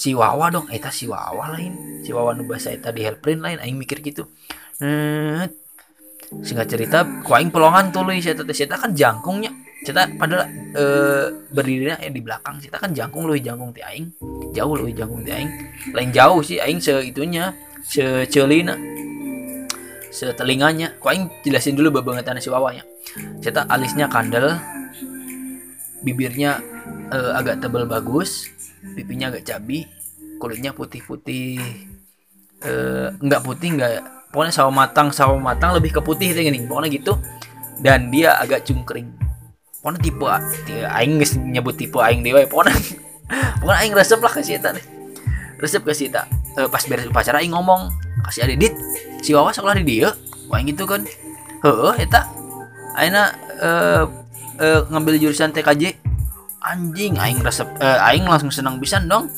si 0.00 0.16
Wawa 0.16 0.48
dong. 0.48 0.66
Eta 0.72 0.88
si 0.88 1.04
Wawa 1.04 1.52
lain. 1.52 2.00
Si 2.00 2.10
Wawa 2.16 2.32
nu 2.32 2.48
bahasa 2.48 2.72
eta 2.72 2.88
di 2.88 3.04
helpline 3.04 3.44
lain 3.44 3.58
aing 3.60 3.76
mikir 3.76 4.00
gitu. 4.00 4.24
Net 4.80 5.52
singkat 6.30 6.72
cerita 6.72 7.04
ku 7.20 7.36
aing 7.36 7.52
pelongan 7.52 7.92
si 8.24 8.32
eta 8.32 8.48
si 8.56 8.64
kan 8.64 8.96
jangkungnya. 8.96 9.52
Cerita 9.84 10.08
padahal 10.16 10.44
e, 10.76 10.84
berdirinya 11.52 12.00
eh, 12.00 12.08
di 12.08 12.24
belakang. 12.24 12.56
Cerita 12.64 12.80
kan 12.80 12.96
jangkung 12.96 13.28
loh 13.28 13.36
jangkung 13.36 13.76
ti 13.76 13.84
aing. 13.84 14.08
Jauh 14.56 14.72
loh 14.80 14.88
jangkung 14.88 15.20
ti 15.20 15.36
aing. 15.36 15.50
Lain 15.92 16.08
jauh 16.08 16.40
sih 16.40 16.56
aing 16.56 16.80
se 16.80 16.96
itunya 17.04 17.52
se 17.84 18.24
celina 18.32 18.72
se 20.08 20.32
telinganya. 20.32 20.96
Ku 20.96 21.12
aing 21.12 21.28
jelasin 21.44 21.76
dulu 21.76 22.00
bebangetan 22.00 22.40
si 22.40 22.48
Wawa 22.48 22.72
ya 22.72 22.84
cerita 23.40 23.66
alisnya 23.66 24.06
kandel 24.06 24.54
bibirnya 26.00 26.60
e, 27.12 27.18
agak 27.36 27.60
tebal 27.60 27.84
bagus 27.84 28.48
pipinya 28.96 29.28
agak 29.30 29.44
cabi 29.46 29.84
kulitnya 30.40 30.72
putih-putih. 30.72 31.60
Eh, 32.60 33.08
nggak 33.20 33.40
putih 33.44 33.76
nggak 33.76 33.92
pokoknya 34.32 34.52
sawo 34.52 34.70
matang 34.72 35.08
sawo 35.12 35.36
matang 35.40 35.76
lebih 35.76 35.96
ke 35.96 36.00
putih 36.00 36.32
itu 36.32 36.40
gini 36.40 36.64
pokoknya 36.64 36.88
gitu. 36.92 37.12
Dan 37.80 38.08
dia 38.08 38.36
agak 38.40 38.64
cungkring. 38.64 39.12
Pokoknya 39.80 40.00
tipe 40.00 40.26
aing 40.84 41.20
nyebut 41.52 41.76
tipe 41.76 42.00
aing 42.00 42.24
dewa 42.24 42.44
pokoknya 42.48 42.76
pokoknya 43.60 43.78
aing 43.84 43.94
resep 43.96 44.20
lah 44.20 44.32
kasih 44.32 44.60
eta 44.60 44.76
resep 45.60 45.84
kasih 45.84 46.08
eh, 46.12 46.68
pas 46.68 46.82
beres 46.84 47.08
upacara 47.08 47.40
aing 47.40 47.52
ngomong 47.52 47.92
kasih 48.28 48.48
adit 48.48 48.72
si 49.20 49.32
wawa 49.32 49.52
sekolah 49.52 49.76
di 49.80 49.84
dia 49.84 50.12
aing 50.52 50.68
gitu 50.72 50.88
kan. 50.88 51.04
Heeh 51.60 51.94
eta. 52.00 52.28
Aina 52.96 53.32
eh, 53.60 54.04
eh, 54.60 54.80
ngambil 54.90 55.16
jurusan 55.20 55.54
TKJ 55.54 55.96
anjing 56.60 57.16
aing 57.16 57.40
resep 57.40 57.68
eh, 57.80 58.08
aing 58.12 58.28
langsung 58.28 58.52
senang 58.52 58.76
bisa 58.76 59.00
dong. 59.00 59.28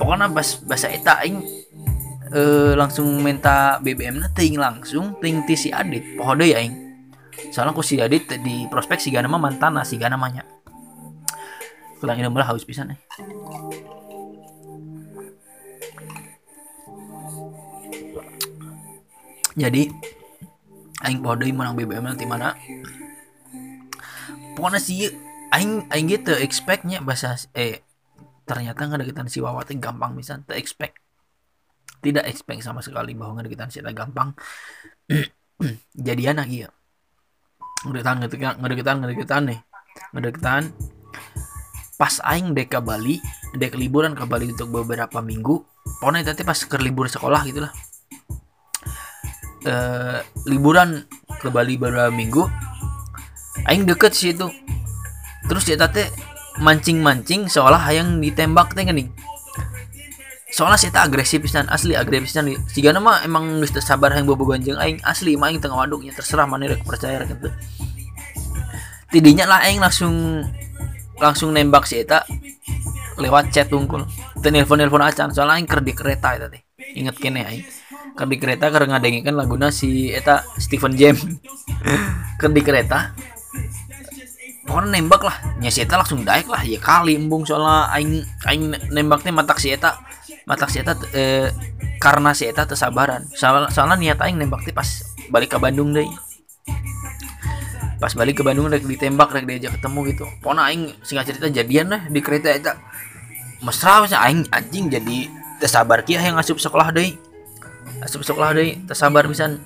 Pokoknya 0.00 0.32
pas 0.32 0.48
bahasa 0.64 0.90
eta 0.90 1.22
aing 1.22 1.38
eh, 2.34 2.72
langsung 2.74 3.06
minta 3.22 3.78
BBM 3.82 4.22
na 4.22 4.28
ting 4.34 4.58
langsung 4.58 5.18
ting 5.22 5.46
ti 5.46 5.54
si 5.54 5.68
Adit 5.70 6.18
pohode 6.18 6.46
ya 6.46 6.58
aing. 6.58 6.74
Soalnya 7.54 7.72
aku 7.72 7.82
si 7.82 7.96
Adit 8.02 8.26
di 8.42 8.66
prospek 8.68 8.98
si 8.98 9.08
gana 9.14 9.30
mah 9.30 9.40
mantan 9.40 9.78
si 9.86 9.96
namanya 9.96 10.44
kurang 12.00 12.16
ini 12.16 12.32
malah 12.32 12.48
haus 12.48 12.64
bisa 12.64 12.80
nih 12.80 12.96
jadi 19.52 19.92
aing 21.04 21.20
pohode 21.20 21.44
menang 21.52 21.76
BBM 21.76 22.06
nanti 22.06 22.24
mana. 22.24 22.56
Pokoknya 24.56 24.80
sih 24.80 25.10
aing 25.50 25.90
aing 25.90 26.06
gitu 26.06 26.32
expectnya 26.38 27.02
bahasa 27.02 27.34
eh 27.54 27.82
ternyata 28.46 28.86
ngedeketan 28.86 29.30
si 29.30 29.38
Wawa 29.38 29.62
teh 29.62 29.78
gampang 29.78 30.14
bisa 30.14 30.38
te 30.42 30.58
expect. 30.58 30.98
Tidak 32.00 32.24
expect 32.24 32.64
sama 32.64 32.80
sekali 32.80 33.12
bahwa 33.14 33.38
ngedeketan 33.38 33.70
si 33.70 33.78
gampang. 33.82 34.34
Jadian 35.94 36.40
lagi 36.40 36.64
ya 36.64 36.70
ngedeketan 37.86 38.16
ngedeketan 38.20 38.54
ngedeketan 38.62 38.96
ngedeketan 39.04 39.42
nih. 39.50 39.60
Ngedeketan. 40.14 40.62
Pas 42.00 42.14
aing 42.24 42.56
dek 42.56 42.72
ke 42.72 42.80
Bali 42.80 43.20
dek 43.54 43.76
liburan 43.76 44.16
ke 44.16 44.24
Bali 44.24 44.48
untuk 44.48 44.72
beberapa 44.72 45.20
minggu 45.20 45.60
pokoknya 46.00 46.32
tadi 46.32 46.46
pas 46.46 46.56
ke 46.56 46.76
libur 46.80 47.10
sekolah 47.10 47.44
gitulah. 47.44 47.72
Eh 49.68 50.20
liburan 50.48 51.04
ke 51.38 51.52
Bali 51.52 51.76
beberapa 51.76 52.08
minggu 52.08 52.48
aing 53.68 53.84
deket 53.84 54.16
sih 54.16 54.32
itu 54.32 54.48
terus 55.46 55.64
dia 55.64 55.76
teh 55.76 56.08
mancing-mancing 56.60 57.48
seolah 57.48 57.80
yang 57.94 58.18
ditembak 58.18 58.74
teh 58.74 58.84
gini. 58.84 59.08
Soalnya 60.50 60.82
saya 60.82 60.90
tak 60.90 61.14
agresif 61.14 61.38
pisan 61.46 61.70
asli 61.70 61.94
agresif 61.94 62.34
pisan. 62.34 62.50
Jika 62.74 62.90
nama 62.90 63.22
emang 63.22 63.62
nggak 63.62 63.78
sabar 63.78 64.10
yang 64.12 64.26
bobo 64.26 64.50
ganjeng 64.50 64.76
aing 64.76 64.98
asli 65.06 65.38
mah 65.38 65.48
aing 65.48 65.62
tengah 65.62 65.78
waduknya 65.78 66.10
terserah 66.10 66.44
mana 66.44 66.66
rek 66.66 66.82
percaya 66.82 67.22
gitu 67.22 67.48
tidinya 69.10 69.44
lah 69.44 69.58
aing 69.66 69.82
langsung 69.82 70.40
langsung 71.18 71.52
nembak 71.52 71.84
si 71.84 72.00
eta 72.00 72.24
lewat 73.20 73.52
chat 73.52 73.68
tungkul. 73.68 74.06
Telepon 74.40 74.80
telepon 74.80 75.04
acan 75.04 75.28
soalnya 75.34 75.60
aing 75.60 75.68
ker 75.68 75.84
di 75.84 75.92
kereta 75.92 76.32
eta 76.38 76.46
teh. 76.48 76.62
Inget 76.96 77.20
kene 77.20 77.44
aing. 77.44 77.66
Ker 78.16 78.26
di 78.30 78.40
kereta 78.40 78.72
karena 78.72 78.96
ngadengin 78.96 79.36
laguna 79.36 79.68
si 79.68 80.08
eta 80.08 80.46
Stephen 80.56 80.96
James. 80.96 81.20
Ker 82.40 82.48
di 82.48 82.64
kereta 82.64 83.12
pokoknya 84.70 85.02
nembak 85.02 85.26
lah. 85.26 85.36
Nya 85.58 85.74
si 85.74 85.82
eta 85.82 85.98
langsung 85.98 86.22
daek 86.22 86.46
lah. 86.46 86.62
Ya 86.62 86.78
kali 86.78 87.18
embung. 87.18 87.42
Soalnya 87.42 87.90
aing 87.90 88.22
aing 88.46 88.62
nembaknya 88.94 89.34
matak 89.34 89.58
si 89.58 89.74
eta. 89.74 89.98
Matak 90.46 90.70
si 90.70 90.78
eta 90.78 90.94
eh, 91.10 91.50
karena 91.98 92.30
si 92.30 92.46
eta 92.46 92.62
tersabaran. 92.70 93.26
Soalnya, 93.34 93.74
soalnya 93.74 93.98
niat 93.98 94.22
aing 94.22 94.38
nembak 94.38 94.62
pas 94.70 94.86
balik 95.26 95.50
ke 95.50 95.58
Bandung 95.58 95.90
deh. 95.90 96.06
Pas 97.98 98.14
balik 98.14 98.40
ke 98.40 98.42
Bandung 98.46 98.70
rek 98.70 98.86
ditembak 98.86 99.34
rek 99.34 99.44
diajak 99.50 99.82
ketemu 99.82 99.98
gitu. 100.14 100.24
Pokoknya 100.38 100.62
aing 100.70 100.94
singkat 101.02 101.34
cerita 101.34 101.50
jadian 101.50 101.90
lah 101.90 102.02
di 102.06 102.22
kereta 102.22 102.54
eta. 102.54 102.78
Mesra 103.66 104.06
sih 104.06 104.16
aing 104.16 104.46
anjing 104.54 104.86
jadi 104.86 105.28
tersabar 105.58 106.06
kia 106.06 106.22
yang 106.22 106.38
asup 106.38 106.62
sekolah 106.62 106.94
deh. 106.94 107.18
Asup 108.00 108.22
sekolah 108.22 108.54
deh 108.54 108.78
tersabar 108.86 109.26
pisan. 109.26 109.58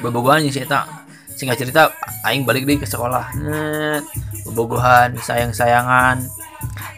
Bebogohan 0.00 0.42
si 0.48 0.58
eta 0.58 1.03
singkat 1.34 1.58
cerita 1.60 1.90
aing 2.24 2.46
balik 2.46 2.64
deh 2.64 2.78
ke 2.78 2.86
sekolah. 2.86 3.34
Net 3.38 4.04
bobogohan 4.44 5.16
sayang 5.18 5.50
sayangan 5.50 6.22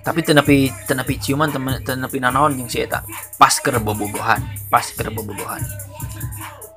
tapi 0.07 0.23
tenapi 0.23 0.71
tenapi 0.87 1.19
ciuman 1.19 1.51
temen 1.51 1.83
tenapi 1.83 2.23
nanaon 2.23 2.55
yang 2.55 2.71
si 2.71 2.85
eta. 2.85 3.03
Pas 3.41 3.53
ke 3.59 3.75
bobogohan 3.77 4.39
pas 4.71 4.85
ke 4.85 5.09
bobogohan. 5.11 5.63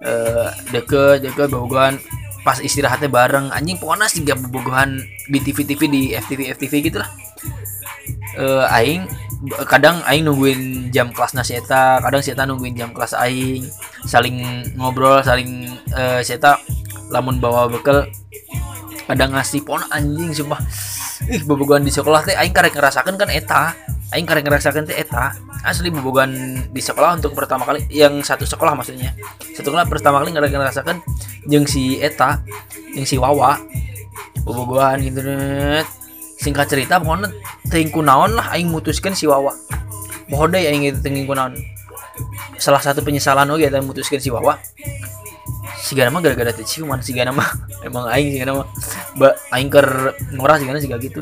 Eh 0.01 0.49
deket 0.73 1.21
deket 1.27 1.51
bobogohan 1.51 2.01
pas 2.41 2.57
istirahatnya 2.57 3.11
bareng. 3.11 3.51
Anjing 3.53 3.77
pokoknya 3.77 4.07
sih 4.09 4.23
bobogohan 4.23 4.97
di 5.29 5.39
TV 5.43 5.67
TV 5.67 5.81
di 5.85 6.01
FTV 6.15 6.55
FTV 6.57 6.73
gitulah. 6.89 7.09
Eh 8.39 8.65
aing 8.73 9.05
kadang 9.67 10.03
aing 10.03 10.27
nungguin 10.27 10.91
jam 10.91 11.15
kelas 11.15 11.31
nasi 11.31 11.55
eta 11.55 12.03
kadang 12.03 12.19
si 12.19 12.35
eta 12.35 12.43
nungguin 12.43 12.75
jam 12.75 12.91
kelas 12.91 13.15
aing 13.15 13.63
saling 14.03 14.67
ngobrol 14.75 15.23
saling 15.23 15.63
uh, 15.95 16.19
si 16.19 16.35
eta 16.35 16.59
lamun 17.07 17.39
bawa 17.39 17.71
bekal 17.71 18.03
ada 19.09 19.25
ngasih 19.25 19.65
pon 19.65 19.81
anjing 19.89 20.31
sumpah. 20.31 20.61
Ih 21.27 21.41
bobogan 21.43 21.81
di 21.81 21.89
sekolah 21.89 22.21
teh 22.23 22.37
aing 22.37 22.53
karek 22.53 22.77
ngerasakan 22.77 23.17
kan 23.17 23.29
eta. 23.33 23.73
Aing 24.13 24.29
karek 24.29 24.45
ngerasakan 24.45 24.85
teh 24.85 24.95
eta. 24.95 25.33
Asli 25.65 25.89
bobogan 25.89 26.29
di 26.69 26.79
sekolah 26.79 27.17
untuk 27.17 27.33
pertama 27.33 27.65
kali 27.65 27.89
yang 27.89 28.21
satu 28.21 28.45
sekolah 28.45 28.77
maksudnya. 28.77 29.17
Satu 29.57 29.73
sekolah 29.73 29.89
pertama 29.89 30.21
kali 30.21 30.31
karek 30.31 30.53
ngerasakan 30.53 31.01
jeng 31.49 31.65
si 31.65 31.97
eta 31.97 32.45
yang 32.93 33.09
si 33.09 33.17
Wawa. 33.17 33.57
Bobogan 34.45 35.01
internet 35.01 35.89
singkat 36.39 36.71
cerita 36.71 37.03
pokoknya 37.03 37.27
tingku 37.67 37.99
naon 37.99 38.31
lah 38.39 38.55
aing 38.55 38.71
mutuskan 38.71 39.11
si 39.11 39.27
Wawa. 39.27 39.51
Mohon 40.31 40.55
deh 40.55 40.63
aing 40.71 40.83
itu 40.87 41.03
naon. 41.35 41.59
Salah 42.55 42.79
satu 42.79 43.03
penyesalan 43.03 43.51
oke 43.51 43.67
dan 43.67 43.83
mutuskan 43.83 44.23
si 44.23 44.31
Wawa. 44.31 44.55
Si 45.79 45.95
gana 45.95 46.11
mah 46.11 46.23
gara-gara 46.23 46.55
ciuman 46.55 47.03
si 47.03 47.11
gana 47.11 47.35
mah. 47.35 47.51
Emang 47.87 48.07
aing 48.07 48.31
si 48.31 48.37
gana 48.39 48.63
mah. 48.63 48.67
Mbak 49.19 49.33
aing 49.51 49.69
ker 49.69 49.87
ngorah 50.31 50.55
si 50.55 50.63
gana 50.63 50.79
gak 50.79 51.01
gitu 51.03 51.21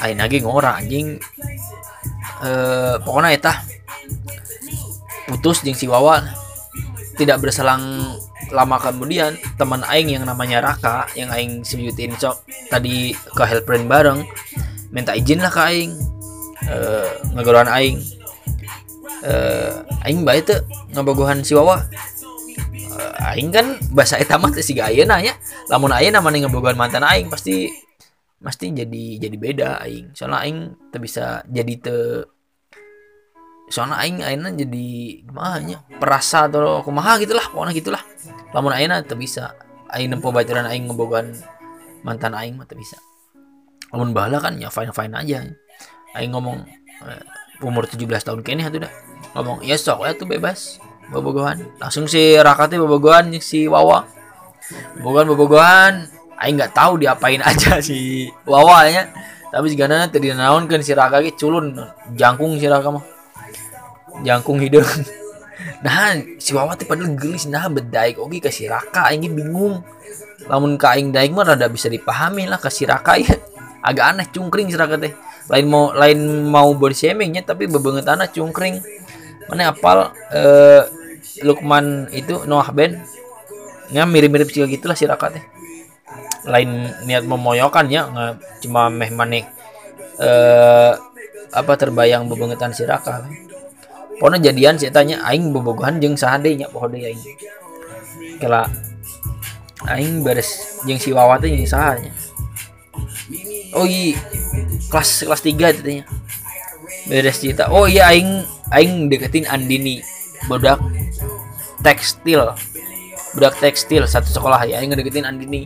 aing 0.00 0.18
lagi 0.20 0.40
ngorah 0.40 0.80
anjing. 0.80 1.20
Eh 2.40 2.94
pokoknya 3.04 3.36
eta. 3.36 3.54
Putus 5.28 5.60
jeng 5.62 5.76
si 5.76 5.86
Wawa. 5.86 6.24
Tidak 7.20 7.36
berselang 7.36 8.16
lama 8.48 8.80
kemudian 8.80 9.36
teman 9.60 9.84
aing 9.84 10.16
yang 10.16 10.24
namanya 10.24 10.64
Raka 10.64 11.04
yang 11.12 11.28
aing 11.28 11.60
sebutin 11.60 12.16
sok 12.16 12.40
tadi 12.72 13.12
ke 13.12 13.44
helpline 13.44 13.84
bareng 13.84 14.24
minta 14.90 15.12
izin 15.14 15.44
lah 15.44 15.52
ke 15.52 15.60
aing 15.60 15.92
eh 16.66 17.10
ngegorohan 17.36 17.70
aing. 17.70 18.00
Eh 19.20 19.72
aing 20.08 20.24
baik 20.24 20.48
tuh 20.48 20.60
ngabogohan 20.96 21.44
si 21.44 21.52
Wawa. 21.52 21.84
Aing 23.20 23.52
kan 23.52 23.78
bahasa 23.94 24.18
eta 24.18 24.40
mah 24.40 24.50
si 24.58 24.76
ayeuna 24.76 25.22
nya. 25.22 25.36
Lamun 25.70 25.92
ayeuna 25.94 26.24
mana 26.24 26.40
ngebogohan 26.42 26.76
mantan 26.76 27.04
aing 27.06 27.30
pasti 27.30 27.70
pasti 28.40 28.72
jadi 28.72 29.04
jadi 29.20 29.36
beda 29.36 29.68
aing. 29.84 30.16
Soalnya 30.16 30.38
aing 30.42 30.58
teu 30.90 30.98
bisa 30.98 31.44
jadi 31.46 31.74
te 31.78 31.96
soalnya 33.70 34.02
aing 34.02 34.18
ayeuna 34.20 34.50
jadi 34.52 34.86
gimana 35.22 35.62
nya? 35.62 35.78
Perasa 36.02 36.50
atau 36.50 36.82
kumaha 36.82 37.22
gitulah 37.22 37.46
pokoknya 37.54 37.72
gitulah. 37.72 38.02
Lamun 38.50 38.74
ayeuna 38.74 39.06
teu 39.06 39.14
bisa. 39.14 39.54
Aing 39.94 40.10
nempo 40.10 40.34
bacaran 40.34 40.66
aing 40.66 40.90
ngebogohan 40.90 41.30
mantan 42.02 42.34
aing 42.34 42.58
mah 42.58 42.66
bisa. 42.74 42.98
Lamun 43.94 44.10
bala 44.10 44.42
kan 44.42 44.58
ya 44.58 44.68
fine 44.74 44.90
fine 44.90 45.14
aja. 45.14 45.46
Aing 46.18 46.34
ngomong 46.34 46.66
eh, 47.06 47.22
umur 47.62 47.86
17 47.86 48.10
tahun 48.26 48.42
kene 48.42 48.66
atuh 48.66 48.82
dah. 48.82 48.92
Ngomong 49.38 49.62
ya 49.62 49.78
sok 49.78 50.02
ya 50.02 50.18
tuh 50.18 50.26
bebas. 50.26 50.82
Bobogohan. 51.14 51.62
Langsung 51.78 52.06
si 52.10 52.38
rakatnya 52.38 52.82
bobogohan 52.82 53.30
si 53.38 53.70
Wawa. 53.70 54.02
Bobogohan 54.98 55.26
bobogohan. 55.30 55.92
Aing 56.42 56.58
nggak 56.58 56.74
tahu 56.74 56.98
diapain 56.98 57.38
aja 57.50 57.78
si 57.78 58.26
Wawa 58.42 58.90
nya. 58.90 59.06
Tapi 59.50 59.74
nana 59.78 60.06
tadi 60.06 60.30
naon 60.30 60.70
kan 60.70 60.82
si 60.82 60.94
Raka 60.94 61.22
culun 61.34 61.74
jangkung 62.14 62.58
si 62.58 62.70
Raka 62.70 62.94
mah 62.94 63.19
jangkung 64.26 64.60
hidung 64.60 64.86
nah 65.84 66.16
si 66.36 66.52
Wawa 66.52 66.76
teh 66.76 66.84
padahal 66.84 67.16
gelis. 67.16 67.48
Nah 67.48 67.68
bedaik 67.68 68.20
oke 68.20 68.36
ke 68.40 68.50
si 68.52 68.68
Raka 68.68 69.08
aing 69.12 69.28
bingung. 69.32 69.80
Lamun 70.48 70.76
ka 70.80 70.96
aing 70.96 71.12
daik 71.12 71.32
mah 71.32 71.44
rada 71.44 71.68
bisa 71.68 71.88
dipahami 71.88 72.48
lah 72.48 72.60
ke 72.60 72.68
si 72.72 72.84
Raka 72.88 73.16
ya 73.20 73.32
agak 73.80 74.04
aneh 74.12 74.26
cungkring 74.28 74.68
si 74.68 74.76
Raka 74.76 75.00
teh. 75.00 75.12
Lain 75.50 75.66
mau 75.66 75.90
lain 75.96 76.46
mau 76.46 76.70
bersemingnya 76.76 77.42
tapi 77.44 77.66
bebanget 77.66 78.08
anak 78.08 78.32
cungkring. 78.32 78.80
Mana 79.48 79.72
apal 79.72 80.12
eh 80.32 80.84
Lukman 81.44 82.08
itu 82.12 82.44
Noah 82.44 82.68
Ben. 82.72 83.00
Ya 83.90 84.06
mirip-mirip 84.06 84.52
juga 84.52 84.68
gitulah 84.70 84.96
si 84.96 85.08
Raka 85.08 85.32
teh. 85.32 85.44
Lain 86.44 86.88
niat 87.08 87.24
memoyokan 87.24 87.88
ya. 87.88 88.04
Nggak 88.08 88.32
cuma 88.64 88.92
meh 88.92 89.10
manik 89.12 89.44
eh 90.20 90.92
apa 91.50 91.72
terbayang 91.74 92.30
bebengetan 92.30 92.70
si 92.70 92.86
Raka 92.86 93.26
pokoknya 94.20 94.52
jadian 94.52 94.76
saya 94.76 94.92
tanya 94.92 95.24
aing 95.24 95.48
bobogohan 95.48 95.96
jeung 95.96 96.14
sahade 96.14 96.52
nya? 96.52 96.68
Poho 96.68 96.92
deui 96.92 97.08
aing. 97.08 97.22
Kala 98.36 98.68
aing 99.88 100.20
beres 100.20 100.80
jeung 100.84 101.00
si 101.00 101.08
Wawa 101.16 101.40
teh 101.40 101.48
jeung 101.48 101.64
sahanya 101.64 102.12
oh 103.72 103.86
iya 103.88 104.18
kelas 104.90 105.24
kelas 105.24 105.40
3 105.40 105.56
katanya 105.56 106.04
beres 107.08 107.40
cerita. 107.40 107.72
Oh 107.72 107.88
iya 107.88 108.12
aing 108.12 108.44
aing 108.76 109.08
deketin 109.08 109.48
Andini 109.48 110.04
budak 110.48 110.82
tekstil 111.80 112.44
budak 113.32 113.56
tekstil 113.62 114.04
satu 114.04 114.28
sekolah 114.28 114.68
ya 114.68 114.82
aing 114.82 114.92
deketin 114.92 115.24
Andini. 115.24 115.64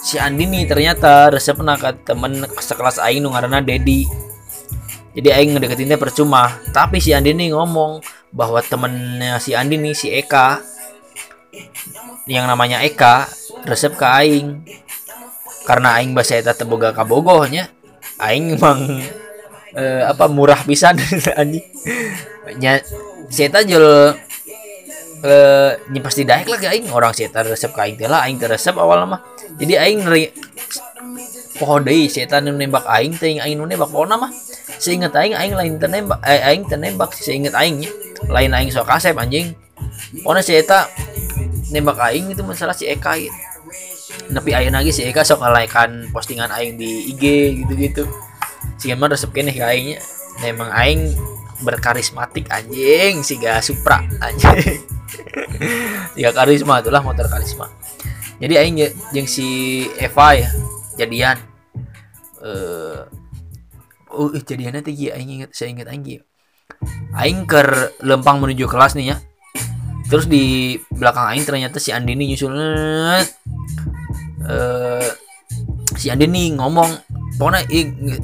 Si 0.00 0.16
Andini 0.16 0.64
ternyata 0.64 1.28
resep 1.28 1.60
ke 1.60 1.90
temen 2.08 2.40
sekelas 2.56 2.96
aing 3.04 3.20
nu 3.20 3.36
ngaranna 3.36 3.60
Dedi 3.60 4.08
jadi 5.10 5.28
aing 5.34 5.58
ngedeketinnya 5.58 5.98
percuma. 5.98 6.62
Tapi 6.70 7.02
si 7.02 7.10
Andini 7.10 7.50
ngomong 7.50 7.98
bahwa 8.30 8.62
temennya 8.62 9.42
si 9.42 9.58
Andini 9.58 9.90
si 9.90 10.06
Eka 10.06 10.62
yang 12.30 12.46
namanya 12.46 12.78
Eka 12.86 13.26
resep 13.66 13.98
ke 13.98 14.06
aing. 14.06 14.62
Karena 15.66 15.98
aing 15.98 16.14
bahasa 16.14 16.38
eta 16.38 16.54
teboga 16.54 16.94
kabogohnya 16.94 17.70
aing 18.22 18.54
emang 18.58 19.02
eh, 19.74 20.02
apa 20.02 20.26
murah 20.26 20.60
pisan 20.66 20.98
anjing 21.40 21.62
nya 22.58 22.80
si 23.30 23.46
eta 23.46 23.62
jual 23.62 24.16
eh 25.20 25.70
nya 25.90 26.00
pasti 26.00 26.22
daek 26.22 26.46
lah 26.46 26.58
aing. 26.70 26.86
Orang 26.94 27.18
si 27.18 27.26
eta 27.26 27.42
resep 27.42 27.74
ka 27.74 27.82
aing 27.82 27.98
lah 28.06 28.30
aing 28.30 28.38
resep 28.38 28.78
awal 28.78 29.10
mah. 29.10 29.26
Jadi 29.58 29.74
aing 29.74 30.06
poho 31.60 31.76
deui 31.84 32.08
si 32.08 32.24
eta 32.24 32.40
nu 32.40 32.56
nembak 32.56 32.88
aing 32.88 33.12
teh 33.20 33.36
aing 33.36 33.60
nu 33.60 33.68
nembak 33.68 33.92
pokona 33.92 34.16
mah. 34.16 34.32
Seinget 34.80 35.12
aing 35.12 35.36
aing 35.36 35.52
lain 35.52 35.76
teh 35.76 35.86
nembak 35.92 36.24
eh, 36.24 36.40
aing 36.40 36.64
teh 36.64 36.80
nembak 36.80 37.12
seinget 37.12 37.52
aing 37.52 37.84
nya. 37.84 37.90
Lain 38.32 38.56
aing 38.56 38.72
sok 38.72 38.88
kasep 38.88 39.12
anjing. 39.20 39.52
Pokona 40.24 40.40
si 40.40 40.56
eta 40.56 40.88
nembak 41.68 42.00
aing 42.00 42.32
itu 42.32 42.40
masalah 42.40 42.72
si 42.72 42.88
Eka 42.88 43.14
gitu 43.20 43.36
tapi 44.30 44.54
aing 44.54 44.74
lagi 44.74 44.94
si 44.94 45.02
Eka 45.06 45.26
sok 45.26 45.42
ngalaikan 45.42 46.10
postingan 46.14 46.50
aing 46.54 46.78
di 46.78 47.10
IG 47.14 47.24
gitu-gitu. 47.64 48.06
Sih 48.78 48.94
mah 48.96 49.10
resep 49.10 49.30
kene 49.34 49.52
ka 49.52 49.68
aingnya 49.70 50.00
nah, 50.40 50.46
emang 50.48 50.70
aing 50.72 51.12
berkarismatik 51.60 52.48
anjing 52.48 53.20
si 53.26 53.36
ga 53.36 53.58
Supra 53.60 54.02
anjing. 54.22 54.80
Ya 56.14 56.30
karisma 56.30 56.80
itulah 56.80 57.02
motor 57.02 57.26
karisma. 57.26 57.68
Jadi 58.40 58.54
aing 58.56 58.76
yang 59.12 59.26
si 59.28 59.84
Eva 59.98 60.32
ya 60.38 60.48
jadian 60.96 61.36
eh 62.40 63.04
uh, 64.10 64.28
uh, 64.34 64.40
jadiannya 64.40 64.82
tinggi 64.82 65.12
aing 65.12 65.30
inget 65.40 65.50
saya 65.52 65.70
inget 65.70 65.86
aing 65.88 66.02
aing 67.16 67.44
ker 67.44 67.92
lempang 68.00 68.40
menuju 68.40 68.66
kelas 68.66 68.96
nih 68.96 69.14
ya. 69.14 69.16
Terus 70.10 70.26
di 70.26 70.74
belakang 70.90 71.30
aing 71.30 71.46
ternyata 71.46 71.78
si 71.78 71.94
Andini 71.94 72.26
nyusul 72.34 72.50
uh, 72.50 73.22
si 75.94 76.10
Andini 76.10 76.50
ngomong 76.56 76.90
pokoknya 77.38 77.62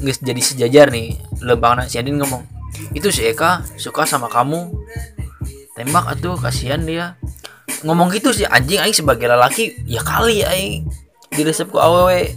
nggak 0.01 0.17
jadi 0.19 0.41
sejajar 0.43 0.87
nih 0.91 1.15
lempang 1.45 1.79
si 1.87 1.95
Andini 2.01 2.19
ngomong 2.19 2.43
itu 2.91 3.07
si 3.09 3.23
Eka 3.25 3.63
suka 3.79 4.03
sama 4.03 4.27
kamu. 4.27 4.73
Tembak 5.77 6.09
atuh 6.09 6.33
kasihan 6.41 6.81
dia. 6.81 7.21
Ngomong 7.85 8.09
gitu 8.09 8.33
sih 8.33 8.49
anjing 8.49 8.81
aing 8.81 8.97
sebagai 8.97 9.29
lelaki 9.29 9.77
ya 9.85 10.01
kali 10.01 10.41
aing 10.41 10.89
diresep 11.37 11.69
ku 11.69 11.77
awewe 11.77 12.33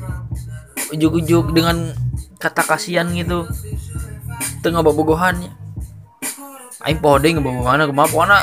ujuk-ujuk 0.93 1.55
dengan 1.55 1.95
kata 2.37 2.63
kasihan 2.67 3.07
gitu. 3.15 3.47
Tengah 4.61 4.85
bobogohannya 4.85 5.51
aing 6.81 6.97
deui 6.97 7.37
ngebogohana 7.37 7.85
kumaha 7.85 8.09
pokona 8.09 8.39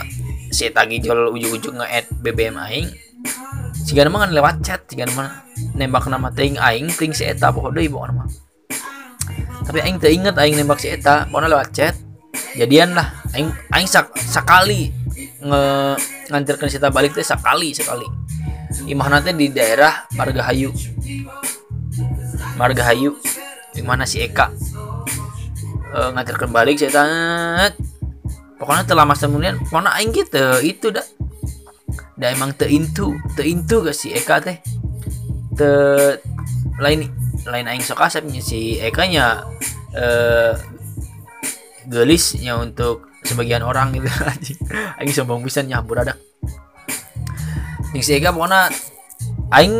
si 0.54 0.70
tagi 0.70 1.02
jual 1.02 1.34
ujuk-ujuk 1.34 1.74
nge-add 1.74 2.06
BBM 2.22 2.58
aing. 2.58 2.88
Jika 3.88 4.06
nama 4.06 4.28
kan 4.28 4.32
lewat 4.34 4.56
chat. 4.62 4.82
Jika 4.90 5.10
nama 5.10 5.42
nembak 5.74 6.06
nama 6.10 6.30
ting 6.34 6.58
aing 6.58 6.90
ting 6.94 7.14
si 7.14 7.26
eta. 7.26 7.50
Poho 7.50 7.74
deui 7.74 7.90
pokona 7.90 8.24
mah 8.24 8.30
tapi 9.68 9.84
aing 9.84 10.00
teu 10.00 10.08
inget 10.08 10.38
aing 10.38 10.56
nembak 10.56 10.80
si 10.80 10.94
eta. 10.94 11.26
Lewat 11.28 11.74
chat. 11.74 11.96
Jadian 12.58 12.94
lah. 12.94 13.14
Aing 13.34 13.50
aing 13.74 13.90
sak, 13.90 14.14
sekali 14.18 14.90
nge 15.38 15.62
ngantarkan 16.34 16.70
kita 16.70 16.90
balik 16.90 17.14
teh 17.14 17.26
sekali 17.26 17.70
sekali 17.72 18.08
imah 18.90 19.08
nanti 19.08 19.32
di 19.38 19.48
daerah 19.54 20.10
Margahayu 20.18 20.74
Margahayu 22.58 23.16
di 23.72 23.82
mana 23.86 24.04
si 24.04 24.20
Eka? 24.20 24.50
E, 25.94 25.98
ngantarkan 26.12 26.50
balik 26.50 26.82
saya 26.82 26.92
tanya 26.92 27.72
pokoknya 28.58 28.84
telah 28.90 29.06
masa 29.06 29.30
kemudian 29.30 29.62
pokoknya 29.70 29.94
aing 29.96 30.12
gitu 30.12 30.46
itu 30.66 30.88
dah. 30.90 31.06
Dah 32.18 32.34
emang 32.34 32.58
te 32.58 32.66
intu 32.66 33.14
te 33.38 33.46
intu 33.46 33.86
ke 33.86 33.94
si 33.94 34.10
Eka 34.12 34.42
teh. 34.42 34.58
Te 35.54 35.70
lain 36.82 37.08
lain 37.46 37.66
aing 37.70 37.86
sok 37.86 38.02
asapnya 38.04 38.42
si 38.42 38.82
Eka 38.82 39.06
nya 39.06 39.46
eh 39.94 40.58
gelisnya 41.88 42.60
untuk 42.60 43.08
sebagian 43.24 43.62
orang 43.62 43.96
gitu. 43.96 44.10
Aja 44.34 44.54
aing 44.98 45.14
sombong 45.14 45.46
bisa 45.46 45.62
nyampur 45.62 46.02
ada 46.02 46.18
yang 47.96 48.04
si 48.04 48.12
Eka 48.14 48.36
pokoknya 48.36 48.68
aing 49.48 49.76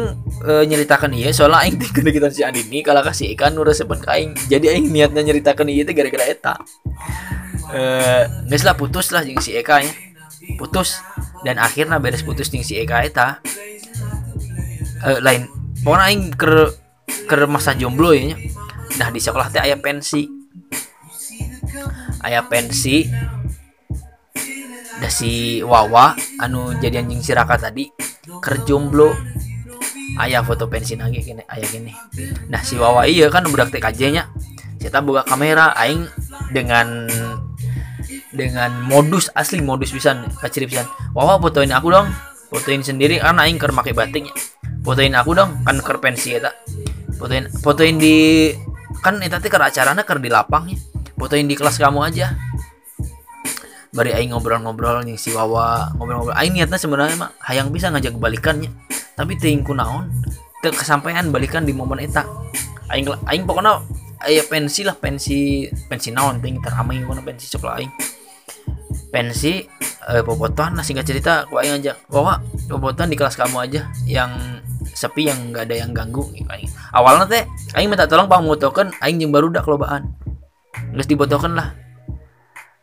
e, 0.48 0.52
nyeritakan 0.64 1.12
iya 1.12 1.36
soalnya 1.36 1.68
aing 1.68 1.76
tinggal 1.76 2.08
kita 2.08 2.28
si 2.32 2.42
Andini 2.44 2.80
kalau 2.80 3.04
kasih 3.04 3.36
ikan 3.36 3.52
nur 3.56 3.68
sepen 3.76 4.00
aing. 4.08 4.32
Jadi 4.48 4.72
aing 4.72 4.88
niatnya 4.88 5.22
nyeritakan 5.24 5.68
iya 5.68 5.84
itu 5.84 5.92
gara-gara 5.92 6.26
eta. 6.28 6.56
Eh 7.76 8.24
nggak 8.48 8.64
lah 8.64 8.76
putus 8.80 9.12
lah 9.12 9.24
si 9.44 9.52
Eka 9.56 9.84
ya. 9.84 9.92
Putus. 10.56 11.04
Dan 11.44 11.60
akhirnya 11.60 12.00
beres 12.00 12.24
putus 12.24 12.48
yang 12.56 12.64
si 12.64 12.80
Eka 12.80 13.04
eta. 13.04 13.44
E, 15.04 15.10
lain 15.20 15.52
pokoknya 15.84 16.04
aing 16.10 16.24
ker 16.34 16.72
ker 17.28 17.46
masa 17.46 17.78
jomblo 17.78 18.10
ya 18.16 18.34
nah 18.98 19.14
di 19.14 19.22
sekolah 19.22 19.52
teh 19.52 19.62
ayah 19.62 19.78
pensi. 19.78 20.26
Ayah 22.24 22.48
pensi. 22.48 23.06
Ada 24.98 25.14
si 25.14 25.62
Wawa 25.62 26.18
anu 26.42 26.74
jadi 26.82 27.06
anjing 27.06 27.22
siraka 27.22 27.54
tadi 27.62 27.86
kerjomblo 28.42 29.14
ayah 30.16 30.42
foto 30.46 30.72
pensi 30.72 30.96
lagi 30.96 31.20
gini 31.20 31.44
ayah 31.52 31.68
gini. 31.68 31.92
Nah 32.48 32.64
si 32.64 32.80
Wawa 32.80 33.04
iya 33.10 33.28
kan 33.28 33.44
budak 33.48 33.74
TKJ 33.74 34.02
nya. 34.16 34.24
Kita 34.78 35.04
buka 35.04 35.28
kamera 35.28 35.76
aing 35.76 36.08
dengan 36.56 37.10
dengan 38.32 38.72
modus 38.86 39.28
asli 39.34 39.60
modus 39.60 39.92
bisa 39.92 40.14
kaciri 40.40 40.70
bisa 40.70 40.88
Wawa 41.12 41.42
fotoin 41.44 41.74
aku 41.76 41.92
dong. 41.92 42.08
Fotoin 42.48 42.80
sendiri 42.80 43.20
karena 43.20 43.44
aing 43.44 43.60
ker 43.60 43.76
make 43.76 43.92
batiknya. 43.92 44.32
Fotoin 44.86 45.12
aku 45.18 45.36
dong 45.36 45.60
kan 45.68 45.76
ker 45.84 46.00
pensi 46.00 46.40
ya 46.40 46.52
fotoin 47.18 47.50
fotoin 47.50 47.98
di 47.98 48.54
kan 49.02 49.18
itu 49.20 49.36
ker 49.50 49.62
acaranya 49.62 50.08
ker 50.08 50.24
di 50.24 50.32
lapangnya. 50.32 50.80
Fotoin 51.18 51.50
di 51.50 51.58
kelas 51.58 51.82
kamu 51.82 52.00
aja 52.06 52.38
bari 53.98 54.14
aing 54.14 54.30
ngobrol-ngobrol 54.30 55.02
yang 55.02 55.18
si 55.18 55.34
Wawa 55.34 55.90
ngobrol-ngobrol. 55.98 56.38
Aing 56.38 56.54
niatnya 56.54 56.78
sebenarnya 56.78 57.18
mah 57.18 57.34
hayang 57.42 57.74
bisa 57.74 57.90
ngajak 57.90 58.14
balikannya. 58.22 58.70
Tapi 59.18 59.34
teuing 59.42 59.66
naon 59.74 60.14
teu 60.62 60.70
kesampaian 60.70 61.26
balikan 61.34 61.66
di 61.66 61.74
momen 61.74 62.06
eta. 62.06 62.22
Aing 62.94 63.10
aing 63.26 63.50
pokoknya 63.50 63.82
aya 64.22 64.46
pensi 64.46 64.86
lah 64.86 64.94
pensi 64.94 65.66
pensi 65.90 66.14
naon 66.14 66.38
ting 66.38 66.62
teramai 66.62 67.02
mana 67.02 67.26
pensi 67.26 67.50
sekolah 67.50 67.82
aing. 67.82 67.92
Pensi 69.10 69.66
eh, 70.14 70.22
popotan 70.22 70.78
nah 70.78 70.86
singkat 70.86 71.10
cerita 71.10 71.50
ku 71.50 71.58
aing 71.58 71.82
aja 71.82 71.98
bawa 72.06 72.38
popotan 72.70 73.10
di 73.10 73.18
kelas 73.18 73.34
kamu 73.34 73.58
aja 73.66 73.90
yang 74.06 74.30
sepi 74.94 75.26
yang 75.26 75.50
nggak 75.50 75.66
ada 75.66 75.76
yang 75.82 75.92
ganggu. 75.98 76.22
Aing 76.54 76.70
awalnya 76.94 77.26
teh 77.26 77.44
aing 77.74 77.90
minta 77.90 78.06
tolong 78.06 78.30
pang 78.30 78.46
motokan 78.46 78.94
aing 79.02 79.18
yang 79.18 79.34
baru 79.34 79.50
dak 79.50 79.66
kelobaan 79.66 80.14
nggak 80.94 81.08
dibotokan 81.10 81.58
lah 81.58 81.74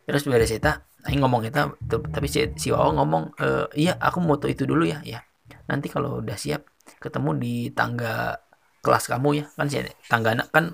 terus 0.05 0.27
beres 0.27 0.53
eta 0.53 0.85
aing 1.05 1.21
ngomong 1.21 1.45
kita 1.45 1.69
tapi 1.89 2.25
si, 2.25 2.41
si 2.57 2.73
Wawa 2.73 2.97
ngomong 2.97 3.23
e, 3.37 3.47
iya 3.77 3.93
aku 4.01 4.17
moto 4.19 4.49
itu 4.49 4.65
dulu 4.65 4.89
ya 4.89 4.99
ya. 5.05 5.21
Nanti 5.69 5.89
kalau 5.89 6.21
udah 6.21 6.37
siap 6.37 6.65
ketemu 6.97 7.37
di 7.37 7.55
tangga 7.73 8.41
kelas 8.81 9.05
kamu 9.09 9.29
ya. 9.37 9.45
Kan 9.53 9.69
sih 9.69 9.85
tangga 10.09 10.33
kan 10.49 10.73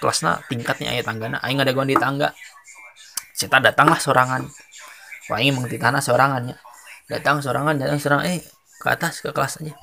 kelasnya 0.00 0.40
tingkatnya 0.48 0.96
ayah 0.96 1.04
tanggana 1.04 1.36
aing 1.44 1.60
ada 1.60 1.76
di 1.76 1.96
tangga. 1.96 2.32
Kita 3.36 3.60
datanglah 3.60 4.00
sorangan. 4.00 4.48
Wah 5.28 5.38
ini 5.44 5.52
mengerti 5.52 5.76
tanah 5.76 6.00
sorangannya. 6.00 6.56
Datang 7.12 7.44
sorangan 7.44 7.76
datang 7.76 8.00
sorangan 8.00 8.24
eh 8.32 8.40
ke 8.80 8.88
atas 8.88 9.20
ke 9.20 9.28
kelas 9.30 9.60
aja. 9.60 9.76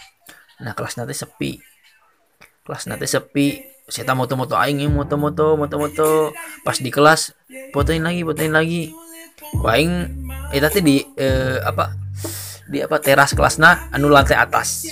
Nah 0.65 0.74
kelas 0.74 0.98
nanti 0.98 1.14
sepi. 1.14 1.61
Kelas 2.65 2.90
nanti 2.90 3.06
sepi. 3.06 3.61
Saya 3.84 4.15
moto-moto 4.15 4.57
aing 4.57 4.90
moto-moto 4.90 5.53
moto-moto. 5.53 6.34
Pas 6.65 6.82
di 6.82 6.90
kelas 6.90 7.38
fotoin 7.70 8.02
lagi 8.02 8.26
fotoin 8.26 8.49
lagi 8.49 9.02
wah 9.61 9.76
aing 9.76 9.94
eh 10.53 10.61
tadi 10.61 10.80
di 10.86 10.98
eh, 11.18 11.57
apa 11.64 11.94
di 12.70 12.80
apa 12.80 12.98
teras 13.02 13.34
kelasnya 13.34 13.90
anu 13.91 14.07
lantai 14.10 14.38
atas. 14.38 14.90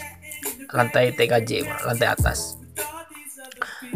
Lantai 0.72 1.12
TKJ 1.16 1.68
lantai 1.88 2.08
atas. 2.10 2.58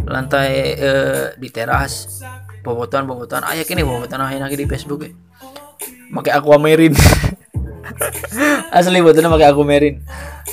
Lantai 0.06 0.52
eh, 0.78 1.26
di 1.36 1.50
teras. 1.50 2.22
Bobotan 2.66 3.06
bobotan 3.06 3.46
ayah 3.46 3.62
kini 3.62 3.86
bobotan 3.86 4.22
ayah 4.26 4.46
lagi 4.46 4.58
di 4.58 4.66
Facebook 4.66 5.06
ya. 5.06 5.12
Pakai 6.10 6.34
aquamarine 6.38 6.98
asli 8.78 9.02
botolnya 9.02 9.30
pakai 9.30 9.48
aquamarine 9.54 10.02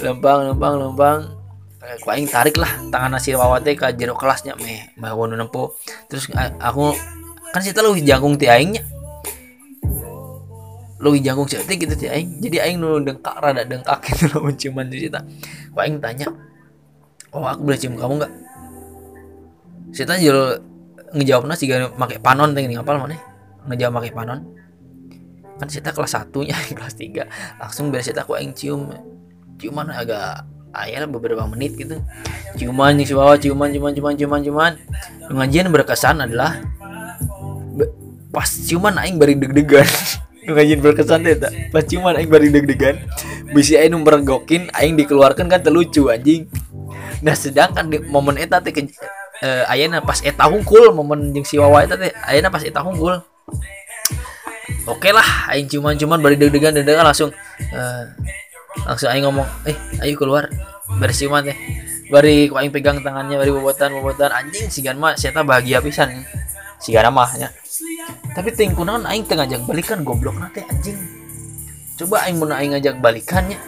lempang 0.01 0.53
lempang 0.53 0.75
lempang 0.77 1.19
eh, 1.81 1.97
aku 1.97 2.09
aing 2.13 2.29
tarik 2.29 2.57
lah 2.61 2.69
tangan 2.93 3.17
nasi 3.17 3.33
wawate 3.33 3.73
ke 3.73 3.97
jero 3.97 4.17
kelasnya. 4.17 4.57
Meh 4.61 4.93
mah 5.01 5.13
nempo. 5.13 5.81
Terus 6.13 6.29
aku 6.61 6.93
kan 7.53 7.61
sih 7.61 7.73
lu 7.77 7.97
jangkung 8.01 8.37
ti 8.41 8.49
aingnya 8.49 8.85
lu 11.03 11.19
jangkung 11.19 11.51
sih 11.51 11.59
gitu 11.67 11.91
ti 11.99 12.07
aing 12.07 12.39
jadi 12.39 12.71
aing 12.71 12.79
nu 12.79 13.03
dengkak 13.03 13.35
rada 13.43 13.67
dengkak 13.67 13.99
gitu 14.07 14.31
lo 14.31 14.47
menciuman 14.47 14.87
di 14.87 15.03
situ. 15.03 15.19
Aku 15.75 15.79
aing 15.83 15.99
tanya 15.99 16.31
oh 17.35 17.43
aku 17.43 17.67
boleh 17.67 17.79
cium 17.81 17.99
kamu 17.99 18.23
nggak? 18.23 18.33
Saya 19.93 20.17
jual 20.23 20.63
ngejawab 21.13 21.45
nasi 21.45 21.69
gak 21.69 21.99
pakai 21.99 22.23
panon 22.23 22.55
teh 22.55 22.65
ngapal 22.65 23.03
mana? 23.03 23.19
Ngejawab 23.67 23.99
pakai 24.01 24.13
panon. 24.15 24.41
Kan 25.59 25.69
kita 25.69 25.91
kelas 25.91 26.13
satunya 26.15 26.57
kelas 26.79 26.95
tiga. 26.95 27.27
Langsung 27.59 27.91
biasa 27.91 28.15
kita 28.15 28.23
aku 28.23 28.39
yang 28.39 28.55
cium. 28.55 28.89
Ciuman 29.59 29.91
agak 29.91 30.47
ayah 30.87 31.05
beberapa 31.05 31.45
menit 31.51 31.77
gitu. 31.77 32.01
Ciuman 32.57 32.97
yang 32.97 33.11
bawah 33.19 33.37
ciuman 33.37 33.69
ciuman 33.75 33.93
ciuman 33.93 34.15
ciuman 34.17 34.41
ciuman. 34.41 34.73
Pengajian 35.29 35.67
berkesan 35.69 36.25
adalah 36.25 36.63
pas 38.33 38.49
ciuman 38.49 38.97
aing 38.97 39.21
bari 39.21 39.37
deg-degan 39.37 39.85
pengajian 40.43 40.81
berkesan 40.83 41.23
deh 41.23 41.39
tak? 41.39 41.53
Pas 41.71 41.83
ciuman 41.87 42.19
aing 42.19 42.31
bari 42.31 42.51
deg-degan 42.51 42.99
bisa 43.55 43.79
aing 43.79 43.95
gokin 44.27 44.69
aing 44.75 44.99
dikeluarkan 44.99 45.47
kan 45.47 45.61
terlucu 45.63 46.11
anjing. 46.11 46.51
Nah 47.23 47.35
sedangkan 47.39 47.87
di 47.87 48.03
momen 48.03 48.35
eta 48.39 48.59
teh 48.59 48.75
uh, 48.75 49.65
ayana 49.71 50.03
pas 50.03 50.19
eta 50.21 50.51
hungkul 50.51 50.91
momen 50.91 51.31
jeung 51.31 51.47
si 51.47 51.57
Wawa 51.59 51.87
eta 51.87 51.95
teh 51.95 52.11
ayana 52.27 52.51
pas 52.51 52.63
eta 52.67 52.83
hungkul. 52.83 53.23
Oke 54.83 54.99
okay 54.99 55.13
lah 55.15 55.55
aing 55.55 55.71
cuman-cuman 55.71 56.19
bari 56.19 56.35
deg-degan 56.35 56.75
deg-degan 56.75 57.07
langsung 57.07 57.31
uh, 57.71 58.03
langsung 58.89 59.09
aing 59.15 59.23
ngomong 59.23 59.47
eh 59.71 59.77
ayo 60.03 60.19
keluar. 60.19 60.51
Beres 60.99 61.23
ciuman 61.23 61.47
teh. 61.47 61.57
Bari 62.11 62.51
aing 62.51 62.73
pegang 62.75 62.99
tangannya 63.01 63.39
bari 63.39 63.55
bobotan 63.55 63.95
bobotan. 63.95 64.35
Anjing 64.35 64.69
sigan 64.69 64.99
mah 64.99 65.15
saya 65.15 65.39
bahagia 65.47 65.79
pisan. 65.79 66.27
Sigan 66.83 67.15
mah 67.15 67.31
nya 67.39 67.55
tapi 68.37 68.51
ting 68.53 68.77
kunaon 68.77 69.09
aing 69.09 69.25
tengah 69.25 69.49
ngajak 69.49 69.63
balikan 69.65 70.01
goblok 70.05 70.37
nate 70.37 70.61
anjing. 70.69 70.99
Coba 71.97 72.29
aing 72.29 72.37
mau 72.37 72.51
aing 72.53 72.77
ngajak 72.77 73.01
balikannya 73.01 73.59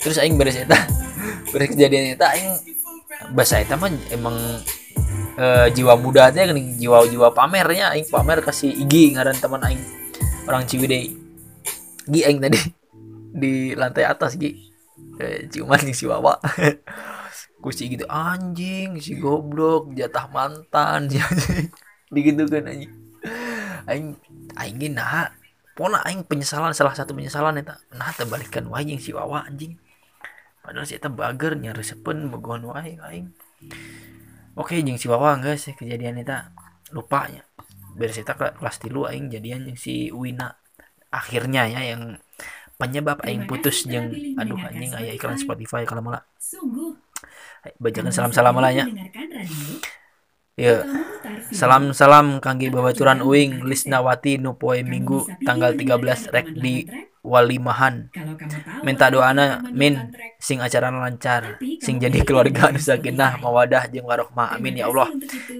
terus 0.00 0.20
aing 0.20 0.36
beres 0.36 0.60
eta 0.60 0.76
beres 1.52 1.72
kejadian 1.72 2.12
eta 2.12 2.36
aing 2.36 2.52
bahasa 3.32 3.64
eta 3.64 3.80
mah 3.80 3.88
emang 4.12 4.36
uh, 5.40 5.66
jiwa 5.72 5.96
muda 5.96 6.28
teh 6.28 6.44
kan 6.44 6.56
jiwa-jiwa 6.56 7.32
pamernya 7.32 7.96
aing 7.96 8.08
pamer 8.12 8.44
kasih 8.44 8.68
IG 8.68 9.16
ngaran 9.16 9.36
teman 9.40 9.64
aing 9.64 9.82
orang 10.44 10.68
Ciwidey. 10.68 11.16
Gi 12.04 12.20
aing 12.28 12.38
tadi 12.44 12.60
di 13.40 13.72
lantai 13.72 14.04
atas 14.04 14.36
Gi. 14.36 14.74
Eh, 15.14 15.46
ciuman 15.46 15.78
si 15.94 16.10
Wawa 16.10 16.42
kusi 17.62 17.88
gitu 17.88 18.04
anjing 18.10 19.00
si 19.00 19.16
goblok 19.16 19.94
jatah 19.96 20.28
mantan 20.28 21.08
si 21.08 21.16
begitu 22.12 22.44
kan 22.44 22.68
anjing 22.68 22.92
aing 23.90 24.16
aing 24.56 24.76
nah 24.94 25.30
pona 25.74 26.00
aing 26.06 26.22
penyesalan 26.24 26.72
salah 26.72 26.94
satu 26.94 27.12
penyesalan 27.12 27.58
eta. 27.60 27.80
Nah 27.94 28.10
terbalikan 28.14 28.70
wajing 28.70 29.02
si 29.02 29.10
Wawa 29.10 29.46
anjing. 29.46 29.76
Padahal 30.62 30.86
si 30.86 30.96
eta 30.96 31.10
bager 31.10 31.58
nyaresepen 31.58 32.30
begon 32.30 32.64
wae 32.70 32.96
aing. 32.96 33.34
Oke 34.54 34.78
jeng 34.80 34.96
si 34.96 35.10
Wawa 35.10 35.36
guys 35.42 35.66
kejadian 35.74 36.22
itu 36.22 36.34
lupanya 36.94 37.42
beres 37.94 38.18
kita 38.18 38.34
kelas 38.34 38.76
tilu 38.82 39.06
aing 39.06 39.30
jadian 39.30 39.66
yang 39.66 39.78
si 39.78 40.14
Wina. 40.14 40.54
Akhirnya 41.14 41.66
ya 41.70 41.94
yang 41.94 42.18
penyebab 42.74 43.22
aing 43.22 43.46
putus 43.46 43.86
jeng 43.86 44.10
aduh 44.34 44.58
anjing 44.58 44.90
aya 44.94 45.14
iklan 45.14 45.38
Spotify 45.38 45.86
kalau 45.86 46.02
malah 46.02 46.26
bacakan 47.78 48.10
salam-salam 48.10 48.58
lah 48.58 48.72
ya 48.74 48.84
Ya, 50.54 50.86
salam-salam 51.50 52.38
kangge 52.38 52.70
babaturan 52.70 53.26
uing 53.26 53.66
Lisnawati 53.66 54.38
nu 54.38 54.54
poe 54.54 54.86
Minggu 54.86 55.26
tanggal 55.42 55.74
13 55.74 56.30
rek 56.30 56.54
di 56.54 56.86
Walimahan. 57.26 58.14
Minta 58.86 59.10
doana 59.10 59.66
min 59.74 60.14
sing 60.38 60.62
acara 60.62 60.94
lancar, 60.94 61.58
sing 61.82 61.98
jadi 61.98 62.22
keluarga 62.22 62.70
nu 62.70 62.78
sakinah 62.78 63.42
mawadah 63.42 63.90
jeung 63.90 64.06
warohmah. 64.06 64.54
Amin 64.54 64.78
ya 64.78 64.86
Allah. 64.86 65.10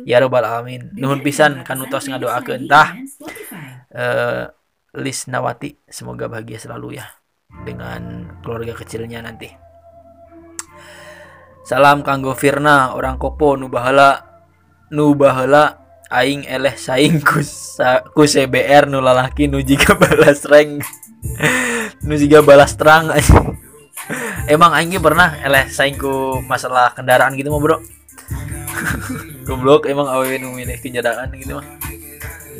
Ya 0.07 0.23
rabbal 0.23 0.47
alamin. 0.47 0.95
Nuhun 0.95 1.27
pisan 1.27 1.67
kanu 1.67 1.91
tos 1.91 2.07
ngadoakeun 2.07 2.71
tah. 2.71 2.95
Eh 3.91 4.47
Lisnawati 4.95 5.91
semoga 5.91 6.31
bahagia 6.31 6.63
selalu 6.63 7.03
ya 7.03 7.11
dengan 7.67 8.31
keluarga 8.47 8.79
kecilnya 8.79 9.27
nanti. 9.27 9.51
Salam 11.67 12.07
kanggo 12.07 12.39
Firna 12.39 12.95
orang 12.95 13.19
Kopo 13.19 13.59
nu 13.59 13.67
bahala 13.67 14.34
nu 14.93 15.15
aing 16.15 16.47
eleh 16.47 16.75
saing 16.77 17.19
ku, 17.25 17.41
ku 18.13 18.23
CBR 18.29 18.87
nu 18.87 19.01
lalaki 19.01 19.49
nu 19.49 19.65
jika 19.65 19.97
balas 19.97 20.45
rank 20.47 20.85
nu 22.07 22.15
jika 22.15 22.45
balas 22.45 22.77
terang 22.77 23.11
emang 24.47 24.71
aing 24.77 25.01
pernah 25.01 25.35
eleh 25.41 25.67
saing 25.73 25.97
ku 25.97 26.39
masalah 26.45 26.93
kendaraan 26.93 27.33
gitu 27.35 27.49
mah 27.49 27.61
bro? 27.61 27.77
Goblok 29.49 29.89
emang 29.89 30.09
awewe 30.09 30.37
nu 30.41 30.53
milih 30.53 30.77
kendaraan 30.81 31.33
gitu 31.37 31.57
mah. 31.61 31.67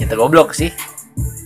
Nyata 0.01 0.15
goblok 0.17 0.57
sih. 0.57 0.73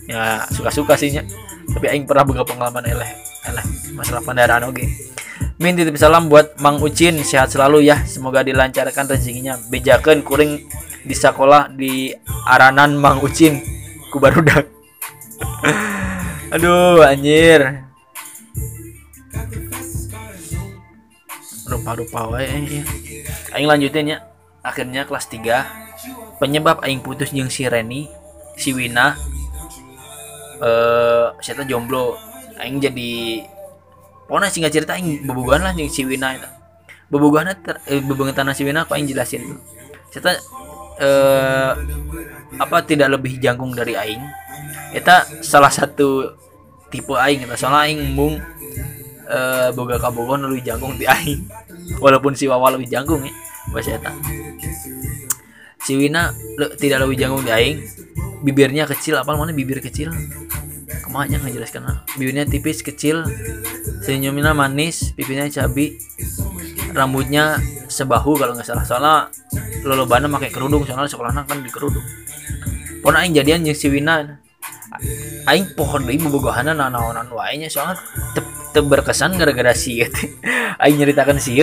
Ya 0.09 0.43
suka-suka 0.51 0.95
sih 0.95 1.13
nya. 1.13 1.23
Tapi 1.69 1.85
aing 1.91 2.07
pernah 2.07 2.25
buka 2.25 2.47
pengalaman 2.47 2.83
eleh 2.87 3.11
eleh 3.47 3.65
masalah 3.95 4.21
kendaraan 4.23 4.67
oke 4.67 4.75
okay. 4.75 4.87
Min 5.59 5.75
titip 5.75 5.99
salam 5.99 6.31
buat 6.31 6.55
Mang 6.63 6.79
Ucin 6.79 7.19
sehat 7.19 7.51
selalu 7.51 7.83
ya. 7.91 7.99
Semoga 8.07 8.47
dilancarkan 8.47 9.11
rezekinya. 9.11 9.59
Bejakan 9.67 10.23
kuring 10.23 10.63
di 11.03 11.11
sekolah 11.11 11.67
di 11.75 12.15
Aranan 12.47 12.95
Mang 12.95 13.19
Ucin. 13.19 13.59
Ku 14.07 14.23
barudak 14.23 14.71
aduh 16.55 17.03
anjir. 17.03 17.83
Rupa-rupa 21.67 22.31
wae 22.31 22.47
eh, 22.47 22.83
aing 23.51 23.67
lanjutin 23.67 24.15
ya. 24.15 24.17
Akhirnya 24.63 25.03
kelas 25.03 25.27
3 25.27 26.39
penyebab 26.39 26.79
aing 26.87 27.03
putus 27.03 27.35
jeung 27.35 27.51
si 27.51 27.67
Reni 27.67 28.07
si 28.55 28.71
Wina 28.71 29.19
eh 30.63 31.35
uh, 31.35 31.67
jomblo. 31.67 32.15
Aing 32.63 32.79
jadi 32.79 33.43
pokoknya 34.29 34.53
singkat 34.53 34.71
cerita 34.71 34.93
aing 34.93 35.25
bebugan 35.25 35.65
lah 35.65 35.73
yang 35.73 35.89
si 35.89 36.05
Wina 36.05 36.37
itu. 36.37 36.49
Bebugan 37.09 37.49
eh, 37.49 37.99
bebugan 38.05 38.37
tanah 38.37 38.53
si 38.53 38.61
Wina 38.61 38.85
aku 38.85 38.93
aing 38.93 39.09
jelasin 39.09 39.57
cerita 40.13 40.37
eh, 41.01 41.71
apa 42.61 42.77
tidak 42.85 43.17
lebih 43.17 43.41
jangkung 43.41 43.73
dari 43.73 43.97
aing. 43.97 44.21
Eta 44.93 45.25
salah 45.41 45.73
satu 45.73 46.37
tipe 46.93 47.17
aing 47.17 47.49
eta 47.49 47.57
soalnya 47.57 47.89
aing 47.89 48.13
mung 48.13 48.37
eh 49.29 49.69
boga 49.73 49.97
kabogon 49.97 50.45
lebih 50.45 50.69
jangkung 50.69 50.93
di 51.01 51.09
aing. 51.09 51.49
Walaupun 51.97 52.37
si 52.37 52.45
wawa 52.45 52.69
lebih 52.77 52.85
jangkung 52.85 53.25
ya 53.25 53.33
bahasa 53.73 53.97
eta 53.97 54.13
si 55.81 55.97
Wina 55.97 56.29
tidak 56.77 57.01
lebih 57.01 57.17
jangkung 57.17 57.41
di 57.41 57.49
aing. 57.49 57.77
Bibirnya 58.39 58.87
kecil 58.87 59.19
apa 59.19 59.35
mana 59.35 59.51
bibir 59.51 59.83
kecil 59.83 60.15
ke 60.89 61.09
mana 61.13 61.37
ngejelaskan 61.37 61.85
bibirnya 62.17 62.49
tipis 62.49 62.81
kecil 62.81 63.21
senyumnya 64.01 64.57
manis 64.57 65.13
pipinya 65.13 65.45
cabi 65.45 66.01
rambutnya 66.93 67.61
sebahu 67.89 68.37
kalau 68.37 68.53
nggak 68.55 68.67
salah. 68.67 68.85
Soalnya 68.85 69.15
lolobana 69.83 70.29
pakai 70.29 70.53
kerudung 70.53 70.85
soalnya 70.85 71.09
sekolahnya 71.09 71.43
kan 71.45 71.59
di 71.61 71.71
kerudung. 71.73 72.05
Pon 73.01 73.17
aing 73.17 73.33
jadian 73.35 73.65
yang 73.65 73.75
si 73.75 73.89
Wina. 73.89 74.39
Aing 75.49 75.73
pohon 75.73 76.05
deui 76.05 76.17
bobogohana 76.21 76.73
nanaonan 76.73 77.29
wae 77.33 77.57
nya 77.57 77.69
soalnya 77.69 77.97
te, 78.33 78.41
te 78.73 78.79
berkesan 78.81 79.37
gara-gara 79.37 79.73
si 79.73 80.01
aing 80.81 80.97
nyeritakan 80.97 81.37
sih 81.41 81.61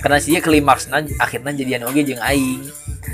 karena 0.00 0.18
sih 0.22 0.38
klimaksnya 0.40 1.04
akhirnya 1.20 1.52
jadian 1.52 1.84
oge 1.84 2.06
jeung 2.06 2.22
aing. 2.22 2.64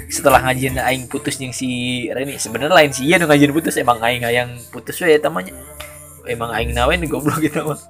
Setelah 0.09 0.45
ngajin 0.45 0.79
aing 0.79 1.05
putus 1.09 1.37
yang 1.41 1.53
si 1.53 2.07
Reni 2.13 2.37
sebenarnya 2.37 2.73
lain 2.73 2.91
sih 2.93 3.09
ya 3.09 3.19
ngajin 3.19 3.53
putus 3.53 3.77
emang 3.81 3.99
aing 4.01 4.25
yang 4.29 4.55
putus 4.71 5.01
ya 5.01 5.17
tamanya 5.19 5.53
emang 6.29 6.53
aing 6.55 6.73
nawen 6.77 7.03
goblok 7.09 7.41
gitu 7.43 7.65
mah. 7.65 7.81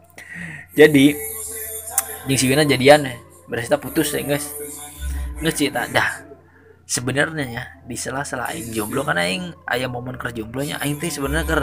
Jadi 0.75 1.15
yang 2.31 2.39
si 2.39 2.47
Wina 2.47 2.63
jadian 2.67 3.07
berarti 3.49 3.73
putus 3.81 4.13
ya 4.13 4.21
guys 4.23 4.53
nggak 5.39 5.55
cerita 5.55 5.87
dah 5.89 6.29
sebenarnya 6.85 7.45
ya 7.49 7.65
di 7.87 7.97
sela-sela 7.97 8.51
aing 8.53 8.75
jomblo 8.75 9.07
kan 9.07 9.17
aing 9.17 9.55
ayam 9.65 9.95
momen 9.95 10.21
kerja 10.21 10.43
jomblonya 10.43 10.77
aing 10.83 11.01
teh 11.01 11.09
sebenarnya 11.09 11.47
ker 11.47 11.63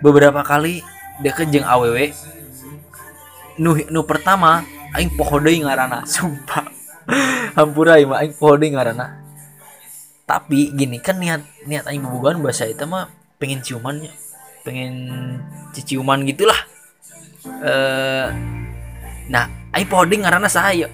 beberapa 0.00 0.40
kali 0.46 0.80
deket 1.20 1.50
jeng 1.50 1.66
aww 1.66 1.92
nu 3.58 3.74
nu 3.90 4.00
pertama 4.06 4.62
aing 4.96 5.12
poho 5.18 5.36
deui 5.42 5.60
ngaranna 5.60 6.06
sumpah. 6.06 6.68
Hampura 7.56 7.98
aing 7.98 8.08
aing 8.08 8.34
poho 8.36 8.54
deui 8.56 8.72
ngaranna. 8.72 9.24
Tapi 10.28 10.72
gini 10.76 11.00
kan 11.00 11.16
niat 11.20 11.42
niat 11.64 11.88
aing 11.88 12.04
bobogohan 12.04 12.40
bahasa 12.40 12.68
itu 12.68 12.84
mah 12.84 13.08
pengen 13.40 13.64
ciumannya 13.64 14.12
pengen 14.62 14.94
ciciuman 15.72 16.24
gitulah. 16.28 16.60
Eh 17.64 18.28
nah 19.28 19.48
aing 19.72 19.88
poho 19.88 20.04
deui 20.08 20.20
ngaranna 20.22 20.48
saya 20.48 20.88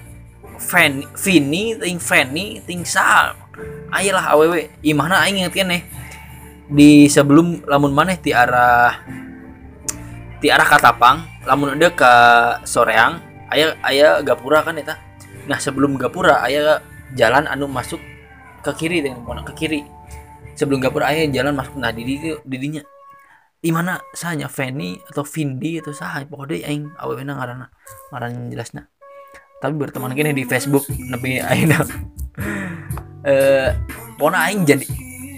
Fanny, 0.55 1.03
Vini, 1.19 1.75
ting 1.75 1.99
Fanny, 1.99 2.63
ting 2.63 2.87
Sal. 2.87 3.35
Ayolah 3.91 4.35
aww, 4.35 4.55
imahna 4.79 5.23
aing 5.27 5.43
inget 5.43 5.67
nih 5.67 5.83
di 6.71 7.11
sebelum 7.11 7.67
lamun 7.67 7.91
maneh 7.91 8.17
di 8.19 8.31
arah 8.31 9.03
di 10.39 10.47
arah 10.47 10.67
Katapang, 10.67 11.27
lamun 11.43 11.75
ada 11.75 11.89
ke 11.91 12.13
Soreang, 12.63 13.19
ayah 13.53 13.77
ayah 13.85 14.11
Gapura 14.23 14.65
kan 14.65 14.79
eta. 14.79 14.97
Nah 15.45 15.59
sebelum 15.59 15.99
Gapura 15.99 16.41
ayah 16.45 16.81
jalan 17.13 17.45
anu 17.45 17.69
masuk 17.69 18.01
ke 18.65 18.71
kiri 18.73 19.05
dengan 19.05 19.45
ke 19.45 19.53
kiri. 19.53 19.85
Sebelum 20.55 20.81
Gapura 20.81 21.11
ayah 21.13 21.27
jalan 21.29 21.53
masuk 21.53 21.77
nah 21.77 21.93
di 21.93 22.05
didinya. 22.41 22.81
Di 23.59 23.73
mana 23.73 23.97
sahnya 24.13 24.45
Fanny 24.45 25.01
atau 25.09 25.25
Vindi 25.25 25.81
atau 25.81 25.89
sah 25.89 26.21
pokoknya 26.25 26.69
aing 26.69 26.85
awewe 27.01 27.25
ngaranna 27.25 27.73
ngaran 28.13 28.53
jelasnya 28.53 28.85
tapi 29.65 29.73
berteman 29.81 30.13
gini 30.13 30.35
di 30.35 30.43
Facebook 30.45 30.85
tapi 30.85 31.39
aina 31.39 31.79
eh 33.29 33.73
pona 34.19 34.45
aing 34.45 34.67
jadi 34.67 34.85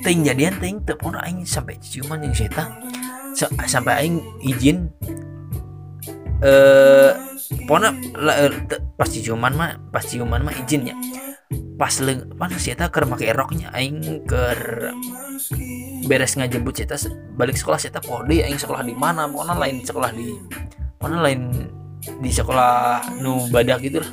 ting 0.04 0.28
jadian 0.28 0.52
ting 0.60 0.84
teu 0.84 1.00
pona 1.00 1.24
aing 1.24 1.48
sampai 1.48 1.80
ciuman 1.80 2.20
yang 2.20 2.36
seta 2.36 2.68
sampai 3.70 4.04
aing 4.04 4.20
izin 4.44 4.92
eh 6.44 7.12
pona 7.68 7.96
eh, 8.36 8.52
pas 9.00 9.08
ciuman 9.08 9.54
mah 9.56 9.78
pas 9.92 10.04
ciuman 10.04 10.44
mah 10.44 10.54
izinnya 10.66 10.96
pas 11.78 11.94
leng 12.04 12.28
mana 12.36 12.58
sih 12.60 12.76
keur 12.76 13.06
make 13.08 13.30
roknya 13.32 13.72
aing 13.72 14.26
ker 14.28 14.92
beres 16.10 16.36
ngajemput 16.36 16.74
seta 16.74 16.98
balik 17.38 17.56
sekolah 17.56 17.80
seta 17.80 18.04
pode 18.04 18.44
aing 18.44 18.60
sekolah 18.60 18.84
di 18.84 18.98
mana 18.98 19.30
pona 19.30 19.56
lain 19.56 19.86
sekolah 19.86 20.12
di 20.12 20.34
pona 20.98 21.22
lain 21.22 21.72
di 22.20 22.32
sekolah 22.32 23.04
nu 23.22 23.48
badak 23.52 23.84
gitu 23.84 24.02
lah. 24.02 24.12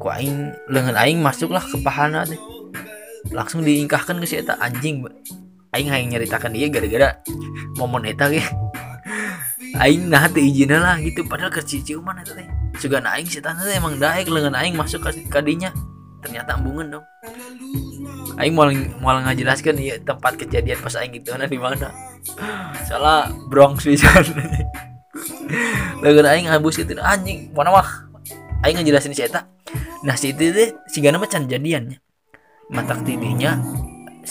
Ku 0.00 0.06
aing 0.08 0.54
lengan 0.72 0.96
aing 0.96 1.20
masuklah 1.20 1.60
ke 1.60 1.76
pahana 1.82 2.24
teh. 2.24 2.40
Langsung 3.34 3.60
diingkahkan 3.60 4.16
ke 4.22 4.26
si 4.26 4.40
anjing 4.40 5.04
aing 5.76 5.90
aing 5.92 6.08
nyeritakan 6.14 6.56
dia 6.56 6.72
gara-gara 6.72 7.20
momen 7.76 8.08
eta 8.08 8.32
aing 9.78 10.10
nah 10.10 10.26
teh 10.26 10.42
izin 10.42 10.74
lah 10.74 10.98
gitu 10.98 11.22
padahal 11.28 11.52
kecil 11.52 11.84
ciuman 11.84 12.18
eta 12.18 12.34
teh. 12.34 12.48
Juga 12.80 12.98
aing 13.04 13.28
si 13.28 13.38
teh 13.38 13.52
emang 13.76 14.00
daek 14.00 14.26
lengan 14.26 14.56
aing 14.56 14.74
masuk 14.74 15.06
ke 15.06 15.26
kadinya 15.30 15.70
ternyata 16.24 16.58
embungan 16.58 16.98
dong. 16.98 17.04
Aing 18.40 18.56
mau 18.56 18.66
mau 18.98 19.14
ngajelaskan 19.20 19.76
ya 19.78 19.96
tempat 20.02 20.40
kejadian 20.40 20.78
pas 20.80 20.94
aing 20.98 21.14
itu 21.14 21.30
nah 21.36 21.46
di 21.46 21.58
mana. 21.60 21.94
Salah 22.88 23.30
Bronx 23.46 23.86
bisa 23.86 24.10
lengan 26.02 26.26
aing 26.26 26.46
habis 26.50 26.80
itu 26.80 26.96
anjing 26.98 27.52
mana 27.54 27.70
mah? 27.70 27.88
Aing 28.66 28.80
ngejelasin 28.80 29.14
si 29.14 29.22
eta. 29.22 29.46
Nah 30.02 30.16
si 30.16 30.32
itu 30.32 30.50
deh 30.50 30.74
si 30.88 30.98
gana 31.04 31.20
macan 31.20 31.46
jadiannya 31.46 32.00
matak 32.70 33.02
tidinya 33.02 33.58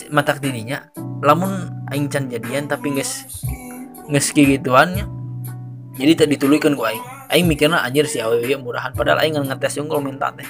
matak 0.08 0.40
tidinya 0.40 0.88
lamun 1.20 1.68
aing 1.92 2.08
can 2.08 2.32
jadian 2.32 2.72
tapi 2.72 2.96
nges 2.96 3.44
nges 4.08 4.32
gituannya 4.32 5.19
jadi 6.00 6.16
tadi 6.16 6.40
ditulikan 6.40 6.80
ku 6.80 6.88
aing 6.88 7.04
aing 7.28 7.44
mikirnya 7.44 7.84
anjir 7.84 8.08
si 8.08 8.24
awewe 8.24 8.56
murahan. 8.56 8.96
Padahal 8.96 9.20
aing 9.20 9.36
ngetes 9.36 9.76
unggul 9.84 10.00
minta 10.00 10.32
teh. 10.32 10.48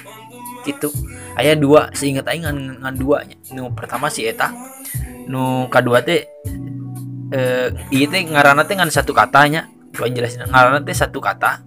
Gitu. 0.62 0.86
Ayah 1.34 1.58
dua 1.58 1.90
seingat 1.90 2.30
aing 2.30 2.46
ngan 2.78 2.94
duanya 2.94 3.34
nu 3.50 3.74
pertama 3.74 4.06
si 4.06 4.22
eta 4.22 4.54
nu 5.26 5.66
kedua 5.66 6.06
teh 6.06 6.30
eh 7.34 7.68
iya 7.90 8.06
teh 8.06 8.22
ngarana 8.30 8.62
teh 8.62 8.78
ngan 8.78 8.94
satu 8.94 9.10
katanya 9.10 9.66
gua 9.90 10.06
jelasin 10.06 10.46
ngarana 10.46 10.78
teh 10.86 10.94
satu 10.94 11.18
kata. 11.18 11.66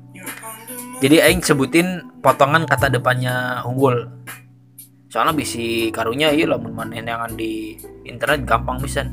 Jadi 1.04 1.20
aing 1.20 1.44
sebutin 1.44 2.08
potongan 2.24 2.64
kata 2.64 2.88
depannya 2.88 3.68
unggul 3.68 4.08
soalnya 5.14 5.38
bisi 5.38 5.94
karunya 5.94 6.34
iya 6.34 6.50
lamun 6.50 6.74
mana 6.74 6.98
yang 6.98 7.38
di 7.38 7.78
internet 8.02 8.50
gampang 8.50 8.82
bisa 8.82 9.06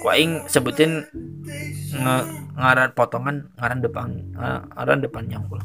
ku 0.00 0.08
aing 0.08 0.48
sebutin 0.48 1.04
nge 1.92 2.16
ngaran 2.56 2.96
potongan 2.96 3.52
ngaran 3.60 3.84
depan 3.84 4.08
ngaran 4.72 5.04
depannya 5.04 5.36
unggul 5.36 5.60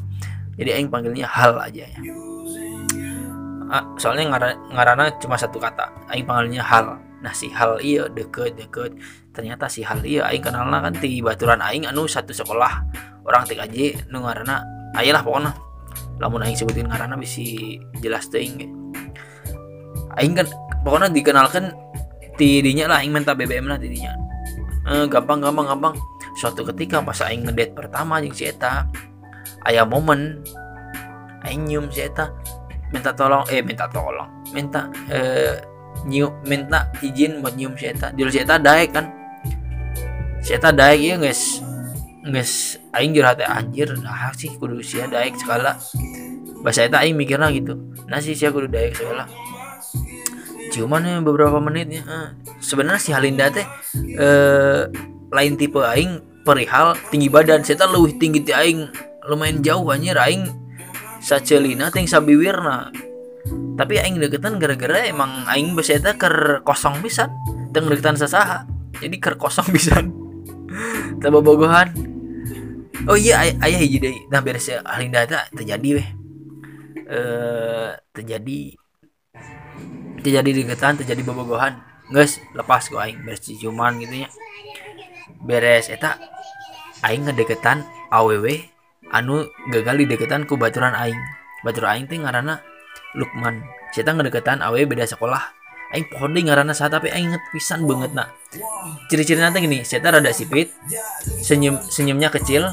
jadi 0.60 0.76
aing 0.76 0.92
panggilnya 0.92 1.24
hal 1.24 1.56
aja 1.56 1.88
ya. 1.88 2.00
Ah, 3.72 3.80
soalnya 3.96 4.28
ngaran 4.36 4.52
ngarana 4.76 5.04
cuma 5.16 5.40
satu 5.40 5.56
kata. 5.56 5.88
Aing 6.12 6.28
panggilnya 6.28 6.60
hal. 6.60 7.00
Nah 7.24 7.32
si 7.32 7.48
hal 7.48 7.80
iya 7.80 8.04
deket 8.12 8.60
deket. 8.60 8.92
Ternyata 9.32 9.72
si 9.72 9.80
hal 9.80 10.04
iya 10.04 10.28
aing 10.28 10.44
kenalnya 10.44 10.84
kan 10.84 10.94
di 11.00 11.24
baturan 11.24 11.64
aing 11.64 11.88
anu 11.88 12.04
satu 12.04 12.36
sekolah. 12.36 12.84
Orang 13.24 13.48
TKJ 13.48 14.10
nu 14.12 14.20
ngaranna 14.20 14.60
ayolah 15.00 15.24
pokoknya. 15.24 15.56
Lamun 16.20 16.44
aing 16.44 16.60
sebutin 16.60 16.92
ngaranna 16.92 17.16
bisa 17.16 17.40
jelas 18.04 18.28
ting 18.28 18.79
aing 20.18 20.34
kan 20.34 20.46
pokoknya 20.82 21.12
dikenalkan 21.12 21.74
tidinya 22.34 22.90
lah 22.90 23.04
aing 23.04 23.12
minta 23.12 23.36
BBM 23.36 23.68
lah 23.68 23.78
tidinya 23.78 24.16
eh, 24.88 25.04
gampang 25.06 25.44
gampang 25.44 25.66
gampang. 25.70 25.94
Suatu 26.38 26.64
ketika 26.72 27.02
pas 27.04 27.20
aing 27.26 27.44
ngedate 27.44 27.74
pertama 27.76 28.22
yang 28.22 28.32
si 28.32 28.48
eta 28.48 28.86
ayah 29.68 29.84
momen 29.84 30.40
aing 31.44 31.68
nyium 31.68 31.90
si 31.92 32.06
eta 32.06 32.32
minta 32.90 33.12
tolong 33.12 33.44
eh 33.50 33.60
minta 33.62 33.86
tolong 33.86 34.50
minta 34.50 34.88
eh 35.10 35.60
nyium 36.08 36.32
minta 36.48 36.88
izin 37.04 37.44
buat 37.44 37.54
nyium 37.54 37.76
si 37.76 37.90
eta. 37.90 38.14
Di 38.14 38.24
si 38.30 38.40
eta 38.40 38.56
daek 38.56 38.90
kan. 38.94 39.06
Si 40.40 40.56
eta 40.56 40.72
daek 40.72 40.96
ya 40.96 41.14
guys 41.20 41.60
guys 42.20 42.76
aing 42.92 43.16
jurhat 43.16 43.40
anjir 43.40 43.88
ah 44.04 44.28
sih 44.36 44.52
kudu 44.60 44.84
sia 44.84 45.08
daek 45.08 45.40
sekala 45.40 45.80
bahasa 46.60 46.84
eta 46.84 47.00
aing 47.00 47.16
mikirnya 47.16 47.48
gitu 47.56 47.80
nah 48.12 48.20
sih 48.20 48.36
sia 48.36 48.52
kudu 48.52 48.68
daek 48.68 48.92
sekala 48.92 49.24
cuman 50.70 51.02
ya 51.02 51.16
beberapa 51.18 51.58
menitnya 51.58 52.02
eh, 52.06 52.28
sebenarnya 52.62 53.02
si 53.02 53.10
Halinda 53.10 53.50
teh 53.50 53.66
eh, 54.14 54.86
lain 55.30 55.54
tipe 55.58 55.82
aing 55.82 56.42
perihal 56.46 56.96
tinggi 57.10 57.28
badan. 57.28 57.62
Saya 57.66 57.86
lebih 57.90 58.16
tinggi 58.16 58.40
ti 58.46 58.52
aing 58.54 58.88
lumayan 59.28 59.60
jauh 59.60 59.84
anjir. 59.90 60.16
Aing 60.16 60.48
sacelina 61.20 61.92
ting 61.92 62.08
sabiwirna. 62.08 62.90
Tapi 63.76 63.94
aing 64.00 64.20
deketan 64.20 64.60
gara-gara 64.60 65.06
emang 65.08 65.44
aing 65.48 65.74
beseta 65.74 66.16
ker 66.16 66.64
kosong 66.64 67.00
bisa 67.00 67.32
teng 67.70 67.86
deketan 67.86 68.18
sasaha 68.18 68.66
jadi 68.98 69.16
ker 69.16 69.34
kosong 69.40 69.70
bisa 69.76 70.02
tambah 71.22 71.40
bogohan 71.40 71.88
oh 73.08 73.16
iya 73.16 73.40
ay 73.40 73.50
ayah 73.64 73.80
hiji 73.80 73.98
deh. 74.02 74.14
Nah 74.28 74.44
beres 74.44 74.68
ya 74.68 74.84
Halinda 74.84 75.24
terjadi 75.56 75.88
weh. 75.96 76.08
Eh 77.08 77.90
terjadi 78.12 78.76
terjadi 80.20 80.64
deketan 80.64 81.00
terjadi 81.00 81.20
bobogohan. 81.24 81.80
Guys 82.10 82.42
lepas 82.54 82.90
gue 82.90 82.98
aing 82.98 83.22
beres 83.22 83.46
cuman 83.46 84.02
gitu 84.02 84.26
ya 84.26 84.28
beres 85.46 85.86
eta 85.88 86.18
aing 87.06 87.24
ngedeketan 87.24 87.86
aww 88.10 88.44
anu 89.10 89.46
gagal 89.70 89.94
di 90.02 90.06
deketan 90.06 90.46
ku 90.46 90.54
baturan 90.60 90.94
aing. 90.94 91.18
Batur 91.60 91.86
aing 91.92 92.08
teh 92.08 92.16
ngaranna 92.16 92.64
Lukman. 93.18 93.60
Saya 93.90 94.14
ngedeketan 94.14 94.62
aww 94.62 94.78
beda 94.86 95.04
sekolah. 95.04 95.42
Aing 95.90 96.06
pohon 96.06 96.30
deh 96.30 96.46
ngaranna 96.46 96.70
saat 96.70 96.94
tapi 96.94 97.10
aing 97.10 97.34
inget 97.34 97.42
pisan 97.50 97.82
banget 97.84 98.14
nak. 98.14 98.30
Ciri-ciri 99.10 99.42
nanti 99.42 99.62
gini 99.62 99.82
saya 99.82 100.02
rada 100.06 100.30
sipit 100.30 100.70
senyum 101.42 101.82
senyumnya 101.90 102.30
kecil 102.30 102.70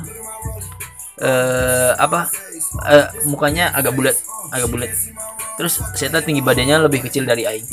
eh 1.18 1.92
apa? 1.98 2.30
Eh, 2.88 3.08
mukanya 3.26 3.74
agak 3.74 3.94
bulat 3.98 4.18
agak 4.52 4.70
bulat. 4.72 4.92
Terus 5.58 5.82
saya 5.98 6.22
tinggi 6.22 6.42
badannya 6.44 6.88
lebih 6.88 7.06
kecil 7.08 7.26
dari 7.26 7.44
aing. 7.44 7.66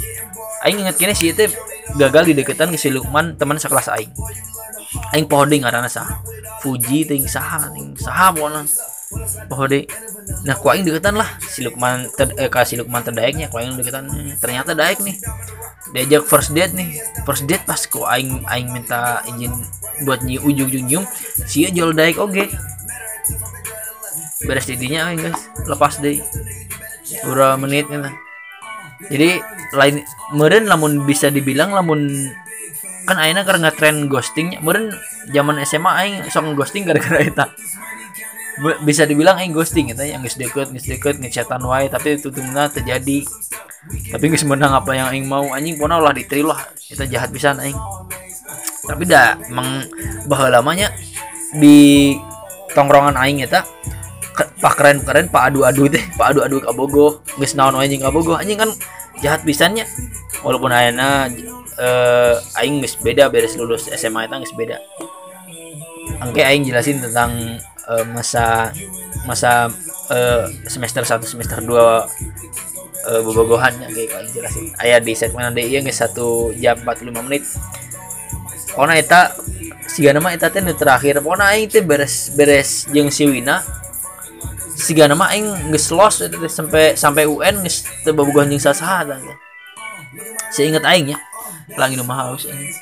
Aing 0.65 0.81
inget 0.81 0.97
kini 0.97 1.13
sih 1.13 1.37
itu 1.37 1.53
gagal 2.01 2.33
di 2.33 2.35
deketan 2.41 2.73
ke 2.73 2.79
si 2.81 2.89
Lukman 2.89 3.37
teman 3.37 3.61
sekelas 3.61 3.93
aing. 3.93 4.11
Aing 5.13 5.27
pohon 5.29 5.51
deh 5.51 5.61
ngaranna 5.61 5.91
sah. 5.91 6.25
Fuji 6.65 7.05
ting 7.05 7.29
sah 7.29 7.69
ting 7.77 7.93
sah 8.01 8.33
pokoknya. 8.33 8.65
Pohon 9.47 9.69
deh. 9.69 9.85
Nah 10.49 10.57
ku 10.57 10.73
aing 10.73 10.89
deketan 10.89 11.21
lah. 11.21 11.29
Si 11.45 11.61
Lukman 11.61 12.09
ter, 12.17 12.33
eh, 12.41 12.49
kasih 12.49 12.83
Lukman 12.83 13.05
terdaiknya 13.05 13.53
ku 13.53 13.61
aing 13.61 13.77
deketan. 13.77 14.09
Ternyata 14.41 14.73
daik 14.73 15.05
nih. 15.05 15.21
Diajak 15.93 16.25
first 16.27 16.57
date 16.57 16.73
nih. 16.73 16.97
First 17.29 17.45
date 17.45 17.69
pas 17.69 17.85
ku 17.85 18.09
aing 18.09 18.43
aing 18.49 18.73
minta 18.73 19.21
izin 19.29 19.53
buat 20.03 20.27
nyi 20.27 20.43
ujung 20.43 20.67
ujung 20.67 21.07
si 21.47 21.71
jual 21.71 21.95
daik 21.95 22.19
oke. 22.19 22.35
okay. 22.35 22.49
Beres 24.45 24.69
didinya 24.69 25.11
aing 25.11 25.21
guys. 25.25 25.41
Lepas 25.67 26.01
deh. 26.01 26.21
Beberapa 27.25 27.57
menit 27.61 27.85
gitu. 27.89 28.11
jadi 29.13 29.43
lain 29.77 30.01
meren 30.33 30.65
lamun 30.65 31.05
bisa 31.05 31.29
dibilang 31.29 31.77
lamun 31.77 32.31
kan 33.05 33.21
aina 33.21 33.45
karena 33.45 33.69
tren 33.69 34.09
ghostingnya 34.09 34.65
meren 34.65 34.89
zaman 35.29 35.61
SMA 35.69 35.91
aing 36.01 36.15
sok 36.33 36.57
ghosting 36.57 36.89
gara-gara 36.89 37.21
itu 37.21 37.45
bisa 38.87 39.03
dibilang 39.05 39.35
aing 39.39 39.51
ghosting 39.51 39.91
gitu 39.91 40.03
yang 40.07 40.23
geus 40.23 40.39
deket 40.39 40.71
geus 40.71 40.87
deket 40.87 41.19
ngechatan 41.19 41.63
wae 41.67 41.91
tapi 41.91 42.19
itu 42.19 42.31
tungna 42.31 42.71
terjadi. 42.71 43.27
Tapi 43.85 44.25
geus 44.31 44.47
menang 44.47 44.73
apa 44.73 44.95
yang 44.95 45.11
aing 45.11 45.27
mau 45.27 45.51
anjing 45.53 45.77
pona 45.77 45.99
ulah 45.99 46.15
diteri 46.15 46.47
lah 46.47 46.63
kita 46.79 47.05
jahat 47.11 47.35
bisa 47.35 47.53
aing. 47.59 47.77
Tapi 48.85 49.03
dah 49.09 49.41
emang 49.51 49.89
bahwa 50.31 50.61
lamanya 50.61 50.95
di 51.59 52.15
tongkrongan 52.73 53.19
aing 53.19 53.43
eta 53.43 53.67
pak 54.35 54.75
keren 54.75 54.99
keren 55.07 55.31
pak 55.31 55.55
adu 55.55 55.63
adu 55.63 55.87
teh 55.87 56.03
pak 56.19 56.35
adu 56.35 56.43
adu 56.43 56.57
kabogo. 56.59 57.23
Geus 57.39 57.55
naon 57.55 57.79
anjing 57.79 58.03
kabogo. 58.03 58.35
Anjing 58.35 58.59
kan 58.59 58.71
jahat 59.23 59.47
pisannya. 59.47 59.87
Walaupun 60.43 60.75
ayeuna 60.75 61.31
eh 61.75 62.35
aing 62.63 62.83
geus 62.83 62.99
beda 62.99 63.31
beres 63.31 63.55
lulus 63.59 63.87
SMA 63.95 64.27
eta 64.27 64.39
geus 64.43 64.55
beda. 64.55 64.79
Angke 66.23 66.43
aing 66.43 66.67
jelasin 66.67 67.03
tentang 67.03 67.59
uh, 67.91 68.05
masa 68.11 68.71
masa 69.27 69.73
uh, 70.11 70.45
semester 70.69 71.03
1 71.03 71.25
semester 71.27 71.59
2 71.59 71.71
uh, 71.71 72.01
bobogohan 73.25 73.73
ya 73.83 73.89
kayak 73.91 74.09
kalian 74.15 74.31
jelasin. 74.31 74.65
Ayah 74.79 74.99
di 75.03 75.13
segmen 75.15 75.55
iya 75.59 75.83
nggak 75.83 75.95
satu 75.95 76.55
jam 76.59 76.79
45 76.83 77.27
menit. 77.27 77.43
Pokoknya 78.75 78.95
eta 78.99 79.21
siga 79.87 80.11
nama 80.11 80.35
eta 80.35 80.51
teh 80.51 80.63
terakhir. 80.75 81.23
Pokoknya 81.23 81.55
aing 81.55 81.71
teh 81.71 81.83
beres 81.83 82.31
beres 82.35 82.87
jeung 82.91 83.11
si 83.11 83.27
Wina 83.27 83.63
siga 84.75 85.07
nama 85.07 85.31
aing 85.31 85.71
geus 85.71 85.89
los 85.95 86.19
sampai 86.51 86.99
sampai 86.99 87.25
UN 87.31 87.63
geus 87.63 87.87
teu 88.03 88.11
bobogohan 88.11 88.51
jeung 88.51 88.63
sasaha 88.63 89.07
tah 89.07 89.19
saya 90.51 90.71
ingat 90.71 90.85
aing 90.87 91.15
ya 91.15 91.19
lagi 91.79 91.95
rumah 91.99 92.19
haus 92.27 92.45
ini 92.47 92.75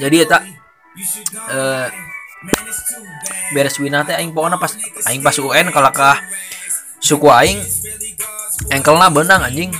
jadi 0.00 0.16
ya 0.16 0.26
tak 0.28 0.42
uh, 1.50 1.86
beres 3.52 3.76
wina 3.82 4.06
teh 4.06 4.16
aing 4.16 4.32
pokoknya 4.32 4.56
pas 4.56 4.72
aing 5.10 5.20
pas 5.20 5.36
UN 5.36 5.66
kalau 5.74 5.90
kah 5.92 6.16
suku 7.02 7.28
aing 7.28 7.60
engkelna 8.68 9.08
benang 9.08 9.40
anjing. 9.40 9.72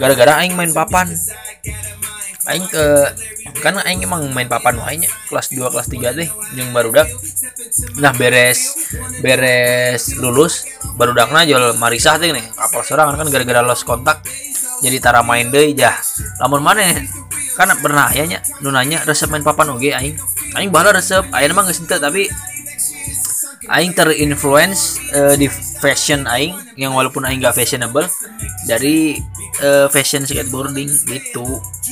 Gara-gara 0.00 0.40
aing 0.40 0.56
main 0.56 0.72
papan. 0.72 1.12
Aing 2.48 2.64
ke 2.68 2.84
kan 3.64 3.80
aing 3.80 4.04
emang 4.04 4.28
main 4.36 4.44
papan 4.44 4.76
wae 4.76 5.00
kelas 5.28 5.48
2 5.48 5.64
kelas 5.72 5.88
3 5.88 6.18
deh 6.18 6.28
yang 6.56 6.72
barudak. 6.76 7.08
Nah 7.96 8.12
beres 8.12 8.76
beres 9.24 10.16
lulus 10.20 10.68
barudakna 10.96 11.48
jual 11.48 11.72
marisah 11.80 12.20
teh 12.20 12.28
nih 12.28 12.44
kapal 12.52 12.84
serangan 12.84 13.16
kan 13.16 13.28
gara-gara 13.32 13.64
los 13.64 13.80
kontak 13.80 14.20
jadi 14.84 15.00
tara 15.00 15.24
main 15.24 15.48
deh 15.48 15.72
jah. 15.72 15.96
Lamun 16.44 16.60
mana 16.60 16.84
kan 17.54 17.70
pernah 17.80 18.10
ya 18.12 18.26
nya 18.28 18.42
nunanya 18.60 19.06
resep 19.08 19.32
main 19.32 19.40
papan 19.40 19.72
oke 19.72 19.88
aing. 19.88 20.16
Aing 20.54 20.68
bala 20.68 20.92
resep 20.92 21.24
aing 21.32 21.48
emang 21.48 21.64
geus 21.70 21.80
tapi 21.80 22.28
aing 23.70 23.92
terinfluence 23.96 25.00
uh, 25.14 25.34
di 25.38 25.48
fashion 25.80 26.28
aing 26.28 26.54
yang 26.76 26.92
walaupun 26.92 27.24
aing 27.24 27.40
gak 27.40 27.56
fashionable 27.56 28.04
dari 28.68 29.16
uh, 29.64 29.86
fashion 29.88 30.24
skateboarding 30.24 30.88
gitu. 30.88 31.44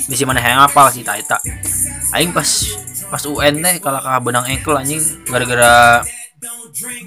Bisa 0.08 0.26
mana 0.28 0.42
yang 0.42 0.64
apa 0.64 0.92
sih 0.92 1.04
tak. 1.04 1.40
Aing 2.12 2.32
pas 2.34 2.48
pas 3.08 3.22
UN 3.28 3.60
teh 3.60 3.76
kalau 3.80 4.00
kah 4.00 4.20
benang 4.20 4.44
ankle 4.48 4.76
anjing 4.76 5.00
gara-gara 5.28 6.02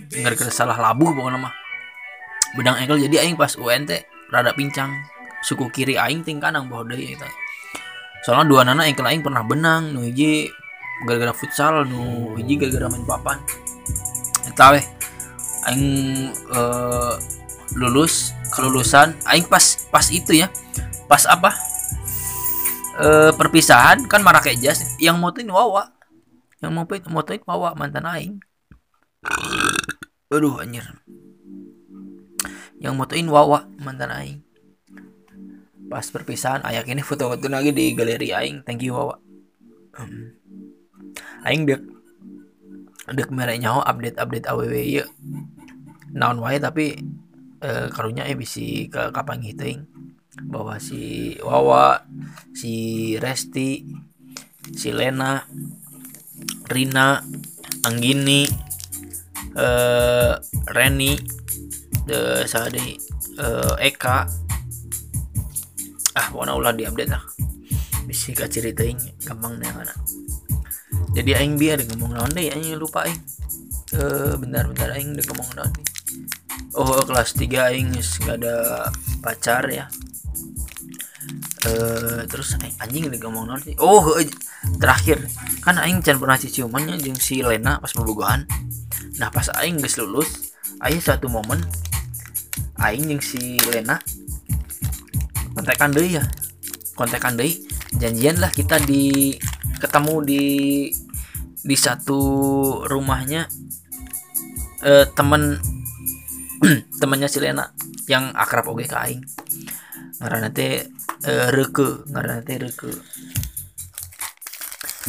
gara-gara 0.10 0.52
salah 0.54 0.78
labuh 0.78 1.12
pokoknya 1.14 1.40
mah. 1.42 1.54
Benang 2.56 2.78
ankle 2.82 3.02
jadi 3.02 3.26
aing 3.28 3.38
pas 3.38 3.54
UN 3.58 3.86
teh 3.86 4.02
rada 4.34 4.54
pincang. 4.54 4.94
Suku 5.46 5.70
kiri 5.70 6.00
aing 6.00 6.26
ting 6.26 6.42
kanang 6.42 6.66
bawa 6.66 6.90
deh 6.90 6.98
itu 6.98 7.30
soalnya 8.26 8.50
dua 8.50 8.62
nana 8.66 8.90
ankle 8.90 9.06
aing 9.06 9.22
pernah 9.22 9.46
benang 9.46 9.94
nu 9.94 10.10
gara-gara 11.06 11.30
futsal 11.30 11.86
nu 11.86 12.34
gara-gara 12.34 12.90
main 12.90 13.06
papan 13.06 13.38
eta 14.48 14.76
weh. 14.76 14.86
Aing 15.66 16.30
uh, 16.54 17.18
lulus 17.74 18.32
kelulusan 18.54 19.18
aing 19.26 19.50
pas 19.50 19.90
pas 19.90 20.06
itu 20.14 20.46
ya. 20.46 20.48
Pas 21.10 21.26
apa? 21.26 21.54
Uh, 22.96 23.32
perpisahan 23.36 24.08
kan 24.08 24.24
marah 24.24 24.40
kayak 24.40 24.62
jas. 24.62 24.96
Yang 25.02 25.18
motoin 25.20 25.50
wawa. 25.50 25.92
Yang 26.62 26.72
mau 26.72 26.86
motoin 26.88 27.42
wawa 27.44 27.76
mantan 27.76 28.06
aing. 28.08 28.34
Aduh 30.32 30.62
anjir. 30.62 30.86
Yang 32.78 32.94
motoin 32.94 33.28
wawa 33.28 33.68
mantan 33.82 34.14
aing. 34.14 34.40
Pas 35.86 36.06
perpisahan 36.10 36.66
ayak 36.66 36.90
ini 36.90 37.06
foto-foto 37.06 37.46
lagi 37.46 37.70
di 37.70 37.94
galeri 37.94 38.34
aing. 38.34 38.66
Thank 38.66 38.86
you 38.86 38.98
wawa. 38.98 39.22
Aing 41.46 41.70
dek 41.70 41.95
dek 43.06 43.30
merek 43.30 43.62
nyaho 43.62 43.86
update 43.86 44.18
update 44.18 44.48
aww 44.50 44.66
ya 44.66 45.06
naon 46.16 46.42
wae 46.42 46.58
tapi 46.58 46.98
eh, 47.62 47.88
karunya 47.94 48.26
eh 48.26 48.34
bisa 48.34 48.64
ke 48.90 49.02
kapan 49.14 49.44
gitu 49.46 49.86
bahwa 50.48 50.76
si 50.80 51.36
Wawa 51.40 52.04
si 52.52 53.16
Resti 53.16 53.84
si 54.76 54.90
Lena 54.92 55.44
Rina 56.68 57.22
Anggini 57.86 58.44
eh, 59.56 60.34
Reni 60.74 61.14
de 62.06 62.44
Sadi 62.50 62.98
eh, 63.40 63.76
Eka. 63.86 64.18
Ah 66.16 66.28
pokoknya 66.32 66.56
ulah 66.56 66.74
diupdate 66.74 67.12
lah. 67.12 67.24
Bisa 68.08 68.48
ceritain 68.48 68.96
gampang 69.24 69.60
nih 69.60 69.68
anak 69.68 70.25
jadi 71.14 71.44
aing 71.44 71.60
biar 71.60 71.84
ngomong 71.86 72.16
naon 72.18 72.32
deh 72.34 72.50
aing 72.50 72.74
lupa 72.80 73.06
aing. 73.06 73.22
Eh 73.94 74.34
bentar 74.42 74.66
bentar 74.66 74.90
aing 74.98 75.14
udah 75.14 75.26
ngomong 75.30 75.50
naon 75.56 75.72
oh 76.76 77.00
kelas 77.06 77.38
3 77.38 77.72
aing 77.72 77.94
nggak 77.94 78.38
ada 78.42 78.90
pacar 79.22 79.64
ya. 79.70 79.86
Eh 81.66 82.26
terus 82.28 82.58
aing, 82.60 82.76
anjing 82.82 83.08
udah 83.08 83.20
ngomong 83.22 83.46
naon 83.46 83.62
oh 83.80 84.18
terakhir. 84.82 85.22
Kan 85.62 85.78
aing 85.78 86.02
can 86.02 86.18
pernah 86.18 86.36
ciumannya 86.36 86.98
jeung 86.98 87.18
si 87.22 87.46
Lena 87.46 87.78
pas 87.78 87.94
bobogohan 87.94 88.50
nah 89.22 89.32
pas 89.32 89.48
aing 89.62 89.80
geus 89.80 89.96
lulus 90.02 90.52
aing 90.84 91.00
satu 91.00 91.32
momen 91.32 91.64
aing 92.84 93.08
jeung 93.08 93.24
si 93.24 93.62
Lena 93.70 94.02
kontekan 95.54 95.94
deh 95.94 96.20
ya. 96.20 96.24
Kontekan 96.96 97.36
deh 97.36 97.52
janjian 98.00 98.38
lah 98.40 98.52
kita 98.52 98.80
di 98.84 99.36
ketemu 99.80 100.14
di 100.24 100.44
di 101.66 101.76
satu 101.76 102.20
rumahnya 102.86 103.48
eh, 104.86 105.06
temen 105.16 105.58
temennya 107.02 107.30
si 107.32 107.42
Lena 107.42 107.66
yang 108.06 108.30
akrab 108.38 108.70
oke 108.70 108.86
ke 108.86 108.96
aing. 108.96 109.22
Ngaranna 110.22 110.50
teh 110.54 110.86
eh, 111.26 111.48
reke 111.50 112.06
ngaranna 112.12 112.44
teh 112.46 112.58
reke. 112.62 112.92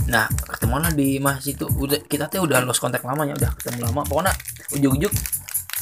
Nah 0.08 0.26
ketemu 0.30 0.76
lah 0.80 0.92
di 0.94 1.08
masjid 1.20 1.52
itu 1.52 1.66
udah 1.68 2.00
kita 2.08 2.30
tuh 2.32 2.48
udah 2.48 2.64
lost 2.64 2.80
kontak 2.80 3.04
lamanya 3.04 3.36
udah 3.36 3.50
ketemu 3.60 3.78
lama. 3.90 4.02
Pokoknya 4.08 4.32
ujuk-ujuk 4.72 5.12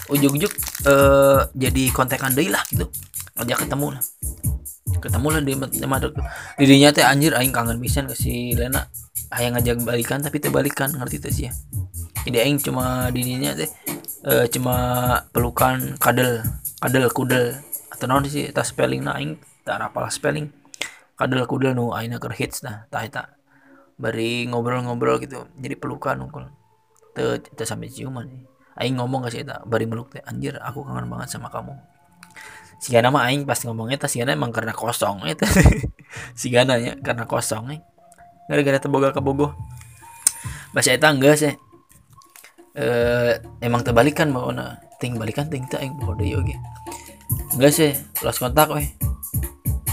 ujuk-ujuk 0.05 0.53
eh 0.91 1.41
jadi 1.55 1.83
kontekan 1.95 2.35
deui 2.35 2.51
lah 2.51 2.65
gitu. 2.73 2.91
Ngajak 3.39 3.67
ketemu 3.67 3.99
lah 3.99 4.05
ketemu 4.85 5.27
lah 5.33 5.41
di 5.41 5.53
tempat 5.81 6.13
dirinya 6.61 6.89
teh 6.93 7.05
anjir 7.05 7.33
aing 7.33 7.53
kangen 7.53 7.81
pisan 7.81 8.05
ke 8.09 8.15
si 8.17 8.53
Lena. 8.53 8.85
Ayang 9.33 9.57
ngajak 9.57 9.83
balikan 9.83 10.21
tapi 10.21 10.39
teh 10.39 10.53
balikan 10.53 10.93
ngerti 10.93 11.19
teh 11.19 11.33
sih 11.33 11.49
ya 11.49 11.53
jadi 12.25 12.49
aing 12.49 12.57
cuma 12.65 13.13
dirinya 13.13 13.53
teh 13.53 13.69
eh, 14.25 14.47
cuma 14.49 14.77
pelukan 15.29 16.01
kadel 16.01 16.41
kadel 16.81 17.13
kudel. 17.13 17.61
Atau 17.93 18.09
non 18.11 18.25
sih 18.25 18.49
tas 18.51 18.73
spelling 18.73 19.05
nah 19.05 19.21
aing 19.21 19.37
tak 19.63 19.81
apalah 19.81 20.09
spelling. 20.09 20.49
Kadel 21.15 21.45
kudel 21.45 21.77
nu 21.77 21.93
aing 21.93 22.17
keur 22.17 22.33
hits 22.33 22.65
nah 22.65 22.89
tah 22.89 23.05
eta. 23.05 23.37
Bari 24.01 24.49
ngobrol-ngobrol 24.51 25.21
gitu 25.21 25.45
jadi 25.61 25.77
pelukan 25.77 26.25
unggul. 26.25 26.49
Teu 27.13 27.39
sampai 27.65 27.93
ciuman. 27.93 28.27
Aing 28.75 28.99
ngomong 28.99 29.29
ke 29.29 29.37
si 29.37 29.39
eta 29.45 29.61
bari 29.69 29.85
meluk 29.85 30.17
teh 30.17 30.25
anjir 30.25 30.57
aku 30.65 30.81
kangen 30.83 31.07
banget 31.13 31.29
sama 31.29 31.53
kamu 31.53 31.77
si 32.79 32.93
Gana 32.93 33.09
mah 33.11 33.29
aing 33.31 33.45
pas 33.45 33.59
ngomongnya 33.63 34.01
tas 34.01 34.13
si 34.13 34.21
Gana 34.21 34.35
emang 34.35 34.51
karena 34.51 34.75
kosong 34.75 35.25
itu 35.27 35.47
si 36.41 36.49
Gana 36.53 36.79
ya 36.79 36.95
karena 37.01 37.25
kosong 37.25 37.75
eh. 37.75 37.81
Gara-gara 38.45 38.77
teboga 38.77 39.09
kebogoh 39.09 39.57
bahasa 40.75 40.91
eta 40.91 41.15
enggak 41.15 41.39
sih 41.39 41.55
eh 42.75 43.39
emang 43.63 43.87
terbalikan 43.87 44.35
mau 44.35 44.51
na 44.51 44.83
ting 44.99 45.15
balikan 45.15 45.47
ting 45.47 45.63
tak 45.71 45.87
aing 45.87 45.95
bodoh 46.03 46.27
yogi 46.27 46.59
enggak 47.55 47.71
sih 47.71 47.91
lost 48.27 48.43
kontak 48.43 48.67
weh 48.75 48.91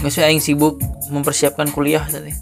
enggak 0.02 0.12
sih 0.12 0.26
aing 0.26 0.42
sibuk 0.42 0.82
mempersiapkan 1.14 1.70
kuliah 1.70 2.02
tadi 2.10 2.34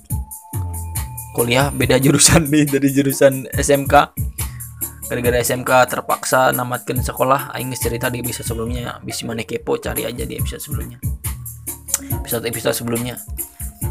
kuliah 1.37 1.69
beda 1.69 2.01
jurusan 2.01 2.49
nih 2.49 2.65
dari 2.73 2.89
jurusan 2.89 3.45
SMK 3.53 3.95
gara-gara 5.11 5.43
SMK 5.43 5.91
terpaksa 5.91 6.55
namatkan 6.55 7.03
sekolah 7.03 7.51
aing 7.59 7.75
cerita 7.75 8.07
di 8.07 8.23
episode 8.23 8.47
sebelumnya. 8.47 9.03
Bisa 9.03 9.27
mana 9.27 9.43
kepo 9.43 9.75
cari 9.75 10.07
aja 10.07 10.23
di 10.23 10.39
episode 10.39 10.63
sebelumnya. 10.63 11.03
Episode 12.23 12.47
episode 12.47 12.79
sebelumnya. 12.79 13.19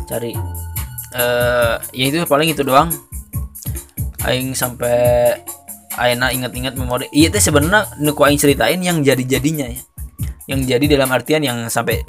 Cari. 0.07 0.31
Eh 1.19 1.75
ya 1.91 2.05
itu 2.07 2.23
paling 2.23 2.55
itu 2.55 2.63
doang. 2.63 2.87
Aing 4.23 4.55
sampai 4.55 5.35
Aina 5.99 6.31
ingat-ingat 6.31 6.79
memori. 6.79 7.11
Iya 7.11 7.35
teh 7.35 7.43
sebenarnya 7.43 7.99
nuku 7.99 8.23
aing 8.23 8.39
ceritain 8.39 8.79
yang 8.79 9.03
jadi-jadinya 9.03 9.67
ya. 9.67 9.81
Yang 10.47 10.71
jadi 10.71 10.85
dalam 10.95 11.11
artian 11.11 11.43
yang 11.43 11.67
sampai 11.67 11.99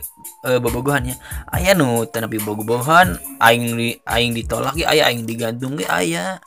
uh, 0.47 0.63
bobogohan 0.63 1.11
ya. 1.11 1.17
Ayah 1.51 1.75
nu 1.75 2.07
tanapi 2.07 2.39
bobogohan 2.47 3.19
aing 3.43 3.75
di 3.75 3.99
aing 4.07 4.39
ditolak 4.39 4.79
ya 4.79 4.95
ayah 4.95 5.11
aing 5.11 5.27
digantung 5.27 5.75
ya 5.83 5.91
ayah 5.99 6.39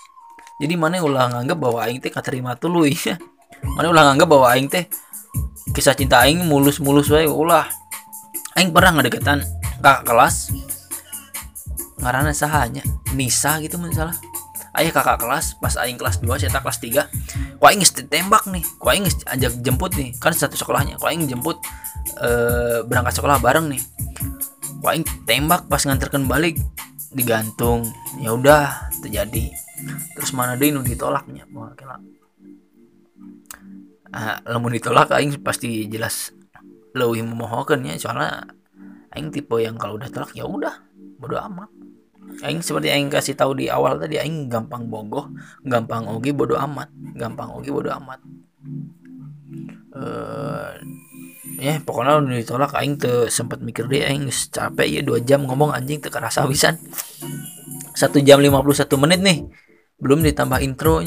jadi 0.61 0.73
mana 0.77 1.01
ulah 1.01 1.29
nganggap 1.33 1.57
bahwa 1.57 1.79
aing 1.85 1.99
teh 2.03 2.13
katerima 2.13 2.53
tuluy 2.57 2.93
ya 2.93 3.17
mana 3.77 3.89
ulah 3.89 4.03
nganggap 4.11 4.27
bahwa 4.29 4.47
aing 4.53 4.69
teh 4.69 4.85
kisah 5.73 5.97
cinta 5.97 6.21
aing 6.21 6.45
mulus-mulus 6.45 7.09
wae 7.09 7.25
ulah. 7.25 7.65
Aing 8.53 8.69
pernah 8.69 9.01
ngadeketan 9.01 9.41
kakak 9.81 10.05
kelas 10.05 10.53
ngarana 11.97 12.35
sahanya 12.35 12.83
Nisa 13.15 13.57
gitu 13.63 13.81
masalah 13.81 14.13
ayah 14.77 14.93
kakak 14.93 15.21
kelas 15.25 15.57
pas 15.57 15.73
aing 15.81 15.97
kelas 15.97 16.21
2 16.21 16.29
saya 16.37 16.61
kelas 16.61 16.79
3 16.81 17.57
ku 17.57 17.63
aing 17.65 17.81
tembak 18.05 18.45
nih 18.49 18.61
ku 18.77 18.85
aing 18.93 19.09
ajak 19.09 19.53
jemput 19.65 19.91
nih. 19.97 20.13
Kan 20.21 20.37
satu 20.37 20.53
sekolahnya 20.53 21.01
ku 21.01 21.09
aing 21.09 21.25
jemput 21.25 21.57
eh, 22.21 22.85
berangkat 22.85 23.17
sekolah 23.17 23.41
bareng 23.41 23.73
nih. 23.73 23.81
Ku 24.81 24.85
aing 24.85 25.05
tembak 25.25 25.65
pas 25.65 25.81
nganterkan 25.81 26.29
balik 26.29 26.61
digantung 27.13 27.85
ya 28.19 28.33
udah 28.33 28.91
terjadi. 29.01 29.53
Terus 30.17 30.31
mana 30.33 30.57
deh 30.57 30.69
ditolaknya? 30.69 31.45
Kira 31.77 31.97
ah, 34.13 34.37
lamun 34.45 34.73
ditolak 34.77 35.09
aing 35.13 35.41
pasti 35.41 35.89
jelas 35.89 36.33
lebih 36.93 37.25
memohonkan 37.25 37.81
ya 37.81 37.97
soalnya 37.97 38.45
aing 39.17 39.33
tipe 39.33 39.57
yang 39.57 39.77
kalau 39.77 39.97
udah 39.97 40.09
tolak 40.13 40.33
ya 40.37 40.45
udah 40.45 40.81
bodo 41.17 41.37
amat. 41.41 41.69
Aing 42.41 42.65
seperti 42.65 42.89
aing 42.89 43.13
kasih 43.13 43.37
tahu 43.37 43.57
di 43.57 43.69
awal 43.69 44.01
tadi 44.01 44.17
aing 44.17 44.49
gampang 44.49 44.89
bogoh 44.89 45.29
gampang 45.65 46.09
oge 46.09 46.33
bodo 46.33 46.57
amat. 46.57 46.89
Gampang 47.17 47.53
oge 47.57 47.69
bodo 47.69 47.89
amat 47.93 48.21
eh 49.93 50.69
ya 51.61 51.77
pokoknya 51.85 52.17
udah 52.17 52.37
ditolak 52.41 52.71
aing 52.75 52.97
tuh 52.97 53.29
sempat 53.29 53.61
mikir 53.61 53.85
deh 53.85 54.03
aing 54.03 54.27
capek 54.29 54.87
ya 54.89 55.01
dua 55.05 55.21
jam 55.21 55.45
ngomong 55.45 55.69
anjing 55.69 56.01
teu 56.01 56.09
kerasa 56.09 56.43
wisan 56.49 56.81
satu 57.93 58.17
jam 58.25 58.41
51 58.41 58.89
menit 58.97 59.21
nih 59.21 59.39
belum 60.01 60.19
ditambah 60.25 60.59
intro. 60.59 60.99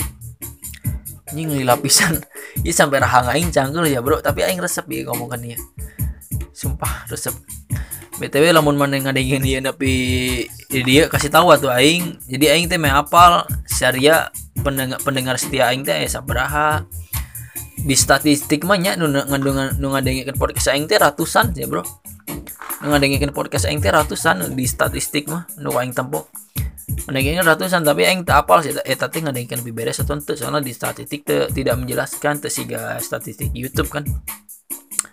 Anjing 1.27 1.51
lila 1.53 1.77
pisan. 1.77 2.17
Ya 2.65 2.73
sampai 2.73 3.05
rahang 3.05 3.29
aing 3.29 3.53
canggul 3.53 3.85
ya 3.85 4.01
bro. 4.01 4.17
Tapi 4.25 4.41
aing 4.41 4.65
resep 4.65 4.89
ya 4.89 5.05
ngomongkan 5.13 5.45
dia 5.45 5.61
sumpah 6.57 7.05
resep. 7.13 7.37
Btw 8.17 8.49
lamun 8.49 8.81
mana 8.81 8.97
ngadengin 8.97 9.45
dia 9.45 9.61
tapi 9.61 9.93
dia 10.73 11.05
kasih 11.05 11.29
tahu 11.29 11.53
tuh 11.61 11.69
aing. 11.69 12.17
Jadi 12.33 12.49
aing 12.49 12.67
teh 12.73 12.81
apal 12.89 13.45
syariah 13.69 14.33
pendengar 14.65 14.97
pendengar 15.05 15.37
setia 15.37 15.69
aing 15.69 15.85
teh 15.85 16.01
sabaraha 16.09 16.89
di 17.87 17.95
statistik 17.95 18.67
mah 18.67 18.75
nya 18.83 18.99
nu 18.99 19.07
ngadengikeun 19.07 20.35
podcast 20.35 20.75
aing 20.75 20.91
teh 20.91 20.99
ratusan 20.99 21.55
ya 21.55 21.71
bro. 21.71 21.87
Nu 22.83 22.91
ngadengikeun 22.91 23.31
podcast 23.31 23.71
aing 23.71 23.79
teh 23.79 23.95
ratusan 23.95 24.43
di 24.59 24.67
statistik 24.67 25.31
mah 25.31 25.47
nu 25.63 25.71
aing 25.79 25.95
tempo 25.95 26.27
ngadengikeun 27.07 27.47
ratusan 27.47 27.87
tapi 27.87 28.03
aing 28.03 28.27
teh 28.27 28.35
apal 28.35 28.59
sih 28.67 28.75
eta 28.83 29.07
teh 29.07 29.23
ngadengikeun 29.23 29.63
lebih 29.63 29.75
beres 29.79 30.03
atau 30.03 30.19
teu 30.19 30.35
soalnya 30.35 30.67
di 30.67 30.75
statistik 30.75 31.23
teh 31.23 31.47
tidak 31.55 31.79
menjelaskan 31.79 32.43
teh 32.43 32.51
siga 32.51 32.99
statistik 32.99 33.55
YouTube 33.55 33.87
kan. 33.87 34.03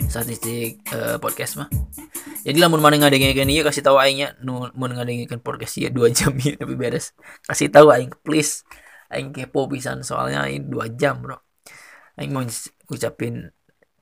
Statistik 0.10 0.82
uh, 0.98 1.22
podcast 1.22 1.62
mah. 1.62 1.70
Jadi 2.41 2.58
lamun 2.58 2.82
mana 2.82 2.98
ngadengikeun 2.98 3.54
ieu 3.54 3.62
kasih 3.62 3.86
tahu 3.86 4.02
aingnya 4.02 4.34
nu 4.41 4.66
mun 4.74 4.91
ngadengikeun 4.98 5.45
podcast 5.45 5.78
ieu 5.78 5.94
2 5.94 6.10
jam 6.18 6.34
ieu 6.41 6.58
lebih 6.58 6.74
beres. 6.74 7.14
Kasih 7.45 7.70
tahu 7.70 7.94
aing 7.94 8.10
please. 8.26 8.66
Aing 9.14 9.30
kepo 9.30 9.70
pisan 9.70 10.02
soalnya 10.02 10.50
ini 10.50 10.66
2 10.66 10.98
jam 10.98 11.22
bro 11.22 11.38
aing 12.19 12.31
mau 12.34 12.45
ucapin 12.91 13.49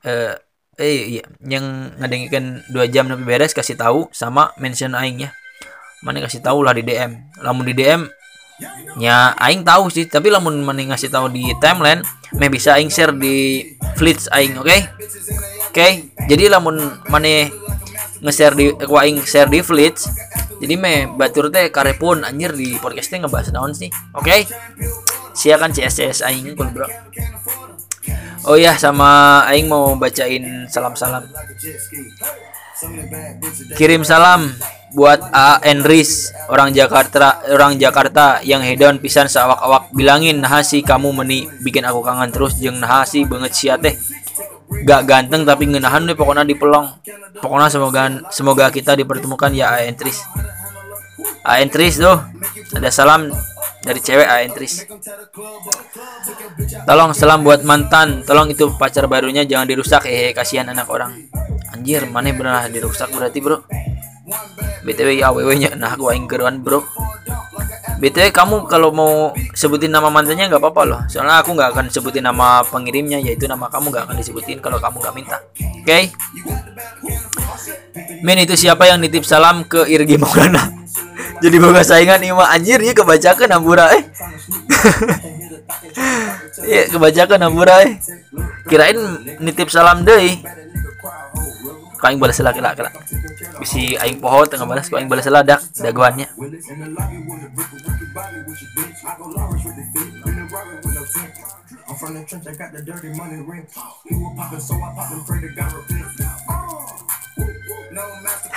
eh 0.04 0.36
eh 0.80 1.20
iya 1.20 1.24
yang 1.46 1.96
ngadengikeun 2.00 2.66
2 2.74 2.94
jam 2.94 3.06
lebih 3.12 3.28
beres 3.28 3.54
kasih 3.54 3.78
tahu 3.78 4.10
sama 4.16 4.52
mention 4.58 4.98
aing 4.98 5.28
ya 5.28 5.30
mana 6.02 6.24
kasih 6.24 6.42
tahu 6.42 6.66
lah 6.66 6.74
di 6.74 6.82
DM 6.82 7.12
lamun 7.46 7.68
di 7.68 7.78
DM 7.78 8.10
ya 8.98 9.34
aing 9.38 9.62
tahu 9.62 9.90
sih 9.94 10.10
tapi 10.10 10.34
lamun 10.34 10.62
mana 10.66 10.82
ngasih 10.94 11.14
tahu 11.14 11.30
di 11.30 11.46
timeline 11.62 12.02
meh 12.38 12.50
bisa 12.50 12.78
aing 12.78 12.90
share 12.90 13.14
di 13.14 13.66
fleets 13.96 14.26
aing 14.34 14.58
oke 14.58 14.68
okay? 14.68 14.80
oke 15.70 15.74
okay? 15.74 15.92
jadi 16.26 16.52
lamun 16.52 16.78
mana 17.08 17.50
nge-share 18.22 18.54
di 18.54 18.74
ku 18.86 18.96
aing 18.98 19.22
share 19.26 19.50
di 19.50 19.62
fleets 19.62 20.10
jadi 20.62 20.78
meh 20.78 21.10
batur 21.18 21.50
teh 21.50 21.70
karepun 21.74 22.22
anjir 22.22 22.54
di 22.54 22.78
podcastnya 22.78 23.26
ngebahas 23.26 23.50
naon 23.54 23.74
sih 23.74 23.90
oke 24.14 24.26
okay? 24.26 24.46
siakan 25.34 25.74
CSS 25.74 26.26
aing 26.26 26.54
pun 26.54 26.70
bro 26.74 26.86
Oh 28.42 28.58
ya 28.58 28.74
sama 28.74 29.42
Aing 29.46 29.70
mau 29.70 29.94
bacain 29.94 30.66
salam-salam. 30.66 31.30
Kirim 33.78 34.02
salam 34.02 34.50
buat 34.98 35.22
A. 35.30 35.62
Enris 35.62 36.34
orang 36.50 36.74
Jakarta 36.74 37.46
orang 37.54 37.78
Jakarta 37.78 38.42
yang 38.42 38.66
hedon 38.66 38.98
pisan 38.98 39.30
sawak-awak 39.30 39.94
bilangin 39.94 40.42
nah 40.42 40.66
sih 40.66 40.82
kamu 40.82 41.14
meni 41.14 41.46
bikin 41.62 41.86
aku 41.86 42.02
kangen 42.02 42.34
terus. 42.34 42.58
Jeng 42.58 42.82
nah 42.82 43.06
sih 43.06 43.24
banget 43.30 43.54
sia 43.54 43.76
teh. 43.78 43.94
Gak 44.88 45.06
ganteng 45.06 45.46
tapi 45.46 45.70
ngenahan 45.70 46.10
deh 46.10 46.18
pokoknya 46.18 46.42
dipelong. 46.42 46.90
Pokoknya 47.38 47.70
semoga 47.70 48.04
semoga 48.34 48.66
kita 48.74 48.98
dipertemukan 48.98 49.54
ya 49.54 49.78
A. 49.78 49.86
Entris 49.86 50.26
A 51.42 51.62
Entris 51.62 51.98
tuh. 51.98 52.18
Ada 52.78 52.90
salam 52.94 53.34
dari 53.82 53.98
cewek 53.98 54.28
A 54.30 54.46
Entris 54.46 54.86
tolong 56.86 57.12
salam 57.18 57.42
buat 57.42 57.66
mantan. 57.66 58.22
Tolong 58.26 58.54
itu 58.54 58.70
pacar 58.78 59.10
barunya 59.10 59.46
jangan 59.46 59.66
dirusak. 59.66 60.06
Hehe 60.06 60.34
kasihan 60.38 60.70
anak 60.70 60.88
orang. 60.90 61.18
Anjir 61.74 62.06
mana 62.06 62.30
benar 62.36 62.70
dirusak 62.70 63.10
berarti 63.10 63.42
bro? 63.42 63.66
Btw 64.82 65.22
ya 65.22 65.30
aww 65.30 65.50
nya 65.54 65.74
nah 65.78 65.94
gua 65.98 66.14
aing 66.14 66.30
keruan 66.30 66.62
bro. 66.62 66.86
Btw 68.02 68.34
kamu 68.34 68.66
kalau 68.66 68.90
mau 68.90 69.34
sebutin 69.54 69.94
nama 69.94 70.10
mantannya 70.10 70.50
nggak 70.50 70.62
apa-apa 70.62 70.82
loh. 70.86 71.02
Soalnya 71.10 71.42
aku 71.42 71.54
nggak 71.54 71.70
akan 71.74 71.86
sebutin 71.90 72.26
nama 72.26 72.66
pengirimnya 72.66 73.22
yaitu 73.22 73.46
nama 73.46 73.70
kamu 73.70 73.94
nggak 73.94 74.04
akan 74.10 74.16
disebutin 74.18 74.58
kalau 74.62 74.78
kamu 74.78 74.98
nggak 75.02 75.16
minta. 75.16 75.38
Oke? 75.58 75.86
Okay? 75.86 76.04
Min 78.22 78.38
itu 78.42 78.54
siapa 78.54 78.86
yang 78.86 79.02
nitip 79.02 79.26
salam 79.26 79.66
ke 79.66 79.90
Irgi 79.90 80.18
Maulana 80.18 80.81
jadi 81.42 81.58
boga 81.58 81.82
saingan 81.82 82.22
ima 82.22 82.46
anjir 82.54 82.80
ya 82.82 82.94
kebacakan 82.94 83.50
Ambura 83.58 83.90
eh. 83.98 84.04
Iya 86.66 86.82
kebacakan 86.94 87.40
Ambura 87.42 87.82
eh. 87.86 87.98
Kirain 88.70 88.98
nitip 89.42 89.74
salam 89.74 90.06
deh 90.06 90.38
ku 92.02 92.10
aing 92.10 92.18
balas 92.18 92.42
lah 92.42 92.50
kira 92.50 92.74
kira. 92.74 92.90
Bisi 93.62 93.94
aing 93.94 94.18
poho 94.18 94.42
tengah 94.50 94.66
balas 94.66 94.90
ku 94.90 94.98
aing 94.98 95.06
balas 95.06 95.30
lah 95.30 95.46
dak 95.46 95.62
daguannya 95.78 96.26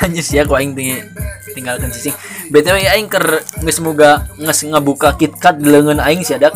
hanya 0.02 0.20
sih 0.20 0.38
aku 0.42 0.54
aing 0.58 0.74
tinggal 0.74 1.06
tinggalkan 1.54 1.88
cicing 1.94 2.16
btw 2.50 2.76
aing 2.82 3.08
ker 3.08 3.40
nges 3.62 3.76
semoga 3.78 4.26
nges 4.36 4.66
ngebuka 4.66 5.14
kitkat 5.16 5.62
lengan 5.62 6.02
aing 6.02 6.26
sih 6.26 6.36
ada 6.36 6.50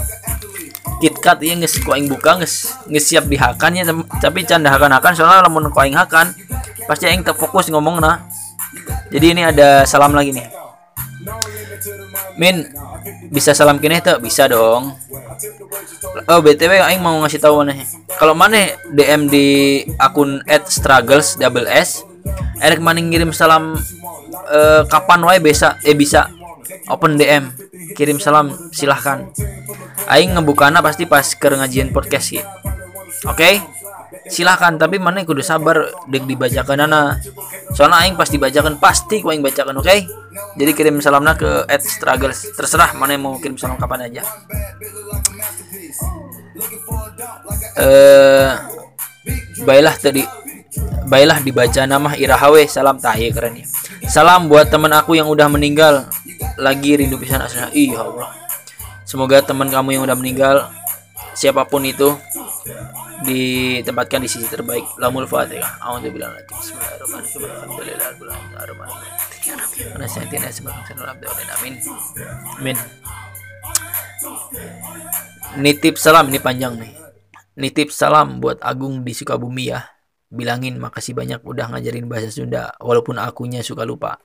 kitkat 0.98 1.38
ya 1.46 1.54
nges 1.54 1.80
aing 1.80 2.10
buka 2.10 2.42
nges 2.42 2.74
nges 2.90 3.04
siap 3.06 3.24
dihakan 3.30 3.78
ya 3.78 3.82
tapi 4.18 4.42
canda 4.42 4.68
hakan 4.74 4.92
hakan 4.98 5.12
soalnya 5.14 5.46
lamun 5.46 5.70
ku 5.70 5.78
aing 5.78 5.94
hakan 5.94 6.34
pasti 6.90 7.06
aing 7.06 7.22
terfokus 7.22 7.70
ngomong 7.70 8.02
nah 8.02 8.28
jadi 9.08 9.26
ini 9.32 9.42
ada 9.44 9.88
salam 9.88 10.12
lagi 10.12 10.36
nih. 10.36 10.46
Min 12.36 12.68
bisa 13.32 13.56
salam 13.56 13.80
kini 13.80 14.04
tuh 14.04 14.20
bisa 14.20 14.46
dong. 14.46 14.94
Oh 16.28 16.40
btw 16.44 16.84
aing 16.84 17.00
mau 17.00 17.16
ngasih 17.24 17.40
tahu 17.40 17.64
nih 17.68 17.84
kalau 18.18 18.34
mana 18.34 18.74
dm 18.90 19.30
di 19.30 19.80
akun 20.00 20.42
@struggles 20.66 21.38
double 21.38 21.68
s 21.70 22.02
Erik 22.58 22.82
maning 22.82 23.10
ngirim 23.12 23.30
salam 23.30 23.78
uh, 24.50 24.82
kapan 24.90 25.20
wae 25.22 25.38
bisa 25.38 25.78
eh 25.86 25.94
bisa 25.94 26.26
open 26.90 27.16
DM 27.16 27.48
kirim 27.94 28.18
salam 28.18 28.52
silahkan. 28.74 29.28
Aing 30.08 30.32
ngebukana 30.34 30.80
pasti 30.80 31.04
pas 31.04 31.24
ke 31.36 31.48
ngajian 31.52 31.92
podcast 31.92 32.32
ya 32.32 32.44
oke? 33.26 33.36
Okay? 33.36 33.54
silahkan 34.28 34.76
tapi 34.76 35.00
mana 35.00 35.24
kudu 35.24 35.40
sabar 35.40 35.88
dek 36.04 36.28
dibacakan 36.28 36.84
nana 36.84 37.16
soalnya 37.72 38.04
aing 38.04 38.16
pasti 38.16 38.36
bacakan 38.36 38.76
pasti 38.76 39.24
ku 39.24 39.32
aing 39.32 39.40
bacakan 39.40 39.80
oke? 39.80 39.88
Okay? 39.88 40.04
jadi 40.54 40.70
kirim 40.76 41.00
salamnya 41.00 41.34
ke 41.34 41.64
at 41.66 41.80
struggles 41.80 42.52
terserah 42.54 42.92
mana 42.94 43.16
yang 43.16 43.24
mau 43.24 43.34
kirim 43.40 43.56
salam 43.56 43.80
kapan 43.80 44.12
aja. 44.12 44.22
Eh 47.78 47.82
uh, 47.82 48.52
baiklah 49.64 49.96
tadi 49.98 50.22
baiklah 51.08 51.40
dibaca 51.40 51.82
nama 51.88 52.12
Irahawe. 52.14 52.62
Salam 52.68 53.00
tahi 53.00 53.32
keren 53.32 53.64
ya. 53.64 53.66
Salam 54.08 54.48
buat 54.48 54.68
teman 54.68 54.92
aku 54.92 55.16
yang 55.16 55.28
udah 55.28 55.48
meninggal. 55.48 56.08
Lagi 56.60 56.98
rindu 56.98 57.16
pisan 57.16 57.40
aslinya. 57.40 57.70
Iya 57.72 57.98
Allah. 58.04 58.28
Semoga 59.08 59.40
teman 59.40 59.72
kamu 59.72 59.98
yang 59.98 60.02
udah 60.04 60.16
meninggal 60.18 60.56
siapa 61.32 61.64
pun 61.64 61.80
itu 61.86 62.12
ditempatkan 63.24 64.20
di 64.22 64.28
sisi 64.28 64.46
terbaik. 64.46 64.84
Lamul 65.00 65.24
fatihah 65.24 65.80
amin 65.82 66.12
bilang 66.12 66.30
lagi 66.36 66.52
amin. 71.58 71.74
Amin 72.60 72.76
nitip 75.56 75.96
salam 75.96 76.28
ini 76.28 76.38
panjang 76.38 76.76
nih. 76.76 76.92
Nitip 77.58 77.90
salam 77.90 78.38
buat 78.38 78.60
Agung 78.62 79.02
di 79.02 79.10
Sukabumi 79.16 79.74
ya 79.74 79.97
bilangin 80.28 80.76
makasih 80.76 81.16
banyak 81.16 81.40
udah 81.40 81.72
ngajarin 81.72 82.06
bahasa 82.08 82.28
Sunda 82.28 82.76
walaupun 82.80 83.16
akunya 83.16 83.64
suka 83.64 83.84
lupa. 83.88 84.20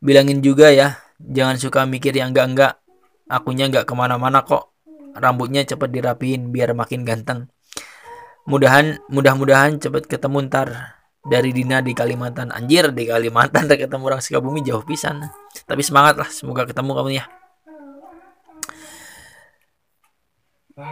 Bilangin 0.00 0.40
juga 0.40 0.72
ya 0.72 1.00
jangan 1.20 1.60
suka 1.60 1.84
mikir 1.84 2.16
yang 2.16 2.32
enggak-enggak 2.32 2.80
akunya 3.28 3.68
enggak 3.68 3.84
ke 3.88 3.94
mana-mana 3.96 4.44
kok. 4.44 4.72
Rambutnya 5.14 5.62
cepet 5.62 5.94
dirapiin 5.94 6.50
biar 6.50 6.74
makin 6.74 7.06
ganteng. 7.06 7.46
Mudahan 8.44 8.98
mudah-mudahan 9.08 9.78
cepet 9.78 10.10
ketemu 10.10 10.50
ntar 10.50 10.98
dari 11.24 11.54
Dina 11.54 11.80
di 11.80 11.94
Kalimantan. 11.94 12.50
Anjir 12.50 12.90
di 12.90 13.06
Kalimantan 13.06 13.70
ketemu 13.80 14.02
orang 14.10 14.20
Sukabumi 14.20 14.60
jauh 14.66 14.82
pisan. 14.82 15.22
Tapi 15.64 15.82
semangat 15.86 16.18
lah 16.18 16.28
semoga 16.28 16.66
ketemu 16.66 16.92
kamu 16.98 17.10
ya 17.14 17.24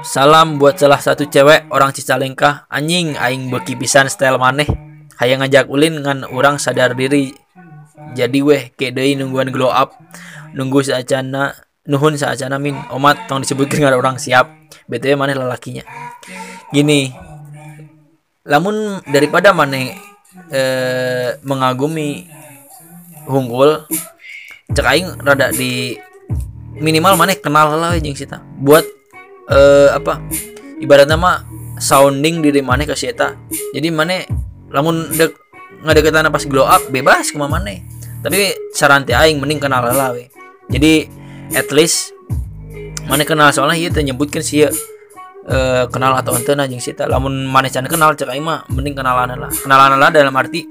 Salam 0.07 0.63
buat 0.63 0.79
salah 0.79 1.03
satu 1.03 1.27
cewek 1.27 1.67
orang 1.75 1.91
Cicalengka. 1.91 2.71
Anjing 2.71 3.19
aing 3.19 3.51
beki 3.51 3.75
pisan 3.75 4.07
style 4.07 4.39
maneh. 4.39 4.71
Hayang 5.19 5.43
ngajak 5.43 5.67
ulin 5.67 5.99
ngan 5.99 6.23
orang 6.31 6.63
sadar 6.63 6.95
diri. 6.95 7.35
Jadi 8.15 8.39
weh 8.47 8.71
kedai 8.79 9.19
nungguan 9.19 9.51
glow 9.51 9.75
up. 9.75 9.99
Nunggu 10.55 10.87
saacana 10.87 11.51
nuhun 11.91 12.15
saacana 12.15 12.63
min. 12.63 12.79
Omat 12.95 13.27
tong 13.27 13.43
disebutkan 13.43 13.83
nggak 13.83 13.99
orang 13.99 14.23
siap. 14.23 14.55
Btw 14.87 15.19
maneh 15.19 15.35
lelakinya 15.35 15.83
gini 16.73 17.13
lamun 18.49 19.05
daripada 19.05 19.53
maneh 19.53 19.93
eh, 20.49 21.37
mengagumi 21.45 22.27
hunggul 23.29 23.87
cek 24.73 24.87
aing 24.89 25.21
rada 25.21 25.53
di 25.53 25.95
minimal 26.81 27.21
maneh 27.21 27.37
kenal 27.37 27.77
lah 27.77 27.99
jeung 28.01 28.17
sita. 28.17 28.41
Buat 28.63 29.02
uh, 29.49 29.89
apa? 29.97 30.23
Ibarat 30.83 31.07
nama 31.07 31.47
sounding 31.83 32.43
di 32.43 32.63
mana 32.63 32.87
ke 32.87 32.95
sieta 32.95 33.35
jadi 33.75 33.91
mana 33.91 34.23
lamun 34.71 35.11
dek 35.11 35.35
ngadeketan 35.83 36.31
pas 36.31 36.45
glow 36.47 36.63
up 36.63 36.83
bebas 36.95 37.35
ke 37.35 37.39
mana 37.39 37.75
tapi 38.23 38.55
saran 38.71 39.03
aing 39.03 39.43
mending 39.43 39.59
kenal 39.59 39.83
lah 39.83 40.15
we. 40.15 40.31
Jadi 40.71 41.11
at 41.59 41.69
least 41.75 42.15
mana 43.11 43.27
kenal. 43.27 43.51
Soalnya 43.51 43.83
iya 43.83 43.91
nyebutkan 43.91 44.47
sih 44.47 44.63
uh, 44.63 45.85
kenal 45.91 46.15
atau 46.15 46.39
ente 46.39 46.55
anjing 46.55 46.79
sih 46.79 46.95
lamun 47.11 47.51
mana 47.51 47.67
can 47.67 47.85
kenal 47.91 48.15
cek 48.15 48.31
aing 48.31 48.47
mah 48.47 48.63
mending 48.71 48.95
kenalan 48.95 49.35
lah. 49.35 49.51
Kenalan 49.51 49.99
lah 49.99 50.15
dalam 50.15 50.31
arti 50.39 50.63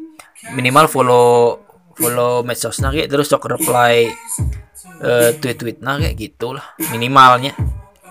minimal 0.56 0.88
follow 0.88 1.60
follow 1.99 2.41
medsosnya 2.41 2.89
kayak 2.89 3.11
terus 3.11 3.27
cok 3.27 3.60
reply 3.60 4.10
uh, 5.03 5.30
tweet 5.38 5.60
tweet 5.60 5.77
nah 5.84 5.99
kayak 5.99 6.18
gitulah 6.18 6.64
minimalnya 6.89 7.53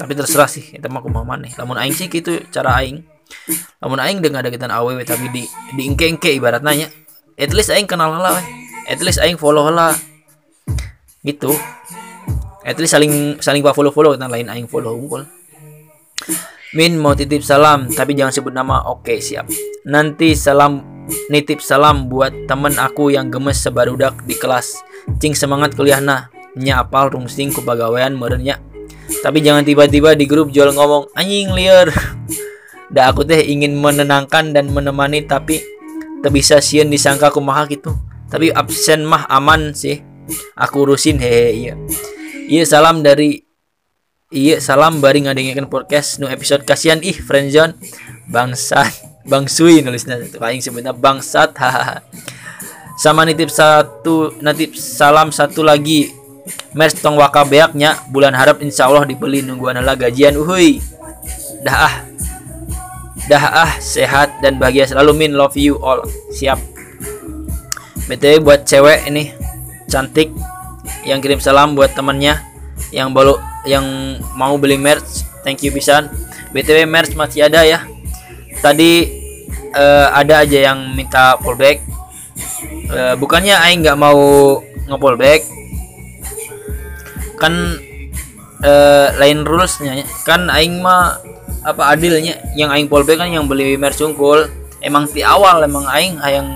tapi 0.01 0.17
terserah 0.17 0.49
sih 0.49 0.65
kita 0.65 0.89
mau 0.89 1.05
kumaha 1.05 1.37
nih 1.37 1.53
lamun 1.61 1.77
aing 1.77 1.93
sih 1.93 2.09
gitu 2.09 2.41
cara 2.49 2.81
aing. 2.81 3.05
Lamun 3.85 4.01
aing 4.01 4.25
dengan 4.25 4.41
ada 4.41 4.49
kita 4.49 4.65
aww 4.73 4.97
tapi 5.05 5.29
di 5.29 5.45
di 5.77 5.83
ingke 5.85 6.09
ingke 6.09 6.33
ibarat 6.41 6.65
nanya 6.65 6.89
at 7.37 7.53
least 7.53 7.69
aing 7.69 7.85
kenal 7.85 8.17
lah 8.17 8.41
at 8.89 8.97
least 9.05 9.21
aing 9.21 9.37
follow 9.37 9.69
lah 9.69 9.93
gitu. 11.21 11.53
At 12.65 12.81
least 12.81 12.97
saling 12.97 13.37
saling 13.45 13.61
follow 13.61 13.93
follow 13.93 14.17
kita 14.17 14.25
lain 14.25 14.49
aing 14.49 14.73
follow 14.73 14.97
unggul. 14.97 15.29
Min 16.73 16.97
mau 16.97 17.13
titip 17.13 17.45
salam 17.45 17.93
tapi 17.93 18.17
jangan 18.17 18.33
sebut 18.33 18.57
nama. 18.57 18.89
Oke 18.89 19.21
siap. 19.21 19.53
Nanti 19.85 20.33
salam 20.33 21.05
nitip 21.29 21.61
salam 21.61 22.09
buat 22.09 22.33
temen 22.49 22.73
aku 22.81 23.13
yang 23.13 23.29
gemes 23.29 23.61
sebarudak 23.61 24.17
di 24.25 24.33
kelas. 24.33 24.81
Cing 25.21 25.37
semangat 25.37 25.77
kuliah 25.77 26.01
nah 26.01 26.33
nya 26.57 26.81
apal 26.81 27.13
rungsing 27.13 27.53
ku 27.53 27.61
merenya 27.63 28.70
tapi 29.20 29.43
jangan 29.43 29.66
tiba-tiba 29.66 30.15
di 30.15 30.24
grup 30.31 30.55
jual 30.55 30.70
ngomong 30.70 31.11
anjing 31.19 31.51
liar. 31.51 31.91
Dah 32.91 33.11
aku 33.11 33.27
teh 33.27 33.43
ingin 33.47 33.78
menenangkan 33.78 34.55
dan 34.55 34.70
menemani 34.70 35.27
tapi 35.27 35.62
bisa 36.31 36.59
sieun 36.62 36.91
disangka 36.91 37.31
aku 37.31 37.43
kumaha 37.43 37.66
gitu. 37.66 37.95
Tapi 38.31 38.55
absen 38.55 39.03
mah 39.03 39.27
aman 39.27 39.74
sih. 39.74 40.03
Aku 40.55 40.87
urusin 40.87 41.19
hehe 41.19 41.51
iya. 41.55 41.74
Iya 42.47 42.65
salam 42.66 43.03
dari 43.03 43.51
Iya 44.31 44.62
salam 44.62 45.03
bari 45.03 45.27
ngadengin 45.27 45.66
podcast 45.66 46.23
nu 46.23 46.31
episode 46.31 46.62
kasihan 46.62 47.03
ih 47.03 47.19
friendzone 47.19 47.74
bangsat 48.31 48.87
Bang 49.27 49.51
Sui 49.51 49.82
nulisnya 49.82 50.23
itu 50.23 50.39
paling 50.39 50.62
sebenarnya 50.62 50.95
bangsat 50.95 51.51
hahaha 51.59 51.99
sama 52.95 53.27
nitip 53.27 53.51
satu 53.51 54.39
nitip 54.39 54.78
salam 54.78 55.35
satu 55.35 55.66
lagi 55.66 56.15
Mes 56.75 56.93
tong 56.97 57.19
waka 57.19 57.45
beaknya 57.45 57.99
bulan 58.09 58.33
harap 58.33 58.62
insya 58.65 58.87
Allah 58.87 59.05
dibeli 59.05 59.43
nungguan 59.43 59.79
lah 59.81 59.97
gajian 59.99 60.39
uhui 60.39 60.81
dah 61.62 61.79
ah. 61.87 61.95
Dah 63.31 63.45
ah 63.69 63.73
sehat 63.79 64.43
dan 64.43 64.59
bahagia 64.59 64.91
selalu 64.91 65.15
min. 65.15 65.31
Love 65.39 65.55
you 65.55 65.79
all. 65.79 66.03
Siap. 66.35 66.59
Btw 68.11 68.43
buat 68.43 68.67
cewek 68.67 69.07
ini 69.07 69.31
cantik 69.87 70.35
yang 71.07 71.23
kirim 71.23 71.39
salam 71.39 71.79
buat 71.79 71.95
temennya 71.95 72.43
yang 72.91 73.15
baru 73.15 73.39
yang 73.62 74.19
mau 74.35 74.59
beli 74.59 74.75
merch 74.75 75.23
thank 75.47 75.62
you 75.62 75.71
pisan. 75.71 76.11
Btw 76.51 76.91
merch 76.91 77.15
masih 77.15 77.47
ada 77.47 77.62
ya. 77.62 77.87
Tadi 78.59 79.07
uh, 79.79 80.11
ada 80.11 80.43
aja 80.43 80.73
yang 80.73 80.91
minta 80.93 81.39
fallback 81.39 81.81
uh, 82.91 83.15
bukannya 83.15 83.55
Aing 83.57 83.87
nggak 83.87 83.99
mau 83.99 84.59
nge-fallback 84.91 85.47
kan 87.41 87.81
uh, 88.62 89.07
lain 89.17 89.43
rulesnya. 89.49 90.05
Kan 90.29 90.53
aing 90.53 90.85
mah 90.85 91.19
apa 91.65 91.97
adilnya. 91.97 92.37
Yang 92.55 92.71
aing 92.77 92.89
polbek 92.93 93.17
kan 93.17 93.33
yang 93.33 93.49
beli 93.49 93.81
merch 93.81 93.99
cungkul. 93.99 94.47
Emang 94.85 95.09
di 95.09 95.25
awal 95.25 95.65
emang 95.65 95.89
aing 95.89 96.21
yang 96.21 96.47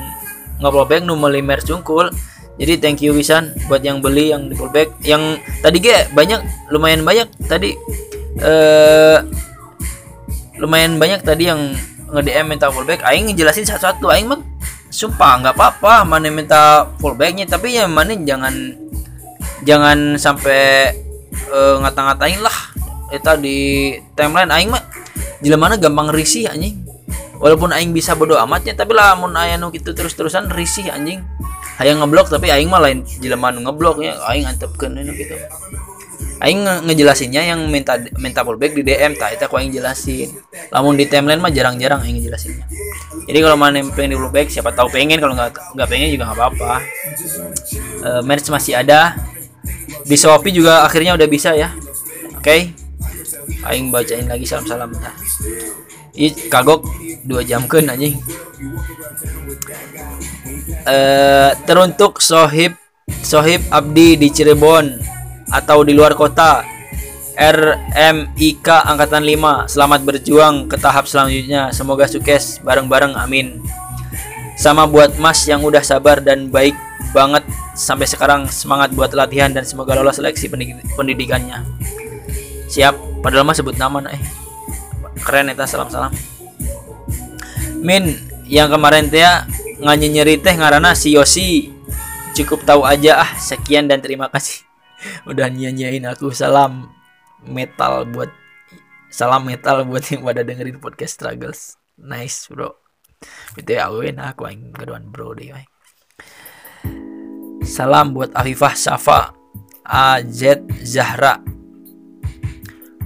nggak 0.61 0.73
polbek 0.73 1.01
nu 1.03 1.17
beli 1.17 1.41
merch 1.41 1.65
cungkul. 1.65 2.13
Jadi 2.55 2.79
thank 2.79 3.03
you 3.03 3.11
wisan 3.11 3.51
buat 3.67 3.83
yang 3.83 3.99
beli 3.99 4.31
yang 4.31 4.47
di 4.47 4.55
polbek 4.55 4.95
yang 5.03 5.43
tadi 5.59 5.83
ge 5.83 6.07
banyak 6.15 6.39
lumayan 6.71 7.03
banyak 7.03 7.27
tadi 7.51 7.75
uh, 8.39 9.19
lumayan 10.63 10.95
banyak 10.95 11.27
tadi 11.27 11.51
yang 11.51 11.75
nge 12.15 12.23
DM 12.23 12.47
minta 12.47 12.71
polbek 12.71 13.03
aing 13.03 13.27
ngejelasin 13.27 13.67
satu-satu 13.67 14.07
aing 14.07 14.31
mah 14.31 14.39
sumpah 14.95 15.43
nggak 15.43 15.55
apa-apa 15.59 16.07
mana 16.07 16.31
minta 16.31 16.87
fallbacknya 17.03 17.51
tapi 17.51 17.75
ya 17.75 17.91
mana 17.91 18.15
jangan 18.15 18.55
jangan 19.65 20.21
sampai 20.21 20.93
uh, 21.51 21.81
ngata-ngatain 21.83 22.41
lah. 22.41 22.57
Itu 23.11 23.33
di 23.41 23.93
timeline 24.15 24.53
aing 24.53 24.71
mah 24.71 24.85
mana 25.57 25.77
gampang 25.77 26.13
risih 26.13 26.49
anjing. 26.49 26.85
Walaupun 27.43 27.75
aing 27.75 27.93
bisa 27.93 28.17
bodo 28.17 28.39
amatnya 28.39 28.73
tapi 28.73 28.97
lah 28.97 29.19
mun 29.19 29.35
aya 29.37 29.59
nu 29.61 29.69
gitu 29.75 29.93
terus-terusan 29.93 30.49
risih 30.55 30.89
anjing. 30.89 31.21
Hayang 31.77 31.99
ngeblok 32.01 32.31
tapi 32.31 32.49
aing 32.49 32.71
mah 32.71 32.81
lain 32.81 33.03
jila 33.19 33.35
mana 33.35 33.59
ngebloknya 33.61 34.17
aing 34.31 34.47
antepkeun 34.47 34.95
gitu. 35.13 35.35
Aing 36.43 36.61
ngejelasinnya 36.87 37.47
yang 37.55 37.61
minta 37.71 37.97
minta 38.21 38.45
fallback 38.45 38.77
di 38.77 38.83
DM 38.85 39.17
tak 39.17 39.39
itu 39.39 39.43
aku 39.49 39.59
aing 39.59 39.73
jelasin. 39.75 40.29
Lamun 40.71 40.97
di 40.97 41.09
timeline 41.09 41.43
mah 41.43 41.53
jarang-jarang 41.53 42.05
aing 42.07 42.21
ngejelasinnya. 42.21 42.65
Jadi 43.25 43.39
kalau 43.41 43.57
mana 43.57 43.81
yang 43.81 43.91
pengen 43.93 44.17
di 44.17 44.19
fallback 44.19 44.49
siapa 44.49 44.71
tahu 44.73 44.89
pengen 44.89 45.19
kalau 45.21 45.35
nggak 45.37 45.57
nggak 45.77 45.89
pengen 45.89 46.09
juga 46.15 46.31
nggak 46.31 46.39
apa-apa. 46.39 46.73
Uh, 48.05 48.21
merch 48.25 48.49
masih 48.49 48.79
ada 48.79 49.19
di 50.05 50.17
Shopee 50.17 50.53
juga 50.53 50.85
akhirnya 50.85 51.17
udah 51.17 51.29
bisa 51.29 51.57
ya. 51.57 51.73
Oke. 52.37 52.45
Okay? 52.45 52.61
aing 53.65 53.89
bacain 53.89 54.29
lagi 54.29 54.45
salam-salam. 54.45 54.93
Ih, 56.15 56.33
kagok. 56.53 56.85
Dua 57.25 57.41
jam 57.41 57.65
kan 57.65 57.89
anjing. 57.89 58.21
Uh, 60.85 61.57
teruntuk 61.65 62.21
sohib 62.21 62.77
sohib 63.25 63.65
abdi 63.73 64.21
di 64.21 64.29
Cirebon 64.29 65.01
atau 65.49 65.81
di 65.83 65.97
luar 65.97 66.13
kota. 66.13 66.77
RMIK 67.35 68.63
Angkatan 68.87 69.27
5 69.27 69.67
Selamat 69.67 70.07
berjuang 70.07 70.71
ke 70.71 70.79
tahap 70.79 71.11
selanjutnya. 71.11 71.75
Semoga 71.75 72.07
sukses 72.07 72.63
bareng-bareng. 72.63 73.19
Amin. 73.19 73.59
Sama 74.55 74.87
buat 74.87 75.19
mas 75.19 75.43
yang 75.51 75.67
udah 75.67 75.83
sabar 75.83 76.23
dan 76.23 76.47
baik 76.47 76.79
banget 77.11 77.43
Sampai 77.75 78.07
sekarang 78.07 78.47
semangat 78.55 78.95
buat 78.95 79.11
latihan 79.19 79.51
dan 79.51 79.67
semoga 79.67 79.99
lolos 79.99 80.23
seleksi 80.23 80.47
pendidikannya. 80.95 81.67
Siap? 82.71 83.19
Padahal 83.19 83.43
mas 83.43 83.59
sebut 83.59 83.75
nama 83.75 83.99
eh 84.15 84.23
Keren 85.27 85.51
eta 85.51 85.67
salam-salam. 85.67 86.15
Min 87.83 88.15
Yang 88.45 88.77
kemarin 88.77 89.09
teh 89.09 89.25
nganyi 89.81 90.07
nyeri 90.13 90.35
teh 90.39 90.55
ngarana 90.55 90.95
si 90.95 91.17
Yosi. 91.17 91.73
Cukup 92.37 92.63
tahu 92.63 92.85
aja 92.85 93.25
ah 93.25 93.31
Sekian 93.41 93.91
dan 93.91 94.05
terima 94.05 94.31
kasih. 94.31 94.63
Udah 95.31 95.49
nyanyiin 95.51 96.05
aku 96.07 96.31
salam 96.31 96.93
metal 97.43 98.05
buat 98.09 98.31
salam 99.09 99.49
metal 99.49 99.83
buat 99.89 100.05
yang 100.13 100.23
pada 100.23 100.47
dengerin 100.47 100.79
podcast 100.79 101.19
struggles. 101.19 101.81
Nice 101.99 102.47
bro. 102.53 102.77
Itu 103.57 103.71
ya 103.73 103.89
nah 104.13 104.37
aku 104.37 104.47
yang 104.47 104.77
keduan 104.77 105.09
bro 105.09 105.33
deh. 105.33 105.51
Salam 107.65 108.13
buat 108.13 108.31
Afifah 108.37 108.77
Safa 108.77 109.33
AZ 109.83 110.41
Zahra. 110.85 111.41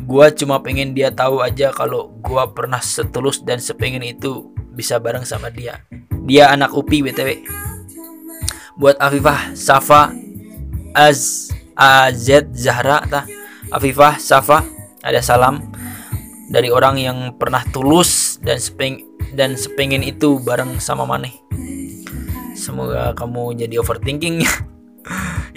Gua 0.03 0.35
cuma 0.35 0.59
pengen 0.59 0.93
dia 0.93 1.15
tahu 1.15 1.41
aja 1.41 1.71
kalau 1.71 2.11
gua 2.21 2.51
pernah 2.51 2.83
setulus 2.83 3.41
dan 3.47 3.63
sepengen 3.63 4.03
itu 4.03 4.51
bisa 4.75 4.99
bareng 4.99 5.23
sama 5.23 5.49
dia. 5.49 5.87
Dia 6.27 6.51
anak 6.51 6.75
UPI 6.75 7.07
BTW 7.09 7.31
buat 8.79 8.99
Afifah 8.99 9.55
Safa 9.55 10.13
Az 10.93 11.51
AZ 11.79 12.29
Zahra 12.53 13.07
tah. 13.07 13.25
Afifah, 13.69 14.17
Safa, 14.17 14.65
ada 15.05 15.21
salam 15.21 15.61
dari 16.49 16.73
orang 16.73 16.97
yang 16.97 17.19
pernah 17.37 17.61
tulus 17.69 18.41
dan 18.41 18.57
sepeng 18.57 19.05
dan 19.37 19.61
sepengen 19.61 20.01
itu 20.01 20.41
bareng 20.41 20.81
sama 20.81 21.05
Maneh. 21.05 21.37
Semoga 22.59 23.15
kamu 23.15 23.55
jadi 23.55 23.79
overthinking 23.79 24.43
ya. 24.43 24.53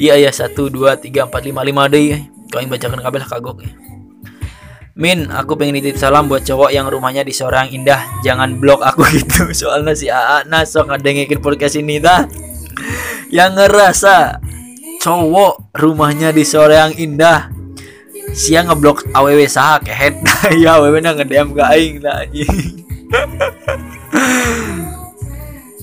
Iya 0.01 0.15
ya 0.17 0.31
satu 0.31 0.71
dua 0.71 0.95
tiga 0.95 1.27
empat 1.27 1.43
lima 1.43 1.65
lima 1.65 1.89
deh. 1.89 2.23
Kau 2.53 2.61
yang 2.61 2.71
bacakan 2.71 3.01
kabel 3.01 3.25
kagok 3.27 3.57
ya. 3.65 3.73
Min, 4.95 5.27
aku 5.33 5.59
pengen 5.59 5.81
nitip 5.81 5.97
salam 5.97 6.29
buat 6.29 6.45
cowok 6.45 6.71
yang 6.71 6.87
rumahnya 6.87 7.25
di 7.25 7.33
Sorang 7.35 7.67
Indah. 7.73 8.05
Jangan 8.23 8.61
blok 8.61 8.85
aku 8.85 9.03
gitu. 9.17 9.51
Soalnya 9.51 9.97
si 9.97 10.07
AA 10.07 10.47
nasok 10.47 10.93
ngedengerin 10.93 11.41
podcast 11.43 11.75
ini 11.75 11.99
dah. 11.99 12.23
Yang 13.27 13.51
ngerasa 13.59 14.39
cowok 15.03 15.75
rumahnya 15.75 16.31
di 16.31 16.47
Sorang 16.47 16.95
Indah 16.95 17.51
siang 18.31 18.71
ngeblok 18.71 19.11
aww 19.11 19.39
sah 19.47 19.79
kehet 19.83 20.15
ya 20.63 20.79
aww 20.79 20.95
na 21.03 21.11
ngedem 21.11 21.51
ke 21.51 21.63
aing 21.67 21.95
lah 21.99 22.23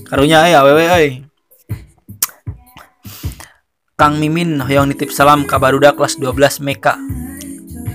karunya 0.09 0.41
ay 0.41 0.57
aww 0.57 0.73
ay 0.73 1.21
Kang 3.93 4.15
Mimin 4.17 4.63
yang 4.71 4.87
nitip 4.87 5.11
salam 5.11 5.43
ke 5.43 5.59
Baruda 5.59 5.91
kelas 5.91 6.15
12 6.23 6.63
Meka. 6.63 6.95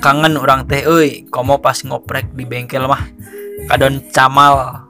Kangen 0.05 0.37
orang 0.37 0.69
teh 0.69 0.85
euy 0.85 1.25
komo 1.33 1.65
pas 1.65 1.81
ngoprek 1.81 2.29
di 2.37 2.45
bengkel 2.45 2.85
mah. 2.85 3.09
Kadon 3.73 4.05
camal 4.13 4.85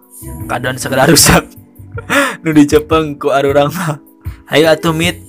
kadon 0.50 0.74
segera 0.74 1.06
rusak. 1.06 1.46
Nu 2.42 2.50
dicepeng 2.50 3.14
ku 3.14 3.30
arurang 3.30 3.70
mah. 3.70 4.02
Hayu 4.50 4.66
atuh 4.66 4.90
mit. 4.90 5.22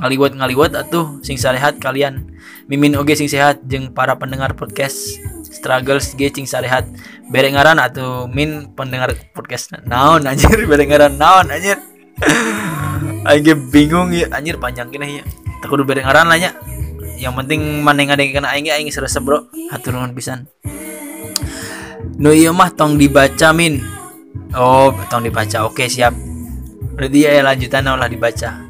Ngaliwat 0.00 0.40
ngaliwat 0.40 0.72
atuh 0.72 1.20
sing 1.20 1.36
sarehat 1.36 1.76
kalian. 1.84 2.32
Mimin 2.72 2.96
oge 2.96 3.12
sing 3.12 3.28
sehat 3.28 3.60
jeng 3.68 3.92
para 3.92 4.16
pendengar 4.16 4.56
podcast 4.56 5.20
struggles 5.50 6.14
ge 6.16 6.30
cing 6.32 6.46
sarehat. 6.48 6.88
Berengaran 7.28 7.76
atau 7.76 8.30
min 8.30 8.72
pendengar 8.72 9.12
podcast 9.34 9.74
naon 9.84 10.24
anjir. 10.24 10.54
Berengaran 10.70 11.18
naon 11.20 11.50
anjir. 11.50 11.76
Aing 13.28 13.68
bingung 13.68 14.16
ya 14.16 14.32
anjir 14.32 14.56
panjang 14.56 14.88
gini 14.88 15.20
ya 15.20 15.24
tak 15.60 15.68
kudu 15.68 15.84
berengaran 15.84 16.24
lah 16.24 16.40
ya 16.40 16.56
yang 17.20 17.36
penting 17.36 17.84
mana 17.84 18.00
yang 18.00 18.16
ada 18.16 18.24
yang 18.24 18.32
kena 18.40 18.48
aing 18.56 18.72
aing 18.72 18.88
serasa 18.88 19.20
bro. 19.20 19.44
Hatur 19.68 19.92
nuhun 19.92 20.16
pisan. 20.16 20.48
Nu 22.16 22.32
ieu 22.32 22.48
mah 22.56 22.72
tong 22.72 22.96
dibaca 22.96 23.52
min. 23.52 23.84
Oh 24.56 24.88
tong 25.12 25.28
dibaca. 25.28 25.68
Oke 25.68 25.84
siap. 25.84 26.16
Berarti 26.96 27.20
ya 27.20 27.44
lanjutan 27.44 27.84
lah 27.84 28.08
dibaca. 28.08 28.64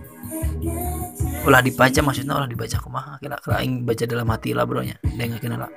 Ulah 1.46 1.62
dibaca 1.62 2.00
maksudnya 2.02 2.42
ulah 2.42 2.50
dibaca 2.50 2.76
kumaha? 2.82 3.22
Kira 3.22 3.38
kira 3.38 3.62
aing 3.62 3.86
baca 3.86 4.02
dalam 4.02 4.26
hati 4.26 4.50
lah 4.50 4.66
bro 4.66 4.82
nya. 4.82 4.98
Dengan 4.98 5.38
kena 5.38 5.54
lah 5.54 5.70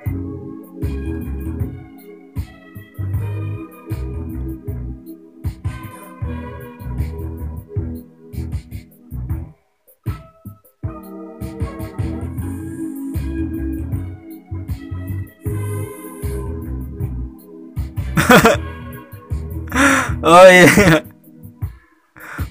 oh 20.26 20.46
iya. 20.48 20.68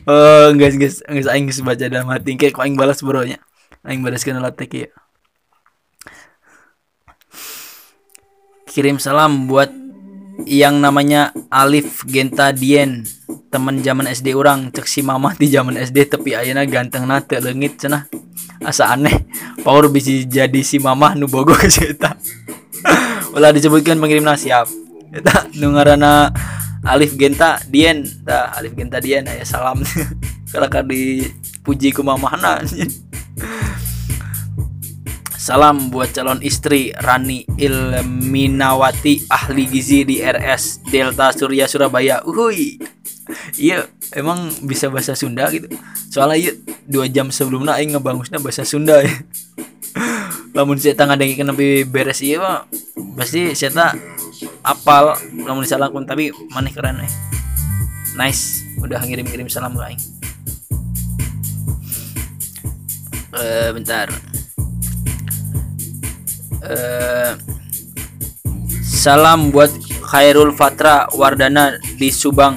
Oh 0.03 0.51
guys 0.55 0.75
guys 0.75 0.99
guys 1.05 1.29
aing 1.31 1.47
geus 1.47 1.63
baca 1.63 1.87
dalam 1.87 2.11
hati. 2.11 2.35
Kayak 2.35 2.59
aing 2.59 2.75
balas 2.75 2.99
bro 2.99 3.23
nya? 3.23 3.39
Aing 3.87 4.03
balas 4.03 4.27
kana 4.27 4.43
latek 4.43 4.71
ya 4.73 4.89
kirim 8.73 8.97
salam 8.97 9.45
buat 9.45 9.69
yang 10.49 10.81
namanya 10.81 11.29
Alif 11.53 12.01
Genta 12.09 12.49
Dien. 12.49 13.05
Teman 13.53 13.85
zaman 13.85 14.09
SD 14.09 14.33
orang 14.33 14.73
cek 14.73 14.89
si 14.89 15.05
mama 15.05 15.37
di 15.37 15.45
zaman 15.45 15.77
SD 15.77 16.09
tapi 16.09 16.33
ayana 16.33 16.65
ganteng 16.65 17.05
nate 17.05 17.37
lengit 17.37 17.77
cenah. 17.77 18.09
Asa 18.65 18.97
aneh 18.97 19.29
power 19.61 19.93
bisa 19.93 20.09
jadi 20.25 20.65
si 20.65 20.81
mama 20.81 21.13
nu 21.13 21.29
bogo 21.29 21.53
ke 21.53 21.69
ulah 23.33 23.49
disebutkan 23.53 24.01
pengirim 24.01 24.25
siap 24.33 24.65
eta 25.13 25.45
nu 25.61 25.69
ngaranna 25.77 26.33
Alif 26.83 27.13
Genta 27.15 27.61
Dien 27.69 28.01
dah 28.25 28.57
Alif 28.57 28.73
Genta 28.73 28.97
Dien 28.97 29.23
ya 29.29 29.45
salam 29.45 29.85
kalau 30.51 30.67
kan 30.67 30.89
dipuji 30.89 31.93
ku 31.93 32.01
Salam 35.43 35.91
buat 35.91 36.15
calon 36.15 36.39
istri 36.39 36.95
Rani 36.95 37.43
Ilminawati 37.59 39.27
ahli 39.27 39.67
gizi 39.67 40.07
di 40.07 40.23
RS 40.23 40.87
Delta 40.87 41.35
Surya 41.35 41.67
Surabaya. 41.67 42.23
Uhui. 42.23 42.79
Iya, 43.59 43.83
emang 44.15 44.47
bisa 44.63 44.87
bahasa 44.87 45.19
Sunda 45.19 45.51
gitu. 45.51 45.67
Soalnya 46.07 46.37
iya 46.39 46.51
dua 46.87 47.11
jam 47.11 47.27
sebelumnya 47.27 47.75
aing 47.75 47.91
ngebangusnya 47.91 48.39
bahasa 48.39 48.63
Sunda 48.63 49.03
ya. 49.03 49.11
Lamun 50.55 50.79
saya 50.79 50.95
tangan 50.95 51.19
dengi 51.19 51.35
kenapa 51.35 51.59
beres 51.91 52.23
iya 52.23 52.39
mah 52.39 52.63
pasti 53.19 53.51
saya 53.51 53.91
apal 54.65 55.17
namun 55.31 55.63
disalahkan 55.65 56.03
tapi 56.07 56.29
maneh 56.51 56.71
keren 56.71 56.99
nih 56.99 57.11
nice. 58.15 58.65
Udah 58.81 59.01
ngirim-ngirim 59.01 59.49
salam 59.49 59.73
ke 59.73 59.83
aing. 59.83 60.01
Uh, 63.33 63.69
bentar. 63.73 64.07
Uh, 66.63 67.33
salam 68.85 69.51
buat 69.51 69.73
Khairul 70.13 70.53
Fatra 70.53 71.09
Wardana 71.17 71.75
di 71.97 72.13
Subang. 72.13 72.55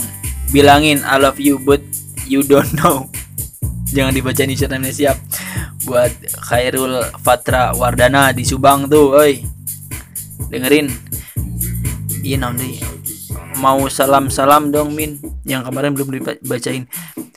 Bilangin 0.53 1.03
I 1.03 1.17
love 1.19 1.41
you 1.41 1.59
but 1.59 1.81
you 2.29 2.45
don't 2.45 2.71
know. 2.79 3.09
Jangan 3.97 4.13
dibacain 4.13 4.53
username 4.53 4.93
siap. 4.93 5.17
Buat 5.89 6.13
Khairul 6.53 7.03
Fatra 7.25 7.73
Wardana 7.73 8.31
di 8.37 8.45
Subang 8.45 8.87
tuh 8.87 9.17
oi. 9.17 9.41
Dengerin 10.53 11.06
iya 12.27 12.43
nanti 12.43 12.83
mau 13.63 13.87
salam-salam 13.89 14.69
dong 14.75 14.93
Min. 14.93 15.19
Yang 15.47 15.63
kemarin 15.71 15.91
belum 15.95 16.09
dibacain. 16.43 16.85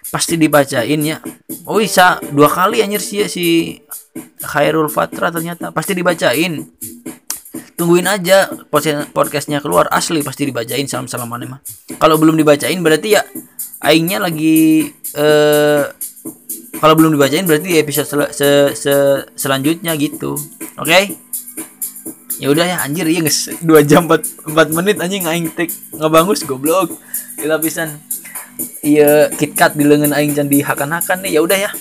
Pasti 0.10 0.36
dibacain 0.36 1.00
ya. 1.00 1.22
Oh 1.70 1.80
bisa. 1.80 2.20
Dua 2.34 2.50
kali 2.50 2.84
anjir 2.84 3.00
sih 3.00 3.26
si 3.30 3.78
Khairul 4.44 4.92
Fatra 4.92 5.32
ternyata. 5.32 5.72
Pasti 5.72 5.94
dibacain. 5.96 6.66
Tungguin 7.78 8.10
aja 8.10 8.52
podcastnya 9.14 9.64
keluar. 9.64 9.88
Asli 9.94 10.20
pasti 10.20 10.50
dibacain 10.50 10.90
salam 10.90 11.08
salaman 11.08 11.48
mah. 11.48 11.62
Kalau 11.96 12.20
belum 12.20 12.36
dibacain 12.36 12.80
berarti 12.84 13.16
ya 13.16 13.24
aingnya 13.80 14.20
lagi 14.20 14.92
eh 15.16 15.84
kalau 16.80 16.96
belum 16.96 17.16
dibacain 17.16 17.44
berarti 17.44 17.80
episode 17.80 18.08
sel 18.08 18.22
se 18.32 18.50
se 18.76 18.94
selanjutnya 19.36 19.96
gitu. 19.96 20.36
Oke? 20.80 20.88
okay? 20.88 21.04
Ya 22.40 22.48
udah 22.48 22.66
ya 22.66 22.78
anjir 22.88 23.04
iya 23.04 23.20
guys 23.20 23.52
dua 23.60 23.84
jam 23.84 24.08
empat 24.08 24.24
empat 24.48 24.68
menit 24.72 24.96
anjing 25.04 25.28
aing 25.28 25.52
tek 25.52 25.70
ngebangus 25.92 26.48
goblok. 26.48 26.96
Kita 27.36 27.60
pisan. 27.60 28.00
Iya 28.84 29.32
KitKat 29.32 29.76
di 29.76 29.84
lengan 29.88 30.16
aing 30.16 30.36
can 30.36 30.48
dihakan-hakan 30.48 31.24
nih 31.24 31.36
ya 31.36 31.40
udah 31.44 31.58
ya. 31.60 31.72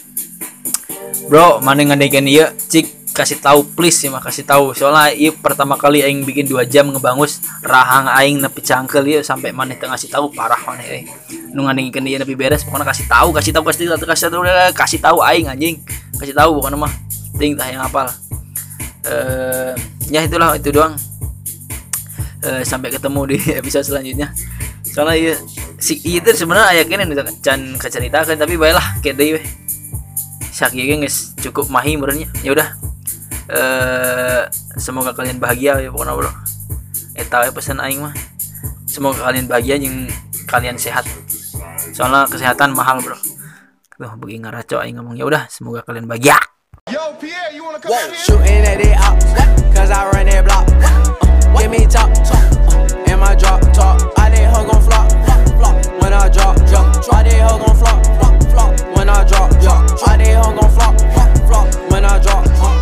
Bro 1.30 1.62
mana 1.62 1.86
ngadekan 1.86 2.26
iya 2.26 2.50
cik 2.54 3.14
kasih 3.14 3.38
tahu 3.42 3.66
please 3.74 4.02
ya 4.02 4.18
kasih 4.18 4.42
tahu. 4.46 4.74
Soalnya 4.74 5.14
iya 5.14 5.30
pertama 5.30 5.78
kali 5.78 6.02
aing 6.02 6.26
bikin 6.26 6.50
dua 6.50 6.66
jam 6.66 6.90
ngebangus 6.90 7.38
rahang 7.62 8.10
aing 8.10 8.42
nepi 8.42 8.58
cangkel 8.62 9.06
iya 9.06 9.22
sampai 9.22 9.54
mana 9.54 9.78
tengah 9.78 9.94
kasih 9.94 10.10
tahu 10.10 10.34
parah 10.34 10.58
mana 10.66 10.82
eh. 10.82 11.06
Nu 11.54 11.66
ngadekan 11.66 12.02
iya 12.02 12.18
nepi 12.18 12.34
beres 12.34 12.66
pokoknya 12.66 12.86
kasih 12.86 13.06
tahu 13.06 13.30
kasih 13.30 13.52
tahu 13.54 13.64
kasih 13.66 13.84
tahu 13.94 14.06
kasih 14.06 14.26
tahu 14.30 14.42
kasih 14.74 14.98
tahu 15.02 15.18
aing 15.22 15.46
anjing. 15.46 15.78
Kasih 16.18 16.34
tahu 16.34 16.58
pokoknya 16.58 16.78
mah. 16.78 16.92
Ting 17.38 17.54
tah 17.54 17.70
yang 17.70 17.86
apal 17.86 18.10
eh 19.08 19.72
ya 20.12 20.20
itulah 20.24 20.56
itu 20.56 20.70
doang. 20.72 20.94
Uh, 22.38 22.62
sampai 22.62 22.94
ketemu 22.94 23.34
di 23.34 23.36
episode 23.60 23.82
selanjutnya. 23.88 24.30
Soalnya 24.86 25.16
iya 25.18 25.34
si 25.78 25.98
itu 26.02 26.30
sebenarnya 26.34 26.74
ayah 26.74 26.84
kene 26.86 27.04
can 27.42 27.74
keceritakan 27.78 28.38
tapi 28.38 28.54
baiklah 28.58 28.98
kayak 28.98 29.14
deh 29.14 29.42
sakit 30.50 30.98
guys 30.98 31.38
cukup 31.38 31.70
mahi 31.70 31.98
ya 32.42 32.50
udah. 32.54 32.68
Eh 33.48 34.42
semoga 34.78 35.16
kalian 35.16 35.40
bahagia 35.40 35.80
ya 35.80 35.88
pokoknya 35.88 36.14
bro 36.14 36.30
eta 37.18 37.48
ya 37.48 37.50
pesan 37.50 37.82
aing 37.82 38.02
mah. 38.02 38.14
Semoga 38.86 39.26
kalian 39.30 39.46
bahagia 39.50 39.76
yang 39.78 40.06
kalian 40.46 40.76
sehat. 40.78 41.06
Soalnya 41.94 42.30
kesehatan 42.30 42.74
mahal 42.74 43.02
bro. 43.02 43.18
Tuh 43.98 44.14
begini 44.14 44.46
ngaraco 44.46 44.78
aing 44.78 44.98
ngomong. 44.98 45.18
Ya 45.18 45.26
udah 45.26 45.50
semoga 45.50 45.82
kalian 45.82 46.06
bahagia 46.06 46.38
Yo, 46.90 47.12
Pierre, 47.20 47.52
you 47.52 47.62
wanna 47.62 47.78
come 47.78 47.92
Whoa, 47.92 48.12
shooting 48.14 48.64
at 48.64 48.80
it 48.80 48.96
out, 48.96 49.20
cause 49.74 49.90
I 49.90 50.08
run 50.08 50.24
that 50.24 50.42
block. 50.42 50.66
Uh, 50.80 51.60
give 51.60 51.70
me 51.70 51.84
top, 51.84 52.08
top, 52.24 52.40
uh, 52.72 53.10
and 53.10 53.20
my 53.20 53.34
drop, 53.34 53.60
top. 53.74 54.00
I 54.16 54.30
did 54.30 54.48
her 54.48 54.64
gon' 54.64 54.80
flop, 54.80 55.12
flop, 55.12 55.48
flop. 55.60 56.02
When 56.02 56.14
I 56.14 56.30
drop, 56.30 56.56
drop, 56.64 57.12
I 57.12 57.22
did 57.24 57.34
her 57.34 57.58
gon' 57.60 57.76
flop, 57.76 58.06
flop, 58.16 58.42
flop. 58.52 58.96
When 58.96 59.10
I 59.10 59.22
drop, 59.28 59.50
drop. 59.60 60.08
I 60.08 60.16
did 60.16 60.36
her 60.36 60.42
gon' 60.42 60.70
flop, 60.72 60.98
flop, 61.12 61.36
flop. 61.46 61.90
When 61.90 62.06
I 62.06 62.18
drop, 62.20 62.44
drop. 62.44 62.78